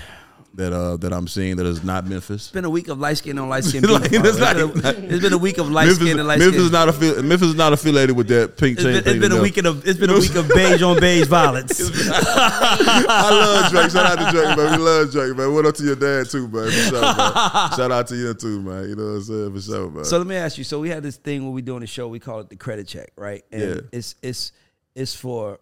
that 0.56 0.72
uh 0.72 0.97
that 0.97 1.12
I'm 1.12 1.28
seeing 1.28 1.56
that 1.58 1.66
is 1.66 1.84
not 1.84 2.06
Memphis. 2.06 2.43
It's 2.43 2.51
been 2.51 2.66
a 2.66 2.70
week 2.70 2.88
of 2.88 2.99
light 2.99 3.18
skin 3.18 3.39
on 3.39 3.49
light 3.49 3.64
skin. 3.64 3.84
Like, 3.89 4.12
it's 4.12 4.39
like- 4.39 4.56
it's, 4.58 4.82
been 4.82 4.86
a, 4.86 5.14
it's 5.14 5.22
been 5.24 5.34
a 5.34 5.38
week 5.38 5.58
of 5.58 5.70
light 5.72 5.86
Memphis, 5.88 6.04
skin 6.06 6.20
and 6.20 6.28
light 6.28 6.39
Memphis 6.39 6.56
skin. 6.58 6.66
is 6.66 6.72
not 6.72 6.89
affi- 6.89 7.24
Memphis 7.26 7.47
is 7.49 7.56
not 7.56 7.74
affiliated 7.74 8.16
with 8.16 8.28
that 8.28 8.56
pink 8.58 8.78
It's 8.78 8.84
chain. 8.84 9.04
been, 9.04 9.08
it's 9.16 9.20
been 9.28 9.32
a 9.38 9.41
week 9.41 9.58
of 9.58 9.88
it's 9.88 9.99
been 9.99 10.10
a 10.12 10.14
week 10.20 10.36
of 10.36 10.47
beige 10.49 10.82
on 10.84 10.99
beige 10.99 11.28
violence. 11.28 11.80
I 12.38 13.30
love 13.32 13.72
Drake. 13.72 13.91
Shout 13.91 14.06
out 14.20 14.26
to 14.26 14.32
Drake, 14.32 14.58
man. 14.58 14.72
We 14.80 14.86
love 14.86 15.12
Drake, 15.12 15.38
man. 15.38 15.54
What 15.54 15.66
up 15.66 15.76
to 15.76 15.84
your 15.84 15.95
dad 15.95 16.30
too, 16.30 16.47
man? 16.47 16.66
For 16.66 16.72
sure, 16.72 17.01
man. 17.01 17.72
Shout 17.76 17.91
out 17.91 18.08
to 18.08 18.16
you 18.16 18.34
too, 18.34 18.62
man. 18.62 18.89
You 18.89 18.95
know 18.95 19.04
what 19.04 19.10
I'm 19.12 19.24
saying? 19.24 19.54
For 19.56 19.62
sure, 19.62 19.89
man. 19.89 20.06
So 20.06 20.18
let 20.18 20.28
me 20.28 20.36
ask 20.36 20.58
you. 20.58 20.64
So 20.64 20.80
we 20.80 20.89
had 20.89 21.04
this 21.04 21.18
thing 21.18 21.43
when 21.43 21.54
we 21.54 21.62
doing 21.62 21.82
the 21.82 21.88
show. 21.88 22.08
We 22.08 22.20
call 22.20 22.39
it 22.39 22.49
the 22.49 22.56
credit 22.56 22.88
check, 22.88 23.12
right? 23.16 23.43
And 23.51 23.62
Yeah. 23.62 23.82
it's 23.91 24.16
it's 24.22 24.51
it's 24.95 25.16
for 25.16 25.60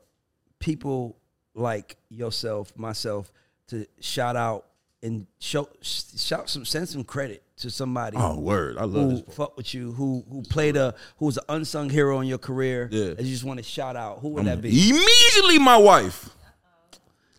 people 0.60 1.18
like 1.54 1.98
yourself, 2.10 2.78
myself, 2.78 3.32
to 3.68 3.86
shout 4.00 4.36
out 4.36 4.66
and 5.04 5.26
show 5.40 5.68
shout 5.82 6.50
some 6.50 6.64
send 6.66 6.88
some 6.90 7.04
credit 7.04 7.44
to 7.58 7.70
somebody. 7.70 8.18
oh, 8.20 8.40
word. 8.40 8.78
I 8.78 8.82
love 8.84 8.92
who 9.12 9.16
this. 9.22 9.36
fuck 9.36 9.58
with 9.58 9.74
you, 9.74 9.92
who 9.94 10.24
who 10.30 10.44
played 10.44 10.78
a 10.78 10.94
who 11.18 11.26
was 11.26 11.38
an 11.38 11.44
unsung 11.50 11.90
hero 11.90 12.20
in 12.20 12.28
your 12.28 12.38
career. 12.38 12.88
Yeah. 12.92 13.06
and 13.18 13.22
you 13.22 13.32
just 13.32 13.44
want 13.44 13.58
to 13.60 13.64
shout 13.64 13.96
out. 13.96 14.20
Who 14.20 14.30
would 14.30 14.42
Um, 14.42 14.46
that 14.48 14.62
be? 14.62 14.70
Immediately, 14.90 15.60
my 15.60 15.78
wife. 15.78 16.30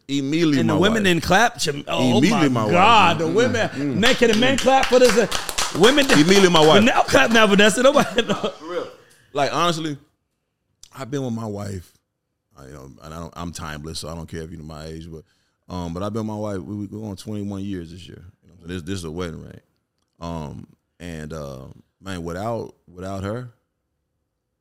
Immediately, 0.09 0.59
and 0.59 0.67
my 0.69 0.75
the 0.75 0.81
women 0.81 1.03
wife. 1.05 1.05
didn't 1.05 1.23
clap. 1.23 1.59
Oh 1.89 2.19
Immediately 2.19 2.49
my, 2.49 2.61
my 2.61 2.65
wife. 2.65 2.73
God, 2.73 3.19
the 3.19 3.25
Mm, 3.27 3.35
women. 3.35 4.01
Men 4.01 4.15
can 4.17 4.31
the 4.33 4.37
men 4.37 4.59
clap 4.59 4.87
for 4.87 4.99
this? 4.99 5.17
Uh, 5.17 5.79
women. 5.79 6.05
Immediately 6.11 6.51
my 6.51 6.67
wife. 6.67 6.83
Now 6.83 7.03
clap 7.03 7.31
now, 7.31 7.47
Vanessa. 7.47 7.83
Nobody. 7.83 8.23
No, 8.23 8.35
for 8.35 8.65
real. 8.67 8.89
Like 9.33 9.55
honestly, 9.55 9.97
I've 10.95 11.11
been 11.11 11.23
with 11.25 11.33
my 11.33 11.47
wife. 11.47 11.93
I, 12.59 12.67
you 12.67 12.73
know, 12.73 12.91
and 13.03 13.15
I 13.15 13.19
don't, 13.19 13.33
I'm 13.35 13.53
timeless, 13.53 14.01
so 14.01 14.09
I 14.09 14.15
don't 14.15 14.29
care 14.29 14.43
if 14.43 14.51
you 14.51 14.59
know 14.59 14.65
my 14.65 14.85
age, 14.85 15.11
but 15.11 15.23
um, 15.69 15.95
but 15.95 16.03
I've 16.03 16.13
been 16.13 16.27
my 16.27 16.37
wife. 16.37 16.59
We 16.59 16.77
we 16.77 16.87
go 16.87 17.05
on 17.05 17.17
21 17.17 17.63
years 17.63 17.91
this 17.93 18.07
year. 18.07 18.23
You 18.43 18.49
know, 18.51 18.55
so 18.61 18.67
this 18.67 18.83
this 18.83 18.95
is 18.99 19.05
a 19.05 19.11
wedding 19.11 19.43
ring. 19.43 19.61
Um, 20.21 20.67
and 21.01 21.33
uh, 21.33 21.67
man, 22.01 22.23
without 22.23 22.75
without 22.87 23.25
her, 23.25 23.51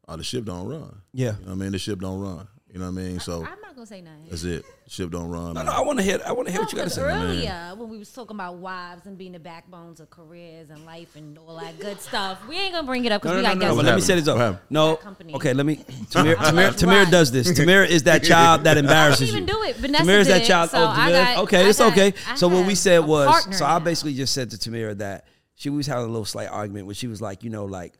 uh, 0.07 0.15
the 0.15 0.23
ship 0.23 0.45
don't 0.45 0.67
run. 0.67 1.01
Yeah. 1.13 1.25
You 1.25 1.31
know 1.31 1.37
what 1.47 1.51
I 1.51 1.55
mean? 1.55 1.71
The 1.71 1.79
ship 1.79 1.99
don't 1.99 2.19
run. 2.19 2.47
You 2.71 2.79
know 2.79 2.85
what 2.91 2.99
I 2.99 3.03
mean? 3.03 3.19
So 3.19 3.45
I'm 3.45 3.61
not 3.61 3.70
gonna 3.81 3.87
say 3.87 4.01
nothing. 4.01 4.27
that's 4.29 4.43
it. 4.43 4.63
Ship 4.87 5.09
don't 5.09 5.29
run. 5.29 5.47
No, 5.47 5.53
man. 5.53 5.65
no, 5.65 5.71
I 5.71 5.81
want 5.81 5.97
to 5.99 6.03
hear. 6.03 6.19
I 6.25 6.31
want 6.33 6.47
to 6.47 6.51
hear 6.51 6.59
No, 6.61 6.63
what 6.65 6.71
you 6.71 6.77
got 6.77 6.83
to 6.85 6.89
say. 6.91 7.01
earlier 7.01 7.73
when 7.75 7.89
we 7.89 7.97
was 7.97 8.11
talking 8.11 8.35
about 8.35 8.55
wives 8.57 9.05
and 9.07 9.17
being 9.17 9.31
the 9.31 9.39
backbones 9.39 9.99
of 9.99 10.09
careers 10.09 10.69
and 10.69 10.85
life 10.85 11.15
and 11.15 11.37
all 11.37 11.59
that 11.59 11.79
good 11.79 11.99
stuff, 11.99 12.39
we 12.47 12.57
ain't 12.57 12.73
gonna 12.73 12.85
bring 12.85 13.05
it 13.05 13.11
up 13.11 13.21
because 13.21 13.31
no, 13.31 13.37
we 13.37 13.43
no, 13.43 13.49
got 13.49 13.57
no, 13.57 13.61
guests. 13.61 13.75
But 13.77 13.85
let 13.85 13.95
me 13.95 14.01
set 14.01 14.15
this 14.15 14.27
up. 14.27 14.61
No, 14.69 14.95
company. 14.97 15.33
okay. 15.35 15.53
Let 15.53 15.65
me. 15.65 15.75
Tamir, 16.11 16.35
Tamir, 16.35 16.69
Tamir 16.73 17.09
does 17.09 17.31
this. 17.31 17.51
Tamir 17.51 17.87
is 17.87 18.03
that 18.03 18.23
child 18.23 18.63
that 18.65 18.77
I 18.77 18.79
embarrasses 18.81 19.31
didn't 19.31 19.47
you. 19.47 19.55
even 19.57 19.63
do 19.63 19.69
it. 19.69 19.75
Vanessa 19.77 20.03
Tamir 20.03 20.19
is 20.19 20.27
that 20.27 20.43
child. 20.43 20.69
so 20.69 20.77
oh, 20.83 20.87
Tamir? 20.95 21.11
got- 21.11 21.37
okay, 21.45 21.65
I 21.65 21.69
it's 21.69 21.79
got- 21.79 21.91
okay. 21.93 22.13
So 22.35 22.47
what 22.47 22.67
we 22.67 22.75
said 22.75 22.99
was, 22.99 23.57
so 23.57 23.65
I 23.65 23.79
basically 23.79 24.13
just 24.13 24.33
said 24.33 24.51
to 24.51 24.57
Tamira 24.57 24.97
that 24.99 25.25
she 25.55 25.69
was 25.69 25.87
having 25.87 26.05
a 26.05 26.07
little 26.07 26.25
slight 26.25 26.49
argument 26.49 26.85
where 26.85 26.95
she 26.95 27.07
was 27.07 27.21
like, 27.21 27.43
you 27.43 27.49
know, 27.49 27.65
like 27.65 27.93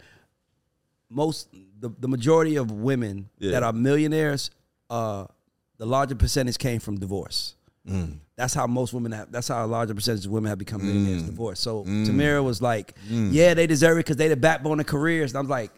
most 1.10 1.48
the, 1.80 1.90
the 2.00 2.08
majority 2.08 2.56
of 2.56 2.72
women 2.72 3.30
Yeah. 3.40 3.52
that 3.52 3.64
are 3.64 3.74
millionaires, 3.74 4.52
uh, 4.90 5.26
the 5.82 5.88
larger 5.88 6.14
percentage 6.14 6.60
came 6.60 6.80
from 6.80 7.00
divorce. 7.00 7.56
Mm. 7.90 8.18
That's 8.36 8.54
how 8.54 8.68
most 8.68 8.94
women 8.94 9.12
have. 9.14 9.32
That's 9.32 9.48
how 9.48 9.66
a 9.66 9.68
larger 9.68 9.96
percentage 9.96 10.28
of 10.28 10.32
women 10.32 10.48
have 10.50 10.60
become 10.60 10.86
millionaires. 10.86 11.24
Divorce. 11.24 11.60
So 11.60 11.84
Mm. 11.86 12.06
Tamira 12.06 12.44
was 12.44 12.62
like, 12.62 12.94
"Yeah, 13.10 13.56
they 13.56 13.66
deserve 13.66 13.98
it 13.98 14.02
because 14.06 14.18
they 14.18 14.28
the 14.28 14.36
backbone 14.36 14.80
of 14.80 14.86
careers." 14.86 15.32
And 15.32 15.40
I'm 15.40 15.48
like, 15.48 15.72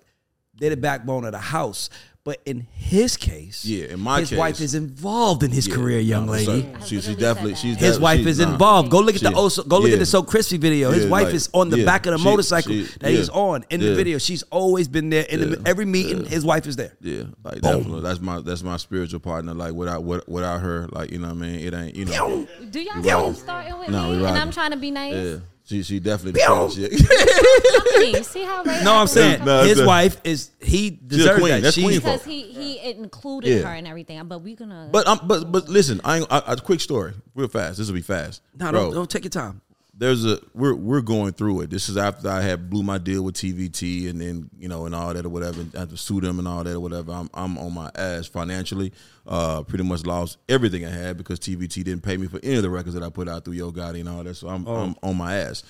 "They're 0.59 0.71
the 0.71 0.75
backbone 0.75 1.23
of 1.23 1.31
the 1.31 1.39
house." 1.39 1.89
But 2.26 2.41
in 2.45 2.67
his 2.71 3.17
case, 3.17 3.65
Yeah, 3.65 3.88
in 3.88 3.99
my 3.99 4.21
his 4.21 4.30
case- 4.30 4.39
wife 4.39 4.61
is 4.61 4.76
involved 4.76 5.43
in 5.43 5.51
his 5.51 5.67
Yeah, 5.67 5.76
career, 5.76 5.99
young 5.99 6.28
lady. 6.28 6.45
so- 6.80 6.86
She, 6.86 7.01
she 7.01 7.15
definitely. 7.15 7.55
She's 7.55 7.76
His 7.76 7.95
def- 7.95 8.01
wife 8.01 8.21
she- 8.21 8.30
is 8.30 8.39
nah. 8.39 8.53
involved. 8.53 8.89
Go 8.91 8.99
look 8.99 9.15
at 9.15 9.21
the 9.21 9.28
She- 9.32 9.36
oh, 9.36 9.39
also, 9.41 9.63
go 9.63 9.78
look 9.80 9.89
yeah. 9.89 9.95
at 9.95 9.99
the 9.99 10.05
So 10.05 10.24
Krispy 10.24 10.57
video. 10.57 10.91
His 10.91 11.03
Yeah, 11.03 11.09
wife 11.09 11.26
like, 11.26 11.34
is 11.36 11.49
on 11.53 11.69
the 11.69 11.80
yeah, 11.80 11.86
back 11.86 12.05
of 12.05 12.13
the 12.13 12.17
she- 12.19 12.24
motorcycle 12.24 12.71
she- 12.71 12.88
that 13.01 13.11
he's 13.11 13.28
on 13.28 13.65
in 13.69 13.82
the 13.82 13.93
video. 13.93 14.19
She's 14.19 14.41
always 14.43 14.88
been 14.88 15.09
there 15.09 15.24
in 15.24 15.49
the, 15.49 15.61
every 15.65 15.84
meeting. 15.84 16.21
yeah. 16.24 16.30
His 16.30 16.45
wife 16.45 16.65
is 16.65 16.78
there. 16.78 16.93
Yeah, 17.01 17.24
like 17.43 17.59
definitely. 17.59 17.99
That's 17.99 18.21
my 18.21 18.39
that's 18.39 18.63
my 18.63 18.78
spiritual 18.78 19.19
partner. 19.19 19.53
Like 19.53 19.74
without 19.74 20.05
without 20.05 20.61
her, 20.61 20.88
like 20.93 21.11
you 21.11 21.19
know 21.19 21.28
what 21.28 21.34
I 21.34 21.39
mean. 21.39 21.59
It 21.59 21.74
ain't 21.74 21.95
you 21.97 22.05
know. 22.05 22.47
Do 22.71 22.80
y'all 22.80 22.95
We 23.01 23.03
see 23.03 23.09
rocking. 23.11 23.28
him 23.28 23.36
starting 23.36 23.80
with 23.80 23.89
No, 23.89 24.11
we 24.11 24.17
me 24.19 24.26
and. 24.26 24.38
I'm 24.38 24.51
trying 24.51 24.71
to 24.71 24.78
be 24.78 24.91
nice? 24.91 25.41
Yeah, 25.66 25.78
she 25.78 25.84
she 25.84 25.99
definitely 25.99 26.41
the 26.41 26.70
shit. 26.70 28.26
See 28.26 28.43
how 28.43 28.64
they 28.64 28.84
No, 28.84 28.95
I'm 28.95 29.07
saying 29.07 29.45
No, 29.45 29.64
his 29.64 29.80
a- 29.80 29.86
wife 29.86 30.20
is 30.24 30.51
he 30.61 30.89
deserves 30.91 31.39
queen. 31.39 31.51
that. 31.53 31.61
That's 31.64 31.76
She- 31.76 31.84
queen 31.84 31.99
because 31.99 32.24
he 32.24 32.41
he 32.43 32.80
included 32.91 33.49
Yeah. 33.49 33.68
her 33.70 33.74
and 33.74 33.88
everything. 33.88 34.22
But 34.28 34.39
we 34.39 34.55
gonna. 34.55 34.89
But 34.91 35.07
um, 35.07 35.22
but 35.24 35.51
but 35.51 35.70
listen, 35.70 36.01
I, 36.03 36.18
ain't, 36.20 36.28
I, 36.32 36.43
I 36.47 36.55
quick 36.55 36.82
story, 36.82 37.14
real 37.36 37.47
fast. 37.47 37.78
This 37.78 37.88
will 37.88 37.95
be 37.95 38.01
fast. 38.01 38.41
No, 38.59 38.72
Bro, 38.72 38.84
don't, 38.86 38.93
don't 38.93 39.09
take 39.09 39.24
your 39.24 39.30
time. 39.32 39.61
There's 40.03 40.25
a 40.25 40.37
we're 40.53 40.75
we're 40.75 41.01
going 41.01 41.31
through 41.31 41.61
it. 41.61 41.69
This 41.69 41.87
is 41.87 41.95
after 41.95 42.27
I 42.27 42.41
had 42.41 42.69
blew 42.69 42.83
my 42.83 42.97
deal 42.97 43.23
with 43.23 43.35
TVT 43.35 44.09
and 44.09 44.19
then 44.19 44.49
you 44.59 44.67
know 44.67 44.85
and 44.85 44.93
all 44.93 45.13
that 45.13 45.25
or 45.25 45.29
whatever. 45.29 45.61
and 45.61 45.73
had 45.73 45.91
to 45.91 45.97
sue 45.97 46.19
them 46.19 46.39
and 46.39 46.47
all 46.47 46.61
that 46.61 46.73
or 46.75 46.79
whatever. 46.81 47.13
I'm 47.13 47.29
I'm 47.33 47.57
on 47.57 47.73
my 47.73 47.89
ass 47.95 48.27
financially. 48.27 48.91
Uh, 49.25 49.63
pretty 49.63 49.85
much 49.85 50.05
lost 50.05 50.39
everything 50.49 50.85
I 50.85 50.89
had 50.89 51.15
because 51.15 51.39
TVT 51.39 51.85
didn't 51.85 52.01
pay 52.01 52.17
me 52.17 52.27
for 52.27 52.41
any 52.43 52.55
of 52.55 52.63
the 52.63 52.69
records 52.69 52.95
that 52.95 53.03
I 53.03 53.09
put 53.09 53.29
out 53.29 53.45
through 53.45 53.53
Yo 53.53 53.71
Gotti 53.71 54.01
and 54.01 54.09
all 54.09 54.25
that. 54.25 54.35
So 54.35 54.49
I'm 54.49 54.67
I'm 54.67 54.95
on 55.01 55.15
my 55.15 55.35
ass. 55.35 55.63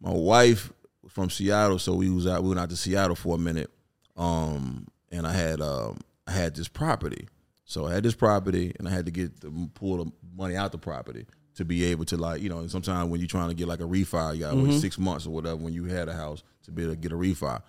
My 0.00 0.12
wife 0.12 0.72
was 1.02 1.10
from 1.10 1.28
Seattle, 1.28 1.80
so 1.80 1.94
we 1.94 2.08
was 2.08 2.28
out. 2.28 2.44
We 2.44 2.50
went 2.50 2.60
out 2.60 2.70
to 2.70 2.76
Seattle 2.76 3.16
for 3.16 3.34
a 3.34 3.38
minute. 3.38 3.70
Um, 4.16 4.86
and 5.10 5.26
I 5.26 5.32
had 5.32 5.60
um 5.60 5.98
I 6.28 6.30
had 6.30 6.54
this 6.54 6.68
property. 6.68 7.26
So 7.64 7.86
I 7.86 7.94
had 7.94 8.04
this 8.04 8.14
property, 8.14 8.72
and 8.78 8.86
I 8.86 8.92
had 8.92 9.06
to 9.06 9.12
get 9.12 9.40
the, 9.40 9.50
pull 9.74 10.04
the 10.04 10.12
money 10.36 10.54
out 10.54 10.70
the 10.70 10.78
property 10.78 11.26
to 11.56 11.64
be 11.64 11.84
able 11.84 12.04
to 12.06 12.16
like 12.16 12.40
you 12.42 12.48
know. 12.48 12.58
And 12.58 12.70
sometimes 12.70 13.10
when 13.10 13.20
you're 13.20 13.28
trying 13.28 13.48
to 13.48 13.54
get 13.54 13.68
like 13.68 13.80
a 13.80 13.84
refi, 13.84 14.34
you 14.34 14.40
got 14.40 14.52
to 14.52 14.56
wait 14.62 14.80
six 14.80 14.98
months 14.98 15.26
or 15.26 15.30
whatever 15.30 15.56
when 15.56 15.72
you 15.72 15.84
had 15.84 16.08
a 16.08 16.14
house 16.14 16.42
to 16.64 16.70
be 16.72 16.82
able 16.82 16.94
to 16.94 16.98
get 17.00 17.12
a 17.12 17.16
refi. 17.16 17.60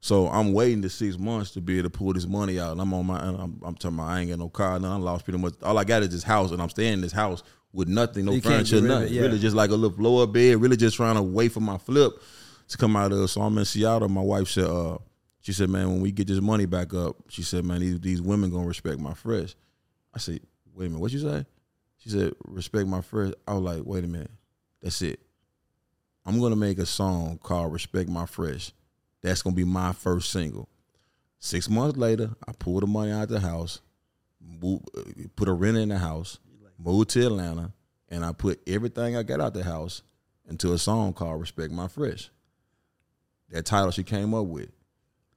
So 0.00 0.28
I'm 0.28 0.52
waiting 0.52 0.80
the 0.80 0.88
six 0.90 1.18
months 1.18 1.50
to 1.52 1.60
be 1.60 1.78
able 1.78 1.90
to 1.90 1.98
pull 1.98 2.12
this 2.12 2.26
money 2.26 2.60
out, 2.60 2.72
and 2.72 2.80
I'm 2.80 2.92
on 2.94 3.06
my. 3.06 3.18
I'm, 3.18 3.60
I'm 3.64 3.74
talking 3.74 3.98
about 3.98 4.08
I 4.10 4.20
ain't 4.20 4.30
got 4.30 4.38
no 4.38 4.48
car, 4.48 4.78
nothing. 4.78 4.92
I 4.92 4.96
lost 4.96 5.24
pretty 5.24 5.38
much. 5.38 5.54
All 5.62 5.76
I 5.76 5.84
got 5.84 6.02
is 6.02 6.10
this 6.10 6.22
house, 6.22 6.52
and 6.52 6.62
I'm 6.62 6.70
staying 6.70 6.94
in 6.94 7.00
this 7.00 7.12
house 7.12 7.42
with 7.72 7.88
nothing, 7.88 8.24
no 8.24 8.32
You 8.32 8.40
furniture, 8.40 8.76
get 8.76 8.82
rid 8.82 8.90
of 8.92 9.00
nothing. 9.00 9.14
yeah. 9.14 9.22
Really, 9.22 9.38
just 9.38 9.56
like 9.56 9.70
a 9.70 9.74
little 9.74 9.96
lower 10.02 10.26
bed. 10.26 10.60
Really, 10.60 10.76
just 10.76 10.96
trying 10.96 11.16
to 11.16 11.22
wait 11.22 11.50
for 11.52 11.60
my 11.60 11.78
flip 11.78 12.12
to 12.68 12.76
come 12.78 12.96
out 12.96 13.12
of. 13.12 13.28
So 13.30 13.42
I'm 13.42 13.58
in 13.58 13.64
Seattle. 13.64 14.08
My 14.08 14.20
wife 14.22 14.48
said, 14.48 14.64
uh, 14.66 14.98
she 15.40 15.52
said, 15.52 15.68
man, 15.68 15.88
when 15.88 16.00
we 16.00 16.12
get 16.12 16.26
this 16.28 16.40
money 16.40 16.66
back 16.66 16.94
up, 16.94 17.16
she 17.28 17.42
said, 17.42 17.64
man, 17.64 17.80
these, 17.80 17.98
these 18.00 18.22
women 18.22 18.50
gonna 18.50 18.66
respect 18.66 19.00
my 19.00 19.14
fresh. 19.14 19.54
I 20.14 20.18
said, 20.18 20.40
wait 20.74 20.86
a 20.86 20.88
minute, 20.90 21.00
what 21.00 21.12
you 21.12 21.18
say? 21.20 21.44
Said, 22.08 22.34
respect 22.44 22.88
my 22.88 23.02
fresh. 23.02 23.32
I 23.46 23.54
was 23.54 23.62
like, 23.62 23.82
wait 23.84 24.04
a 24.04 24.08
minute, 24.08 24.30
that's 24.82 25.02
it. 25.02 25.20
I'm 26.28 26.40
gonna 26.40 26.56
make 26.56 26.78
a 26.78 26.84
song 26.84 27.38
called 27.42 27.72
"Respect 27.72 28.10
My 28.10 28.26
Fresh." 28.26 28.72
That's 29.22 29.40
gonna 29.40 29.56
be 29.56 29.64
my 29.64 29.92
first 29.92 30.30
single. 30.30 30.68
Six 31.38 31.70
months 31.70 31.96
later, 31.96 32.36
I 32.46 32.52
pulled 32.52 32.82
the 32.82 32.86
money 32.86 33.12
out 33.12 33.22
of 33.22 33.28
the 33.30 33.40
house, 33.40 33.80
moved, 34.38 34.90
uh, 34.94 35.04
put 35.36 35.48
a 35.48 35.52
rent 35.54 35.78
in 35.78 35.88
the 35.88 35.96
house, 35.96 36.38
moved 36.78 37.08
to 37.10 37.24
Atlanta, 37.24 37.72
and 38.10 38.26
I 38.26 38.32
put 38.32 38.60
everything 38.66 39.16
I 39.16 39.22
got 39.22 39.40
out 39.40 39.48
of 39.48 39.52
the 39.54 39.64
house 39.64 40.02
into 40.46 40.74
a 40.74 40.78
song 40.78 41.14
called 41.14 41.40
"Respect 41.40 41.72
My 41.72 41.88
Fresh." 41.88 42.30
That 43.48 43.64
title 43.64 43.90
she 43.90 44.02
came 44.02 44.34
up 44.34 44.44
with, 44.44 44.70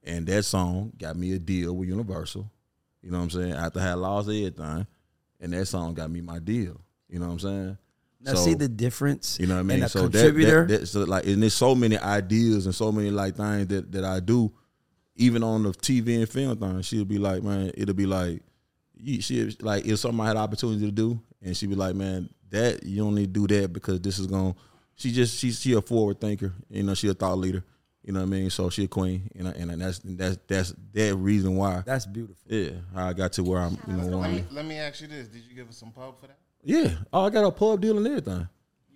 and 0.02 0.26
that 0.26 0.44
song 0.44 0.92
got 0.98 1.16
me 1.16 1.32
a 1.32 1.38
deal 1.38 1.74
with 1.74 1.88
Universal. 1.88 2.50
You 3.00 3.10
know 3.10 3.16
what 3.16 3.24
I'm 3.24 3.30
saying? 3.30 3.52
After 3.52 3.80
I 3.80 3.84
had 3.84 3.94
lost 3.94 4.28
everything, 4.28 4.86
and 5.42 5.52
that 5.52 5.66
song 5.66 5.92
got 5.92 6.10
me 6.10 6.22
my 6.22 6.38
deal. 6.38 6.80
You 7.10 7.18
know 7.18 7.26
what 7.26 7.32
I'm 7.32 7.38
saying? 7.40 7.78
Now 8.20 8.34
So- 8.34 8.44
see 8.44 8.54
the 8.54 8.68
difference. 8.68 9.36
you 9.38 9.46
know 9.46 9.54
what 9.54 9.60
I 9.60 9.64
mean? 9.64 9.82
a 9.82 9.88
so 9.88 10.02
that- 10.08 10.12
contributor. 10.12 10.64
That, 10.66 10.80
that, 10.80 10.86
so 10.86 11.04
like, 11.04 11.26
and 11.26 11.42
there's 11.42 11.52
so 11.54 11.74
many 11.74 11.98
ideas 11.98 12.64
and 12.66 12.74
so 12.74 12.90
many 12.90 13.10
like 13.10 13.36
things 13.36 13.66
that 13.66 13.92
that 13.92 14.04
I 14.04 14.20
do, 14.20 14.50
even 15.16 15.42
on 15.42 15.64
the 15.64 15.72
TV 15.72 16.16
and 16.16 16.28
film 16.28 16.56
thing. 16.56 16.80
She'll 16.82 17.04
be 17.04 17.18
like, 17.18 17.42
man, 17.42 17.70
it'll 17.76 17.94
be 17.94 18.06
like, 18.06 18.42
you, 18.96 19.20
she 19.20 19.54
like 19.60 19.84
if 19.84 19.98
something 19.98 20.20
I 20.20 20.28
had 20.28 20.36
opportunity 20.36 20.86
to 20.86 20.92
do, 20.92 21.20
and 21.42 21.56
she'd 21.56 21.68
be 21.68 21.74
like, 21.74 21.94
man, 21.96 22.30
that 22.50 22.84
you 22.84 23.02
don't 23.02 23.14
need 23.14 23.34
to 23.34 23.46
do 23.46 23.60
that 23.60 23.72
because 23.72 24.00
this 24.00 24.18
is 24.18 24.26
going. 24.28 24.54
to 24.54 24.58
She 24.94 25.10
just 25.10 25.36
she 25.38 25.50
she 25.50 25.72
a 25.74 25.82
forward 25.82 26.20
thinker. 26.20 26.52
You 26.70 26.84
know, 26.84 26.94
she 26.94 27.08
a 27.08 27.14
thought 27.14 27.38
leader. 27.38 27.64
You 28.04 28.12
know 28.12 28.20
what 28.20 28.26
I 28.26 28.30
mean? 28.30 28.50
So 28.50 28.68
she 28.68 28.84
a 28.84 28.88
queen, 28.88 29.30
and 29.38 29.46
I- 29.48 29.52
and 29.52 29.80
that's 29.80 30.00
that's 30.04 30.36
that's 30.48 30.74
that 30.92 31.14
reason 31.16 31.54
why. 31.56 31.82
That's 31.86 32.04
beautiful. 32.06 32.36
Yeah, 32.48 32.70
how 32.94 33.06
I 33.08 33.12
got 33.12 33.32
to 33.34 33.44
where 33.44 33.60
I'm. 33.60 33.78
You 33.86 33.92
know, 33.94 34.02
Let 34.04 34.12
wanting 34.16 34.36
me, 34.36 34.44
let 34.50 34.64
me 34.66 34.76
ask 34.76 35.00
you 35.00 35.06
this: 35.06 35.28
Did 35.28 35.42
you 35.48 35.54
give 35.54 35.68
us 35.68 35.76
some 35.76 35.92
pub 35.92 36.18
for 36.18 36.26
that? 36.26 36.38
yeah. 36.64 36.90
Oh, 37.12 37.26
I 37.26 37.30
got 37.30 37.44
a 37.44 37.50
pub 37.52 37.80
deal 37.80 37.96
and 37.98 38.06
everything. 38.06 38.48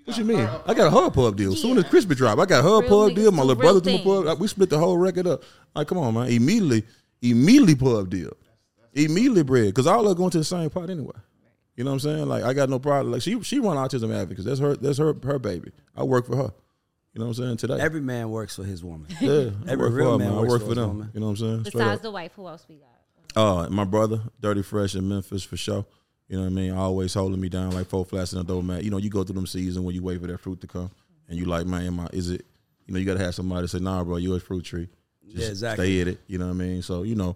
What 0.05 0.19
you 0.19 0.25
mean? 0.25 0.39
I 0.67 0.73
got 0.75 0.87
a 0.87 0.91
hub 0.91 1.15
pub 1.15 1.37
deal. 1.37 1.55
Soon 1.57 1.79
as 1.79 1.85
Krispy 1.85 2.15
drop, 2.17 2.39
I 2.39 2.47
got 2.47 2.61
a 2.65 2.69
hub 2.69 2.87
pub 2.87 3.15
deal. 3.15 3.33
My 3.33 3.43
little 3.43 3.61
real 3.61 3.81
brother 3.81 3.81
threw 3.81 3.97
a 4.21 4.25
pub. 4.25 4.41
We 4.41 4.47
split 4.49 4.71
the 4.71 4.79
whole 4.79 4.97
record 4.97 5.27
up. 5.27 5.43
Like, 5.75 5.89
come 5.89 5.99
on, 5.99 6.15
man. 6.15 6.29
Immediately, 6.29 6.85
immediately 7.23 7.75
pub 7.75 8.09
deal. 8.11 8.33
immediately 8.95 9.43
bread. 9.43 9.67
because 9.67 9.87
all 9.87 10.09
are 10.09 10.15
going 10.15 10.31
to 10.31 10.39
the 10.39 10.45
same 10.45 10.71
pot 10.71 10.91
anyway. 10.91 11.13
You 11.77 11.85
know 11.85 11.91
what 11.91 11.95
I'm 11.95 12.01
saying? 12.01 12.27
Like 12.29 12.43
I 12.45 12.55
got 12.55 12.71
no 12.71 12.79
problem. 12.79 13.13
Like 13.13 13.23
she 13.23 13.41
she 13.43 13.59
run 13.59 13.77
autism 13.77 14.15
advocates. 14.15 14.47
That's 14.47 14.61
her 14.61 14.77
that's 14.77 14.99
her 14.99 15.15
her 15.25 15.39
baby. 15.39 15.73
I 15.97 16.05
work 16.05 16.27
for 16.27 16.37
her. 16.37 16.53
You 17.17 17.21
know 17.21 17.29
what 17.29 17.39
I'm 17.39 17.45
saying? 17.45 17.57
Today. 17.57 17.81
Every 17.81 18.03
man 18.03 18.29
works 18.29 18.57
for 18.57 18.63
his 18.65 18.85
woman. 18.85 19.07
yeah, 19.23 19.31
I 19.67 19.73
every 19.73 19.77
work 19.89 19.93
real 19.95 20.13
her, 20.13 20.19
man 20.19 20.29
man. 20.29 20.37
I 20.37 20.41
works 20.43 20.51
work 20.51 20.61
for 20.63 20.69
for 20.69 20.75
them. 20.75 20.89
woman. 20.89 21.11
You 21.15 21.21
know 21.21 21.27
what 21.27 21.31
I'm 21.31 21.37
saying? 21.39 21.61
Straight 21.61 21.73
Besides 21.73 21.97
up. 21.97 22.03
the 22.03 22.11
wife, 22.11 22.33
who 22.37 22.47
else 22.47 22.67
we 22.69 22.77
got? 22.77 23.43
Uh, 23.65 23.69
my 23.71 23.85
brother, 23.85 24.21
Dirty 24.39 24.63
Fresh 24.63 24.95
in 24.97 25.09
Memphis 25.09 25.43
for 25.43 25.57
sure. 25.57 25.87
You 26.29 26.37
know 26.37 26.43
what 26.43 26.49
I 26.51 26.55
mean? 26.55 26.73
Always 26.73 27.15
holding 27.15 27.41
me 27.41 27.49
down 27.49 27.71
like 27.71 27.87
four 27.87 28.05
flats 28.05 28.35
in 28.35 28.39
a 28.41 28.45
dough 28.45 28.61
mat. 28.61 28.85
You 28.85 28.91
know, 28.91 28.99
you 28.99 29.09
go 29.09 29.25
through 29.25 29.37
them 29.37 29.47
seasons 29.47 29.79
when 29.85 29.95
you 29.95 30.03
wait 30.03 30.21
for 30.21 30.27
that 30.27 30.39
fruit 30.41 30.61
to 30.61 30.67
come, 30.67 30.91
and 31.29 31.39
you 31.39 31.47
like, 31.47 31.67
man, 31.67 31.87
am 31.87 32.01
I, 32.01 32.09
is 32.13 32.29
it? 32.31 32.45
You 32.87 32.93
know, 32.93 33.01
you 33.01 33.07
gotta 33.07 33.21
have 33.25 33.35
somebody 33.35 33.67
say, 33.67 33.79
nah, 33.79 34.05
bro, 34.05 34.17
you 34.17 34.35
a 34.35 34.41
fruit 34.41 34.65
tree. 34.67 34.89
Just 35.27 35.39
Yeah, 35.43 35.49
exactly. 35.49 35.87
Stay 35.87 36.01
at 36.03 36.09
it. 36.09 36.21
You 36.27 36.37
know 36.37 36.47
what 36.47 36.51
I 36.53 36.57
mean? 36.57 36.83
So 36.83 37.03
you 37.03 37.15
know, 37.15 37.35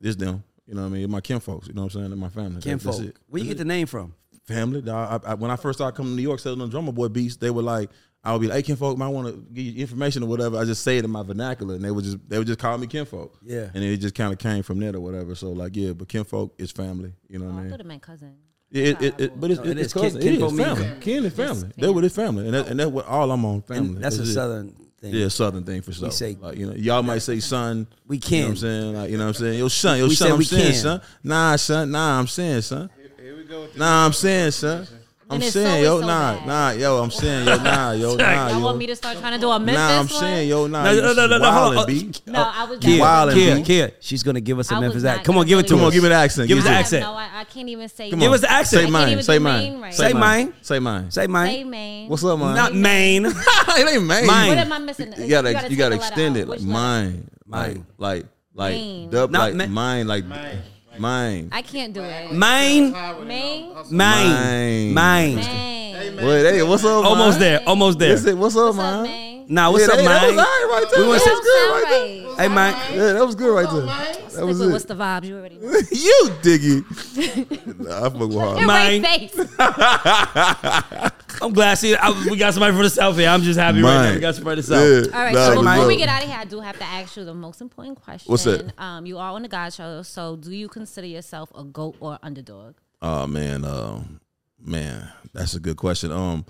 this 0.00 0.14
them. 0.14 0.44
You 0.68 0.74
know 0.76 0.82
what 0.82 0.86
I 0.88 0.90
mean? 0.90 1.10
My 1.10 1.20
kin 1.20 1.40
folks. 1.40 1.66
You 1.66 1.74
know 1.74 1.82
what 1.82 1.94
I'm 1.96 2.00
saying? 2.00 2.12
And 2.12 2.20
my 2.20 2.28
family. 2.28 2.54
That- 2.60 2.62
Ken 2.62 2.78
that's 2.78 2.98
folk. 2.98 3.20
Where 3.28 3.42
you 3.42 3.48
That's 3.48 3.58
get 3.58 3.58
the 3.58 3.64
name 3.64 3.88
from? 3.88 4.14
family. 4.44 4.88
I, 4.90 5.18
I, 5.26 5.34
when 5.34 5.50
I 5.50 5.56
first 5.56 5.78
started 5.78 5.96
coming 5.96 6.12
to 6.12 6.16
New 6.16 6.22
York, 6.22 6.40
selling 6.40 6.58
them 6.58 6.70
drummer 6.70 6.92
boy 6.92 7.08
beats, 7.08 7.36
they 7.36 7.50
were 7.50 7.62
like, 7.62 7.90
I 8.22 8.32
would 8.32 8.40
be 8.42 8.48
like, 8.48 8.56
"Hey, 8.56 8.62
kinfolk, 8.62 8.98
might 8.98 9.08
want 9.08 9.28
to 9.28 9.32
give 9.52 9.64
you 9.64 9.80
information 9.80 10.22
or 10.22 10.26
whatever." 10.26 10.58
I 10.58 10.64
just 10.64 10.82
say 10.82 10.98
it 10.98 11.04
in 11.04 11.10
my 11.10 11.22
vernacular, 11.22 11.74
and 11.76 11.84
they 11.84 11.90
would 11.90 12.04
just 12.04 12.18
they 12.28 12.36
would 12.38 12.46
just 12.46 12.58
call 12.58 12.76
me 12.78 12.86
kinfolk. 12.86 13.38
Yeah. 13.42 13.68
and 13.74 13.82
it 13.82 13.96
just 13.98 14.14
kind 14.14 14.32
of 14.32 14.38
came 14.38 14.62
from 14.62 14.78
there 14.80 14.94
or 14.94 15.00
whatever. 15.00 15.34
So 15.34 15.50
like, 15.52 15.74
yeah, 15.74 15.92
but 15.92 16.08
kinfolk 16.08 16.54
is 16.58 16.70
family. 16.70 17.12
You 17.28 17.38
know 17.38 17.46
Oh, 17.46 17.48
what 17.48 17.54
I 17.54 17.58
I 17.58 17.60
mean? 17.62 17.70
thought 17.70 17.80
it 17.80 17.86
meant 17.86 18.02
cousin. 18.02 18.34
Yeah, 18.72 18.84
it, 18.84 19.02
it, 19.02 19.20
it, 19.20 19.40
but 19.40 19.50
it's, 19.50 19.60
No, 19.60 19.70
it 19.70 19.78
it's 19.78 19.86
is. 19.88 19.92
Kin- 19.94 20.02
cousin. 20.02 20.20
It 20.20 20.24
kinfolk 20.24 20.52
is 20.52 20.58
family. 20.58 20.82
family. 20.84 21.00
Kin 21.00 21.24
is 21.24 21.32
family. 21.34 21.62
Yes, 21.76 21.86
That 21.86 21.92
what 21.92 22.04
it's 22.04 22.14
family, 22.14 22.44
and 22.44 22.54
that, 22.54 22.68
and 22.68 22.78
that's 22.78 22.90
what 22.90 23.06
all 23.06 23.30
I'm 23.32 23.44
on 23.44 23.62
family. 23.62 23.94
And 23.96 24.04
that's 24.04 24.18
a 24.18 24.26
southern 24.26 24.68
thing. 25.00 25.14
Yeah, 25.14 25.28
southern 25.28 25.64
thing 25.64 25.80
for 25.82 25.92
sure. 25.92 26.04
We 26.08 26.10
say- 26.12 26.36
like 26.38 26.58
you 26.58 26.66
know, 26.66 26.74
y'all 26.74 27.02
might 27.02 27.22
say 27.22 27.40
son. 27.40 27.86
We 28.06 28.16
You 28.16 28.20
know 28.20 28.26
can. 28.28 28.42
what 28.42 28.48
I'm 28.50 28.56
saying? 28.58 28.94
Like 28.94 29.10
you 29.10 29.16
know 29.16 29.24
what 29.24 29.28
I'm 29.28 29.34
saying? 29.42 29.58
Yo, 29.58 29.68
son, 29.68 29.98
yo, 29.98 30.08
We 30.08 30.14
son, 30.14 30.32
I'm 30.32 30.42
saying, 30.42 30.72
can. 30.72 30.74
son. 30.74 31.00
Nah, 31.24 31.56
son, 31.56 31.90
nah, 31.90 32.18
I'm 32.20 32.26
saying, 32.26 32.60
son. 32.62 32.90
Here 33.18 33.36
we 33.36 33.44
go 33.44 33.66
Nah, 33.76 34.04
I'm 34.06 34.12
saying, 34.12 34.50
son. 34.52 34.86
I'm 35.30 35.34
And 35.36 35.44
it's 35.44 35.52
saying, 35.52 35.84
yo, 35.84 36.00
so 36.00 36.06
nah, 36.08 36.34
bad. 36.34 36.46
nah, 36.46 36.70
yo, 36.72 37.02
I'm 37.02 37.10
saying, 37.12 37.46
yo, 37.46 37.56
nah, 37.58 37.92
yo, 37.92 38.14
nah, 38.16 38.48
Y'all 38.48 38.58
yo. 38.58 38.64
want 38.64 38.78
me 38.78 38.86
to 38.88 38.96
start 38.96 39.16
trying 39.18 39.34
to 39.34 39.38
do 39.38 39.48
a 39.48 39.60
Memphis 39.60 39.76
Nah, 39.76 39.88
I'm 39.90 39.96
one? 39.98 40.08
saying, 40.08 40.48
yo, 40.48 40.66
nah, 40.66 40.82
No, 40.84 40.94
no, 41.00 41.12
no, 41.14 41.26
no, 41.28 41.38
no, 41.38 41.44
wildin', 41.44 41.52
hold 41.52 41.76
on. 41.76 41.86
B. 41.86 42.12
No, 42.26 42.50
I 42.52 42.64
was 42.64 42.78
Kia, 42.80 43.00
Wild 43.00 43.32
Kia, 43.32 43.54
B. 43.54 43.62
Kia. 43.62 43.92
She's 44.00 44.24
gonna 44.24 44.40
give 44.40 44.58
us 44.58 44.72
a 44.72 44.74
I 44.74 44.80
Memphis 44.80 45.04
accent. 45.04 45.26
Come 45.26 45.38
on, 45.38 45.46
give 45.46 45.60
it 45.60 45.68
to 45.68 45.74
really 45.74 45.78
Come 45.78 45.86
on, 45.86 45.92
give 45.92 46.02
me 46.02 46.08
the 46.08 46.14
accent. 46.16 46.48
Give 46.48 46.58
us 46.58 46.64
the 46.64 46.70
the 46.70 46.76
accent. 46.76 47.02
No, 47.04 47.12
I, 47.14 47.28
I 47.32 47.44
can't 47.44 47.68
even 47.68 47.88
say. 47.88 48.10
Come 48.10 48.18
Give 48.18 48.32
us 48.32 48.40
the 48.40 48.50
accent. 48.50 48.66
Say 48.80 48.80
can't 48.82 48.92
mine. 48.92 49.22
Say 49.22 49.38
mine. 49.38 49.92
Say 49.92 50.08
Say 50.08 50.12
mine. 50.12 50.52
Say 50.62 50.78
mine. 50.80 51.10
Say 51.10 51.20
Say 51.22 51.26
mine. 51.28 51.70
Maine. 51.70 52.08
What's 52.08 52.24
up, 52.24 52.36
man? 52.38 52.54
Not 52.56 52.74
Maine. 52.74 53.26
it 53.26 53.94
ain't 53.94 54.04
Maine. 54.04 54.26
What 54.26 54.58
am 54.58 54.72
I 54.72 54.78
missing? 54.78 55.14
You 55.16 55.28
gotta, 55.28 55.68
you 55.70 55.76
gotta 55.76 55.94
extend 55.94 56.36
it 56.36 56.48
like 56.48 56.60
mine, 56.62 57.30
like, 57.46 57.76
Mine. 57.76 57.86
like, 57.98 58.26
like, 58.54 58.72
Maine. 58.74 59.10
dub, 59.10 59.32
like 59.32 59.68
mine, 59.70 60.06
like 60.08 60.24
mine. 60.98 61.48
I 61.52 61.62
can't 61.62 61.92
do 61.92 62.02
it. 62.02 62.32
Mine. 62.32 62.92
Maine. 63.26 63.74
Mine. 63.90 64.94
Mine. 64.94 64.94
Mine. 64.94 65.34
Maine. 65.36 66.16
Wait, 66.16 66.42
hey, 66.44 66.62
what's 66.62 66.84
up, 66.84 67.04
Almost 67.04 67.40
man? 67.40 67.58
there. 67.58 67.68
Almost 67.68 67.98
there. 67.98 68.10
Listen, 68.10 68.38
what's 68.38 68.56
up, 68.56 68.74
What's 68.74 68.78
up, 68.78 69.04
man? 69.04 69.44
Nah, 69.48 69.70
what's 69.70 69.86
yeah, 69.86 69.94
up, 69.94 69.98
that, 69.98 70.04
that 70.04 70.26
was 70.26 70.36
mine? 70.36 70.38
all 70.38 70.44
right 70.44 70.68
right 70.70 70.90
there. 70.92 71.00
We 71.00 71.06
that 71.06 71.12
was 71.12 71.40
good 71.40 71.72
right 71.72 71.82
Sound 71.82 72.38
right. 72.38 72.40
Hey, 72.40 72.48
mine. 72.48 72.74
there. 72.96 73.06
Yeah, 73.06 73.12
that 73.14 73.26
was 73.26 73.34
good 73.34 73.52
right 73.52 73.68
there. 73.70 73.82
That 73.82 74.30
Stick 74.30 74.44
was 74.44 74.58
with 74.60 74.72
what's 74.72 74.84
the 74.84 74.94
vibes 74.94 75.24
you 75.24 75.36
already 75.36 75.56
know. 75.56 75.70
you 75.90 76.30
diggy. 76.40 76.84
nah, 77.80 78.06
I 78.06 78.10
fuck 78.10 78.20
with 78.20 78.34
hard. 78.34 78.64
Mine. 78.64 79.02
face. 79.02 79.34
I'm 81.42 81.52
glad. 81.52 81.74
See, 81.76 81.94
I, 81.94 82.10
we 82.30 82.36
got 82.36 82.52
somebody 82.54 82.76
for 82.76 82.82
the 82.82 82.90
South 82.90 83.16
here. 83.16 83.28
I'm 83.28 83.42
just 83.42 83.58
happy 83.58 83.80
right 83.82 84.08
now. 84.08 84.14
We 84.14 84.20
got 84.20 84.34
somebody 84.34 84.62
for 84.62 84.68
the 84.68 84.74
South. 84.74 85.12
Yeah. 85.12 85.18
All 85.18 85.24
right, 85.24 85.34
Nah, 85.34 85.46
so 85.46 85.52
it 85.52 85.56
was 85.58 85.66
before 85.66 85.86
we 85.86 85.96
get 85.96 86.08
out 86.08 86.22
of 86.22 86.28
here, 86.28 86.38
I 86.38 86.44
do 86.44 86.60
have 86.60 86.78
to 86.78 86.84
ask 86.84 87.16
you 87.16 87.24
the 87.24 87.34
most 87.34 87.60
important 87.60 88.00
question. 88.00 88.30
What's 88.30 88.44
that? 88.44 88.72
Um, 88.78 89.06
you 89.06 89.18
are 89.18 89.32
on 89.32 89.42
the 89.42 89.48
GAUDS 89.48 89.74
Show, 89.76 90.02
so 90.02 90.36
do 90.36 90.52
you 90.54 90.68
consider 90.68 91.06
yourself 91.06 91.50
a 91.54 91.64
goat 91.64 91.96
or 92.00 92.18
underdog? 92.22 92.74
Oh 93.02 93.26
man, 93.26 93.64
um, 93.64 94.20
man, 94.62 95.08
that's 95.32 95.54
a 95.54 95.60
good 95.60 95.76
question. 95.76 96.12
Um, 96.12 96.44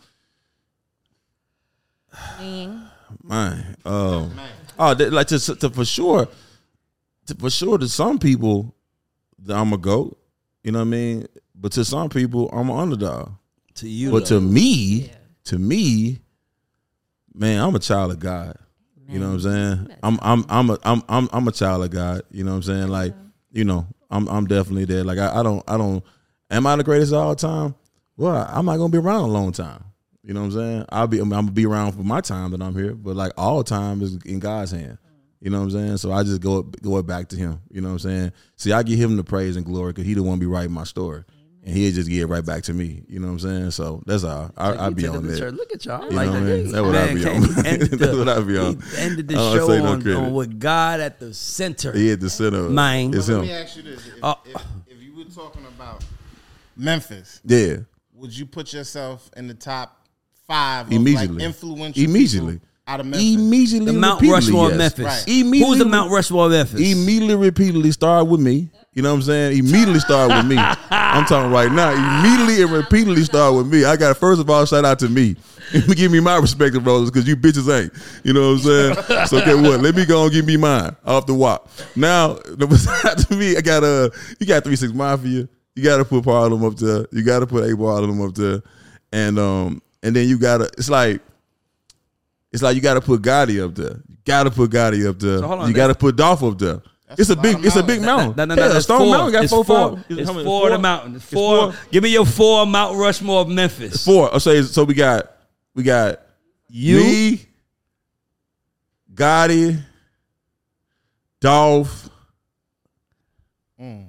Mean. 2.40 2.82
mine, 3.22 3.76
um, 3.84 4.32
oh, 4.78 4.94
th- 4.94 5.12
like 5.12 5.28
to, 5.28 5.38
to 5.38 5.70
for 5.70 5.84
sure, 5.84 6.26
to, 7.26 7.34
for 7.36 7.50
sure, 7.50 7.78
to 7.78 7.88
some 7.88 8.18
people, 8.18 8.74
that 9.38 9.56
I'm 9.56 9.72
a 9.72 9.78
goat. 9.78 10.18
You 10.64 10.72
know 10.72 10.80
what 10.80 10.86
I 10.86 10.88
mean? 10.88 11.26
But 11.54 11.72
to 11.72 11.84
some 11.84 12.08
people, 12.08 12.50
I'm 12.52 12.68
an 12.68 12.76
underdog. 12.76 13.32
To 13.80 13.88
you, 13.88 14.10
But 14.10 14.26
though. 14.26 14.38
to 14.38 14.40
me, 14.40 15.10
to 15.44 15.58
me, 15.58 16.20
man, 17.34 17.62
I'm 17.62 17.74
a 17.74 17.78
child 17.78 18.12
of 18.12 18.18
God. 18.18 18.56
You 19.08 19.18
know 19.18 19.28
what 19.28 19.34
I'm 19.34 19.40
saying? 19.40 19.96
I'm 20.02 20.18
I'm 20.22 20.44
I'm 20.48 20.70
a 20.70 20.78
I'm 20.84 21.02
I'm 21.08 21.28
I'm 21.32 21.48
a 21.48 21.52
child 21.52 21.82
of 21.82 21.90
God. 21.90 22.22
You 22.30 22.44
know 22.44 22.52
what 22.52 22.56
I'm 22.58 22.62
saying? 22.62 22.88
Like, 22.88 23.14
you 23.50 23.64
know, 23.64 23.86
I'm 24.10 24.28
I'm 24.28 24.46
definitely 24.46 24.84
there. 24.84 25.02
Like 25.02 25.18
I, 25.18 25.40
I 25.40 25.42
don't 25.42 25.64
I 25.66 25.78
don't 25.78 26.04
am 26.50 26.66
I 26.66 26.76
the 26.76 26.84
greatest 26.84 27.12
of 27.12 27.18
all 27.18 27.34
time? 27.34 27.74
Well, 28.18 28.48
I'm 28.52 28.66
not 28.66 28.76
gonna 28.76 28.90
be 28.90 28.98
around 28.98 29.22
a 29.22 29.32
long 29.32 29.50
time. 29.50 29.82
You 30.22 30.34
know 30.34 30.40
what 30.40 30.46
I'm 30.46 30.52
saying? 30.52 30.84
I'll 30.90 31.06
be 31.06 31.18
I'm, 31.18 31.30
gonna 31.30 31.50
be 31.50 31.64
around 31.64 31.92
for 31.92 32.02
my 32.02 32.20
time 32.20 32.50
that 32.50 32.62
I'm 32.62 32.74
here, 32.74 32.94
but 32.94 33.16
like 33.16 33.32
all 33.38 33.64
time 33.64 34.02
is 34.02 34.16
in 34.26 34.40
God's 34.40 34.72
hand. 34.72 34.98
Mm. 34.98 35.06
You 35.40 35.50
know 35.50 35.58
what 35.58 35.64
I'm 35.64 35.70
saying? 35.70 35.96
So 35.96 36.12
I 36.12 36.22
just 36.22 36.42
go 36.42 36.62
go 36.62 37.02
back 37.02 37.28
to 37.28 37.36
him. 37.36 37.62
You 37.70 37.80
know 37.80 37.88
what 37.88 38.04
I'm 38.04 38.10
saying? 38.10 38.32
See, 38.56 38.72
I 38.72 38.82
give 38.82 39.00
him 39.00 39.16
the 39.16 39.24
praise 39.24 39.56
and 39.56 39.64
glory 39.64 39.92
because 39.92 40.04
he 40.04 40.12
the 40.12 40.22
one 40.22 40.38
be 40.38 40.46
writing 40.46 40.72
my 40.72 40.84
story. 40.84 41.24
And 41.62 41.76
he'll 41.76 41.92
just 41.92 42.08
give 42.08 42.22
it 42.22 42.26
right 42.32 42.44
back 42.44 42.62
to 42.64 42.72
me. 42.72 43.02
You 43.06 43.20
know 43.20 43.26
what 43.26 43.32
I'm 43.34 43.38
saying? 43.40 43.70
So 43.72 44.02
that's 44.06 44.24
all. 44.24 44.50
I, 44.56 44.72
I 44.72 44.88
You 44.88 44.94
be 44.94 45.06
on 45.08 45.16
up 45.16 45.22
the 45.22 45.28
there. 45.28 45.38
church. 45.38 45.54
Look 45.54 45.72
at 45.74 45.84
y'all. 45.84 46.04
You 46.04 46.10
know 46.10 46.16
what 46.26 46.36
I 46.36 46.40
mean? 46.40 46.70
That's 46.72 46.86
what 46.86 46.96
I 46.96 47.04
Man, 47.06 47.14
be 47.16 47.24
on. 47.26 47.66
ended 47.66 47.90
That's 47.98 48.16
what 48.16 48.28
I 48.30 48.40
be 48.40 48.58
on. 48.58 48.80
He 48.80 48.96
ended 48.96 49.28
the 49.28 49.34
show 49.34 49.68
say 49.68 49.78
no 49.82 49.86
on, 49.92 50.02
credit. 50.02 50.18
on 50.18 50.32
with 50.32 50.58
God 50.58 51.00
at 51.00 51.20
the 51.20 51.34
center. 51.34 51.92
He 51.92 52.12
at 52.12 52.20
the 52.20 52.30
center. 52.30 52.60
of 52.60 52.66
it. 52.66 52.70
Mine. 52.70 53.12
It's 53.14 53.28
Let 53.28 53.42
me 53.42 53.52
ask 53.52 53.76
you 53.76 53.82
this: 53.82 54.06
if, 54.06 54.14
Oh. 54.22 54.36
if, 54.46 54.62
if 54.88 55.02
you 55.02 55.14
were 55.14 55.24
talking 55.24 55.66
about 55.66 56.02
Memphis, 56.76 57.40
Yeah. 57.44 57.76
would 58.14 58.36
you 58.36 58.46
put 58.46 58.72
yourself 58.72 59.30
in 59.36 59.46
the 59.48 59.54
top 59.54 60.06
five 60.46 60.86
of 60.86 60.92
Immediately. 60.92 61.36
like 61.36 61.44
influential 61.44 62.02
Immediately. 62.02 62.52
people 62.54 62.68
out 62.86 63.00
of 63.00 63.06
Memphis? 63.06 63.34
Immediately. 63.34 63.86
The 63.92 63.98
Mount 63.98 64.20
repeatedly, 64.22 64.32
Rushmore 64.34 64.64
of 64.66 64.70
yes. 64.72 64.78
Memphis. 64.78 65.04
Right. 65.04 65.24
Immediately. 65.28 65.60
Who's 65.68 65.78
the 65.78 65.84
Mount 65.84 66.10
Rushmore 66.10 66.46
of 66.46 66.52
Memphis? 66.52 66.80
Immediately, 66.80 67.34
repeatedly 67.36 67.90
start 67.92 68.26
with 68.28 68.40
me. 68.40 68.70
You 68.92 69.02
know 69.02 69.10
what 69.10 69.16
I'm 69.16 69.22
saying? 69.22 69.58
Immediately 69.58 70.00
start 70.00 70.32
with 70.32 70.46
me. 70.46 70.56
I'm 70.90 71.24
talking 71.24 71.52
right 71.52 71.70
now. 71.70 71.92
Immediately 71.92 72.62
and 72.62 72.72
repeatedly 72.72 73.22
start 73.22 73.54
with 73.54 73.68
me. 73.72 73.84
I 73.84 73.96
got 73.96 74.16
first 74.16 74.40
of 74.40 74.50
all 74.50 74.66
shout 74.66 74.84
out 74.84 74.98
to 74.98 75.08
me. 75.08 75.36
give 75.94 76.10
me 76.10 76.18
my 76.18 76.36
respective 76.38 76.84
roles 76.84 77.08
because 77.08 77.28
you 77.28 77.36
bitches 77.36 77.72
ain't. 77.72 77.92
You 78.24 78.32
know 78.32 78.54
what 78.54 78.64
I'm 78.66 79.04
saying? 79.04 79.26
so 79.28 79.38
okay, 79.38 79.54
what? 79.54 79.80
Let 79.80 79.94
me 79.94 80.04
go 80.04 80.24
and 80.24 80.32
give 80.32 80.44
me 80.44 80.56
mine 80.56 80.96
off 81.04 81.26
the 81.26 81.34
wop. 81.34 81.70
Now, 81.94 82.34
shout 82.76 83.04
out 83.04 83.18
to 83.18 83.36
me, 83.36 83.56
I 83.56 83.60
got 83.60 83.84
uh, 83.84 84.10
you 84.40 84.46
got 84.46 84.64
three 84.64 84.74
six 84.74 84.92
mafia. 84.92 85.48
You 85.76 85.84
got 85.84 85.98
to 85.98 86.04
put 86.04 86.24
part 86.24 86.50
of 86.50 86.58
them 86.58 86.68
up 86.68 86.76
there. 86.76 87.06
You 87.12 87.22
got 87.22 87.40
to 87.40 87.46
put 87.46 87.70
a 87.70 87.76
part 87.76 88.02
of 88.02 88.08
them 88.08 88.20
up 88.20 88.34
there, 88.34 88.60
and 89.12 89.38
um, 89.38 89.80
and 90.02 90.16
then 90.16 90.28
you 90.28 90.38
got 90.38 90.58
to. 90.58 90.64
It's 90.76 90.90
like. 90.90 91.22
It's 92.52 92.64
like 92.64 92.74
you 92.74 92.82
got 92.82 92.94
to 92.94 93.00
put 93.00 93.22
Gotti 93.22 93.64
up 93.64 93.76
there. 93.76 94.02
You 94.08 94.16
got 94.24 94.42
to 94.42 94.50
put 94.50 94.72
Gotti 94.72 95.08
up 95.08 95.20
there. 95.20 95.38
So 95.38 95.52
on, 95.52 95.68
you 95.68 95.72
got 95.72 95.86
to 95.86 95.94
put 95.94 96.16
Dolph 96.16 96.42
up 96.42 96.58
there. 96.58 96.82
That's 97.10 97.20
it's 97.22 97.30
a 97.30 97.32
a 97.32 97.36
big. 97.36 97.64
It's 97.64 97.76
a 97.76 97.82
big 97.82 98.00
mountain. 98.02 98.34
No, 98.36 98.44
no, 98.44 98.54
no. 98.54 98.62
Yeah, 98.62 98.68
that's 98.68 98.84
Stone 98.84 98.98
four. 99.00 99.06
Mountain 99.10 99.32
got 99.32 99.42
it's 99.44 99.52
four, 99.52 99.64
four. 99.64 99.96
five- 99.96 100.04
It's 100.10 100.28
how 100.28 100.32
many? 100.32 100.44
four 100.44 100.66
of 100.68 100.72
the 100.72 100.78
mountain. 100.78 101.14
It's 101.16 101.24
It's 101.24 101.32
four. 101.32 101.72
four. 101.72 101.80
Give 101.90 102.02
me 102.04 102.10
your 102.10 102.24
four 102.24 102.64
Mount 102.66 102.96
Rushmore 102.96 103.40
of 103.42 103.48
Memphis. 103.48 104.04
Four. 104.04 104.30
Oh, 104.32 104.38
so, 104.38 104.62
so 104.62 104.84
we 104.84 104.94
got 104.94 105.28
we 105.74 105.82
got 105.82 106.20
You. 106.68 106.98
me, 106.98 107.46
Gotti, 109.12 109.82
Dolph. 111.40 112.08
Mm. 113.80 114.06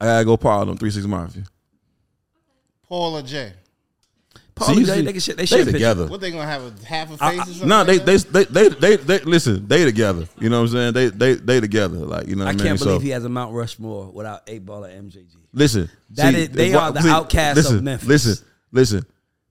I 0.00 0.04
gotta 0.04 0.24
go 0.24 0.36
of 0.62 0.68
them. 0.68 0.76
Three 0.76 0.90
six 0.90 1.06
mafia. 1.06 1.44
Paul 2.88 3.16
or 3.18 3.22
Jay? 3.22 3.52
Paul, 4.56 4.74
See, 4.76 4.84
they, 4.84 5.02
they, 5.02 5.12
can 5.12 5.20
shit- 5.20 5.36
they, 5.36 5.42
they 5.42 5.46
share 5.46 5.64
together. 5.64 6.06
What 6.06 6.20
they 6.20 6.30
gonna 6.30 6.46
have 6.46 6.62
a 6.62 6.86
half 6.86 7.08
a 7.08 7.16
face 7.16 7.20
I- 7.20 7.34
or 7.34 7.44
something? 7.46 7.68
No, 7.68 7.82
they, 7.82 7.98
they 7.98 8.16
they 8.18 8.68
they 8.68 8.96
they 8.96 9.18
listen. 9.20 9.66
They 9.66 9.84
together. 9.84 10.28
You 10.38 10.48
know 10.48 10.60
what 10.62 10.70
I'm 10.70 10.72
saying? 10.72 10.92
They 10.92 11.08
they 11.08 11.34
they 11.34 11.60
together. 11.60 11.96
Like 11.98 12.28
you 12.28 12.36
know. 12.36 12.44
I 12.44 12.52
What 12.52 12.60
I 12.60 12.64
can't 12.64 12.78
mean? 12.80 12.86
believe 12.86 13.00
so, 13.00 13.04
he 13.04 13.08
has 13.10 13.24
a 13.24 13.28
Mount 13.28 13.52
Rushmore 13.52 14.12
without 14.12 14.46
8Ball 14.46 14.86
or 14.86 14.88
MJG. 15.02 15.26
Listen, 15.52 15.90
That 16.10 16.34
see, 16.34 16.40
is- 16.42 16.48
they 16.50 16.72
wha- 16.72 16.80
are 16.82 16.92
the 16.92 17.00
outcasts 17.08 17.58
of 17.58 17.64
listen, 17.64 17.84
Memphis. 17.84 18.08
Listen, 18.08 18.46
listen. 18.70 19.06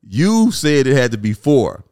You 0.08 0.52
said 0.52 0.88
it 0.88 0.96
had 0.96 1.12
to 1.12 1.18
be 1.18 1.34
four. 1.34 1.84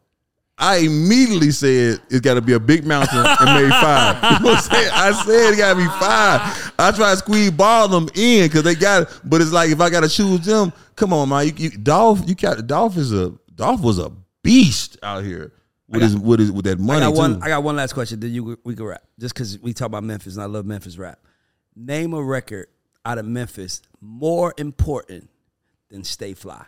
I 0.62 0.76
immediately 0.76 1.50
said 1.50 2.00
it's 2.08 2.20
got 2.20 2.34
to 2.34 2.40
be 2.40 2.52
a 2.52 2.60
big 2.60 2.86
mountain 2.86 3.18
and 3.18 3.62
made 3.62 3.70
five. 3.80 4.14
You 4.22 4.44
know 4.44 4.52
what 4.52 4.58
I'm 4.58 4.70
saying? 4.70 4.90
I 4.92 5.12
said 5.24 5.52
it 5.54 5.56
got 5.58 5.70
to 5.74 5.78
be 5.78 5.86
five. 5.86 6.72
I 6.78 6.92
try 6.92 7.10
to 7.10 7.16
squeeze 7.16 7.50
ball 7.50 7.88
them 7.88 8.08
in 8.14 8.46
because 8.46 8.62
they 8.62 8.76
got 8.76 9.02
it, 9.02 9.20
but 9.24 9.40
it's 9.40 9.50
like 9.52 9.70
if 9.70 9.80
I 9.80 9.90
got 9.90 10.00
to 10.04 10.08
choose 10.08 10.44
them, 10.46 10.72
come 10.94 11.12
on, 11.12 11.28
man. 11.28 11.46
You, 11.48 11.52
you, 11.56 11.70
Dolph, 11.70 12.28
you 12.28 12.36
got 12.36 12.64
Dolph 12.66 12.96
is 12.96 13.12
a 13.12 13.34
Dolph 13.54 13.80
was 13.82 13.98
a 13.98 14.12
beast 14.44 14.98
out 15.02 15.24
here 15.24 15.52
with 15.88 16.02
I 16.02 16.06
his 16.06 16.16
with 16.16 16.38
his 16.38 16.52
with 16.52 16.64
that 16.66 16.78
I 16.78 16.82
money 16.82 17.00
got 17.00 17.10
too. 17.12 17.18
one. 17.18 17.42
I 17.42 17.48
got 17.48 17.62
one 17.64 17.74
last 17.74 17.92
question. 17.92 18.20
Then 18.20 18.30
you 18.32 18.56
we 18.62 18.76
can 18.76 18.84
rap. 18.86 19.02
Just 19.18 19.34
because 19.34 19.58
we 19.58 19.72
talk 19.72 19.86
about 19.86 20.04
Memphis 20.04 20.34
and 20.36 20.42
I 20.44 20.46
love 20.46 20.64
Memphis 20.64 20.96
rap. 20.96 21.18
Name 21.74 22.14
a 22.14 22.22
record 22.22 22.68
out 23.04 23.18
of 23.18 23.26
Memphis 23.26 23.82
more 24.00 24.54
important 24.56 25.28
than 25.90 26.04
Stay 26.04 26.34
Fly. 26.34 26.64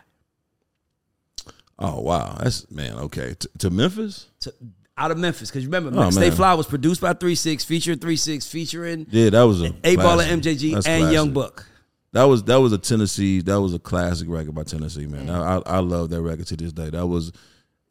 Oh 1.79 2.01
wow, 2.01 2.37
that's 2.41 2.69
man. 2.71 2.93
Okay, 2.95 3.35
T- 3.37 3.47
to 3.59 3.69
Memphis. 3.69 4.27
To, 4.41 4.53
out 4.97 5.11
of 5.11 5.17
Memphis. 5.17 5.49
Because 5.51 5.65
remember, 5.65 5.91
Oh, 5.93 6.09
Stay. 6.09 6.29
Fly 6.31 6.53
was 6.53 6.67
produced 6.67 7.01
by 7.01 7.11
Three 7.13 7.35
Six, 7.35 7.65
featuring 7.65 7.99
Three 7.99 8.15
Six, 8.15 8.47
featuring 8.47 9.05
Yeah, 9.09 9.29
that 9.31 9.43
was 9.43 9.61
a 9.61 9.69
8Ball 9.71 10.25
and. 10.31 10.41
MJG 10.41 10.73
That's 10.73 10.87
and 10.87 11.01
classic. 11.01 11.13
Young 11.13 11.33
Buck. 11.33 11.67
That 12.13 12.23
was 12.23 12.43
that 12.43 12.61
was 12.61 12.71
a 12.71 12.77
Tennessee. 12.77 13.41
That 13.41 13.59
was 13.59 13.73
a 13.73 13.79
classic 13.79 14.29
record 14.29 14.55
by 14.55 14.63
Tennessee, 14.63 15.05
man. 15.05 15.29
I, 15.29 15.57
I 15.57 15.61
I 15.65 15.79
love 15.79 16.09
that 16.11 16.21
record 16.21 16.47
to 16.47 16.55
this 16.55 16.71
day. 16.71 16.89
That 16.89 17.07
was, 17.07 17.33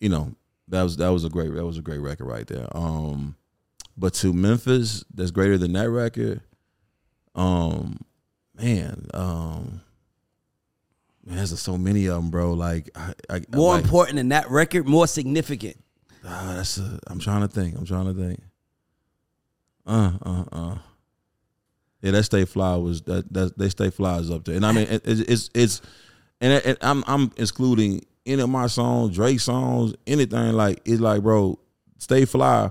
you 0.00 0.08
know, 0.08 0.34
that 0.68 0.82
was 0.82 0.96
that 0.96 1.10
was 1.10 1.24
a 1.24 1.28
great 1.28 1.52
that 1.54 1.66
was 1.66 1.76
a 1.76 1.82
great 1.82 1.98
record 2.00 2.24
right 2.24 2.46
there. 2.46 2.66
Um, 2.74 3.36
but 3.98 4.14
to 4.14 4.32
Memphis, 4.32 5.04
that's 5.12 5.30
greater 5.30 5.58
than 5.58 5.74
that 5.74 5.90
record. 5.90 6.40
Um, 7.34 7.98
man, 8.54 9.06
um, 9.12 9.82
man, 11.26 11.36
there's 11.36 11.58
so 11.60 11.78
many 11.78 12.06
of 12.06 12.16
them, 12.16 12.30
bro. 12.30 12.52
Like, 12.52 12.90
I, 12.94 13.14
I 13.30 13.42
More 13.54 13.74
like, 13.74 13.84
important 13.84 14.16
than 14.16 14.28
that 14.30 14.50
record, 14.50 14.86
more 14.86 15.06
significant. 15.06 15.76
Ah, 16.24 16.54
that's 16.56 16.78
a, 16.78 16.98
I'm 17.06 17.18
trying 17.18 17.42
to 17.42 17.48
think. 17.48 17.76
I'm 17.76 17.84
trying 17.84 18.06
to 18.06 18.14
think. 18.14 18.40
Uh, 19.86 20.12
uh, 20.24 20.44
uh. 20.52 20.78
Yeah, 22.00 22.10
that 22.12 22.24
stay 22.24 22.44
fly 22.44 22.76
was 22.76 23.02
that 23.02 23.32
that 23.32 23.56
they 23.56 23.70
stay 23.70 23.88
fly 23.88 24.18
is 24.18 24.30
up 24.30 24.44
there, 24.44 24.56
and 24.56 24.66
I 24.66 24.72
mean 24.72 24.86
it, 24.88 25.02
it's 25.06 25.20
it's 25.20 25.50
it's 25.54 25.80
and, 26.38 26.52
it, 26.52 26.66
and 26.66 26.78
I'm 26.82 27.02
I'm 27.06 27.32
excluding 27.38 28.04
any 28.26 28.42
of 28.42 28.50
my 28.50 28.66
songs, 28.66 29.16
Drake 29.16 29.40
songs, 29.40 29.94
anything 30.06 30.52
like 30.52 30.82
it's 30.84 31.00
like 31.00 31.22
bro, 31.22 31.58
stay 31.96 32.26
fly. 32.26 32.70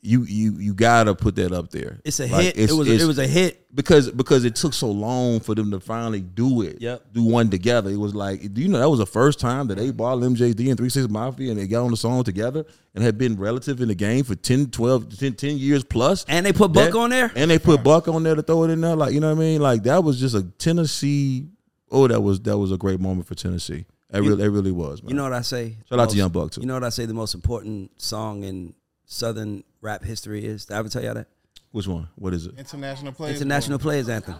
You 0.00 0.22
you 0.22 0.52
you 0.58 0.74
gotta 0.74 1.12
put 1.16 1.34
that 1.36 1.50
up 1.52 1.70
there. 1.70 1.98
It's 2.04 2.20
a 2.20 2.28
Like, 2.28 2.54
hit. 2.54 2.56
it 2.58 2.72
was 2.72 2.88
it 2.88 3.04
was 3.04 3.18
a 3.18 3.26
hit. 3.26 3.66
because 3.74 4.08
because 4.12 4.44
it 4.44 4.54
took 4.54 4.72
so 4.72 4.88
long 4.88 5.40
for 5.40 5.56
them 5.56 5.72
to 5.72 5.80
finally 5.80 6.20
do 6.20 6.62
it. 6.62 6.80
Yep. 6.80 7.06
Do 7.14 7.24
one 7.24 7.50
together. 7.50 7.90
It 7.90 7.96
was 7.96 8.14
like, 8.14 8.54
do 8.54 8.60
you 8.62 8.68
know 8.68 8.78
that 8.78 8.88
was 8.88 9.00
the 9.00 9.06
first 9.06 9.40
time 9.40 9.66
that 9.66 9.74
they 9.74 9.90
bought 9.90 10.18
MJG 10.18 10.68
and 10.68 10.78
36 10.78 11.08
Mafia 11.08 11.50
and 11.50 11.58
they 11.58 11.66
got 11.66 11.82
on 11.84 11.90
the 11.90 11.96
song 11.96 12.22
together 12.22 12.64
and 12.94 13.02
had 13.02 13.18
been 13.18 13.36
relative 13.36 13.80
in 13.80 13.88
the 13.88 13.94
game 13.96 14.22
for 14.22 14.36
10, 14.36 14.70
12, 14.70 15.18
10, 15.18 15.32
10 15.34 15.58
years 15.58 15.82
plus. 15.82 16.24
And 16.28 16.46
they 16.46 16.52
put 16.52 16.72
Buck 16.72 16.92
That- 16.92 16.98
on 16.98 17.10
there. 17.10 17.32
And 17.34 17.50
they 17.50 17.58
put 17.58 17.82
Buck 17.82 18.06
on 18.06 18.22
there 18.22 18.36
to 18.36 18.42
throw 18.42 18.62
it 18.64 18.70
in 18.70 18.80
there. 18.80 18.94
Like, 18.94 19.12
you 19.14 19.18
know 19.18 19.30
what 19.34 19.38
I 19.38 19.46
mean? 19.46 19.60
Like 19.60 19.82
that 19.82 20.04
was 20.04 20.20
just 20.20 20.36
a 20.36 20.44
Tennessee. 20.58 21.48
Oh, 21.90 22.06
that 22.06 22.20
was 22.20 22.38
that 22.42 22.56
was 22.56 22.70
a 22.70 22.76
great 22.76 23.00
moment 23.00 23.26
for 23.26 23.34
Tennessee. 23.34 23.84
It 24.12 24.20
really, 24.20 24.44
it 24.44 24.48
really 24.48 24.72
was, 24.72 25.02
man. 25.02 25.10
You 25.10 25.16
know 25.16 25.24
what 25.24 25.32
I 25.34 25.42
say? 25.42 25.76
Shout 25.88 25.98
out 25.98 26.08
to 26.10 26.16
Young 26.16 26.30
Buck, 26.30 26.52
too. 26.52 26.62
You 26.62 26.66
know 26.66 26.72
what 26.74 26.84
I 26.84 26.88
say? 26.88 27.04
The 27.04 27.12
most 27.12 27.34
important 27.34 28.00
song 28.00 28.42
in 28.42 28.72
Southern 29.12 29.64
rap 29.80 30.04
history 30.04 30.44
is. 30.44 30.66
Did 30.66 30.74
I 30.74 30.78
ever 30.78 30.88
tell 30.90 31.02
y'all 31.02 31.14
that? 31.14 31.26
Which 31.72 31.86
one? 31.86 32.08
What 32.16 32.34
is 32.34 32.46
it? 32.46 32.58
International 32.58 33.10
players. 33.12 33.36
International 33.40 33.78
Players 33.78 34.08
Anthem. 34.08 34.36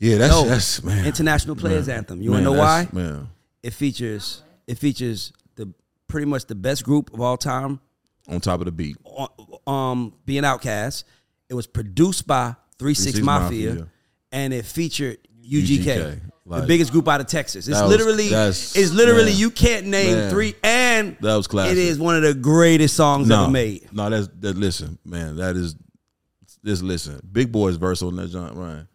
Yeah, 0.00 0.18
that's 0.18 0.32
No, 0.32 0.44
that's 0.48 0.82
man. 0.82 1.06
International 1.06 1.54
Players 1.56 1.86
Man. 1.86 1.98
Anthem. 1.98 2.20
You 2.22 2.30
wanna 2.32 2.42
Man, 2.44 2.52
know 2.52 2.58
why? 2.58 2.78
that's- 2.84 2.92
Man. 2.94 3.28
It 3.62 3.72
features 3.72 4.42
it 4.66 4.78
features 4.78 5.32
the 5.56 5.72
pretty 6.08 6.26
much 6.26 6.46
the 6.46 6.54
best 6.54 6.84
group 6.84 7.12
of 7.14 7.20
all 7.20 7.36
time 7.36 7.80
On 8.28 8.40
top 8.40 8.60
of 8.60 8.66
the 8.66 8.72
beat. 8.72 8.96
on- 9.04 9.28
um 9.72 10.12
being 10.26 10.42
OutKast. 10.42 11.04
It 11.48 11.54
was 11.54 11.66
produced 11.66 12.26
by 12.26 12.56
Three 12.78 12.94
Six 12.94 13.12
3 13.12 13.20
6 13.20 13.24
Mafia, 13.24 13.68
Mafia. 13.70 13.88
and 14.32 14.52
it 14.54 14.64
featured 14.64 15.18
UGK, 15.44 15.84
UGK, 15.84 16.20
the 16.50 16.66
biggest 16.66 16.90
group 16.92 17.06
out 17.08 17.20
of 17.20 17.26
Texas. 17.26 17.68
It's 17.68 17.78
That 17.78 17.86
was- 17.86 17.90
literally 17.96 18.26
it's 18.26 18.92
literally 18.92 19.30
man. 19.30 19.38
you 19.38 19.50
can't 19.50 19.86
name 19.86 20.14
Man. 20.16 20.30
three 20.30 20.54
and 20.62 21.16
That 21.20 21.36
was 21.36 21.46
classic. 21.46 21.72
It 21.72 21.78
is 21.78 21.98
one 21.98 22.16
of 22.16 22.22
the 22.22 22.34
greatest 22.34 22.96
songs 22.96 23.28
no, 23.28 23.44
ever 23.44 23.52
made. 23.52 23.88
No, 23.92 24.10
that's 24.10 24.28
that. 24.40 24.56
Listen, 24.56 24.98
man, 25.04 25.36
that 25.36 25.56
is 25.56 25.76
just 26.64 26.82
listen. 26.82 27.20
Big 27.30 27.50
Boi's 27.52 27.76
verse 27.76 28.02
on 28.02 28.16
that 28.16 28.28
joint, 28.28 28.54
Ryan. 28.54 28.88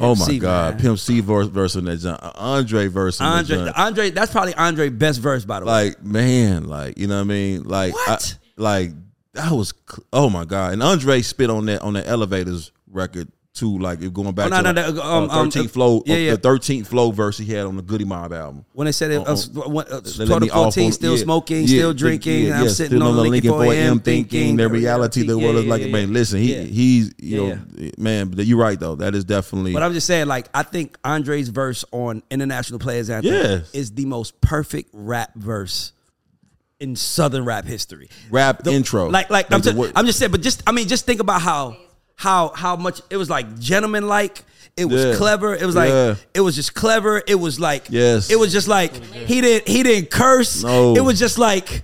oh 0.00 0.14
my 0.16 0.24
C, 0.24 0.38
God, 0.38 0.74
man. 0.74 0.82
Pimp 0.82 0.98
C 0.98 1.20
verse, 1.20 1.46
verse 1.48 1.76
on 1.76 1.84
that 1.84 1.98
joint. 1.98 2.18
Andre 2.36 2.86
verse 2.88 3.20
on 3.20 3.38
Andre, 3.38 3.56
that. 3.58 3.78
Andre, 3.78 4.10
that's 4.10 4.32
probably 4.32 4.54
Andre 4.54 4.88
best 4.88 5.20
verse 5.20 5.44
by 5.44 5.60
the 5.60 5.66
way. 5.66 5.72
Like 5.72 6.02
man, 6.02 6.64
like 6.64 6.98
you 6.98 7.06
know 7.06 7.16
what 7.16 7.20
I 7.22 7.24
mean? 7.24 7.62
Like 7.64 7.92
What? 7.94 8.36
I, 8.56 8.60
like 8.60 8.90
that 9.34 9.52
was 9.52 9.74
oh 10.12 10.30
my 10.30 10.44
God. 10.44 10.72
And 10.72 10.82
Andre 10.82 11.20
spit 11.22 11.50
on 11.50 11.66
that 11.66 11.82
on 11.82 11.92
the 11.92 12.04
Elevators 12.06 12.72
record 12.90 13.28
too. 13.54 13.78
Like 13.78 14.00
going 14.12 14.32
back 14.34 14.46
Oh, 14.52 14.60
no, 14.60 14.62
to 14.62 14.72
no, 14.72 14.82
like, 14.86 14.94
no, 14.94 15.02
um, 15.02 15.30
um, 15.30 15.50
13th 15.50 15.64
uh, 15.64 15.68
flow, 15.68 16.02
yeah, 16.06 16.14
uh, 16.14 16.18
yeah. 16.18 16.30
the 16.32 16.36
thirteenth 16.36 16.88
flow 16.88 17.10
verse 17.10 17.38
he 17.38 17.46
had 17.52 17.66
on 17.66 17.76
the 17.76 17.82
Goodie 17.82 18.04
Mob 18.04 18.32
album. 18.32 18.64
when 18.72 18.84
they 18.86 18.92
said 18.92 19.10
it, 19.10 19.26
uh, 19.26 19.36
when, 19.66 19.86
uh, 19.86 20.00
12 20.00 20.04
to 20.42 20.48
14, 20.48 20.86
on- 20.86 20.92
still 20.92 21.16
yeah, 21.16 21.22
smoking, 21.24 21.66
still 21.66 21.92
drinking, 21.94 22.52
I'm 22.52 22.68
sitting 22.68 23.02
on 23.02 23.16
the 23.16 23.22
Lincoln 23.22 23.50
4AM 23.50 24.04
thinking. 24.04 24.56
the 24.56 24.68
reality 24.68 25.26
that 25.26 25.36
yeah, 25.38 25.52
was 25.52 25.64
yeah, 25.64 25.70
like. 25.70 25.88
Man, 25.90 26.12
listen, 26.12 26.38
he 26.40 26.54
he's 26.64 27.12
you 27.18 27.46
know, 27.48 27.58
man, 27.98 28.28
but 28.28 28.46
you're 28.46 28.58
right 28.58 28.78
though. 28.78 28.94
That 28.94 29.14
is 29.14 29.24
definitely. 29.24 29.72
But 29.72 29.82
I'm 29.82 29.92
just 29.92 30.06
saying, 30.06 30.26
like, 30.28 30.48
I 30.54 30.62
think 30.62 30.96
Andre's 31.04 31.48
verse 31.48 31.84
on 31.90 32.22
International 32.30 32.78
Players 32.78 33.10
Anthem 33.10 33.32
Yes. 33.32 33.74
is 33.74 33.92
the 33.92 34.04
most 34.06 34.40
perfect 34.40 34.90
rap 34.92 35.34
verse 35.34 35.92
in 36.80 36.94
Southern 36.94 37.44
rap 37.44 37.64
history. 37.64 38.08
Rap 38.30 38.62
The- 38.62 38.70
intro. 38.72 39.06
Like, 39.10 39.30
like, 39.30 39.50
Like 39.50 39.52
I'm, 39.52 39.62
just, 39.62 39.92
I'm 39.96 40.06
just 40.06 40.18
saying, 40.20 40.30
but 40.30 40.42
just, 40.42 40.62
I 40.64 40.70
mean, 40.70 40.86
just 40.86 41.06
think 41.06 41.20
about 41.20 41.40
how, 41.42 41.76
how, 42.18 42.48
how 42.48 42.76
much 42.76 43.00
it 43.10 43.16
was 43.16 43.30
like 43.30 43.58
gentleman 43.58 44.06
like. 44.06 44.44
It 44.76 44.84
was 44.84 45.04
Yeah. 45.04 45.16
clever. 45.16 45.54
It 45.56 45.66
was 45.66 45.74
like 45.74 45.88
Yeah. 45.90 46.14
it 46.34 46.40
was 46.40 46.54
just 46.54 46.72
clever. 46.72 47.20
It 47.26 47.34
was 47.34 47.58
like 47.58 47.86
Yes. 47.90 48.30
It 48.30 48.38
was 48.38 48.52
just 48.52 48.68
like 48.68 48.94
he 48.94 49.40
didn't 49.40 49.66
he 49.66 49.82
didn't 49.82 50.08
curse. 50.10 50.62
No. 50.62 50.94
It 50.94 51.00
was 51.00 51.18
just 51.18 51.36
like 51.36 51.82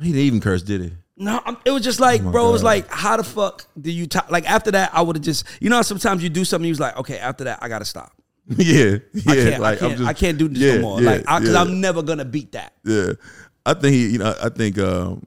he 0.00 0.06
didn't 0.12 0.20
even 0.22 0.40
curse, 0.40 0.62
did 0.62 0.80
he? 0.80 0.92
no, 1.18 1.40
it 1.66 1.70
was 1.70 1.82
just 1.84 2.00
like, 2.00 2.22
Oh 2.24 2.30
bro. 2.32 2.48
It 2.48 2.52
was 2.52 2.62
like, 2.62 2.88
how 2.90 3.18
the 3.18 3.22
fuck 3.22 3.66
do 3.78 3.90
you 3.92 4.06
talk? 4.06 4.30
Like 4.30 4.50
after 4.50 4.70
that, 4.70 4.90
I 4.94 5.02
would 5.02 5.16
have 5.16 5.22
just, 5.22 5.44
you 5.60 5.68
know, 5.68 5.76
how 5.76 5.82
sometimes 5.82 6.22
you 6.22 6.30
do 6.30 6.44
something, 6.46 6.64
you 6.66 6.72
was 6.72 6.80
like, 6.80 6.96
okay, 6.96 7.18
after 7.18 7.44
that, 7.44 7.58
I 7.60 7.68
gotta 7.68 7.84
stop. 7.84 8.12
yeah, 8.56 8.96
yeah. 9.12 9.22
I 9.30 9.34
can't, 9.36 9.60
like 9.62 9.82
I 9.82 9.84
I'm 9.84 9.90
can't, 9.90 9.98
just- 9.98 10.08
I 10.08 10.12
can't 10.14 10.38
do 10.38 10.48
this 10.48 10.58
yeah, 10.58 10.74
no 10.76 10.80
more. 10.80 11.02
yeah, 11.02 11.10
like, 11.10 11.20
because 11.26 11.52
yeah. 11.52 11.60
I'm 11.60 11.80
never 11.82 12.02
gonna 12.02 12.24
beat 12.24 12.52
that. 12.52 12.72
Yeah, 12.82 13.12
I 13.66 13.74
think 13.74 13.92
he. 13.92 14.08
You 14.08 14.18
know, 14.18 14.34
I 14.42 14.48
think. 14.48 14.78
Um, 14.78 15.26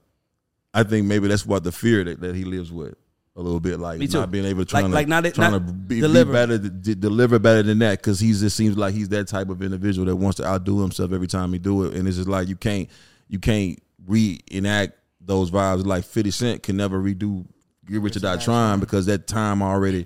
I 0.74 0.82
think 0.84 1.06
maybe 1.06 1.28
that's 1.30 1.46
what 1.46 1.64
the 1.64 1.72
fear 1.72 2.04
that, 2.04 2.20
that 2.22 2.36
he 2.36 2.44
lives 2.46 2.72
with 2.72 2.96
a 3.38 3.42
little 3.42 3.60
bit, 3.60 3.80
like 3.80 4.00
Me 4.00 4.08
too. 4.08 4.20
not 4.20 4.32
being 4.32 4.46
able 4.46 4.64
to 4.66 4.74
Like- 4.76 4.82
trying 4.84 4.92
like 4.94 5.06
to 5.08 5.10
not- 5.10 5.34
trying 5.34 5.52
not 5.52 5.68
to 5.68 5.74
be, 5.74 6.00
deliver. 6.00 6.32
be 6.32 6.34
better, 6.34 6.58
d- 6.58 6.96
deliver 6.96 7.38
better 7.40 7.64
than 7.64 7.80
that, 7.80 8.00
because 8.00 8.20
he 8.20 8.32
just 8.32 8.56
seems 8.56 8.78
like 8.78 8.94
he's 8.94 9.10
that 9.10 9.28
type 9.28 9.50
of 9.50 9.62
individual 9.62 10.06
that 10.08 10.16
wants 10.16 10.38
to 10.38 10.46
outdo 10.46 10.80
himself 10.82 11.12
every 11.12 11.28
time 11.28 11.52
he 11.52 11.60
do 11.60 11.84
it, 11.84 11.96
and 11.96 12.08
it's 12.08 12.18
just 12.18 12.30
like 12.30 12.48
you 12.48 12.56
can't 12.56 12.90
you 13.28 13.40
can't 13.40 13.78
reenact 14.08 14.94
those 15.20 15.52
vibes 15.52 15.86
like 15.86 16.04
Fifty 16.06 16.32
Cent 16.32 16.64
can 16.64 16.78
never 16.78 17.02
redo 17.02 17.46
Get 17.88 18.02
Rich 18.02 18.16
or 18.16 18.20
Die 18.20 18.38
Trying 18.38 18.80
because 18.80 19.06
that 19.08 19.28
time 19.28 19.62
already 19.62 20.06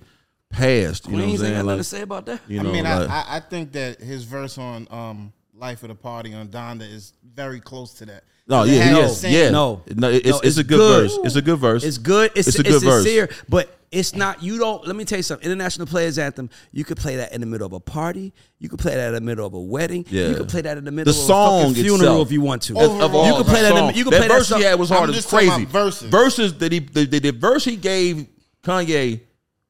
passed. 0.50 1.06
You 1.06 1.12
know 1.14 1.18
what 1.18 1.24
I'm 1.24 1.30
Queens 1.30 1.32
ain't 1.32 1.40
saying? 1.42 1.54
got 1.54 1.58
nothing 1.58 1.68
Like, 1.68 1.78
to 1.78 1.84
say 1.84 2.02
about 2.02 2.26
that. 2.26 2.42
you 2.48 2.60
I 2.60 2.64
mean, 2.64 2.84
like- 2.84 3.10
I, 3.10 3.14
I, 3.22 3.26
I 3.38 3.40
think 3.42 3.72
that 3.74 4.02
his 4.02 4.24
verse 4.24 4.58
on 4.58 4.88
um, 4.90 5.34
"Life 5.60 5.84
of 5.84 5.90
the 5.90 5.96
Party" 5.96 6.34
on 6.34 6.48
Donda 6.48 6.82
is 6.92 7.14
very 7.36 7.60
close 7.60 7.94
to 7.96 8.06
that. 8.06 8.24
No, 8.48 8.64
It 8.64 8.70
yeah, 8.72 8.84
has 8.84 9.24
yeah, 9.24 9.30
the 9.30 9.38
yeah. 9.38 9.50
No. 9.52 9.84
no, 9.94 10.10
it's, 10.10 10.26
No, 10.26 10.38
it's, 10.38 10.42
it's 10.44 10.58
a 10.58 10.64
good, 10.64 10.78
good. 10.78 11.04
verse. 11.04 11.20
It's 11.24 11.36
a 11.36 11.42
good 11.42 11.60
verse. 11.60 11.84
It's 11.84 11.98
good. 12.00 12.32
It's, 12.36 12.48
It's 12.48 12.60
it's, 12.60 12.68
a 12.68 12.72
good 12.72 12.82
verse. 12.82 13.04
sincere, 13.04 13.30
but 13.48 13.78
it's 13.92 14.16
not. 14.16 14.42
You 14.42 14.58
don't. 14.58 14.86
Let 14.88 14.96
me 14.96 15.06
tell 15.06 15.18
you 15.20 15.24
something. 15.24 15.46
International 15.46 15.86
Players 15.86 16.18
Anthem. 16.18 16.50
You 16.72 16.84
could 16.84 16.98
play 16.98 17.16
that 17.18 17.32
in 17.34 17.42
the 17.42 17.48
middle 17.48 17.68
of 17.68 17.74
a 17.74 17.80
party. 17.80 18.34
You 18.58 18.68
could 18.70 18.80
play 18.80 18.96
that 18.96 19.08
in 19.10 19.14
the 19.14 19.22
middle 19.22 19.46
of 19.46 19.54
a 19.54 19.60
wedding. 19.60 20.06
Yeah. 20.10 20.30
You 20.30 20.36
could 20.36 20.50
play 20.50 20.62
that 20.62 20.78
in 20.78 20.84
the 20.86 20.92
middle 20.92 21.12
The 21.14 21.20
of 21.20 21.26
song 21.26 21.60
a 21.60 21.68
fucking 21.70 21.84
funeral 21.84 22.00
itself. 22.02 22.28
if 22.28 22.32
you 22.32 22.42
want 22.42 22.62
to. 22.64 22.74
Overall, 22.78 23.02
of 23.04 23.16
all 23.16 23.28
you 23.28 23.36
could 23.38 23.46
play 23.48 23.62
that. 23.62 23.72
In, 23.72 23.78
songs. 23.78 23.98
you 23.98 24.04
could 24.04 24.14
that 24.14 24.18
play 24.20 24.28
that 24.30 24.34
verse 24.34 24.48
song. 24.48 24.60
he 24.60 24.66
had 24.66 24.80
was 24.80 24.90
hard 24.90 25.10
I'm 25.10 25.16
as 25.16 25.26
crazy. 25.26 25.66
verses. 25.66 26.10
Verses 26.10 26.58
that 26.60 26.72
he 26.72 26.80
the, 26.80 27.06
the, 27.06 27.20
the 27.20 27.32
verse 27.32 27.66
he 27.66 27.76
gave 27.76 28.28
Kanye 28.64 29.22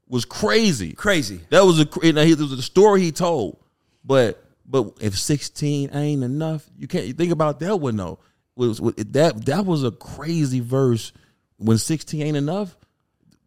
was 0.08 0.24
crazy. 0.26 0.94
crazy. 0.94 1.42
That 1.50 1.66
was 1.66 1.80
a 1.80 1.86
cra- 1.86 2.06
you 2.08 2.14
know, 2.14 2.24
he, 2.24 2.34
there 2.34 2.46
was 2.46 2.54
a 2.58 2.62
story 2.62 3.02
he 3.02 3.12
told. 3.12 3.58
But 4.04 4.44
but 4.70 4.94
if 5.02 5.18
sixteen 5.18 5.90
ain't 5.94 6.24
enough, 6.24 6.70
you 6.78 6.88
can't 6.88 7.06
you 7.08 7.14
think 7.14 7.32
about 7.32 7.60
that 7.62 7.78
one 7.78 7.96
though. 7.98 8.20
Was 8.56 8.80
was- 8.80 8.94
that 8.96 9.46
that 9.48 9.66
was 9.66 9.84
a 9.84 9.92
crazy 9.92 10.60
verse 10.60 11.12
when 11.58 11.78
sixteen 11.78 12.22
ain't 12.22 12.38
enough? 12.38 12.76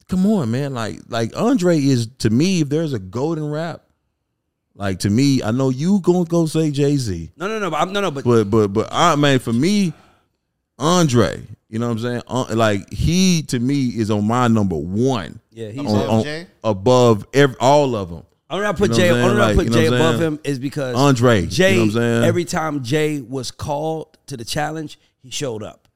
Come 0.08 0.26
on, 0.26 0.50
man. 0.50 0.74
Like 0.74 1.00
like 1.08 1.36
Andre 1.36 1.78
is 1.78 2.08
to 2.18 2.30
me, 2.30 2.60
if 2.62 2.68
there's 2.68 2.92
a 2.92 2.98
golden 2.98 3.48
rap, 3.50 3.82
like 4.74 5.00
to 5.00 5.10
me, 5.10 5.42
I 5.42 5.50
know 5.52 5.68
you 5.70 6.00
gonna 6.00 6.24
go 6.24 6.46
say 6.46 6.70
Jay 6.70 6.96
Z. 6.96 7.30
No, 7.36 7.46
no, 7.46 7.58
no. 7.58 7.70
But 7.70 7.80
I'm, 7.80 7.92
no, 7.92 8.00
no. 8.00 8.10
But 8.10 8.24
But 8.24 8.44
but 8.50 8.68
but 8.68 8.88
I 8.90 9.14
man, 9.16 9.38
for 9.38 9.52
me, 9.52 9.92
Andre, 10.78 11.42
you 11.68 11.78
know 11.78 11.86
what 11.86 11.92
I'm 11.92 11.98
saying? 12.00 12.22
Uh, 12.26 12.46
like 12.54 12.92
he 12.92 13.42
to 13.44 13.58
me 13.58 13.88
is 13.88 14.10
on 14.10 14.26
my 14.26 14.48
number 14.48 14.76
one. 14.76 15.40
Yeah, 15.50 15.68
he's 15.68 15.80
on, 15.86 15.96
above 16.04 16.26
on- 16.26 16.46
above 16.64 17.26
every, 17.32 17.56
all 17.60 17.94
of 17.94 18.10
them. 18.10 18.24
Only 18.52 18.66
I 18.66 18.72
put 18.72 18.80
You 18.82 18.88
know 18.88 18.94
Jay. 18.96 19.10
Only 19.10 19.42
I 19.42 19.54
put 19.54 19.72
Jay 19.72 19.84
you 19.84 19.90
know 19.90 19.96
above 19.96 20.20
him 20.20 20.38
is 20.44 20.58
because 20.58 20.94
Andre, 20.96 21.36
you 21.38 21.42
know 21.42 21.48
Jay. 21.48 21.76
what 21.78 21.82
I'm 21.84 21.90
saying? 21.92 22.24
Every 22.24 22.44
time 22.44 22.82
Jay 22.84 23.20
was 23.20 23.50
called 23.50 24.16
to 24.26 24.36
the 24.36 24.44
challenge, 24.44 24.98
he 25.22 25.30
showed 25.30 25.62
up. 25.62 25.88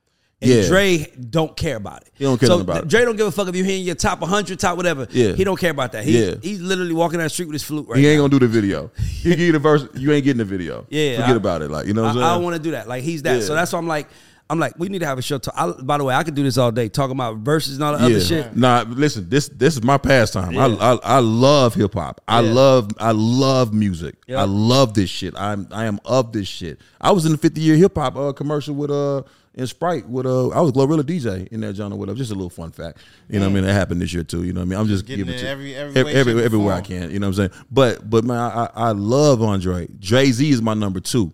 And 0.43 0.51
Yeah. 0.51 0.67
Dre 0.69 1.11
don't 1.31 1.57
care 1.57 1.77
about 1.77 2.03
it. 2.03 2.11
He 2.15 2.25
don't 2.25 2.39
care 2.39 2.49
so 2.49 2.61
about 2.61 2.83
it. 2.85 2.89
Dre 2.89 3.03
don't 3.07 3.17
give 3.17 3.27
a 3.27 3.31
fuck 3.31 3.49
if 3.49 3.57
you're 3.57 3.67
in 3.67 3.83
your 3.83 3.95
top 3.95 4.21
100, 4.21 4.59
top 4.59 4.77
whatever. 4.77 5.07
Yeah. 5.11 5.33
He 5.33 5.45
don't 5.45 5.59
care 5.59 5.71
about 5.71 5.93
that. 5.93 6.05
He, 6.05 6.23
Yeah. 6.27 6.35
He's 6.43 6.61
literally 6.61 6.93
walking 6.93 7.19
down 7.19 7.25
the 7.27 7.31
street 7.31 7.47
with 7.47 7.55
his 7.55 7.63
flute 7.63 7.87
right 7.89 7.99
He 7.99 8.07
ain't 8.07 8.19
now. 8.19 8.25
gonna 8.29 8.39
do 8.39 8.47
the 8.47 8.53
video. 8.53 8.91
He 9.03 9.31
give 9.31 9.41
you 9.41 9.53
the 9.53 9.59
verse, 9.59 9.87
you 9.95 10.13
ain't 10.13 10.25
getting 10.25 10.39
the 10.39 10.45
video. 10.45 10.85
Yeah, 10.91 11.17
forget 11.17 11.31
I- 11.31 11.37
about 11.37 11.63
it. 11.63 11.71
Like 11.71 11.87
you 11.87 11.95
know, 11.95 12.03
what 12.03 12.17
I, 12.19 12.33
I 12.33 12.35
don't 12.35 12.45
want 12.45 12.55
to 12.57 12.63
do 12.63 12.73
that. 12.73 12.87
Like 12.87 13.03
he's 13.03 13.23
that. 13.23 13.37
Yeah. 13.37 13.41
So 13.47 13.55
that's 13.55 13.73
why 13.73 13.79
I'm 13.79 13.89
like, 13.89 14.09
I'm 14.49 14.59
like, 14.61 14.79
we 14.79 14.89
need 14.89 15.01
to 15.01 15.07
have 15.07 15.19
a 15.19 15.23
show. 15.23 15.39
Talk. 15.39 15.55
I, 15.57 15.73
by 15.83 15.99
the 15.99 16.05
way, 16.05 16.15
I 16.15 16.23
could 16.23 16.35
do 16.37 16.43
this 16.45 16.57
all 16.57 16.71
day, 16.71 16.89
talking 16.89 17.17
about 17.17 17.39
verses 17.39 17.75
and 17.75 17.83
all 17.85 17.97
the 17.99 18.05
other 18.05 18.21
shit. 18.21 18.55
Nah, 18.57 18.85
listen, 18.87 19.29
this 19.29 19.49
this 19.49 19.75
is 19.77 19.83
my 19.83 19.99
pastime. 19.99 20.53
Yeah. 20.53 20.67
I, 20.67 20.93
I 20.95 20.99
I 21.03 21.19
love 21.19 21.75
hip 21.75 21.95
hop. 21.95 22.21
I 22.29 22.41
Yeah. 22.43 22.53
love 22.53 22.91
I 22.99 23.11
love 23.11 23.75
music. 23.75 24.15
Yeah. 24.29 24.41
I 24.43 24.45
love 24.45 24.95
this 24.95 25.11
shit. 25.11 25.35
I'm 25.37 25.67
I 25.73 25.87
am 25.87 25.99
of 26.05 26.33
this 26.33 26.47
shit. 26.47 26.81
I 27.01 27.11
was 27.11 27.27
in 27.27 27.33
the 27.33 27.39
50 27.39 27.61
year 27.61 27.77
hip 27.77 27.97
hop 27.97 28.17
uh, 28.17 28.33
commercial 28.33 28.75
with 28.77 28.91
uh 28.91 29.23
in 29.55 29.67
Sprite 29.67 30.09
with 30.09 30.27
uh 30.27 30.49
I 30.51 30.61
was 30.61 30.71
GloRilla 30.71 31.03
DJ 31.03 31.49
in 31.49 31.61
that 31.63 31.75
genre 31.75 31.97
with 31.97 32.17
just 32.17 32.31
a 32.31 32.35
little 32.35 32.49
fun 32.51 32.71
fact. 32.71 32.99
You 33.29 33.41
know 33.41 33.47
what 33.47 33.51
I 33.51 33.55
mean? 33.55 33.65
That 33.65 33.73
happened 33.73 34.01
this 34.01 34.13
year 34.13 34.23
too. 34.23 34.45
You 34.45 34.53
know 34.53 34.61
what 34.61 34.67
I 34.67 34.69
mean? 34.69 34.79
I'm 34.79 34.87
just 34.87 35.07
Getting 35.07 35.25
giving 35.25 35.41
it 35.41 35.43
to 35.43 35.49
every- 35.49 35.75
every 35.75 35.97
every, 35.97 36.05
way, 36.05 36.13
shape, 36.13 36.21
every- 36.29 36.41
or 36.43 36.45
everywhere 36.45 36.75
I 36.75 36.81
can. 36.83 37.11
You 37.11 37.19
know 37.19 37.27
what 37.29 37.39
I'm 37.39 37.51
saying? 37.51 37.65
But 37.71 38.09
but 38.09 38.23
man, 38.25 38.37
I 38.39 38.65
I, 38.67 38.71
I 38.75 38.91
love 38.93 39.43
Andre. 39.43 39.89
Jay 39.99 40.31
Z 40.31 40.49
is 40.51 40.63
my 40.63 40.75
number 40.75 41.01
two. 41.01 41.33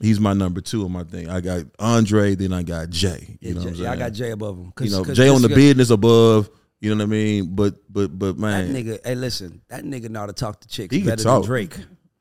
He's 0.00 0.20
my 0.20 0.32
number 0.32 0.60
two 0.60 0.84
on 0.84 0.92
my 0.92 1.02
thing. 1.04 1.28
I 1.28 1.40
got 1.40 1.64
Andre, 1.78 2.34
then 2.36 2.52
I 2.52 2.62
got 2.62 2.90
Jay. 2.90 3.38
You 3.40 3.48
Yeah, 3.48 3.54
know 3.54 3.60
what 3.60 3.62
Jay- 3.64 3.68
I'm 3.70 3.74
saying? 3.74 3.84
yeah, 3.84 3.92
I 3.92 3.96
got 3.96 4.12
Jay 4.12 4.30
above 4.30 4.56
him. 4.58 4.72
you 4.80 4.90
know, 4.90 5.04
Jay 5.04 5.28
on 5.28 5.42
the 5.42 5.48
business 5.48 5.90
above. 5.90 6.48
You 6.80 6.90
know 6.90 6.96
what 6.98 7.02
I 7.02 7.06
mean? 7.06 7.56
But 7.56 7.74
but 7.92 8.16
but 8.16 8.36
That 8.36 8.38
man, 8.40 8.72
nigga, 8.74 9.00
hey, 9.04 9.16
listen, 9.16 9.62
that 9.68 9.82
nigga 9.84 10.08
know 10.10 10.20
how 10.20 10.26
to 10.26 10.32
talk 10.32 10.60
to 10.60 10.68
chicks 10.68 10.94
He 10.94 11.00
can 11.00 11.10
better 11.10 11.24
talk. 11.24 11.42
than 11.42 11.48
Drake. 11.48 11.76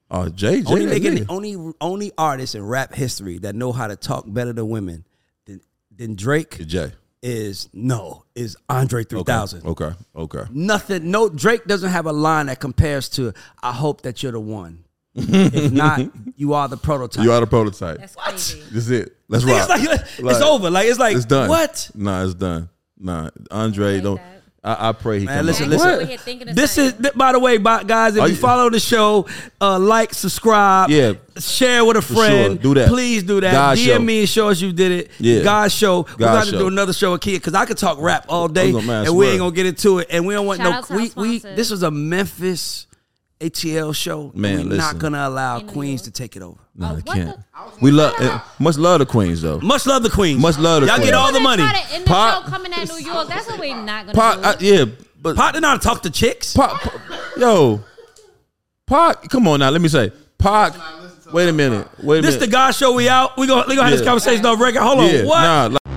oh 0.10 0.30
Jay, 0.30 0.62
Jay 0.62 0.68
Only 0.74 0.86
that 0.88 1.02
nigga, 1.04 1.26
only 1.30 1.74
only 1.80 2.12
artist 2.18 2.56
in 2.56 2.66
rap 2.66 2.96
history 2.96 3.38
that 3.40 3.54
know 3.54 3.72
how 3.72 3.86
to 3.86 3.96
talk 3.96 4.24
better 4.28 4.54
than 4.54 4.68
women 4.70 5.06
than 5.46 5.62
than 5.96 6.16
Drake 6.16 6.66
Jay. 6.66 6.92
is 7.22 7.70
no 7.72 8.24
is 8.34 8.58
Andre 8.68 9.04
3000. 9.04 9.64
Okay. 9.68 9.86
Okay. 9.86 9.96
Okay. 10.16 10.44
Nothing. 10.52 11.12
No, 11.12 11.30
Drake 11.30 11.66
doesn't 11.66 11.92
have 11.92 12.08
a 12.08 12.12
line 12.14 12.48
that 12.48 12.60
compares 12.60 13.10
to 13.10 13.34
"I 13.62 13.74
hope 13.74 14.02
that 14.02 14.24
you're 14.24 14.32
the 14.32 14.40
one." 14.40 14.86
If 15.18 15.72
not, 15.72 16.02
you 16.36 16.54
are 16.54 16.68
the 16.68 16.78
prototype. 16.78 17.24
You 17.24 17.32
are 17.32 17.40
the 17.40 17.48
prototype. 17.48 17.98
That's 18.00 18.16
crazy. 18.16 18.60
This 18.72 18.86
is 18.86 18.92
it. 18.92 19.18
Let's 19.28 19.44
It's 19.44 19.52
rock. 19.52 19.70
like 19.70 19.82
it's 19.84 20.20
Like, 20.20 20.42
over. 20.42 20.70
Like 20.70 20.88
it's 20.88 21.00
like 21.00 21.16
It's 21.16 21.26
done. 21.26 21.50
What? 21.50 21.90
Nah, 21.96 22.24
it's 22.24 22.34
done. 22.36 22.70
Nah, 23.00 23.30
Andre 23.52 23.96
like 23.96 24.04
don't. 24.04 24.22
I, 24.64 24.90
I 24.90 24.92
pray 24.92 25.20
he 25.20 25.26
Man, 25.26 25.38
come 25.38 25.46
listen, 25.46 25.66
out. 25.66 25.70
listen. 25.70 25.90
Over 25.92 26.06
here 26.06 26.18
thinking 26.18 26.50
of 26.50 26.56
This 26.56 26.78
is, 26.78 26.92
by 27.16 27.32
the 27.32 27.40
way, 27.40 27.58
by, 27.58 27.84
guys. 27.84 28.16
If 28.18 28.22
Are 28.22 28.28
you, 28.28 28.34
you- 28.34 28.40
follow 28.40 28.70
the 28.70 28.80
show, 28.82 29.26
uh, 29.62 29.80
like, 29.80 30.14
subscribe, 30.14 30.90
Yeah. 30.90 31.14
share 31.40 31.86
with 31.86 31.96
a 31.96 32.02
sure. 32.02 32.18
friend. 32.18 32.62
Do 32.62 32.74
that. 32.74 32.90
Please 32.90 33.24
do 33.24 33.40
that. 33.40 33.52
God 33.54 33.78
DM 33.78 33.86
show. 33.86 34.00
me 34.00 34.20
and 34.22 34.28
show 34.30 34.50
us 34.50 34.60
you 34.60 34.74
did 34.74 34.92
it. 34.92 35.12
Yeah. 35.20 35.44
GAUDS 35.44 35.72
show. 35.74 36.02
We're 36.02 36.18
God 36.26 36.34
going 36.34 36.46
to 36.48 36.52
show. 36.52 36.60
do 36.60 36.68
another 36.68 36.92
show 36.92 37.12
with 37.14 37.22
Kid 37.22 37.34
because 37.36 37.54
I 37.54 37.66
could 37.66 37.78
talk 37.78 37.98
rap 38.02 38.26
all 38.28 38.48
day, 38.50 38.74
man, 38.74 39.06
and 39.06 39.16
we 39.16 39.28
ain't 39.28 39.40
gonna 39.40 39.52
get 39.56 39.68
into 39.68 40.00
it. 40.00 40.08
And 40.10 40.26
we 40.28 40.34
don't 40.34 40.46
want 40.48 40.60
Shout 40.60 40.90
no. 40.90 40.98
We, 40.98 41.12
we 41.16 41.38
this 41.40 41.70
was 41.72 41.84
a 41.84 41.92
Memphis 41.92 42.87
ATL 43.40 43.94
show. 43.96 44.32
Man, 44.34 44.70
we're 44.70 44.78
not 44.78 44.98
gonna 44.98 45.28
allow 45.28 45.60
In 45.60 45.68
Queens 45.68 46.02
to 46.04 46.12
take 46.12 46.36
it 46.36 46.42
over. 46.42 46.58
No, 46.76 46.88
Uh, 46.88 46.94
they 46.96 47.02
can't. 47.04 47.38
We 47.82 47.92
love 47.92 48.14
uh, 48.20 48.40
much 48.60 48.78
love 48.78 49.00
the 49.00 49.06
queens 49.06 49.42
though. 49.42 49.60
Much 49.60 49.86
love 49.86 50.04
the 50.04 50.10
Queens. 50.10 50.40
Much 50.42 50.58
love 50.58 50.82
the 50.82 50.88
Y'all 50.88 50.96
Queens. 50.98 51.10
get 51.12 51.14
all 51.16 51.32
the 51.32 51.40
money. 51.40 51.64
try 51.64 51.82
to 51.82 51.94
end 51.94 52.04
the 52.06 52.08
Pop- 52.08 52.46
coming 52.46 52.74
at 52.74 52.88
New 52.88 52.98
York. 52.98 53.28
That's 53.28 53.48
what 53.48 53.60
we're 53.60 53.76
not 53.76 54.06
gonna 54.08 54.14
Pot, 54.18 54.60
do. 54.60 54.66
I, 54.68 54.74
yeah, 54.80 54.86
but 55.22 55.36
Pot 55.36 55.54
did 55.54 55.62
not 55.62 55.82
talk 55.82 56.02
to 56.04 56.10
chicks. 56.12 56.54
Pot, 56.54 56.80
Pot- 56.82 57.02
yo, 57.38 57.84
Pot. 58.86 59.30
Come 59.30 59.48
on 59.48 59.60
now, 59.60 59.70
let 59.70 59.82
me 59.82 59.88
say, 59.90 60.12
Pot. 60.38 60.78
Wait 61.34 61.50
a 61.50 61.54
minute. 61.54 61.88
Wait 62.02 62.20
a 62.20 62.22
This 62.22 62.38
the 62.38 62.48
GAUDS 62.48 62.78
show. 62.78 62.94
We 62.94 63.10
out. 63.10 63.38
We 63.38 63.48
gonna 63.48 63.66
we 63.68 63.76
gonna 63.76 63.90
have 63.90 63.98
this 63.98 64.06
conversation 64.08 64.46
on 64.46 64.60
record. 64.60 64.82
Hold 64.82 65.00
on. 65.00 65.06
yeah, 65.10 65.24
what? 65.26 65.42
Nah, 65.42 65.66
like- 65.74 65.97